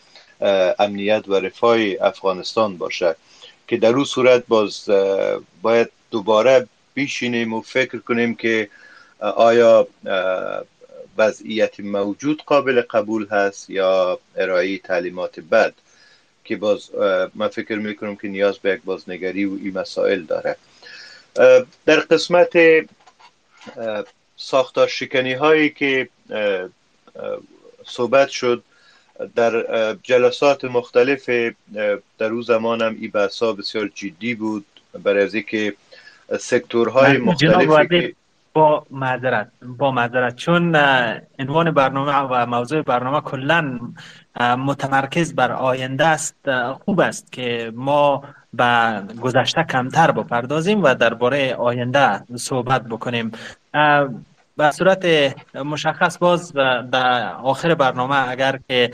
امنیت 0.78 1.28
و 1.28 1.34
رفاه 1.34 1.78
افغانستان 2.00 2.76
باشه 2.76 3.16
که 3.68 3.76
در 3.76 3.94
اون 3.94 4.04
صورت 4.04 4.44
باز 4.48 4.90
باید 5.62 5.88
دوباره 6.10 6.66
بیشینیم 6.94 7.52
و 7.52 7.60
فکر 7.60 7.98
کنیم 7.98 8.34
که 8.34 8.68
آیا 9.20 9.88
وضعیت 11.18 11.80
موجود 11.80 12.42
قابل 12.42 12.80
قبول 12.80 13.26
هست 13.26 13.70
یا 13.70 14.18
ارائه 14.36 14.78
تعلیمات 14.78 15.40
بد 15.40 15.74
که 16.44 16.56
باز 16.56 16.90
من 17.34 17.48
فکر 17.48 17.74
می‌کنم 17.74 18.16
که 18.16 18.28
نیاز 18.28 18.58
به 18.58 18.70
یک 18.70 18.80
بازنگری 18.84 19.44
و 19.44 19.58
این 19.62 19.78
مسائل 19.78 20.22
داره. 20.22 20.56
در 21.86 22.00
قسمت 22.00 22.58
ساختار 24.36 24.88
شکنی 24.88 25.32
هایی 25.32 25.70
که 25.70 26.08
صحبت 27.86 28.28
شد 28.28 28.62
در 29.34 29.96
جلسات 30.02 30.64
مختلف 30.64 31.30
در 32.18 32.32
او 32.32 32.42
زمانم 32.42 32.96
ای 33.00 33.08
بحثا 33.08 33.52
بسیار 33.52 33.90
جدی 33.94 34.34
بود 34.34 34.66
برای 35.02 35.24
از 35.24 35.36
که 35.36 35.74
سکتورهای 36.40 37.16
مختلفی 37.16 38.14
با 38.54 38.86
معذرت 38.90 39.48
با 39.78 39.90
معذرت. 39.90 40.36
چون 40.36 40.76
عنوان 41.38 41.70
برنامه 41.70 42.18
و 42.18 42.46
موضوع 42.46 42.82
برنامه 42.82 43.20
کلا 43.20 43.78
متمرکز 44.40 45.34
بر 45.34 45.52
آینده 45.52 46.06
است 46.06 46.36
خوب 46.84 47.00
است 47.00 47.32
که 47.32 47.72
ما 47.74 48.22
به 48.52 49.02
گذشته 49.20 49.62
کمتر 49.64 50.10
بپردازیم 50.10 50.82
و 50.82 50.94
درباره 50.94 51.54
آینده 51.54 52.36
صحبت 52.36 52.82
بکنیم. 52.82 53.32
به 54.56 54.70
صورت 54.70 55.06
مشخص 55.54 56.18
باز 56.18 56.52
در 56.52 57.32
آخر 57.34 57.74
برنامه 57.74 58.28
اگر 58.28 58.58
که 58.68 58.90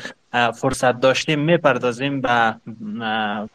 فرصت 0.54 1.00
داشتیم 1.00 1.38
می‌پردازیم 1.40 2.20
به 2.20 2.54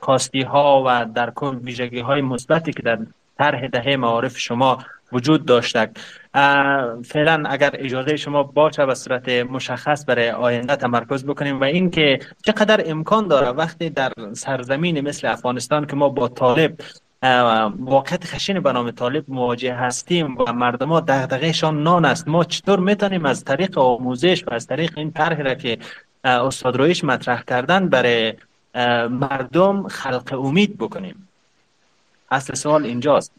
کاستی 0.02 0.42
ها 0.42 0.84
و 0.88 1.06
در 1.06 1.30
کل 1.30 1.56
ویژگی 1.56 2.00
های 2.00 2.22
مثبتی 2.22 2.74
که 2.74 2.82
در 2.82 3.00
طرح 3.38 3.68
دهه 3.68 3.96
معارف 3.96 4.38
شما 4.38 4.78
وجود 5.14 5.46
داشته 5.46 5.90
فعلا 7.06 7.44
اگر 7.50 7.72
اجازه 7.74 8.16
شما 8.16 8.44
باشه 8.44 8.86
به 8.86 8.96
صورت 8.96 9.30
مشخص 9.30 10.06
برای 10.08 10.32
آینده 10.32 10.76
تمرکز 10.76 11.26
بکنیم 11.26 11.60
و 11.60 11.64
اینکه 11.64 12.20
چقدر 12.46 12.84
امکان 12.86 13.28
داره 13.28 13.48
وقتی 13.48 13.90
در 13.90 14.12
سرزمین 14.34 15.02
مثل 15.02 15.28
افغانستان 15.28 15.86
که 15.86 15.96
ما 15.96 16.10
با 16.10 16.28
طالب 16.28 16.76
واقعیت 17.80 18.26
خشین 18.26 18.60
به 18.60 18.72
نام 18.72 18.92
طالب 18.92 19.24
مواجه 19.28 19.74
هستیم 19.74 20.38
و 20.38 20.54
مردم 20.54 20.90
ها 20.90 21.00
دغدغهشان 21.00 21.84
نان 21.84 22.06
است 22.06 22.28
ما 22.28 22.44
چطور 22.44 22.80
می‌تونیم 22.80 23.26
از 23.26 23.44
طریق 23.44 23.78
آموزش 23.78 24.44
و 24.48 24.54
از 24.54 24.68
طریق 24.68 24.98
این 24.98 25.12
طرح 25.12 25.42
را 25.42 25.56
که 25.56 25.78
استاد 26.24 26.78
رویش 26.78 27.04
مطرح 27.04 27.44
کردن 27.44 27.90
برای 27.90 28.34
مردم 29.10 29.88
خلق 29.88 30.40
امید 30.46 30.78
بکنیم؟ 30.78 31.30
اصل 32.32 32.54
سوال 32.54 32.86
اینجاست. 32.86 33.32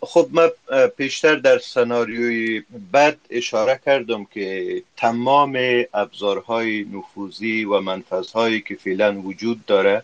خب 0.00 0.28
من 0.32 0.50
پیشتر 0.96 1.34
در 1.34 1.58
سناریوی 1.58 2.62
بد 2.92 3.16
اشاره 3.30 3.80
کردم 3.86 4.24
که 4.24 4.82
تمام 4.96 5.58
ابزارهای 5.94 6.84
نفوذی 6.92 7.64
و 7.64 7.80
منفذهایی 7.80 8.60
که 8.60 8.74
فعلا 8.74 9.20
وجود 9.20 9.66
داره 9.66 10.02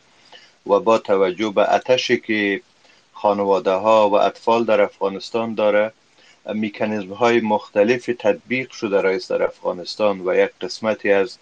و 0.67 0.81
با 0.81 0.99
توجه 0.99 1.51
به 1.51 1.75
اتشی 1.75 2.17
که 2.17 2.61
خانواده 3.13 3.71
ها 3.71 4.11
و 4.11 4.15
اطفال 4.15 4.65
در 4.65 4.81
افغانستان 4.81 5.55
داره 5.55 5.93
میکانیزم 6.55 7.13
های 7.13 7.41
مختلف 7.41 8.11
تطبیق 8.19 8.71
شده 8.71 9.03
رئیس 9.03 9.33
در 9.33 9.43
افغانستان 9.43 10.21
و 10.21 10.35
یک 10.35 10.51
قسمتی 10.61 11.13
از 11.13 11.39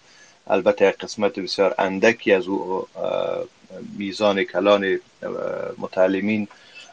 البته 0.47 0.87
یک 0.87 0.97
قسمت 0.97 1.39
بسیار 1.39 1.75
اندکی 1.77 2.33
از 2.33 2.47
او 2.47 2.87
میزان 3.97 4.43
کلان 4.43 4.99
متعلمین 5.77 6.47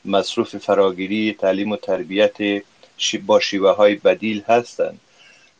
مصروف 0.04 0.56
فراگیری 0.56 1.36
تعلیم 1.40 1.72
و 1.72 1.76
تربیت 1.76 2.36
با 3.26 3.40
شیوه 3.40 3.70
های 3.70 3.94
بدیل 3.94 4.42
هستند 4.48 5.00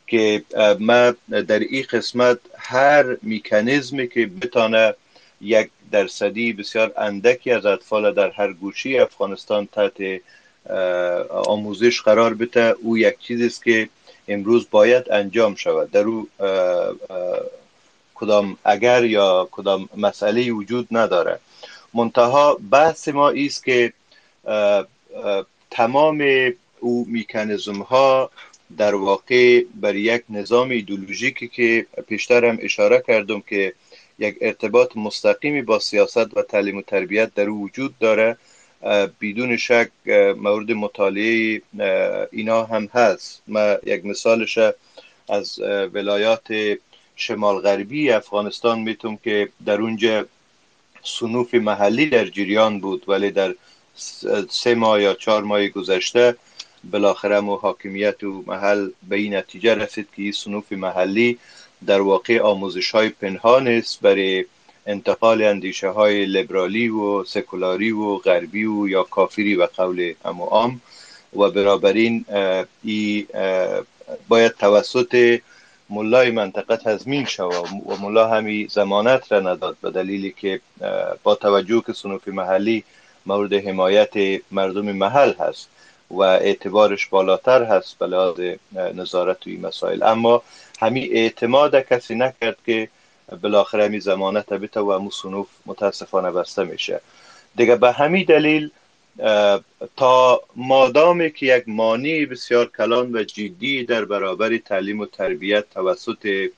که 0.07 0.45
ما 0.81 1.15
در 1.49 1.59
این 1.59 1.85
قسمت 1.93 2.39
هر 2.59 3.17
میکانیزمی 3.23 4.09
که 4.09 4.27
بتانه 4.27 4.95
یک 5.41 5.71
درصدی 5.91 6.53
بسیار 6.53 6.93
اندکی 6.97 7.51
از 7.51 7.67
اطفال 7.67 8.15
در 8.15 8.31
هر 8.31 8.53
گوشی 8.53 8.99
افغانستان 8.99 9.69
تحت 9.73 10.21
آموزش 11.29 12.01
قرار 12.01 12.35
بده 12.35 12.75
او 12.83 12.99
یک 12.99 13.19
چیزی 13.19 13.47
است 13.47 13.65
که 13.65 13.89
امروز 14.29 14.67
باید 14.71 15.13
انجام 15.13 15.55
شود. 15.55 15.91
در 15.91 16.05
او 16.05 16.29
کدام 18.15 18.57
اگر 18.65 19.05
یا 19.05 19.49
کدام 19.51 19.89
مسئله 19.97 20.53
وجود 20.53 20.89
نداره. 20.91 21.39
منتها 21.95 22.59
بحث 22.71 23.09
ما 23.09 23.31
است 23.31 23.65
که 23.65 23.93
تمام 25.71 26.25
او 26.81 27.07
میکانیزم 27.09 27.83
ها 27.83 28.31
در 28.79 28.95
واقع 28.95 29.65
بر 29.75 29.97
یک 29.97 30.23
نظام 30.31 30.71
ایدولوژیکی 30.71 31.49
که 31.49 31.87
پیشترم 32.09 32.59
اشاره 32.61 33.03
کردم 33.07 33.41
که 33.41 33.73
یک 34.19 34.37
ارتباط 34.41 34.97
مستقیمی 34.97 35.63
با 35.63 35.79
سیاست 35.79 36.37
و 36.37 36.43
تعلیم 36.43 36.77
و 36.77 36.83
تربیت 36.83 37.35
در 37.35 37.49
او 37.49 37.63
وجود 37.63 37.99
داره 37.99 38.37
بدون 39.21 39.57
شک 39.57 39.91
مورد 40.37 40.73
مطالعه 40.73 41.63
اینا 42.33 42.65
هم 42.65 42.89
هست. 42.95 43.43
ما 43.49 43.77
یک 43.87 44.05
مثالش 44.05 44.59
از 45.29 45.61
ولایات 45.95 46.49
شمال 47.17 47.61
غربی 47.61 48.11
افغانستان 48.11 48.81
می‌تونم 48.81 49.17
که 49.17 49.49
در 49.67 49.81
اونجا 49.81 50.27
سنوف 51.03 51.55
محلی 51.55 52.07
در 52.07 52.25
جریان 52.25 52.81
بود 52.81 53.05
ولی 53.09 53.31
در 53.31 53.55
سه 54.51 54.75
ماه 54.75 55.03
یا 55.03 55.15
چهار 55.15 55.43
ماه 55.43 55.69
گذشته 55.69 56.37
بالاخره 56.91 57.41
مو 57.41 57.57
حاکمیت 57.57 58.25
و 58.25 58.45
محل 58.47 58.91
به 59.09 59.17
این 59.17 59.35
نتیجه 59.35 59.75
رسید 59.75 60.09
که 60.17 60.23
این 60.23 60.33
سنوف 60.33 60.73
محلی 60.73 61.39
در 61.87 62.01
واقع 62.01 62.41
آموزش 62.41 62.91
های 62.91 63.09
پنهان 63.09 63.69
است 63.69 64.01
برای 64.01 64.45
انتقال 64.87 65.43
اندیشه 65.43 65.89
های 65.89 66.27
لیبرالی 66.27 66.89
و 66.89 67.25
سکولاری 67.25 67.93
و 67.93 68.17
غربی 68.17 68.65
و 68.65 68.89
یا 68.89 69.03
کافری 69.03 69.55
و 69.55 69.67
قول 69.67 70.15
امو 70.25 70.45
عام. 70.45 70.81
و 71.37 71.51
برابرین 71.51 72.25
ای 72.83 73.27
باید 74.29 74.53
توسط 74.53 75.41
ملای 75.91 76.31
منطقه 76.31 76.77
تضمین 76.77 77.25
شود 77.25 77.69
و 77.87 77.97
ملا 78.01 78.29
همی 78.29 78.69
زمانت 78.71 79.33
را 79.33 79.41
نداد 79.41 79.77
به 79.83 79.91
دلیلی 79.91 80.35
که 80.41 80.61
با 81.23 81.35
توجه 81.35 81.83
که 81.87 81.93
سنوف 81.93 82.29
محلی 82.29 82.85
مورد 83.27 83.55
حمایت 83.55 84.43
مردم 84.51 84.93
محل 84.93 85.33
هست 85.33 85.69
و 86.11 86.21
اعتبارش 86.21 87.07
بالاتر 87.07 87.63
هست 87.63 87.99
به 87.99 88.07
لحاظ 88.07 88.41
نظارت 88.95 89.47
این 89.47 89.61
مسائل. 89.61 90.03
اما 90.03 90.43
همین 90.81 91.09
اعتماد 91.13 91.81
کسی 91.81 92.15
نکرد 92.15 92.57
که 92.67 92.89
بالاخره 93.43 93.89
می 93.89 94.01
زمانت 94.01 94.49
بته 94.53 94.81
و 94.81 94.93
همون 94.93 95.11
صنوف 95.23 95.47
متاسفانه 95.67 96.31
بسته 96.31 96.65
میشه. 96.65 97.01
دیگه 97.57 97.77
به 97.77 97.93
همین 97.93 98.25
دلیل 98.25 98.71
تا 99.97 100.43
مادامی 100.57 101.31
که 101.31 101.47
یک 101.47 101.65
مانی 101.67 102.27
بسیار 102.27 102.71
کلان 102.79 103.17
و 103.17 103.23
جدی 103.23 103.85
در 103.85 104.05
برابر 104.05 104.57
تعلیم 104.57 105.01
و 105.01 105.07
تربیت 105.07 105.65
توسط 105.75 106.51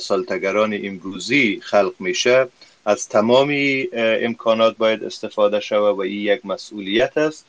سالتگران 0.00 0.80
امروزی 0.82 1.60
خلق 1.62 1.94
میشه 1.98 2.48
از 2.84 3.08
تمامی 3.08 3.88
امکانات 3.92 4.76
باید 4.76 5.04
استفاده 5.04 5.60
شود 5.60 5.96
و 5.96 6.00
این 6.00 6.20
یک 6.20 6.46
مسئولیت 6.46 7.18
است. 7.18 7.46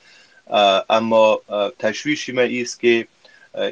اما 0.89 1.41
تشویشی 1.79 2.31
ما 2.31 2.41
است 2.41 2.79
که 2.79 3.07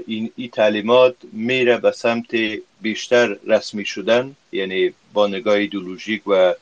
این, 0.08 0.32
ای 0.36 0.48
تعلیمات 0.48 1.16
میره 1.32 1.78
به 1.78 1.92
سمت 1.92 2.36
بیشتر 2.82 3.38
رسمی 3.48 3.86
شدن 3.86 4.36
یعنی 4.52 4.94
با 5.14 5.28
نگاه 5.28 5.56
ایدولوژیک 5.56 6.28
و 6.28 6.54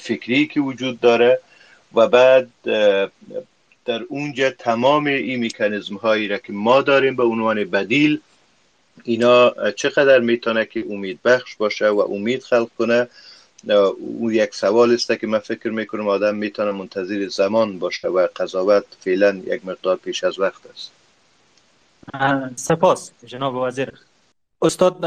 فکری 0.00 0.46
که 0.46 0.60
وجود 0.60 1.00
داره 1.00 1.40
و 1.94 2.08
بعد 2.08 2.48
در 3.84 4.02
اونجا 4.08 4.50
تمام 4.50 5.06
این 5.06 5.40
میکانیزم 5.40 5.96
هایی 5.96 6.28
را 6.28 6.38
که 6.38 6.52
ما 6.52 6.82
داریم 6.82 7.16
به 7.16 7.22
عنوان 7.22 7.64
بدیل 7.64 8.20
اینا 9.04 9.54
چقدر 9.70 10.18
می‌تونه 10.18 10.64
که 10.64 10.84
امید 10.90 11.22
بخش 11.22 11.56
باشه 11.56 11.88
و 11.88 12.00
امید 12.00 12.42
خلق 12.42 12.68
کنه؟ 12.78 13.08
او 13.70 14.32
یک 14.32 14.54
سوال 14.54 14.94
است 14.94 15.12
که 15.20 15.26
من 15.26 15.38
فکر 15.38 15.70
می‌کنم 15.70 16.08
آدم 16.08 16.34
می‌تونه 16.34 16.70
منتظر 16.70 17.28
زمان 17.28 17.78
باشه 17.78 18.08
و 18.08 18.28
قضاوت 18.36 18.84
فعلا 19.00 19.42
یک 19.46 19.66
مقدار 19.66 19.96
پیش 19.96 20.24
از 20.24 20.38
وقت 20.38 20.62
است. 20.72 20.92
سپاس 22.56 23.10
جناب 23.26 23.54
وزیر. 23.54 23.92
استاد 24.62 25.04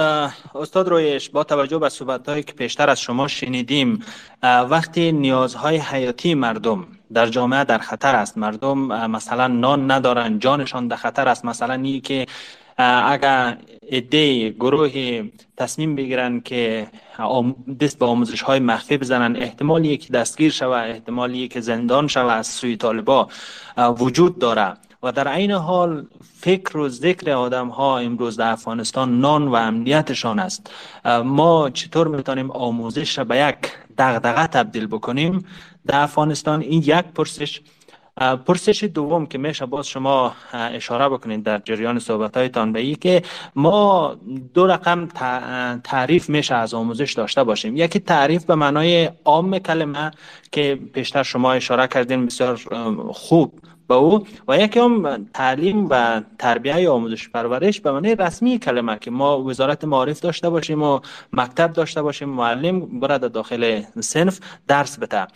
استاد 0.56 0.90
رویش 0.90 1.30
با 1.30 1.44
توجه 1.44 1.80
به 1.80 1.90
صحبت 1.90 2.30
هایی 2.30 2.44
که 2.44 2.54
پیشتر 2.54 2.90
از 2.90 3.02
شما 3.02 3.28
شنیدیم 3.28 4.06
وقتی 4.44 5.12
نیازهای 5.12 5.78
حیاتی 5.78 6.34
مردم 6.36 6.88
در 7.14 7.28
جامعه 7.28 7.64
در 7.64 7.78
خطر 7.78 8.16
است 8.16 8.38
مردم 8.38 8.78
مثلا 9.08 9.48
نان 9.48 9.92
ندارن 9.92 10.40
جانشان 10.40 10.88
در 10.88 10.96
خطر 10.96 11.28
است 11.28 11.46
مثلا 11.46 11.74
این 11.74 12.02
که 12.02 12.26
اگر 12.78 13.58
ایده 13.90 14.50
گروه 14.50 15.24
تصمیم 15.58 15.96
بگیرن 15.96 16.40
که 16.40 16.88
دست 17.80 18.00
به 18.00 18.06
آموزش 18.06 18.42
های 18.42 18.60
مخفی 18.60 18.98
بزنن 18.98 19.36
احتمالی 19.36 19.98
که 19.98 20.14
دستگیر 20.14 20.52
شوه 20.52 20.78
احتمالی 20.78 21.48
که 21.48 21.62
زندان 21.62 22.08
شوه 22.08 22.32
از 22.32 22.48
سوی 22.48 22.78
طالبا 22.78 23.28
وجود 23.78 24.40
داره. 24.40 24.74
و 25.04 25.12
در 25.12 25.28
عین 25.28 25.52
حال 25.52 26.06
فکر 26.40 26.78
و 26.78 26.90
ذکر 26.90 27.32
آدم 27.32 27.68
ها 27.68 28.00
امروز 28.00 28.38
در 28.38 28.52
افغانستان 28.52 29.20
نان 29.20 29.48
و 29.48 29.56
امنیتشان 29.56 30.40
است. 30.40 30.72
ما 31.24 31.70
چطور 31.70 32.08
می‌تونیم 32.08 32.52
آموزش 32.52 33.18
را 33.18 33.24
به 33.24 33.38
یک 33.38 33.58
دغدغه 33.98 34.48
تبدیل 34.48 34.88
بکنیم؟ 34.88 35.46
در 35.88 36.02
افغانستان 36.02 36.62
این 36.62 36.82
یک 36.82 37.06
پرسش 37.16 37.62
پرسش 38.18 38.84
دوم 38.84 39.26
که 39.26 39.38
میشه 39.38 39.66
باز 39.66 39.88
شما 39.88 40.36
اشاره 40.54 41.10
بکنید 41.10 41.44
در 41.44 41.58
جریان 41.58 42.00
صحبت 42.00 42.38
هایتان 42.38 42.72
به 42.72 42.80
ای 42.80 42.96
که 42.96 43.22
ما 43.56 44.16
دو 44.54 44.68
رقم 44.68 45.08
تعریف 45.84 46.30
میشه 46.30 46.56
از 46.56 46.74
آموزش 46.74 47.14
داشته 47.14 47.44
باشیم. 47.44 47.78
یکی 47.78 48.00
تعریف 48.00 48.46
به 48.46 48.56
معنای 48.56 49.10
عام 49.26 49.60
کلمه 49.60 50.12
که 50.52 50.80
پیشتر 50.94 51.24
شما 51.24 51.54
اشاره 51.54 51.88
کردین 51.88 52.26
بسیار 52.26 52.62
خوب 53.12 53.60
به 53.88 53.96
او. 53.96 54.28
و 54.48 54.58
یکی 54.60 54.80
هم 54.80 55.26
تعلیم 55.34 55.88
و 55.90 56.22
تربیه 56.40 56.90
آموزش 56.90 57.30
پرورش 57.30 57.82
به 57.82 57.92
معنی 57.92 58.16
رسمی 58.16 58.60
کلمه 58.60 58.98
که 59.00 59.12
ما 59.12 59.44
وزارت 59.44 59.84
معارف 59.84 60.20
داشته 60.20 60.50
باشیم 60.50 60.84
و 60.84 61.00
مکتب 61.34 61.74
داشته 61.74 62.02
باشیم 62.02 62.30
معلم 62.30 63.00
برد 63.00 63.32
داخل 63.32 63.82
سنف 64.00 64.40
درس 64.68 65.00
بده. 65.00 65.28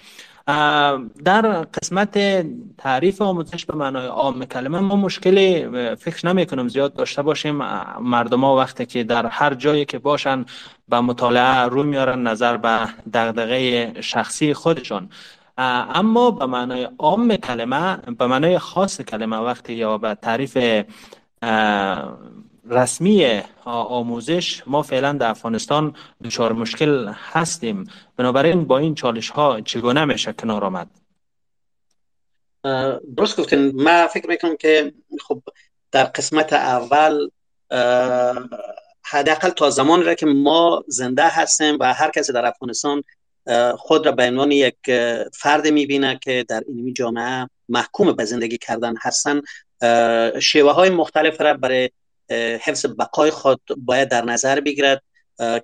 در 1.26 1.42
قسمت 1.74 2.46
تعریف 2.78 3.22
آموزش 3.22 3.66
به 3.66 3.76
معنای 3.76 4.08
عام 4.08 4.46
کلمه 4.46 4.80
ما 4.80 4.96
مشکلی 4.96 5.68
فکر 5.96 6.28
نمی 6.28 6.46
کنم 6.46 6.68
زیاد 6.68 6.94
داشته 6.94 7.22
باشیم. 7.22 7.56
مردم 8.02 8.42
ها 8.42 8.56
وقتی 8.56 8.86
که 8.86 9.04
در 9.04 9.26
هر 9.26 9.54
جایی 9.54 9.86
که 9.86 10.00
باشن 10.00 10.46
به 10.90 11.00
مطالعه 11.00 11.62
رو 11.62 11.84
میارن 11.84 12.28
نظر 12.28 12.58
به 12.58 12.80
دغدغه 13.14 13.94
شخصی 14.02 14.54
خودشون 14.54 15.10
اما 15.58 16.32
به 16.32 16.46
معنای 16.46 16.90
عام 16.98 17.36
کلمه 17.36 17.98
به 17.98 18.28
معنای 18.28 18.60
خاص 18.60 19.02
کلمه 19.02 19.38
وقتی 19.38 19.74
یا 19.74 19.98
به 19.98 20.14
تعریف 20.14 20.58
رسمی 22.70 23.41
آموزش 23.66 24.64
ما 24.68 24.82
فعلا 24.82 25.14
در 25.14 25.30
افغانستان 25.30 25.96
دچار 26.24 26.54
مشکل 26.54 27.08
هستیم. 27.08 27.90
بنابراین 28.18 28.66
با 28.66 28.78
این 28.78 28.96
چالش 28.96 29.30
ها 29.30 29.62
چگونه 29.62 30.06
میشه 30.06 30.34
کنار 30.34 30.66
آمد؟ 30.66 30.88
درست 33.18 33.40
گفتین. 33.40 33.72
من 33.76 34.08
فکر 34.08 34.28
می‌کنم 34.28 34.58
که 34.58 34.94
خب 35.28 35.41
در 35.91 36.04
قسمت 36.04 36.54
اول 36.54 37.30
حداقل 39.04 39.50
تا 39.50 39.70
زمانی 39.70 40.04
را 40.04 40.14
که 40.14 40.26
ما 40.26 40.84
زنده 40.88 41.28
هستیم 41.28 41.78
و 41.80 41.94
هر 41.94 42.12
کسی 42.12 42.34
در 42.34 42.46
افغانستان 42.46 43.04
خود 43.78 44.06
را 44.06 44.12
به 44.12 44.28
عنوان 44.28 44.52
یک 44.52 44.76
فرد 45.34 45.68
می‌بینه 45.68 46.20
که 46.22 46.46
در 46.48 46.64
این 46.68 46.94
جامعه 46.94 47.50
محکوم 47.70 48.12
به 48.12 48.26
زندگی 48.26 48.58
کردن 48.58 48.94
هستن 49.02 49.41
شیوه 50.40 50.72
های 50.72 50.90
مختلف 50.90 51.41
را 51.41 51.54
برای 51.54 51.90
حفظ 52.31 52.85
بقای 52.99 53.31
خود 53.31 53.61
باید 53.77 54.10
در 54.10 54.26
نظر 54.26 54.60
بگیرد 54.60 55.03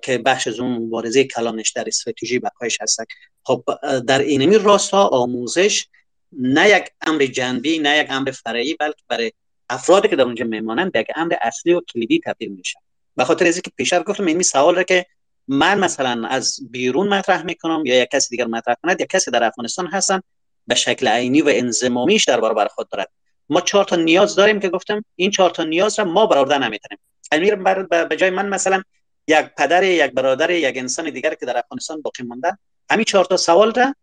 که 0.02 0.18
بخش 0.18 0.46
از 0.46 0.60
اون 0.60 0.72
مبارزه 0.72 1.24
کلانش 1.24 1.70
در 1.70 1.84
استراتژی 1.86 2.38
بقایش 2.38 2.78
هست. 2.80 2.98
خب 3.42 3.64
در 4.06 4.18
اینمی 4.18 4.58
راستا 4.58 5.06
آموزش 5.06 5.86
نه 6.32 6.68
یک 6.68 6.90
امر 7.00 7.26
جنبی 7.26 7.78
نه 7.78 7.98
یک 7.98 8.06
امر 8.10 8.30
فرعی 8.30 8.74
بلکه 8.74 9.02
برای 9.08 9.32
افرادی 9.70 10.08
که 10.08 10.16
در 10.16 10.24
اونجا 10.24 10.44
میمانند 10.44 10.96
یک 10.96 11.06
امر 11.14 11.34
اصلی 11.40 11.72
و 11.72 11.80
کلیدی 11.80 12.20
تبدیل 12.24 12.52
میشه 12.52 12.78
به 13.16 13.24
خاطر 13.24 13.44
اینکه 13.44 13.70
پیشتر 13.76 14.02
گفتم 14.02 14.26
این 14.26 14.42
سوال 14.42 14.74
را 14.74 14.82
که 14.82 15.06
من 15.48 15.78
مثلا 15.78 16.28
از 16.28 16.58
بیرون 16.70 17.08
مطرح 17.08 17.42
می‌کنم 17.42 17.82
یا 17.86 18.02
یک 18.02 18.08
کسی 18.12 18.30
دیگر 18.30 18.46
مطرح 18.46 18.74
کند 18.82 19.00
یا 19.00 19.06
کسی 19.06 19.30
در 19.30 19.44
افغانستان 19.44 19.86
هستن 19.86 20.20
به 20.66 20.74
شکل 20.74 21.08
عینی 21.08 21.42
و 21.42 21.48
انضمامیش 21.48 22.24
در 22.24 22.40
برابر 22.40 22.66
خود 22.66 22.88
دارد. 22.88 23.10
ما 23.48 23.60
چهار 23.60 23.84
تا 23.84 23.96
نیاز 23.96 24.34
داریم 24.34 24.60
که 24.60 24.68
گفتم 24.68 25.04
این 25.16 25.30
چهار 25.30 25.50
تا 25.50 25.64
نیاز 25.64 25.98
را 25.98 26.04
ما 26.04 26.26
برآورده 26.26 26.58
نمی‌تونیم 26.58 26.98
امیر 27.32 27.54
به 27.54 28.16
جای 28.16 28.30
من 28.30 28.48
مثلا 28.48 28.82
یک 29.28 29.46
پدر 29.58 29.82
یک 29.82 30.10
برادر 30.10 30.50
یک 30.50 30.76
انسان 30.76 31.10
دیگر 31.10 31.34
که 31.34 31.46
در 31.46 31.58
افغانستان 31.58 32.02
باقی 32.02 32.22
مانده 32.22 32.58
همین 32.90 33.04
چهار 33.04 33.24
تا 33.24 33.36
سوال 33.36 33.74
را 33.74 33.94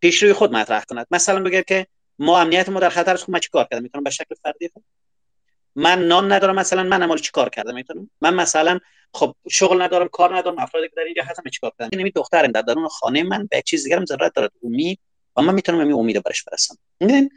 پیش 0.00 0.22
روی 0.22 0.32
خود 0.32 0.52
مطرح 0.52 0.84
کند. 0.84 1.06
مثلا 1.10 1.42
بگه 1.42 1.62
که 1.62 1.86
ما 2.18 2.40
امنیت 2.40 2.68
ما 2.68 2.80
در 2.80 2.88
خطر 2.88 3.14
است 3.14 3.24
خب 3.24 3.30
من 3.30 3.40
چیکار 3.40 3.68
کردم؟ 3.70 3.82
می‌تونم 3.82 4.04
به 4.04 4.10
شکل 4.10 4.34
فردی 4.42 4.68
خود؟ 4.68 4.84
من 5.74 6.08
نان 6.08 6.32
ندارم 6.32 6.54
مثلا 6.54 6.82
من 6.82 7.02
عمل 7.02 7.18
چیکار 7.18 7.48
کردم؟ 7.48 7.74
می‌تونم؟ 7.74 8.10
من 8.20 8.34
مثلا 8.34 8.78
خب 9.14 9.34
شغل 9.50 9.82
ندارم 9.82 10.08
کار 10.08 10.36
ندارم 10.36 10.58
افرادی 10.58 10.88
که 10.88 10.94
در 10.96 11.02
اینجا 11.02 11.22
هستن 11.26 11.50
چیکار 11.50 11.72
کردم؟ 11.78 11.98
این 11.98 12.12
دخترم 12.14 12.52
در 12.52 12.62
درون 12.62 12.88
خانه 12.88 13.22
من 13.22 13.48
به 13.50 13.62
چیز 13.62 13.84
دیگرم 13.84 14.04
ضرورت 14.04 14.34
داره 14.34 14.50
امید. 14.64 14.98
و 15.36 15.42
من 15.42 15.54
می‌تونم 15.54 15.98
امید 15.98 16.22
برش 16.22 16.42
برسم. 16.42 16.78
می‌دونین؟ 17.00 17.30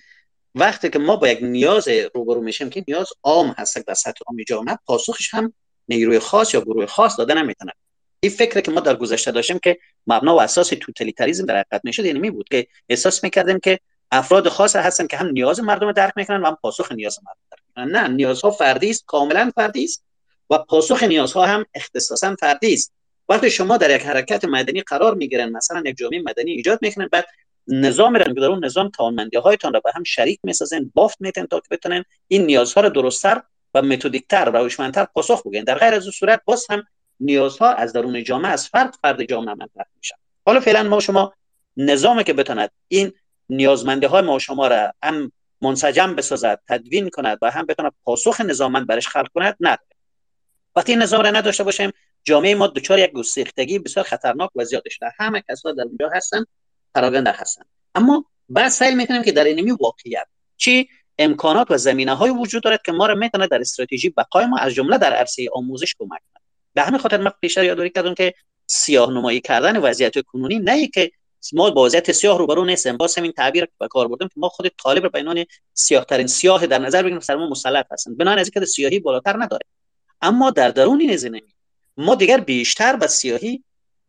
وقتی 0.55 0.89
که 0.89 0.99
ما 0.99 1.15
با 1.15 1.27
یک 1.27 1.39
نیاز 1.41 1.87
روبرو 2.15 2.41
میشیم 2.41 2.69
که 2.69 2.83
نیاز 2.87 3.07
عام 3.23 3.55
هست 3.57 3.77
در 3.77 3.93
سطح 3.93 4.19
عام 4.27 4.37
جامعه 4.47 4.77
پاسخش 4.85 5.33
هم 5.33 5.53
نیروی 5.87 6.19
خاص 6.19 6.53
یا 6.53 6.61
گروه 6.61 6.85
خاص 6.85 7.17
داده 7.17 7.33
نمی‌تونه. 7.33 7.71
این 8.19 8.31
فکر 8.31 8.61
که 8.61 8.71
ما 8.71 8.79
در 8.79 8.95
گذشته 8.95 9.31
داشتیم 9.31 9.59
که 9.59 9.77
مبنا 10.07 10.35
و 10.35 10.41
اساس 10.41 10.67
توتالیتاریسم 10.81 11.45
در 11.45 11.59
حقیقت 11.59 11.81
می‌شد 11.83 12.05
یعنی 12.05 12.19
می 12.19 12.31
بود 12.31 12.49
که 12.49 12.67
احساس 12.89 13.23
می‌کردیم 13.23 13.59
که 13.59 13.79
افراد 14.11 14.49
خاص 14.49 14.75
هستن 14.75 15.07
که 15.07 15.17
هم 15.17 15.27
نیاز 15.27 15.59
مردم 15.59 15.91
درک 15.91 16.13
می‌کنن 16.15 16.41
و 16.41 16.45
هم 16.45 16.57
پاسخ 16.61 16.91
نیاز 16.91 17.19
مردم 17.25 17.39
درک 17.51 17.59
می‌کنن. 17.67 17.97
نه 17.97 18.07
نیازها 18.07 18.51
فردی 18.51 18.89
است 18.89 19.03
کاملا 19.07 19.51
فردی 19.55 19.83
است 19.83 20.03
و 20.49 20.57
پاسخ 20.57 21.03
نیازها 21.03 21.45
هم 21.45 21.65
اختصاصا 21.73 22.35
فردی 22.39 22.73
است. 22.73 22.93
وقتی 23.29 23.49
شما 23.49 23.77
در 23.77 23.95
یک 23.95 24.01
حرکت 24.01 24.45
مدنی 24.45 24.81
قرار 24.81 25.15
می‌گیرن 25.15 25.49
مثلا 25.49 25.83
یک 25.85 25.97
جامعه 25.97 26.21
مدنی 26.21 26.51
ایجاد 26.51 26.79
می‌کنن 26.81 27.07
بعد 27.11 27.25
نظام 27.67 28.15
را 28.15 28.23
در 28.23 28.45
اون 28.45 28.65
نظام 28.65 28.89
توانمندی 28.89 29.37
هایتان 29.37 29.73
را 29.73 29.79
به 29.79 29.91
هم 29.95 30.03
شریک 30.03 30.39
می‌سازن 30.43 30.91
بافت 30.93 31.21
میتن 31.21 31.45
تا 31.45 31.59
که 31.59 31.67
بتونن 31.71 32.03
این 32.27 32.45
نیازها 32.45 32.81
را 32.81 32.89
درستتر 32.89 33.41
و 33.73 33.81
متدیکتر 33.81 34.51
و 34.53 34.57
هوشمندتر 34.57 35.05
پاسخ 35.05 35.47
بگن 35.47 35.63
در 35.63 35.77
غیر 35.77 35.93
از 35.93 36.03
صورت 36.03 36.41
باز 36.45 36.65
هم 36.69 36.83
نیازها 37.19 37.73
از 37.73 37.93
درون 37.93 38.23
جامعه 38.23 38.51
از 38.51 38.67
فرد 38.67 38.95
فرد 39.01 39.23
جامعه 39.23 39.53
مطرح 39.53 39.85
میشن 39.97 40.15
حالا 40.45 40.59
فعلا 40.59 40.83
ما 40.83 40.99
شما 40.99 41.33
نظامی 41.77 42.23
که 42.23 42.33
بتوند 42.33 42.69
این 42.87 43.13
نیازمندی 43.49 44.05
های 44.05 44.21
ما 44.21 44.39
شما 44.39 44.67
را 44.67 44.93
هم 45.03 45.31
منسجم 45.61 46.15
بسازد 46.15 46.59
تدوین 46.67 47.09
کند 47.09 47.37
و 47.41 47.51
هم 47.51 47.65
بتواند 47.65 47.93
پاسخ 48.03 48.41
نظاممند 48.41 48.87
برش 48.87 49.07
خلق 49.07 49.27
کند 49.33 49.55
نه. 49.59 49.77
وقتی 50.75 50.91
این 50.91 51.01
نظام 51.01 51.21
را 51.21 51.31
نداشته 51.31 51.63
باشیم 51.63 51.91
جامعه 52.23 52.55
ما 52.55 52.67
دچار 52.67 52.99
یک 52.99 53.11
گسیختگی 53.11 53.79
بسیار 53.79 54.05
خطرناک 54.05 54.49
و 54.55 54.65
زیاد 54.65 54.83
شده 54.89 55.11
همه 55.19 55.43
کسا 55.49 55.71
در 55.71 55.83
اونجا 55.83 56.09
هستن 56.13 56.45
پراگنده 56.95 57.31
هستن. 57.31 57.63
اما 57.95 58.25
بعد 58.49 58.69
سعی 58.69 58.95
می‌کنیم 58.95 59.23
که 59.23 59.31
در 59.31 59.43
اینمی 59.43 59.71
واقعیت 59.71 60.27
چی 60.57 60.89
امکانات 61.19 61.71
و 61.71 61.77
زمینه 61.77 62.13
های 62.13 62.29
وجود 62.29 62.63
دارد 62.63 62.81
که 62.85 62.91
ما 62.91 63.05
را 63.05 63.15
می‌تونه 63.15 63.47
در 63.47 63.61
استراتژی 63.61 64.09
بقای 64.09 64.45
ما 64.45 64.57
از 64.57 64.73
جمله 64.73 64.97
در 64.97 65.13
عرصه 65.13 65.47
آموزش 65.53 65.95
کمک 65.99 66.09
کنه 66.09 66.43
به 66.73 66.81
همین 66.81 66.99
خاطر 66.99 67.17
من 67.17 67.31
پیشتر 67.41 67.63
یادآوری 67.63 67.89
کردم 67.89 68.13
که 68.13 68.33
سیاه 68.67 69.11
نمایی 69.11 69.41
کردن 69.41 69.77
وضعیت 69.77 70.21
کنونی 70.21 70.59
نه 70.59 70.87
که 70.87 71.11
ما 71.53 71.69
با 71.69 71.83
وضعیت 71.83 72.11
سیاه 72.11 72.37
روبرو 72.37 72.65
نیستیم 72.65 72.97
باز 72.97 73.17
همین 73.17 73.31
تعبیر 73.31 73.67
به 73.79 73.87
کار 73.87 74.07
بردم 74.07 74.27
که 74.27 74.33
ما 74.37 74.49
خود 74.49 74.67
طالب 74.67 75.03
رو 75.03 75.09
به 75.09 75.19
عنوان 75.19 75.45
سیاه 75.73 76.05
ترین 76.05 76.27
سیاه 76.27 76.67
در 76.67 76.79
نظر 76.79 77.01
بگیریم 77.01 77.19
سر 77.19 77.35
ما 77.35 77.49
مسلط 77.49 77.85
هستن. 77.91 78.15
بنابراین 78.15 78.39
از 78.39 78.51
اینکه 78.55 78.65
سیاهی 78.65 78.99
بالاتر 78.99 79.43
نداره 79.43 79.65
اما 80.21 80.49
در 80.49 80.69
درون 80.69 81.01
این 81.01 81.41
ما 81.97 82.15
دیگر 82.15 82.37
بیشتر 82.37 82.95
به 82.95 83.07
سیاهی 83.07 83.63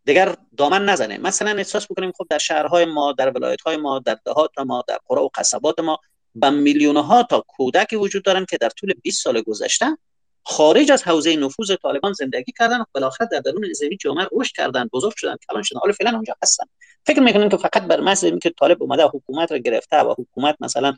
دیگر 0.06 0.34
دامن 0.56 0.84
نزنه. 0.84 1.18
مثلا 1.18 1.50
احساس 1.50 1.86
بکنیم 1.86 2.12
خب 2.18 2.26
در 2.30 2.38
شهرهای 2.38 2.84
ما 2.84 3.12
در 3.12 3.30
ولایت‌های 3.30 3.76
ما 3.76 3.98
در 3.98 4.18
دهات 4.24 4.58
ما 4.58 4.84
در 4.88 4.98
قرى 5.06 5.20
و 5.20 5.28
قصبات 5.34 5.78
ما 5.78 5.98
به 6.34 6.50
میلیون 6.50 6.96
ها 6.96 7.22
تا 7.22 7.44
کودک 7.48 7.94
وجود 8.00 8.24
دارن 8.24 8.44
که 8.44 8.56
در 8.56 8.68
طول 8.68 8.94
20 9.02 9.24
سال 9.24 9.40
گذشته 9.40 9.98
خارج 10.42 10.92
از 10.92 11.02
حوزه 11.02 11.36
نفوذ 11.36 11.76
طالبان 11.82 12.12
زندگی 12.12 12.52
کردن 12.58 12.80
و 12.80 12.84
بالاخره 12.92 13.28
در 13.32 13.40
درون 13.40 13.66
نظامی 13.70 13.96
جامعه 13.96 14.28
رشد 14.32 14.52
کردن 14.56 14.88
بزرگ 14.92 15.12
شدن 15.16 15.36
کلان 15.50 15.62
شدن 15.62 15.80
حالا 15.80 15.92
فعلا 15.92 16.10
اونجا 16.10 16.34
هستن. 16.42 16.64
فکر 17.06 17.20
می‌کنیم 17.20 17.48
که 17.48 17.56
فقط 17.56 17.82
بر 17.82 18.00
محض 18.00 18.24
اینکه 18.24 18.50
طالب 18.50 18.82
اومده 18.82 19.04
حکومت 19.04 19.52
رو 19.52 19.58
گرفته 19.58 19.96
و 19.96 20.14
حکومت 20.18 20.56
مثلا 20.60 20.96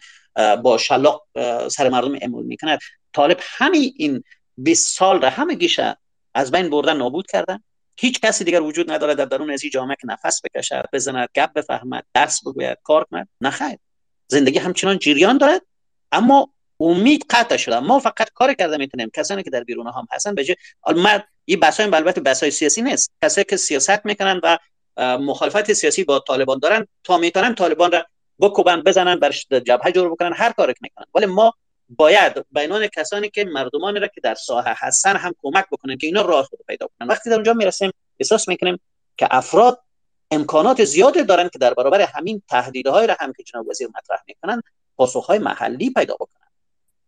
با 0.62 0.78
شلاق 0.78 1.22
سر 1.68 1.88
مردم 1.88 2.14
اعمال 2.14 2.44
می‌کنه 2.44 2.78
طالب 3.12 3.38
همین 3.42 3.94
این 3.96 4.22
20 4.56 4.96
سال 4.98 5.22
را 5.22 5.30
همه 5.30 5.54
گیشه 5.54 5.96
از 6.34 6.50
بین 6.50 6.70
بردن 6.70 6.96
نابود 6.96 7.26
کردن؟ 7.26 7.62
هیچ 7.98 8.20
کسی 8.20 8.44
دیگر 8.44 8.60
وجود 8.60 8.90
نداره 8.90 9.14
در 9.14 9.24
درون 9.24 9.50
از 9.50 9.60
جامعه 9.60 9.96
که 10.00 10.06
نفس 10.06 10.40
بکشد 10.44 10.84
بزند 10.92 11.28
گپ 11.34 11.52
بفهمد 11.52 12.04
درس 12.14 12.42
بگوید 12.42 12.78
کار 12.82 13.04
کند. 13.04 13.28
نه 13.40 13.78
زندگی 14.28 14.58
همچنان 14.58 14.98
جریان 14.98 15.38
دارد 15.38 15.62
اما 16.12 16.52
امید 16.80 17.24
قطع 17.30 17.56
شده. 17.56 17.78
ما 17.78 17.98
فقط 17.98 18.30
کار 18.34 18.54
کرده 18.54 18.76
می‌تونیم. 18.76 19.10
کسانی 19.14 19.42
که 19.42 19.50
در 19.50 19.64
بیرون 19.64 19.86
هم 19.86 20.06
هستن 20.12 20.34
به 20.34 20.56
ما 20.96 21.10
این 21.44 21.60
بحث 21.60 21.80
های 21.80 21.94
البته 21.94 22.20
بحث 22.20 22.44
سیاسی 22.44 22.82
نیست. 22.82 23.12
کسایی 23.22 23.44
که 23.44 23.56
سیاست 23.56 24.06
می‌کنن 24.06 24.40
و 24.42 24.58
مخالفت 25.18 25.72
سیاسی 25.72 26.04
با 26.04 26.18
طالبان 26.18 26.58
دارن 26.58 26.86
تا 27.04 27.18
می‌تونن 27.18 27.54
طالبان 27.54 27.92
را 27.92 28.06
بکوبن 28.40 28.82
بزنن 28.82 29.16
بر 29.16 29.32
جبهه 29.66 29.92
جور 29.92 30.10
بکنن 30.10 30.32
هر 30.32 30.52
کاری 30.52 30.74
می‌کنن. 30.80 31.06
ولی 31.14 31.26
ما 31.26 31.54
باید 31.88 32.46
بینان 32.50 32.86
کسانی 32.86 33.30
که 33.30 33.44
مردمان 33.44 34.00
را 34.00 34.06
که 34.06 34.20
در 34.20 34.34
ساحه 34.34 34.74
هستن 34.76 35.16
هم 35.16 35.34
کمک 35.42 35.66
بکنن 35.72 35.96
که 35.96 36.06
اینا 36.06 36.22
راه 36.22 36.44
خود 36.44 36.58
پیدا 36.68 36.86
کنن 36.98 37.08
وقتی 37.08 37.30
در 37.30 37.36
اونجا 37.36 37.52
می‌رسیم 37.52 37.90
احساس 38.20 38.48
می‌کنیم 38.48 38.80
که 39.16 39.28
افراد 39.30 39.82
امکانات 40.30 40.84
زیادی 40.84 41.24
دارن 41.24 41.48
که 41.48 41.58
در 41.58 41.74
برابر 41.74 42.00
همین 42.00 42.42
تهدیدهای 42.48 43.06
را 43.06 43.16
هم 43.20 43.32
که 43.32 43.42
جناب 43.42 43.68
وزیر 43.68 43.88
مطرح 43.88 44.18
می‌کنن 44.26 44.62
پاسخهای 44.96 45.38
محلی 45.38 45.90
پیدا 45.90 46.14
بکنن. 46.14 46.48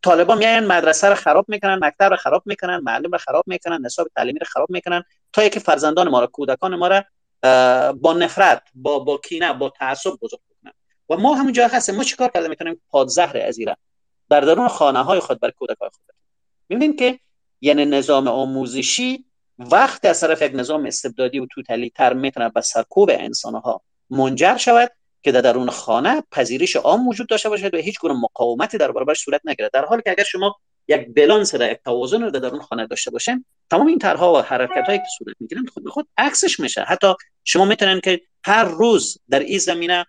طالبان 0.02 0.38
میاین 0.38 0.66
مدرسه 0.66 1.08
رو 1.08 1.14
خراب 1.14 1.44
می‌کنن 1.48 1.78
مکتب 1.82 2.10
رو 2.10 2.16
خراب 2.16 2.42
می‌کنن 2.46 2.76
معلم 2.76 3.10
رو 3.10 3.18
خراب 3.18 3.44
می‌کنن 3.46 3.80
نصاب 3.82 4.08
تعلیمی 4.16 4.38
رو 4.38 4.46
خراب 4.46 4.70
می‌کنن 4.70 5.04
تا 5.32 5.42
اینکه 5.42 5.60
فرزندان 5.60 6.08
ما 6.08 6.20
را 6.20 6.26
کودکان 6.26 6.74
ما 6.74 6.88
را 6.88 7.04
با 7.92 8.12
نفرت 8.12 8.62
با 8.74 8.98
با 8.98 9.18
کینه 9.18 9.52
با 9.52 9.70
تعصب 9.70 10.10
بزرگ 10.10 10.40
بکنن. 10.50 10.72
و 11.10 11.16
ما 11.16 11.34
همونجا 11.34 11.68
هستیم. 11.68 11.94
ما 11.94 12.04
چیکار 12.04 12.28
کرده 12.28 12.48
می‌تونیم 12.48 12.82
پادزهر 12.90 13.36
از 13.36 13.58
در 14.30 14.40
درون 14.40 14.68
خانه 14.68 15.02
های 15.02 15.20
خود 15.20 15.40
بر 15.40 15.50
کودک 15.50 15.76
های 15.80 15.90
خود. 15.90 16.14
می‌بینید 16.68 16.98
که 16.98 17.18
یعنی 17.60 17.84
نظام 17.84 18.28
آموزشی 18.28 19.24
وقت 19.58 20.04
از 20.04 20.20
طرف 20.20 20.42
یک 20.42 20.52
نظام 20.54 20.86
استبدادی 20.86 21.38
و 21.38 21.46
توتالی 21.46 21.90
تر 21.90 22.12
می‌تونه 22.12 22.48
به 22.48 22.60
سرکوب 22.60 23.10
انسان 23.12 23.54
ها 23.54 23.80
منجر 24.10 24.56
شود 24.56 24.92
که 25.22 25.32
در 25.32 25.40
درون 25.40 25.70
خانه 25.70 26.22
پذیرش 26.30 26.76
عام 26.76 27.08
وجود 27.08 27.28
داشته 27.28 27.48
باشد 27.48 27.74
و 27.74 27.78
هیچ 27.78 28.00
گونه 28.00 28.14
مقاومتی 28.14 28.78
در 28.78 28.92
برابرش 28.92 29.20
صورت 29.20 29.40
نگیرد. 29.44 29.70
در 29.72 29.84
حالی 29.84 30.02
که 30.02 30.10
اگر 30.10 30.24
شما 30.24 30.56
یک 30.88 31.14
بلانس 31.14 31.54
را 31.54 31.70
یک 31.70 31.78
توازن 31.84 32.22
رو 32.22 32.30
در 32.30 32.38
درون 32.38 32.60
خانه 32.60 32.86
داشته 32.86 33.10
باشین 33.10 33.44
تمام 33.70 33.86
این 33.86 33.98
طرحها 33.98 34.32
و 34.32 34.38
حرکت 34.38 34.86
هایی 34.86 34.98
که 34.98 35.04
صورت 35.18 35.36
می‌گیرن 35.40 35.66
خود 35.66 35.84
به 35.84 35.90
خود 35.90 36.08
عکسش 36.16 36.60
میشه. 36.60 36.80
حتی 36.80 37.14
شما 37.44 37.64
می‌تونن 37.64 38.00
که 38.00 38.20
هر 38.44 38.64
روز 38.64 39.18
در 39.30 39.38
این 39.38 39.58
زمینه 39.58 40.06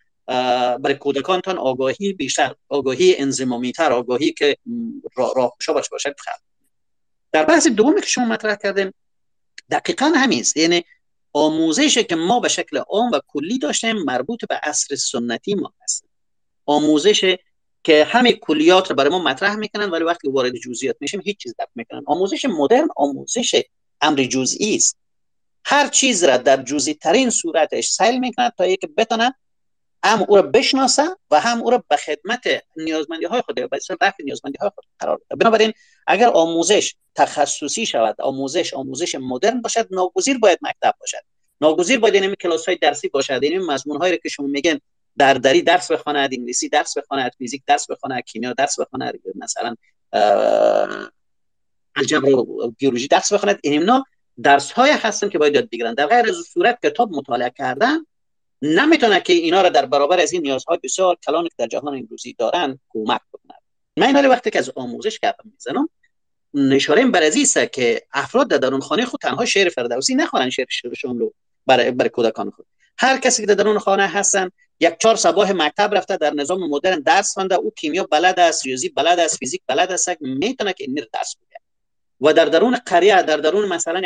برای 0.77 0.95
کودکانتان 0.95 1.57
آگاهی 1.57 2.13
بیشتر 2.13 2.55
آگاهی 2.69 3.15
انزمامی 3.17 3.71
تر 3.71 3.91
آگاهی 3.91 4.31
که 4.31 4.57
راه 5.15 5.55
باشه 5.67 6.15
خلق 6.17 6.39
در 7.31 7.45
بحث 7.45 7.67
دومی 7.67 8.01
که 8.01 8.07
شما 8.07 8.25
مطرح 8.25 8.55
کردین 8.55 8.93
دقیقا 9.71 10.05
همین 10.05 10.39
است. 10.39 10.57
یعنی 10.57 10.83
آموزش 11.33 11.97
که 11.97 12.15
ما 12.15 12.39
به 12.39 12.47
شکل 12.47 12.77
عام 12.77 13.11
و 13.11 13.19
کلی 13.27 13.59
داشتیم 13.59 13.95
مربوط 13.95 14.45
به 14.45 14.55
عصر 14.55 14.95
سنتی 14.95 15.55
ما 15.55 15.73
هست 15.83 16.05
آموزش 16.65 17.35
که 17.83 18.03
همه 18.03 18.33
کلیات 18.33 18.89
رو 18.89 18.95
برای 18.95 19.11
ما 19.11 19.19
مطرح 19.19 19.55
می‌کنن 19.55 19.89
ولی 19.89 20.03
وقتی 20.03 20.29
وارد 20.29 20.55
جزئیات 20.55 20.95
میشیم 20.99 21.21
هیچ 21.25 21.37
چیز 21.37 21.55
درک 21.57 21.69
می‌کنن 21.75 22.03
آموزش 22.05 22.45
مدرن 22.45 22.87
آموزش 22.95 23.61
امر 24.01 24.23
جزئی 24.23 24.75
است. 24.75 24.97
هر 25.65 25.87
چیز 25.87 26.23
را 26.23 26.37
در 26.37 26.63
جزئی 26.63 26.93
ترین 26.93 27.29
صورتش 27.29 27.89
سیل 27.89 28.19
می‌کنن 28.19 28.51
تا 28.57 28.63
اینکه 28.63 28.87
بتونه 28.87 29.35
هم 30.03 30.25
او 30.27 30.35
را 30.35 30.41
بشناسه 30.41 31.03
و 31.31 31.39
هم 31.39 31.61
او 31.61 31.69
را 31.69 31.83
به 31.89 31.97
خدمت 31.97 32.63
نیازمندی 32.77 33.25
های 33.25 33.41
خود 33.41 33.55
به 33.55 33.79
رفع 34.01 34.23
نیازمندی 34.23 34.57
های 34.61 34.69
خود 34.75 34.85
قرار 34.99 35.17
بده 35.17 35.35
بنابراین 35.35 35.73
اگر 36.07 36.27
آموزش 36.27 36.95
تخصصی 37.15 37.85
شود 37.85 38.21
آموزش 38.21 38.73
آموزش 38.73 39.15
مدرن 39.15 39.61
باشد 39.61 39.87
ناگزیر 39.91 40.37
باید 40.37 40.59
مکتب 40.61 40.95
باشد. 40.99 41.17
ناگزیر 41.61 41.99
باید 41.99 42.15
این 42.15 42.35
کلاس 42.35 42.65
های 42.65 42.77
درسی 42.77 43.09
باشد 43.09 43.39
این 43.41 43.65
مضمون 43.65 43.97
هایی 43.97 44.19
که 44.23 44.29
شما 44.29 44.47
میگن 44.47 44.79
در 45.17 45.33
دری 45.33 45.61
درس 45.61 45.91
بخواند 45.91 46.29
انگلیسی 46.33 46.69
درس 46.69 46.97
بخواند 46.97 47.31
فیزیک 47.37 47.63
درس 47.67 47.91
بخواند 47.91 48.23
کیمیا 48.23 48.53
درس 48.53 48.79
بخواند 48.79 49.19
مثلا 49.35 49.75
الجبر 51.95 52.29
و 52.29 52.73
بیولوژی 52.77 53.07
درس 53.07 53.33
بخواند 53.33 53.59
اینا 53.63 54.03
درس 54.43 54.71
های 54.71 54.91
هستن 54.91 55.29
که 55.29 55.37
باید 55.37 55.55
یاد 55.55 55.69
بگیرن. 55.69 55.93
در 55.93 56.07
غیر 56.07 56.29
از 56.29 56.35
صورت 56.53 56.79
کتاب 56.85 57.11
مطالعه 57.11 57.53
کردن 57.57 57.97
نمی‌تونه 58.61 59.19
که 59.19 59.33
اینا 59.33 59.61
را 59.61 59.69
در 59.69 59.85
برابر 59.85 60.19
از 60.19 60.33
این 60.33 60.41
نیازهای 60.41 60.79
بسیار 60.83 61.17
کلان 61.25 61.43
که 61.43 61.55
در 61.57 61.67
جهان 61.67 61.97
امروزی 61.97 62.33
دارن 62.33 62.79
کمک 62.89 63.21
بکنه. 63.33 63.53
من 63.97 64.15
این 64.15 64.25
وقتی 64.25 64.49
که 64.49 64.59
از 64.59 64.71
آموزش 64.75 65.19
کردم 65.19 65.51
می‌زنم 65.53 65.89
نشاره 66.53 67.05
بر 67.05 67.23
است 67.23 67.71
که 67.71 68.01
افراد 68.13 68.47
در 68.47 68.57
درون 68.57 68.81
خانه 68.81 69.05
خود 69.05 69.19
تنها 69.19 69.45
شعر 69.45 69.69
فردوسی 69.69 70.15
نخوانن 70.15 70.49
شعر 70.49 70.65
شعرشون 70.69 71.19
رو 71.19 71.33
برای 71.65 71.91
برای 71.91 72.09
کودکان 72.09 72.49
خود. 72.51 72.65
هر 72.97 73.17
کسی 73.17 73.41
که 73.41 73.47
در 73.47 73.53
درون 73.53 73.79
خانه 73.79 74.07
هستن 74.07 74.49
یک 74.79 74.97
چهار 74.99 75.15
صباح 75.15 75.51
مکتب 75.51 75.95
رفته 75.95 76.17
در 76.17 76.33
نظام 76.33 76.69
مدرن 76.69 76.99
درس 76.99 77.33
خوانده 77.33 77.55
او 77.55 77.71
کیمیا 77.71 78.03
بلد 78.03 78.39
است 78.39 78.65
ریاضی 78.65 78.89
بلد 78.89 79.19
است 79.19 79.37
فیزیک 79.37 79.61
بلد 79.67 79.91
است 79.91 80.21
می‌تونه 80.21 80.73
که 80.73 80.83
این 80.83 81.05
درس 81.13 81.35
بده 81.35 81.60
و 82.21 82.33
در 82.33 82.45
درون 82.45 82.77
قریه 82.85 83.21
در 83.21 83.37
درون 83.37 83.67
مثلا 83.67 84.01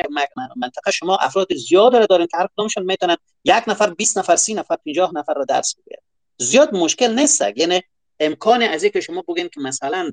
منطقه 0.55 0.91
شما 0.91 1.17
افراد 1.17 1.53
زیاد 1.53 1.95
را 1.95 2.05
دارین 2.05 2.27
که 2.27 2.37
هر 2.37 2.47
کدامشون 2.55 2.85
می‌تونن 2.85 3.17
یک 3.45 3.63
نفر 3.67 3.89
20 3.89 4.17
نفر 4.17 4.35
30 4.35 4.53
نفر 4.53 4.75
50 4.85 5.11
نفر 5.15 5.33
را 5.33 5.45
درس 5.45 5.75
بده 5.75 6.01
زیاد 6.37 6.73
مشکل 6.75 7.19
نیست. 7.19 7.43
یعنی 7.55 7.81
امکان 8.19 8.63
از 8.63 8.83
اینکه 8.83 9.01
شما 9.01 9.21
بگین 9.21 9.49
که 9.49 9.61
مثلا 9.61 10.11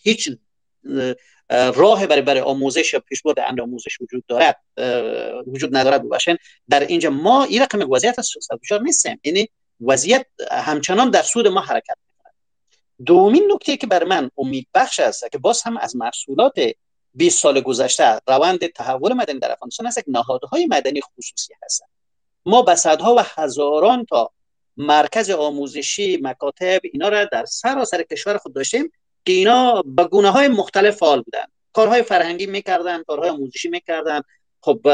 هیچ 0.00 0.30
راه 1.74 2.06
برای 2.06 2.22
برای 2.22 2.40
آموزش 2.40 2.92
یا 2.92 3.00
پیشبرد 3.00 3.40
امر 3.46 3.62
آموزش 3.62 4.00
وجود 4.00 4.24
دارد 4.28 4.60
وجود 5.46 5.76
ندارد 5.76 6.02
باشن 6.02 6.36
در 6.68 6.80
اینجا 6.80 7.10
ما 7.10 7.44
این 7.44 7.62
رقم 7.62 7.90
وضعیت 7.90 8.16
دچار 8.62 8.82
نیستیم. 8.82 9.20
یعنی 9.24 9.48
وضعیت 9.80 10.26
همچنان 10.50 11.10
در 11.10 11.22
سود 11.22 11.48
ما 11.48 11.60
حرکت 11.60 11.96
می‌کنه 12.08 12.32
دومین 13.06 13.52
نکته 13.52 13.76
که 13.76 13.86
بر 13.86 14.04
من 14.04 14.30
امید 14.38 14.68
بخش 14.74 15.00
است 15.00 15.24
که 15.32 15.38
باز 15.38 15.62
هم 15.62 15.76
از 15.76 15.96
محصولات 15.96 16.54
20 17.14 17.42
سال 17.42 17.60
گذشته 17.60 18.20
روند 18.28 18.66
تحول 18.66 19.12
مدنی 19.12 19.38
در 19.38 19.52
افغانستان 19.52 19.86
است 19.86 20.04
نهادهای 20.08 20.66
مدنی 20.66 21.00
خصوصی 21.00 21.54
هستند. 21.64 21.88
ما 22.46 22.62
به 22.62 22.72
و 23.00 23.22
هزاران 23.34 24.04
تا 24.04 24.30
مرکز 24.76 25.30
آموزشی 25.30 26.18
مکاتب 26.22 26.80
اینا 26.92 27.08
را 27.08 27.24
در 27.24 27.44
سراسر 27.44 28.02
کشور 28.02 28.38
خود 28.38 28.54
داشتیم 28.54 28.92
که 29.24 29.32
اینا 29.32 29.82
به 29.82 30.04
گونه 30.04 30.30
های 30.30 30.48
مختلف 30.48 30.96
فعال 30.96 31.22
بودن 31.22 31.44
کارهای 31.72 32.02
فرهنگی 32.02 32.46
می‌کردن 32.46 33.02
کارهای 33.02 33.30
آموزشی 33.30 33.68
می‌کردن 33.68 34.20
خب 34.60 34.88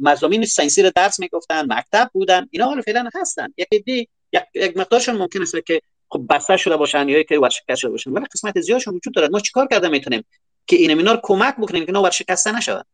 مضامین 0.00 0.44
ساینسی 0.44 0.82
رو 0.82 0.90
درس 0.94 1.20
می‌گفتن 1.20 1.72
مکتب 1.72 2.10
بودن 2.12 2.48
اینا 2.50 2.66
حالا 2.66 2.82
فعلا 2.82 3.08
هستن 3.14 3.54
یک 3.56 3.84
دی 3.84 4.08
یک, 4.32 4.42
یک 4.54 4.76
مقدارشون 4.76 5.16
ممکن 5.16 5.42
است 5.42 5.56
که 5.66 5.80
خب 6.08 6.26
بسته 6.30 6.56
شده 6.56 6.76
باشن 6.76 7.08
یا 7.08 7.22
که 7.22 7.38
ورشکست 7.38 7.80
شده 7.80 7.90
باشن. 7.90 8.10
ولی 8.10 8.24
قسمت 8.34 8.60
زیادشون 8.60 8.94
وجود 8.94 9.14
دارد. 9.14 9.30
ما 9.30 9.40
چیکار 9.40 9.66
کرده 9.66 9.88
می‌تونیم؟ 9.88 10.24
که 10.72 10.78
این 10.78 10.90
اینا 10.98 11.12
رو 11.12 11.20
کمک 11.22 11.56
بکنیم 11.56 11.84
که 11.84 11.88
اینا 11.88 12.02
ورشکسته 12.02 12.56
نشوند 12.56 12.84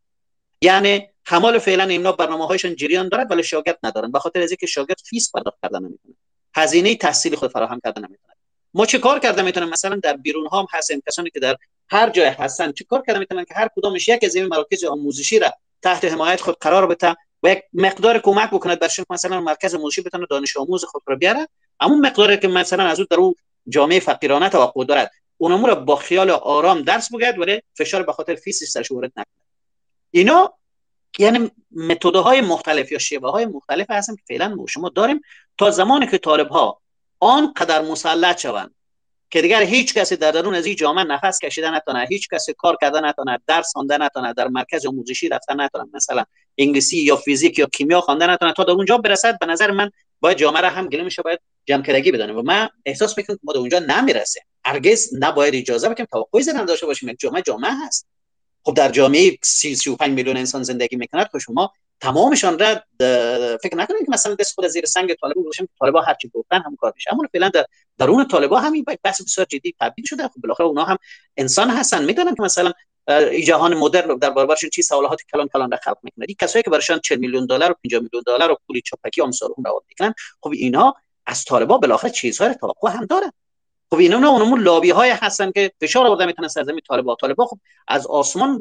یعنی 0.61 1.09
همی 1.25 1.45
حال 1.45 1.59
فعلا 1.59 1.83
اینا 1.83 2.11
برنامه 2.11 2.47
هایشون 2.47 2.75
جریان 2.75 3.09
دارد 3.09 3.31
ولی 3.31 3.43
شاگرد 3.43 3.79
ندارن. 3.83 4.11
به 4.11 4.19
خاطر 4.19 4.41
از 4.41 4.51
اینکه 4.51 4.65
شاگرد 4.65 4.97
fees 5.05 5.31
پرداخت 5.31 5.57
کردن 5.63 5.79
نمی‌تونه 5.79 6.15
هزینه 6.55 6.95
تحصیل 6.95 7.35
خود 7.35 7.51
فراهم 7.51 7.79
کردن 7.83 8.01
نمی‌تونه 8.01 8.33
ما 8.73 8.85
چه 8.85 8.99
کار 8.99 9.19
کرده 9.19 9.41
می‌تونیم؟ 9.41 9.69
مثلا 9.69 9.95
در 9.95 10.17
بیرون 10.17 10.47
ها 10.47 10.59
هم 10.59 11.01
کسانی 11.07 11.29
که 11.29 11.39
در 11.39 11.55
هر 11.89 12.09
جای 12.09 12.27
هستن 12.27 12.71
چه 12.71 12.83
کار 12.83 13.03
کرده 13.07 13.19
می‌تونن 13.19 13.43
که 13.43 13.53
هر 13.53 13.67
کدامش 13.75 14.07
یک 14.07 14.23
از 14.23 14.35
این 14.35 14.45
مراکز 14.45 14.83
آموزشی 14.83 15.39
را 15.39 15.53
تحت 15.81 16.05
حمایت 16.05 16.41
خود 16.41 16.57
قرار 16.61 16.87
بده 16.87 17.15
و 17.43 17.51
یک 17.51 17.63
مقدار 17.73 18.19
کمک 18.19 18.49
بکند 18.49 18.79
برشون 18.79 19.05
مثلا 19.09 19.41
مرکز 19.41 19.75
آموزشی 19.75 20.01
بتونه 20.01 20.25
دانش 20.29 20.57
آموز 20.57 20.83
خود 20.83 21.01
را 21.07 21.15
بیاره. 21.15 21.47
اما 21.79 21.95
مقداری 21.95 22.37
که 22.37 22.47
مثلا 22.47 22.83
از 22.83 22.99
اون 22.99 23.07
در 23.11 23.17
اون 23.17 23.35
جامعه 23.69 23.99
فقیرانه 23.99 24.49
توقع 24.49 24.85
دارد 24.85 25.11
اونمو 25.41 25.67
را 25.67 25.75
با 25.75 25.95
خیال 25.95 26.29
آرام 26.29 26.81
درس 26.81 27.13
بگید 27.13 27.39
ولی 27.39 27.61
فشار 27.73 28.03
به 28.03 28.13
خاطر 28.13 28.35
fees 28.35 28.55
ش 28.55 28.65
سرش 28.65 28.91
وارد 28.91 29.11
نکنه. 29.11 29.45
اینا 30.11 30.53
یعنی 31.19 31.51
متدهای 31.71 32.41
مختلف 32.41 32.91
یا 32.91 32.97
شیوه 32.97 33.31
های 33.31 33.45
مختلف 33.45 33.91
هستن 33.91 34.15
که 34.15 34.21
فعلا 34.27 34.55
شما 34.69 34.89
داریم 34.89 35.21
تا 35.57 35.71
زمانی 35.71 36.07
که 36.07 36.17
طالب 36.17 36.47
ها 36.47 36.81
آنقدر 37.19 37.81
مسلط 37.81 38.39
شوند 38.39 38.75
که 39.29 39.41
دیگر 39.41 39.61
هیچ 39.61 39.93
کسی 39.93 40.15
در 40.15 40.31
درون 40.31 40.55
از 40.55 40.65
این 40.65 40.75
جامعه 40.75 41.03
نفس 41.03 41.39
کشیدن 41.39 41.75
نتونه 41.75 42.07
هیچ 42.09 42.29
کسی 42.29 42.53
کار 42.53 42.77
کردن 42.81 43.05
نتونه 43.05 43.39
درس 43.47 43.71
خوانده 43.73 43.97
نتونه 43.97 44.33
در 44.33 44.47
مرکز 44.47 44.85
آموزشی 44.85 45.29
رفتن 45.29 45.61
نتونه 45.61 45.85
مثلا 45.93 46.23
انگلیسی 46.57 46.97
یا 46.97 47.15
فیزیک 47.15 47.59
یا 47.59 47.65
کیمیا 47.65 48.01
خوانده 48.01 48.27
نتونه 48.27 48.53
تا 48.53 48.63
در 48.63 48.71
اونجا 48.71 48.97
برسد 48.97 49.39
به 49.39 49.45
نظر 49.45 49.71
من 49.71 49.91
باید 50.19 50.37
جامعه 50.37 50.61
را 50.61 50.69
هم 50.69 50.87
گلمش 50.87 51.19
باید 51.19 51.39
جمع 51.65 51.81
بدانیم. 52.11 52.37
و 52.37 52.41
من 52.41 52.69
احساس 52.85 53.17
می‌کنم 53.17 53.35
که 53.35 53.41
ما 53.43 53.53
در 53.53 53.59
اونجا 53.59 53.79
نمی‌رسیم. 53.79 54.43
هرگز 54.65 55.09
نباید 55.19 55.55
اجازه 55.55 55.89
بدیم 55.89 56.05
توقعی 56.05 56.43
زدن 56.43 56.65
داشته 56.65 56.85
باشیم. 56.85 57.13
جامعه 57.13 57.41
جامعه 57.41 57.71
هست. 57.85 58.07
خب 58.63 58.73
در 58.73 58.89
جامعه 58.89 59.37
30 59.43 59.75
35 59.75 60.11
میلیون 60.11 60.37
انسان 60.37 60.63
زندگی 60.63 60.95
می‌کند 60.95 61.29
خب 61.31 61.37
شما 61.37 61.73
تمامشان 62.01 62.59
را 62.59 62.75
فکر 63.63 63.75
نکنید 63.75 64.05
که 64.05 64.11
مثلا 64.11 64.35
دست 64.35 64.53
خود 64.53 64.67
زیر 64.67 64.85
سنگ 64.85 65.13
طالبان 65.13 65.43
باشیم 65.43 65.69
طالبا 65.79 66.01
هر 66.01 66.13
چی 66.21 66.29
گفتن 66.33 66.61
هم 66.65 66.75
کار 66.75 66.93
میشه. 66.95 67.13
اما 67.13 67.27
فعلا 67.31 67.49
در 67.49 67.65
درون 67.97 68.27
طالبا 68.27 68.59
همین 68.59 68.85
بحث 69.03 69.21
بسیار 69.21 69.47
جدی 69.49 69.75
تبدیل 69.79 70.05
شده. 70.05 70.27
خب 70.27 70.41
بالاخره 70.43 70.67
اونها 70.67 70.83
هم 70.83 70.97
انسان 71.37 71.69
هستن. 71.69 72.05
می‌دونن 72.05 72.35
که 72.35 72.43
مثلا 72.43 72.71
جهان 73.45 73.73
مدرن 73.73 74.17
در 74.17 74.29
برابرشون 74.29 74.69
چی 74.69 74.81
سوالات 74.81 75.21
کلان 75.33 75.47
کلان 75.47 75.75
خلق 75.75 75.97
می‌کنه. 76.03 76.25
این 76.27 76.35
کسایی 76.41 76.63
که 76.63 76.69
براشون 76.69 76.99
40 76.99 77.19
میلیون 77.19 77.45
دلار 77.45 77.71
و 77.71 77.75
50 77.83 78.01
میلیون 78.01 78.23
دلار 78.25 78.51
و 78.51 78.57
پول 78.67 78.81
چاپکی 78.85 79.21
امثال 79.21 79.49
اون 79.57 79.65
رو 79.65 79.83
می‌کنن 79.89 80.13
خب 80.41 80.51
اینا 80.53 80.93
از 81.25 81.45
طالبا 81.45 81.77
بالاخره 81.77 82.11
چیزهای 82.11 82.55
توقع 82.55 82.91
هم 82.91 83.05
دارن. 83.05 83.31
خب 83.89 83.97
اینا 83.97 84.29
اونمون 84.29 84.61
لابی 84.61 84.89
های 84.89 85.09
هستن 85.09 85.51
که 85.51 85.71
فشار 85.81 86.07
آورده 86.07 86.25
می‌تونن 86.25 86.47
سرزمین 86.47 86.81
طالبا. 86.87 87.15
طالبا 87.15 87.45
خب 87.45 87.59
از 87.87 88.07
آسمان 88.07 88.59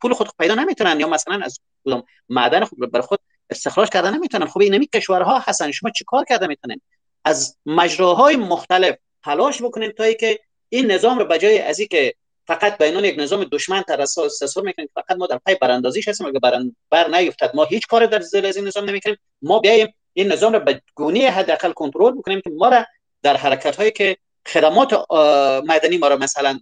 پول 0.00 0.12
خود 0.12 0.28
پیدا 0.38 0.54
نمی‌تونن 0.54 1.00
یا 1.00 1.08
مثلا 1.08 1.40
از 1.44 1.60
کدام 1.84 2.04
معدن 2.28 2.64
خود 2.64 2.92
بر 2.92 3.00
خود 3.00 3.18
استخراج 3.50 3.88
کردن 3.88 4.14
نمی‌تونن. 4.14 4.46
خب 4.46 4.60
اینمی 4.60 4.86
کشورها 4.86 5.38
هستن 5.38 5.70
شما 5.70 5.90
چیکار 5.90 6.24
کرده 6.24 6.46
می‌تونن 6.46 6.80
از 7.24 7.56
مجراهای 7.66 8.36
مختلف 8.36 8.96
تلاش 9.24 9.62
بکنیم 9.62 9.90
تا 9.90 10.12
که 10.12 10.40
این 10.68 10.90
نظام 10.90 11.18
رو 11.18 11.24
بجای 11.24 11.58
از 11.58 11.80
که 11.80 12.14
فقط 12.46 12.78
به 12.78 12.88
عنوان 12.88 13.04
یک 13.04 13.18
نظام 13.18 13.44
دشمن 13.44 13.82
تر 13.82 14.04
تصور 14.40 14.64
می‌کنیم 14.64 14.88
فقط 14.94 15.16
ما 15.18 15.26
در 15.26 15.38
پای 15.38 15.54
براندازیش 15.54 16.08
هستیم. 16.08 16.26
اگه 16.26 16.38
برند 16.38 16.76
بر 16.90 17.08
نیفتد 17.08 17.50
ما 17.54 17.64
هیچ 17.64 17.86
کار 17.86 18.06
در 18.06 18.20
زیر 18.20 18.46
از 18.46 18.56
این 18.56 18.66
نظام 18.66 18.84
نمی‌کنیم. 18.84 19.16
ما 19.42 19.58
بیایم 19.58 19.94
این 20.12 20.32
نظام 20.32 20.52
رو 20.52 20.60
به 20.60 20.82
گونه 20.94 21.30
حداقل 21.30 21.72
کنترل 21.72 22.12
بکنیم 22.12 22.40
که 22.40 22.50
ما 22.50 22.68
را 22.68 22.86
در 23.22 23.36
حرکت 23.36 23.76
هایی 23.76 23.90
که 23.90 24.16
خدمات 24.46 24.92
مدنی 25.68 25.98
ما 25.98 26.08
را 26.08 26.16
مثلا 26.16 26.58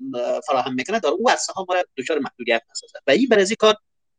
فراهم 0.47 0.75
می‌کنه 0.75 1.01
در 1.01 1.09
او 1.09 1.31
عرصه 1.31 1.53
ها 1.53 1.67
ما 1.69 1.75
را 1.75 1.85
دچار 1.97 2.19
محدودیت 2.19 2.63
نسازه 2.71 2.99
و 3.07 3.11
این 3.11 3.29
برای 3.29 3.57
کار 3.59 3.75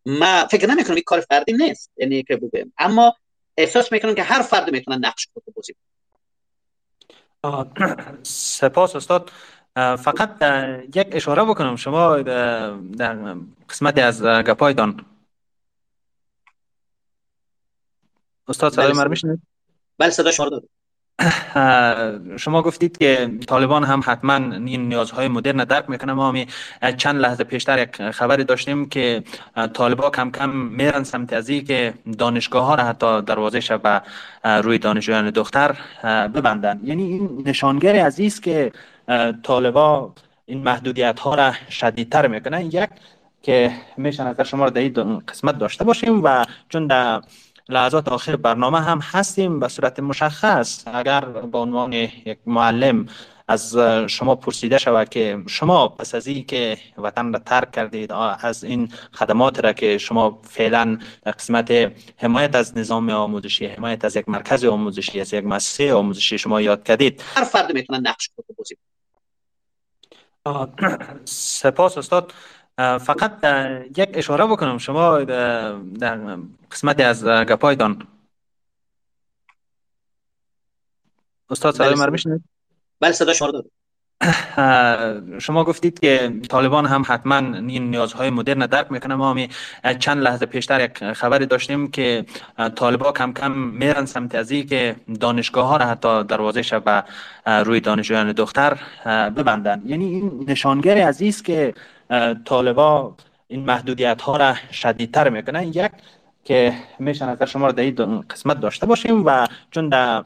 ما 0.05 0.47
فکر 0.51 0.67
نمی‌کنم 0.67 0.95
این 0.95 1.03
کار 1.05 1.19
فردی 1.19 1.53
نیست. 1.53 1.91
یعنی 1.97 2.23
که 2.23 2.35
بگویم. 2.35 2.73
اما 2.77 3.15
احساس 3.57 3.91
می‌کنم 3.91 4.15
که 4.15 4.23
هر 4.23 4.41
فرد 4.41 4.71
می‌تونه 4.71 4.97
نقش 4.97 5.27
خود 5.33 5.43
بازی 5.55 5.75
سپاس 8.23 8.95
استاد. 8.95 9.31
فقط 9.75 10.41
یک 10.95 11.07
اشاره 11.11 11.43
بکنم. 11.43 11.75
شما 11.75 12.17
در 12.97 13.35
قسمتی 13.69 14.01
از 14.01 14.23
گپایدان. 14.23 15.05
استاد 18.47 18.73
صدای 18.73 18.93
بله 18.93 19.03
من 19.03 19.39
بله 19.97 20.09
صدا 20.09 20.31
شما 20.31 20.49
دارم 20.49 20.63
شما 22.37 22.61
گفتید 22.61 22.97
که 22.97 23.31
طالبان 23.47 23.83
هم 23.83 24.01
حتما 24.05 24.33
این 24.35 24.87
نیازهای 24.87 25.27
مدرن 25.27 25.63
درک 25.63 25.89
می‌کنه 25.89 26.13
ما 26.13 26.29
همی 26.29 26.47
چند 26.97 27.21
لحظه 27.21 27.43
پیشتر 27.43 27.79
یک 27.79 28.09
خبری 28.09 28.43
داشتیم 28.43 28.89
که 28.89 29.23
طالبان 29.73 30.11
کم 30.11 30.31
کم 30.31 30.49
میرن 30.49 31.03
سمت 31.03 31.33
ازی 31.33 31.61
که 31.63 31.93
دانشگاه 32.17 32.65
ها 32.65 32.75
را 32.75 32.83
حتی 32.83 33.21
دروازه 33.21 33.77
به 33.77 34.01
روی 34.43 34.77
دانشجویان 34.77 35.29
دختر 35.29 35.75
ببندن. 36.03 36.79
یعنی 36.83 37.03
این 37.03 37.43
نشانگری 37.45 37.99
عزیز 37.99 38.41
که 38.41 38.71
طالبان 39.43 40.13
این 40.45 40.63
محدودیت 40.63 41.19
ها 41.19 41.35
را 41.35 41.53
شدیدتر 41.69 42.27
می‌کنن. 42.27 42.61
یک 42.61 42.89
که 43.41 43.71
میشن 43.97 44.27
از 44.27 44.47
شما 44.47 44.63
را 44.63 44.69
در 44.69 44.81
این 44.81 45.19
قسمت 45.19 45.57
داشته 45.57 45.83
باشیم 45.83 46.23
و 46.23 46.45
چون 46.69 46.87
در 46.87 47.21
لحظات 47.69 48.07
آخر 48.07 48.35
برنامه 48.35 48.81
هم 48.81 48.99
هستیم 48.99 49.59
به 49.59 49.67
صورت 49.67 49.99
مشخص 49.99 50.83
اگر 50.87 51.25
به 51.25 51.57
عنوان 51.57 51.93
یک 51.93 52.37
معلم 52.45 53.05
از 53.47 53.77
شما 54.07 54.35
پرسیده 54.35 54.77
شود 54.77 55.09
که 55.09 55.43
شما 55.47 55.87
پس 55.87 56.15
از 56.15 56.27
این 56.27 56.45
که 56.45 56.77
وطن 56.97 57.33
را 57.33 57.39
ترک 57.39 57.71
کردید 57.71 58.11
از 58.11 58.63
این 58.63 58.89
خدمات 59.11 59.59
را 59.59 59.73
که 59.73 59.97
شما 59.97 60.41
فعلا 60.43 60.99
قسمت 61.25 61.91
حمایت 62.17 62.55
از 62.55 62.77
نظام 62.77 63.09
آموزشی 63.09 63.65
حمایت 63.65 64.05
از 64.05 64.15
یک 64.15 64.29
مرکز 64.29 64.65
آموزشی 64.65 65.21
از 65.21 65.33
یک 65.33 65.45
مؤسسه 65.45 65.93
آموزشی 65.93 66.37
شما 66.37 66.61
یاد 66.61 66.83
کردید. 66.83 67.23
هر 67.35 67.43
فرد 67.43 67.73
می‌تونه 67.73 67.99
نقش 67.99 68.29
خود 68.35 68.45
بازی 68.57 68.75
سپاس 71.25 71.97
استاد. 71.97 72.33
فقط 72.77 73.43
یک 73.97 74.09
اشاره 74.13 74.45
بکنم. 74.45 74.77
شما 74.77 75.19
در 75.99 76.37
قسمتی 76.71 77.03
از 77.03 77.25
گپایدان. 77.25 78.07
استاد 81.49 81.73
صدای 81.75 81.95
بله، 81.95 82.09
میشنید 82.09 82.43
بله 82.99 83.11
صدا 83.11 83.33
شما 83.33 83.51
شما 85.45 85.63
گفتید 85.63 85.99
که 85.99 86.33
طالبان 86.49 86.85
هم 86.85 87.03
حتما 87.07 87.35
این 87.67 87.89
نیازهای 87.89 88.29
مدرن 88.29 88.65
درک 88.65 88.91
می‌کنه 88.91 89.15
ما 89.15 89.35
چند 89.99 90.23
لحظه 90.23 90.45
پیشتر 90.45 90.83
یک 90.83 91.11
خبری 91.13 91.45
داشتیم 91.45 91.91
که 91.91 92.25
طالبان 92.75 93.13
کم 93.13 93.33
کم 93.33 93.51
میرن 93.51 94.05
سمت 94.05 94.35
ازی 94.35 94.63
که 94.63 94.95
دانشگاه 95.19 95.67
ها 95.67 95.77
را 95.77 95.85
حتی 95.85 96.23
دروازه 96.23 96.79
به 96.79 97.03
روی 97.45 97.79
دانشجویان 97.79 98.31
دختر 98.31 98.77
ببندن. 99.05 99.81
یعنی 99.85 100.05
این 100.05 100.45
نشانگری 100.47 101.01
عزیز 101.01 101.43
که 101.43 101.73
طالبا 102.45 103.15
این 103.47 103.65
محدودیت 103.65 104.21
ها 104.21 104.37
را 104.37 104.53
شدیدتر 104.71 105.29
می‌کنن 105.29 105.63
یک 105.63 105.91
که 106.43 106.73
میشن 106.99 107.29
از 107.29 107.43
شما 107.43 107.71
در 107.71 107.83
این 107.83 108.21
قسمت 108.21 108.59
داشته 108.59 108.85
باشیم 108.85 109.25
و 109.25 109.47
چون 109.71 109.89
در 109.89 110.23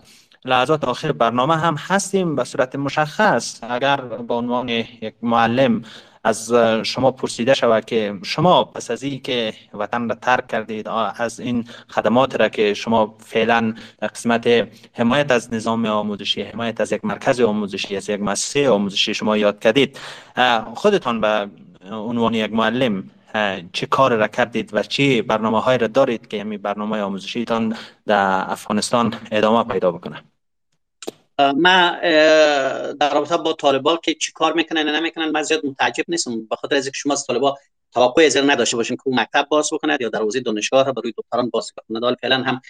لحظات 0.48 0.84
آخر 0.84 1.12
برنامه 1.12 1.56
هم 1.58 1.76
هستیم 1.76 2.36
به 2.36 2.44
صورت 2.44 2.76
مشخص. 2.76 3.64
اگر 3.64 4.02
به 4.02 4.34
عنوان 4.34 4.70
یک 4.70 5.14
معلم 5.22 5.82
از 6.24 6.54
شما 6.84 7.12
پرسیده 7.12 7.54
شود 7.54 7.86
که 7.86 8.20
شما 8.24 8.64
پس 8.64 8.92
از 8.92 9.04
این 9.04 9.22
که 9.22 9.54
وطن 9.74 10.10
را 10.10 10.16
ترک 10.16 10.48
کردید 10.48 10.88
از 10.88 11.40
این 11.40 11.66
خدمات 11.90 12.36
را 12.36 12.50
که 12.50 12.74
شما 12.74 13.16
فعلا 13.20 13.74
قسمت 14.02 14.68
حمایت 14.94 15.32
از 15.32 15.54
نظام 15.54 15.86
آموزشی 15.86 16.42
حمایت 16.42 16.82
از 16.82 16.92
یک 16.92 17.06
مرکز 17.06 17.42
آموزشی 17.42 17.98
از 17.98 18.10
یک 18.10 18.22
مؤسسه 18.22 18.70
آموزشی 18.70 19.14
شما 19.14 19.38
یاد 19.38 19.60
کردید 19.60 20.00
خودتان 20.76 21.22
به 21.22 21.50
عنوان 21.92 22.34
یک 22.34 22.54
معلم 22.54 23.04
چه 23.74 23.86
کار 23.86 24.16
را 24.16 24.28
کردید 24.28 24.70
و 24.74 24.84
چه 24.84 25.22
برنامه 25.22 25.62
های 25.62 25.78
را 25.78 25.88
دارید 25.88 26.28
که 26.28 26.42
همین 26.42 26.62
برنامه 26.62 27.02
آموزشیتان 27.02 27.76
در 28.06 28.52
افغانستان 28.52 29.14
ادامه 29.32 29.64
پیدا 29.64 29.92
بکنه؟ 29.92 30.24
ما 31.40 31.90
در 33.00 33.14
رابطه 33.14 33.38
با 33.38 33.54
طالبان 33.54 33.98
که 34.04 34.14
چی 34.14 34.32
کار 34.32 34.54
می‌کنن 34.54 34.96
نمی‌کنن 34.96 35.30
من 35.30 35.44
زیاد 35.44 35.66
متعجب 35.66 36.04
نیستم. 36.08 36.48
به 36.48 36.56
خاطر 36.56 36.76
اینکه 36.76 36.92
شما 36.94 37.14
از 37.14 37.26
طالبان 37.26 37.54
توقع 37.94 38.26
از 38.26 38.38
نداشته 38.38 38.78
باشین 38.78 38.98
که 38.98 39.04
اون 39.06 39.20
مکتب 39.20 39.48
باز 39.50 39.70
بکند 39.74 40.02
یا 40.02 40.10
دروازه 40.10 40.40
دانشگاه 40.40 40.86
را 40.86 40.94
برای 40.94 41.14
دختران 41.18 41.50
باز 41.50 41.72
حال 42.02 42.16
فعلا 42.22 42.44
هم 42.44 42.62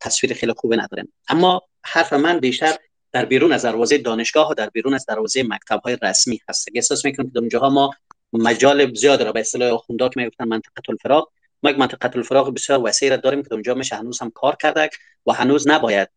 تصویر 0.00 0.34
خیلی 0.34 0.52
خوبی 0.52 0.76
نداریم 0.76 1.12
اما 1.28 1.62
حرف 1.84 2.12
من 2.12 2.38
بیشتر 2.38 2.76
در 3.12 3.24
بیرون 3.24 3.52
از 3.52 3.62
دروازه 3.62 3.98
دانشگاه 3.98 4.50
و 4.50 4.54
در 4.54 4.70
بیرون 4.70 4.94
از 4.94 5.06
دروازه 5.06 5.42
مکتب 5.42 5.80
های 5.84 5.98
رسمی 6.02 6.40
هست. 6.48 6.68
احساس 6.74 7.04
می‌کنم 7.04 7.26
که 7.26 7.32
در 7.32 7.40
اونجاها 7.40 7.70
ما 7.70 7.90
مجال 8.32 8.94
زیاد 8.94 9.22
را 9.22 9.32
به 9.32 9.40
اصطلاح 9.40 9.76
خوندا 9.76 10.08
که 10.08 10.20
می‌گفتن 10.20 10.48
منطقه 10.48 10.72
الفراغ 10.88 11.28
ما 11.62 11.70
یک 11.70 11.78
منطقه 11.78 12.10
الفراغ 12.16 12.54
بسیار 12.54 12.84
وسیع 12.84 13.16
داریم 13.16 13.42
که 13.42 13.52
اونجا 13.52 13.74
میشه 13.74 13.96
هنوز 13.96 14.20
هم 14.20 14.30
کار 14.30 14.56
کرده 14.56 14.90
و 15.26 15.32
هنوز 15.32 15.68
نباید 15.68 16.08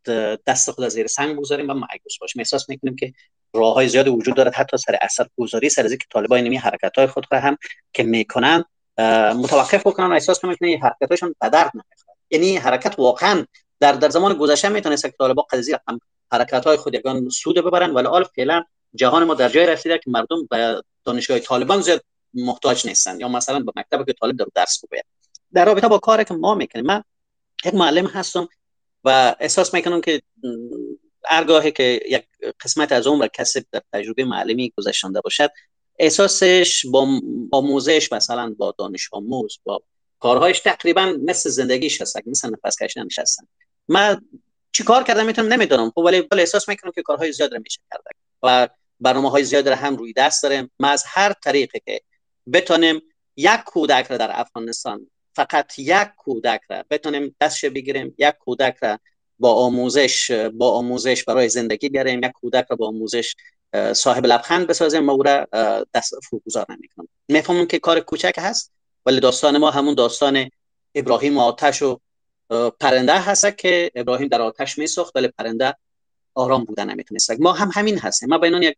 دست 0.48 0.72
خود 0.72 0.86
از 0.86 0.92
زیر 0.92 1.08
سنگ 1.08 1.36
بگذاریم 1.38 1.70
و 1.70 1.74
معیوس 1.74 2.18
باشیم. 2.22 2.40
احساس 2.40 2.70
می‌کنیم 2.70 2.96
که 2.96 3.14
راه 3.54 3.74
های 3.74 3.88
زیاد 3.88 4.08
وجود 4.08 4.36
دارد 4.36 4.54
حتی 4.54 4.78
سر 4.78 4.98
اثر 5.02 5.28
گذاری 5.38 5.70
سر 5.70 5.88
که 5.90 6.06
طالبان 6.10 6.40
نمی 6.40 6.58
حرکت 6.58 6.98
های 6.98 7.08
خود 7.08 7.26
را 7.32 7.40
هم 7.40 7.58
که 7.94 8.04
می‌کنن 8.04 8.64
متوقف 9.36 9.88
بکنن 9.88 10.08
و 10.08 10.14
احساس 10.14 10.40
کنن 10.40 10.56
که 10.56 10.80
حرکت 10.84 11.10
هایشان 11.10 11.36
به 11.42 11.50
درد 11.50 11.72
یعنی 12.30 12.58
حرکت 12.58 13.00
واقعا 13.00 13.46
در 13.80 13.92
در 13.92 14.10
زمان 14.10 14.34
گذشته 14.34 14.70
می‌تونست 14.70 15.04
که 15.04 15.14
طالبان 15.20 15.46
قضیه 15.52 15.80
هم 15.88 16.00
حرکت 16.32 16.68
های 16.68 16.78
خود 16.78 16.94
یگان 16.94 17.30
سود 17.30 17.58
ببرن 17.58 17.92
ولی 17.92 18.08
الان 18.08 18.24
فعلا 18.24 18.64
جهان 18.96 19.24
ما 19.24 19.34
در 19.34 19.50
جای 19.50 19.66
رسیده 19.66 19.98
که 19.98 20.12
مردم 20.12 20.46
به 20.50 20.84
دانشگاه 21.04 21.40
طالبان 21.40 21.82
زیاد 21.82 22.04
محتاج 22.34 22.88
نیستن 22.88 23.20
یا 23.20 23.28
مثلا 23.28 23.60
به 23.60 23.72
مکتب 23.76 24.06
که 24.06 24.14
طالب 24.14 24.38
در 24.38 24.46
درس 24.56 24.86
بگوید 24.86 25.06
در 25.54 25.66
رابطه 25.66 25.88
با 25.88 25.98
کاری 25.98 26.26
که 26.26 26.34
ما 26.34 26.56
می‌کنیم. 26.56 26.86
من 26.86 27.04
یک 27.66 27.74
معلم 27.74 28.06
هستم 28.06 28.48
و 29.04 29.36
احساس 29.40 29.74
می‌کنم 29.74 30.02
که 30.02 30.22
ارگاهی 31.30 31.72
که 31.72 32.02
یک 32.10 32.26
قسمت 32.64 32.92
از 32.92 33.08
عمر 33.08 33.28
کسب 33.28 33.66
در 33.72 33.82
تجربه 33.94 34.26
معلمی 34.26 34.74
گذشتانده 34.78 35.22
باشد 35.22 35.50
احساسش 36.00 36.86
با 36.86 37.08
آموزش 37.52 38.12
مثلا 38.12 38.56
با 38.58 38.76
دانش 38.78 39.10
آموز 39.12 39.60
با 39.64 39.84
کارهایش 40.20 40.60
تقریبا 40.60 41.18
مثل 41.26 41.50
زندگیش 41.50 42.02
هست 42.02 42.28
مثل 42.28 42.50
نفس 42.50 42.78
کشیدنش 42.82 43.20
هستن 43.20 43.48
من 43.88 44.22
چی 44.72 44.84
کار 44.84 45.04
کردم 45.04 45.26
می‌تونم؟ 45.26 45.54
نمی‌دونم. 45.54 45.90
خب 45.90 45.98
ولی 45.98 46.28
احساس 46.32 46.70
می‌کنم 46.70 46.92
که 46.92 47.02
کارهای 47.02 47.32
زیاد 47.32 47.54
رو 47.54 47.60
میشه 47.64 47.80
کرده 47.92 48.10
و 48.44 48.70
برنامه 49.00 49.30
های 49.30 49.44
زیاد 49.44 49.70
رو 49.70 49.76
هم 49.76 49.96
روی 49.96 50.14
دست 50.14 50.44
داریم 50.44 50.72
ما 50.80 50.88
از 50.88 51.04
هر 51.08 51.34
طریقی 51.34 51.80
که 51.86 52.02
بتونیم 52.54 53.02
یک 53.38 53.60
کودک 53.66 54.08
را 54.08 54.18
در 54.18 54.40
افغانستان 54.40 55.08
فقط 55.36 55.80
یک 55.80 56.08
کودک 56.18 56.62
را 56.70 56.84
بتونیم 56.90 57.36
دستش 57.42 57.66
بگیریم 57.66 58.16
یک 58.18 58.36
کودک 58.40 58.76
را 58.82 59.00
با 59.40 59.54
آموزش 59.54 60.32
با 60.32 60.72
آموزش 60.72 61.24
برای 61.24 61.50
زندگی 61.50 61.90
بیاریم 61.90 62.24
یک 62.24 62.32
کودک 62.32 62.66
را 62.70 62.76
با 62.76 62.88
آموزش 62.88 63.36
صاحب 63.94 64.26
لبخند 64.26 64.68
بسازیم 64.68 65.04
ما 65.04 65.14
او 65.14 65.24
را 65.24 65.48
دست 65.94 66.14
فروگذار 66.30 66.66
نمی‌کنم 66.70 67.08
می‌فهمم 67.28 67.66
که 67.66 67.80
کار 67.80 68.00
کوچک 68.00 68.34
هست 68.38 68.72
ولی 69.06 69.20
داستان 69.20 69.58
ما 69.58 69.72
همون 69.72 69.96
داستان 69.96 70.50
ابراهیم 70.96 71.38
و 71.38 71.42
آتش 71.42 71.82
و 71.82 72.00
پرنده 72.80 73.20
هست 73.20 73.58
که 73.58 73.92
ابراهیم 73.96 74.28
در 74.28 74.42
آتش 74.42 74.78
میسوخت 74.78 75.16
ولی 75.16 75.28
پرنده 75.28 75.76
آرام 76.36 76.64
بودن 76.64 76.90
نمی‌تونست. 76.90 77.32
ما 77.32 77.54
هم 77.54 77.70
همین 77.74 78.00
هستیم. 78.00 78.30
ما 78.30 78.38
بینان 78.38 78.64
یک 78.64 78.78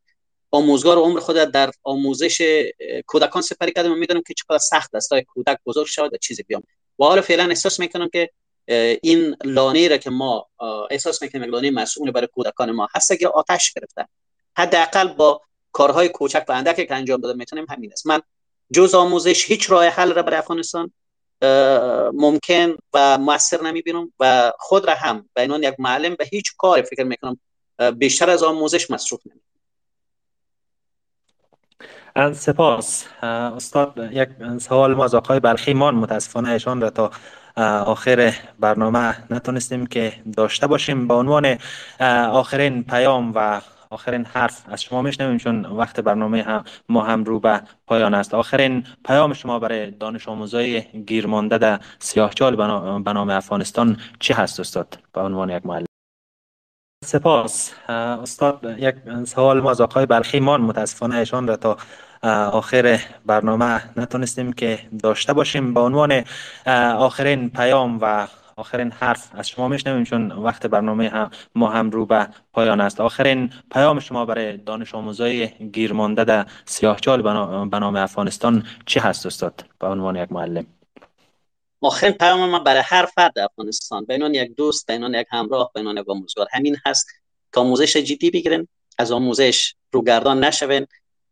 آموزگار 0.56 0.98
عمر 0.98 1.20
خود 1.20 1.36
در 1.36 1.72
آموزش 1.84 2.64
کودکان 3.08 3.42
سپری 3.42 3.72
کردم 3.72 3.92
و 3.92 3.96
می‌دونم 3.96 4.22
که 4.28 4.34
چقدر 4.34 4.58
سخت 4.58 4.96
است. 4.96 5.10
تا 5.10 5.22
کودک 5.22 5.58
بزرگ 5.66 5.88
شود 5.88 6.14
و 6.14 6.18
چیزی 6.18 6.44
بیام. 6.44 6.64
و 7.00 7.04
حالا 7.04 7.22
فعلا 7.22 7.44
احساس 7.50 7.80
می‌کنم 7.80 8.10
که 8.10 8.30
این 9.02 9.36
لانه 9.44 9.88
را 9.88 9.98
که 9.98 10.10
ما 10.10 10.48
احساس 10.92 11.22
می‌کنیم 11.22 11.52
لانه 11.52 11.72
مسئول 11.72 12.12
برای 12.12 12.28
کودکان 12.28 12.72
ما 12.72 12.88
هست 12.96 13.20
که 13.20 13.28
آتش 13.28 13.74
گرفته 13.74 14.08
حداقل 14.58 15.08
با 15.08 15.42
کارهای 15.72 16.10
کوچک 16.10 16.46
و 16.48 16.52
اندکی 16.52 16.86
که 16.86 16.96
انجام 16.96 17.22
داده 17.22 17.38
می‌تونیم 17.38 17.66
همین 17.70 17.92
است. 17.92 18.08
من 18.08 18.22
جز 18.74 18.96
آموزش 18.96 19.46
هیچ 19.46 19.72
راه 19.72 19.86
حل 19.86 20.14
را 20.14 20.22
برای 20.22 20.38
افغانستان 20.38 20.94
ممکن 22.14 22.76
و 22.94 23.18
موثر 23.18 23.62
نمی‌بینم 23.62 24.14
و 24.20 24.54
خود 24.60 24.88
را 24.88 24.94
هم 24.94 25.30
به 25.34 25.42
عنوان 25.42 25.64
یک 25.64 25.76
معلم 25.80 26.16
به 26.16 26.26
هیچ 26.26 26.54
کار 26.58 26.82
فکر 26.82 27.04
می‌کنم 27.04 27.40
بیشتر 27.96 28.30
از 28.30 28.44
آموزش 28.44 28.92
مصروف 28.92 29.22
نمی 29.26 29.40
سپاس. 32.34 33.06
استاد 33.24 34.10
یک 34.12 34.30
سوال 34.60 34.94
ما 34.94 35.04
از 35.04 35.16
آقای 35.16 35.40
بلخیمان 35.40 35.96
متاسفانه 35.96 36.50
ایشان 36.50 36.82
را 36.82 36.90
تا 36.90 37.12
آخر 37.86 38.34
برنامه 38.60 39.16
نتونستیم 39.32 39.86
که 39.86 40.14
داشته 40.38 40.68
باشیم. 40.68 41.08
به 41.08 41.14
عنوان 41.14 41.58
آخرین 42.32 42.84
پیام 42.84 43.32
و 43.36 43.62
آخرین 43.90 44.26
حرف 44.26 44.64
از 44.68 44.84
شما 44.84 45.02
میشنویم 45.02 45.38
چون 45.38 45.66
وقت 45.66 46.00
برنامه 46.00 46.44
هم 46.44 46.64
ما 46.90 47.04
هم 47.04 47.24
رو 47.24 47.40
به 47.40 47.62
پایان 47.88 48.14
است. 48.14 48.34
آخرین 48.34 48.84
پیام 49.06 49.34
شما 49.34 49.60
برای 49.60 49.92
دانش 49.92 50.28
آموزای 50.28 50.82
گیرمانده 50.82 51.58
در 51.58 51.80
سیاهچال 52.00 52.56
به 53.04 53.14
نام 53.14 53.30
افغانستان 53.30 53.98
چی 54.20 54.34
هست 54.34 54.60
استاد؟ 54.60 54.98
به 55.14 55.22
عنوان 55.22 55.50
یک 55.50 55.66
معلم. 55.66 55.95
سپاس. 57.06 57.72
استاد 57.90 58.76
یک 58.78 58.96
سوال 59.26 59.62
ما 59.62 59.72
از 59.72 59.82
آقای 59.82 60.06
برخیمان 60.06 60.62
متاسفانه 60.62 61.16
ایشان 61.16 61.48
را 61.48 61.58
تا 61.58 61.78
آخر 62.52 63.00
برنامه 63.26 63.82
نتونستیم 63.98 64.54
که 64.54 64.80
داشته 65.04 65.34
باشیم. 65.34 65.74
به 65.74 65.80
عنوان 65.80 66.24
آخرین 66.98 67.50
پیام 67.50 68.00
و 68.02 68.28
آخرین 68.58 68.92
حرف 68.92 69.30
از 69.34 69.50
شما 69.50 69.68
میشنویم 69.68 70.04
چون 70.04 70.32
وقت 70.32 70.68
برنامه 70.68 71.10
هم 71.10 71.30
ما 71.56 71.70
هم 71.70 71.90
رو 71.90 72.06
به 72.06 72.28
پایان 72.54 72.82
است. 72.82 73.02
آخرین 73.02 73.50
پیام 73.72 74.00
شما 74.00 74.26
برای 74.26 74.58
دانش 74.58 74.96
آموزای 74.96 75.48
گیرمانده 75.48 76.24
در 76.24 76.46
سیاهچال 76.66 77.22
به 77.70 77.80
نام 77.80 77.96
افغانستان 77.96 78.64
چی 78.86 79.00
هست 79.00 79.26
استاد؟ 79.26 79.66
به 79.80 79.88
عنوان 79.88 80.16
یک 80.16 80.32
معلم. 80.32 80.66
آخرین 81.86 82.14
پیام 82.14 82.50
ما 82.50 82.60
برای 82.60 82.82
هر 82.86 83.06
فرد 83.06 83.40
افغانستان 83.40 84.06
بینان 84.06 84.34
یک 84.34 84.56
دوست 84.56 84.88
بینان 84.88 85.14
یک 85.14 85.28
همراه 85.32 85.72
بینان 85.76 85.98
یک 85.98 86.10
آموزگار 86.10 86.48
همین 86.52 86.78
هست 86.86 87.08
که 87.54 87.60
آموزش 87.60 87.98
جدی 87.98 88.32
بگیرن 88.32 88.68
از 88.98 89.12
آموزش 89.12 89.76
روگردان 89.92 90.44
نشوین 90.44 90.88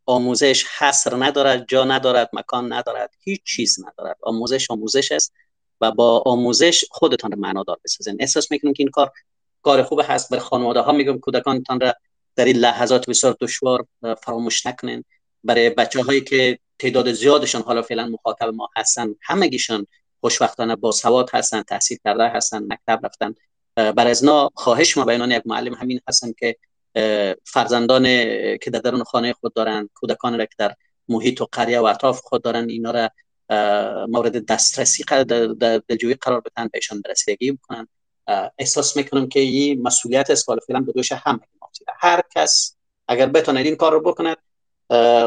آموزش 0.06 0.64
حصر 0.78 1.24
ندارد 1.24 1.64
جا 1.68 1.84
ندارد 1.84 2.30
مکان 2.32 2.72
ندارد 2.72 3.10
هیچ 3.20 3.40
چیز 3.44 3.84
ندارد. 3.84 4.16
آموزش 4.22 4.70
آموزش 4.70 5.12
است 5.12 5.32
و 5.80 5.90
با 5.90 6.22
آموزش 6.26 6.84
خودتان 6.90 7.32
رو 7.32 7.38
معنادار 7.38 7.78
بسازین. 7.84 8.16
احساس 8.20 8.50
می‌کنم 8.50 8.72
که 8.72 8.82
این 8.82 8.90
کار 8.90 9.12
کار 9.62 9.82
خوب 9.82 10.00
هست. 10.04 10.30
بر 10.30 10.38
خانواده 10.38 10.80
ها 10.80 10.92
میگم 10.92 11.18
کودکانتان 11.18 11.80
را 11.80 11.94
در 12.36 12.44
این 12.44 12.56
لحظات 12.56 13.06
بسیار 13.10 13.36
دشوار 13.40 13.86
فراموش 14.22 14.66
نکنین. 14.66 15.04
برای 15.44 15.70
بچه 15.70 16.02
هایی 16.02 16.20
که 16.20 16.58
تعداد 16.78 17.12
زیادشان 17.12 17.62
حالا 17.62 17.82
فعلا 17.82 18.06
مخاطب 18.06 18.48
ما 18.48 18.68
هستن 18.76 19.14
همگیشان 19.22 19.86
خوشبختانه 20.24 20.76
با 20.76 20.92
سواد 20.92 21.30
هستن 21.32 21.62
تحصیل 21.62 21.98
کرده 22.04 22.28
هستن 22.28 22.66
مکتب 22.72 23.00
رفتن. 23.06 23.34
بر 23.76 24.06
از 24.06 24.24
خواهش 24.54 24.96
ما 24.96 25.04
بینان 25.04 25.30
یک 25.30 25.42
معلم 25.46 25.74
همین 25.74 26.00
هستن 26.08 26.32
که 26.38 26.56
فرزندان 27.44 28.04
که 28.58 28.70
در 28.72 28.78
درون 28.78 29.04
خانه 29.04 29.32
خود 29.32 29.54
دارند 29.54 29.90
کودکان 29.94 30.38
را 30.38 30.44
که 30.44 30.54
در 30.58 30.74
محیط 31.08 31.40
و 31.40 31.48
قریه 31.52 31.80
و 31.80 31.84
اطراف 31.84 32.20
خود 32.20 32.42
دارند 32.42 32.70
اینا 32.70 32.90
را 32.90 33.10
مورد 34.06 34.46
دسترسی 34.46 35.04
دلجویی 35.88 36.14
قرار 36.14 36.40
بدن 36.40 36.68
بهشان 36.72 37.00
برسیدگی 37.00 37.52
بکنن. 37.52 37.88
احساس 38.58 38.96
می‌کنم 38.96 39.28
که 39.28 39.40
این 39.40 39.82
مسئولیت 39.82 40.30
است 40.30 40.46
که 40.46 40.52
فعلا 40.66 40.80
به 40.80 40.92
دوش 40.92 41.12
همه 41.12 41.40
هر 41.98 42.22
کس 42.34 42.76
اگر 43.08 43.26
بتواند 43.26 43.66
این 43.66 43.76
کار 43.76 43.92
رو 43.92 44.00
بکند 44.00 44.36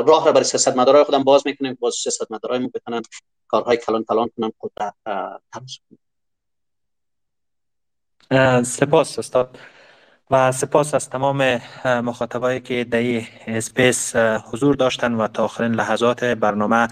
راه 0.07 0.25
را 0.25 0.31
برای 0.31 0.43
سیاست 0.43 0.77
مدارای 0.77 1.03
خودم 1.03 1.23
باز 1.23 1.43
می‌کنیم 1.45 1.77
باز 1.79 1.93
سیاست 1.93 2.31
مدارای 2.31 2.59
ما 2.59 2.69
بتونن 2.73 3.01
کارهای 3.47 3.77
کلان 3.77 4.03
کلان 4.03 4.29
کنن 4.37 4.51
قدرت 4.61 4.93
سپاس 8.63 9.19
استاد. 9.19 9.57
و 10.31 10.51
سپاس 10.51 10.93
از 10.93 11.09
تمام 11.09 11.61
مخاطبایی 11.85 12.59
که 12.59 12.83
در 12.83 13.21
اسپیس 13.47 14.15
حضور 14.15 14.75
داشتن 14.75 15.13
و 15.13 15.27
تا 15.27 15.43
آخرین 15.43 15.71
لحظات 15.71 16.23
برنامه 16.23 16.87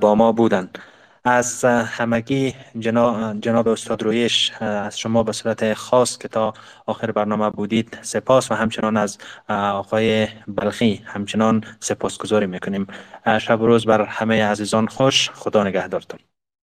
با 0.00 0.14
ما 0.14 0.32
بودند 0.32 0.78
از 1.24 1.64
همگی 1.64 2.54
جناب, 2.78 3.40
جناب 3.40 3.68
استاد 3.68 4.02
رویش 4.02 4.52
از 4.60 4.98
شما 4.98 5.22
به 5.22 5.32
صورت 5.32 5.74
خاص 5.74 6.18
که 6.18 6.28
تا 6.28 6.52
آخر 6.86 7.12
برنامه 7.12 7.50
بودید 7.50 7.98
سپاس 8.02 8.50
و 8.50 8.54
همچنان 8.54 8.96
از 8.96 9.18
آقای 9.48 10.28
بلخی 10.48 11.02
همچنان 11.06 11.64
سپاسگزاری 11.80 12.46
می‌کنیم. 12.46 12.86
شب 13.40 13.60
و 13.60 13.66
روز 13.66 13.86
بر 13.86 14.04
همه 14.04 14.44
عزیزان 14.44 14.86
خوش. 14.86 15.30
خدا 15.30 15.64
نگهدارتون. 15.64 16.29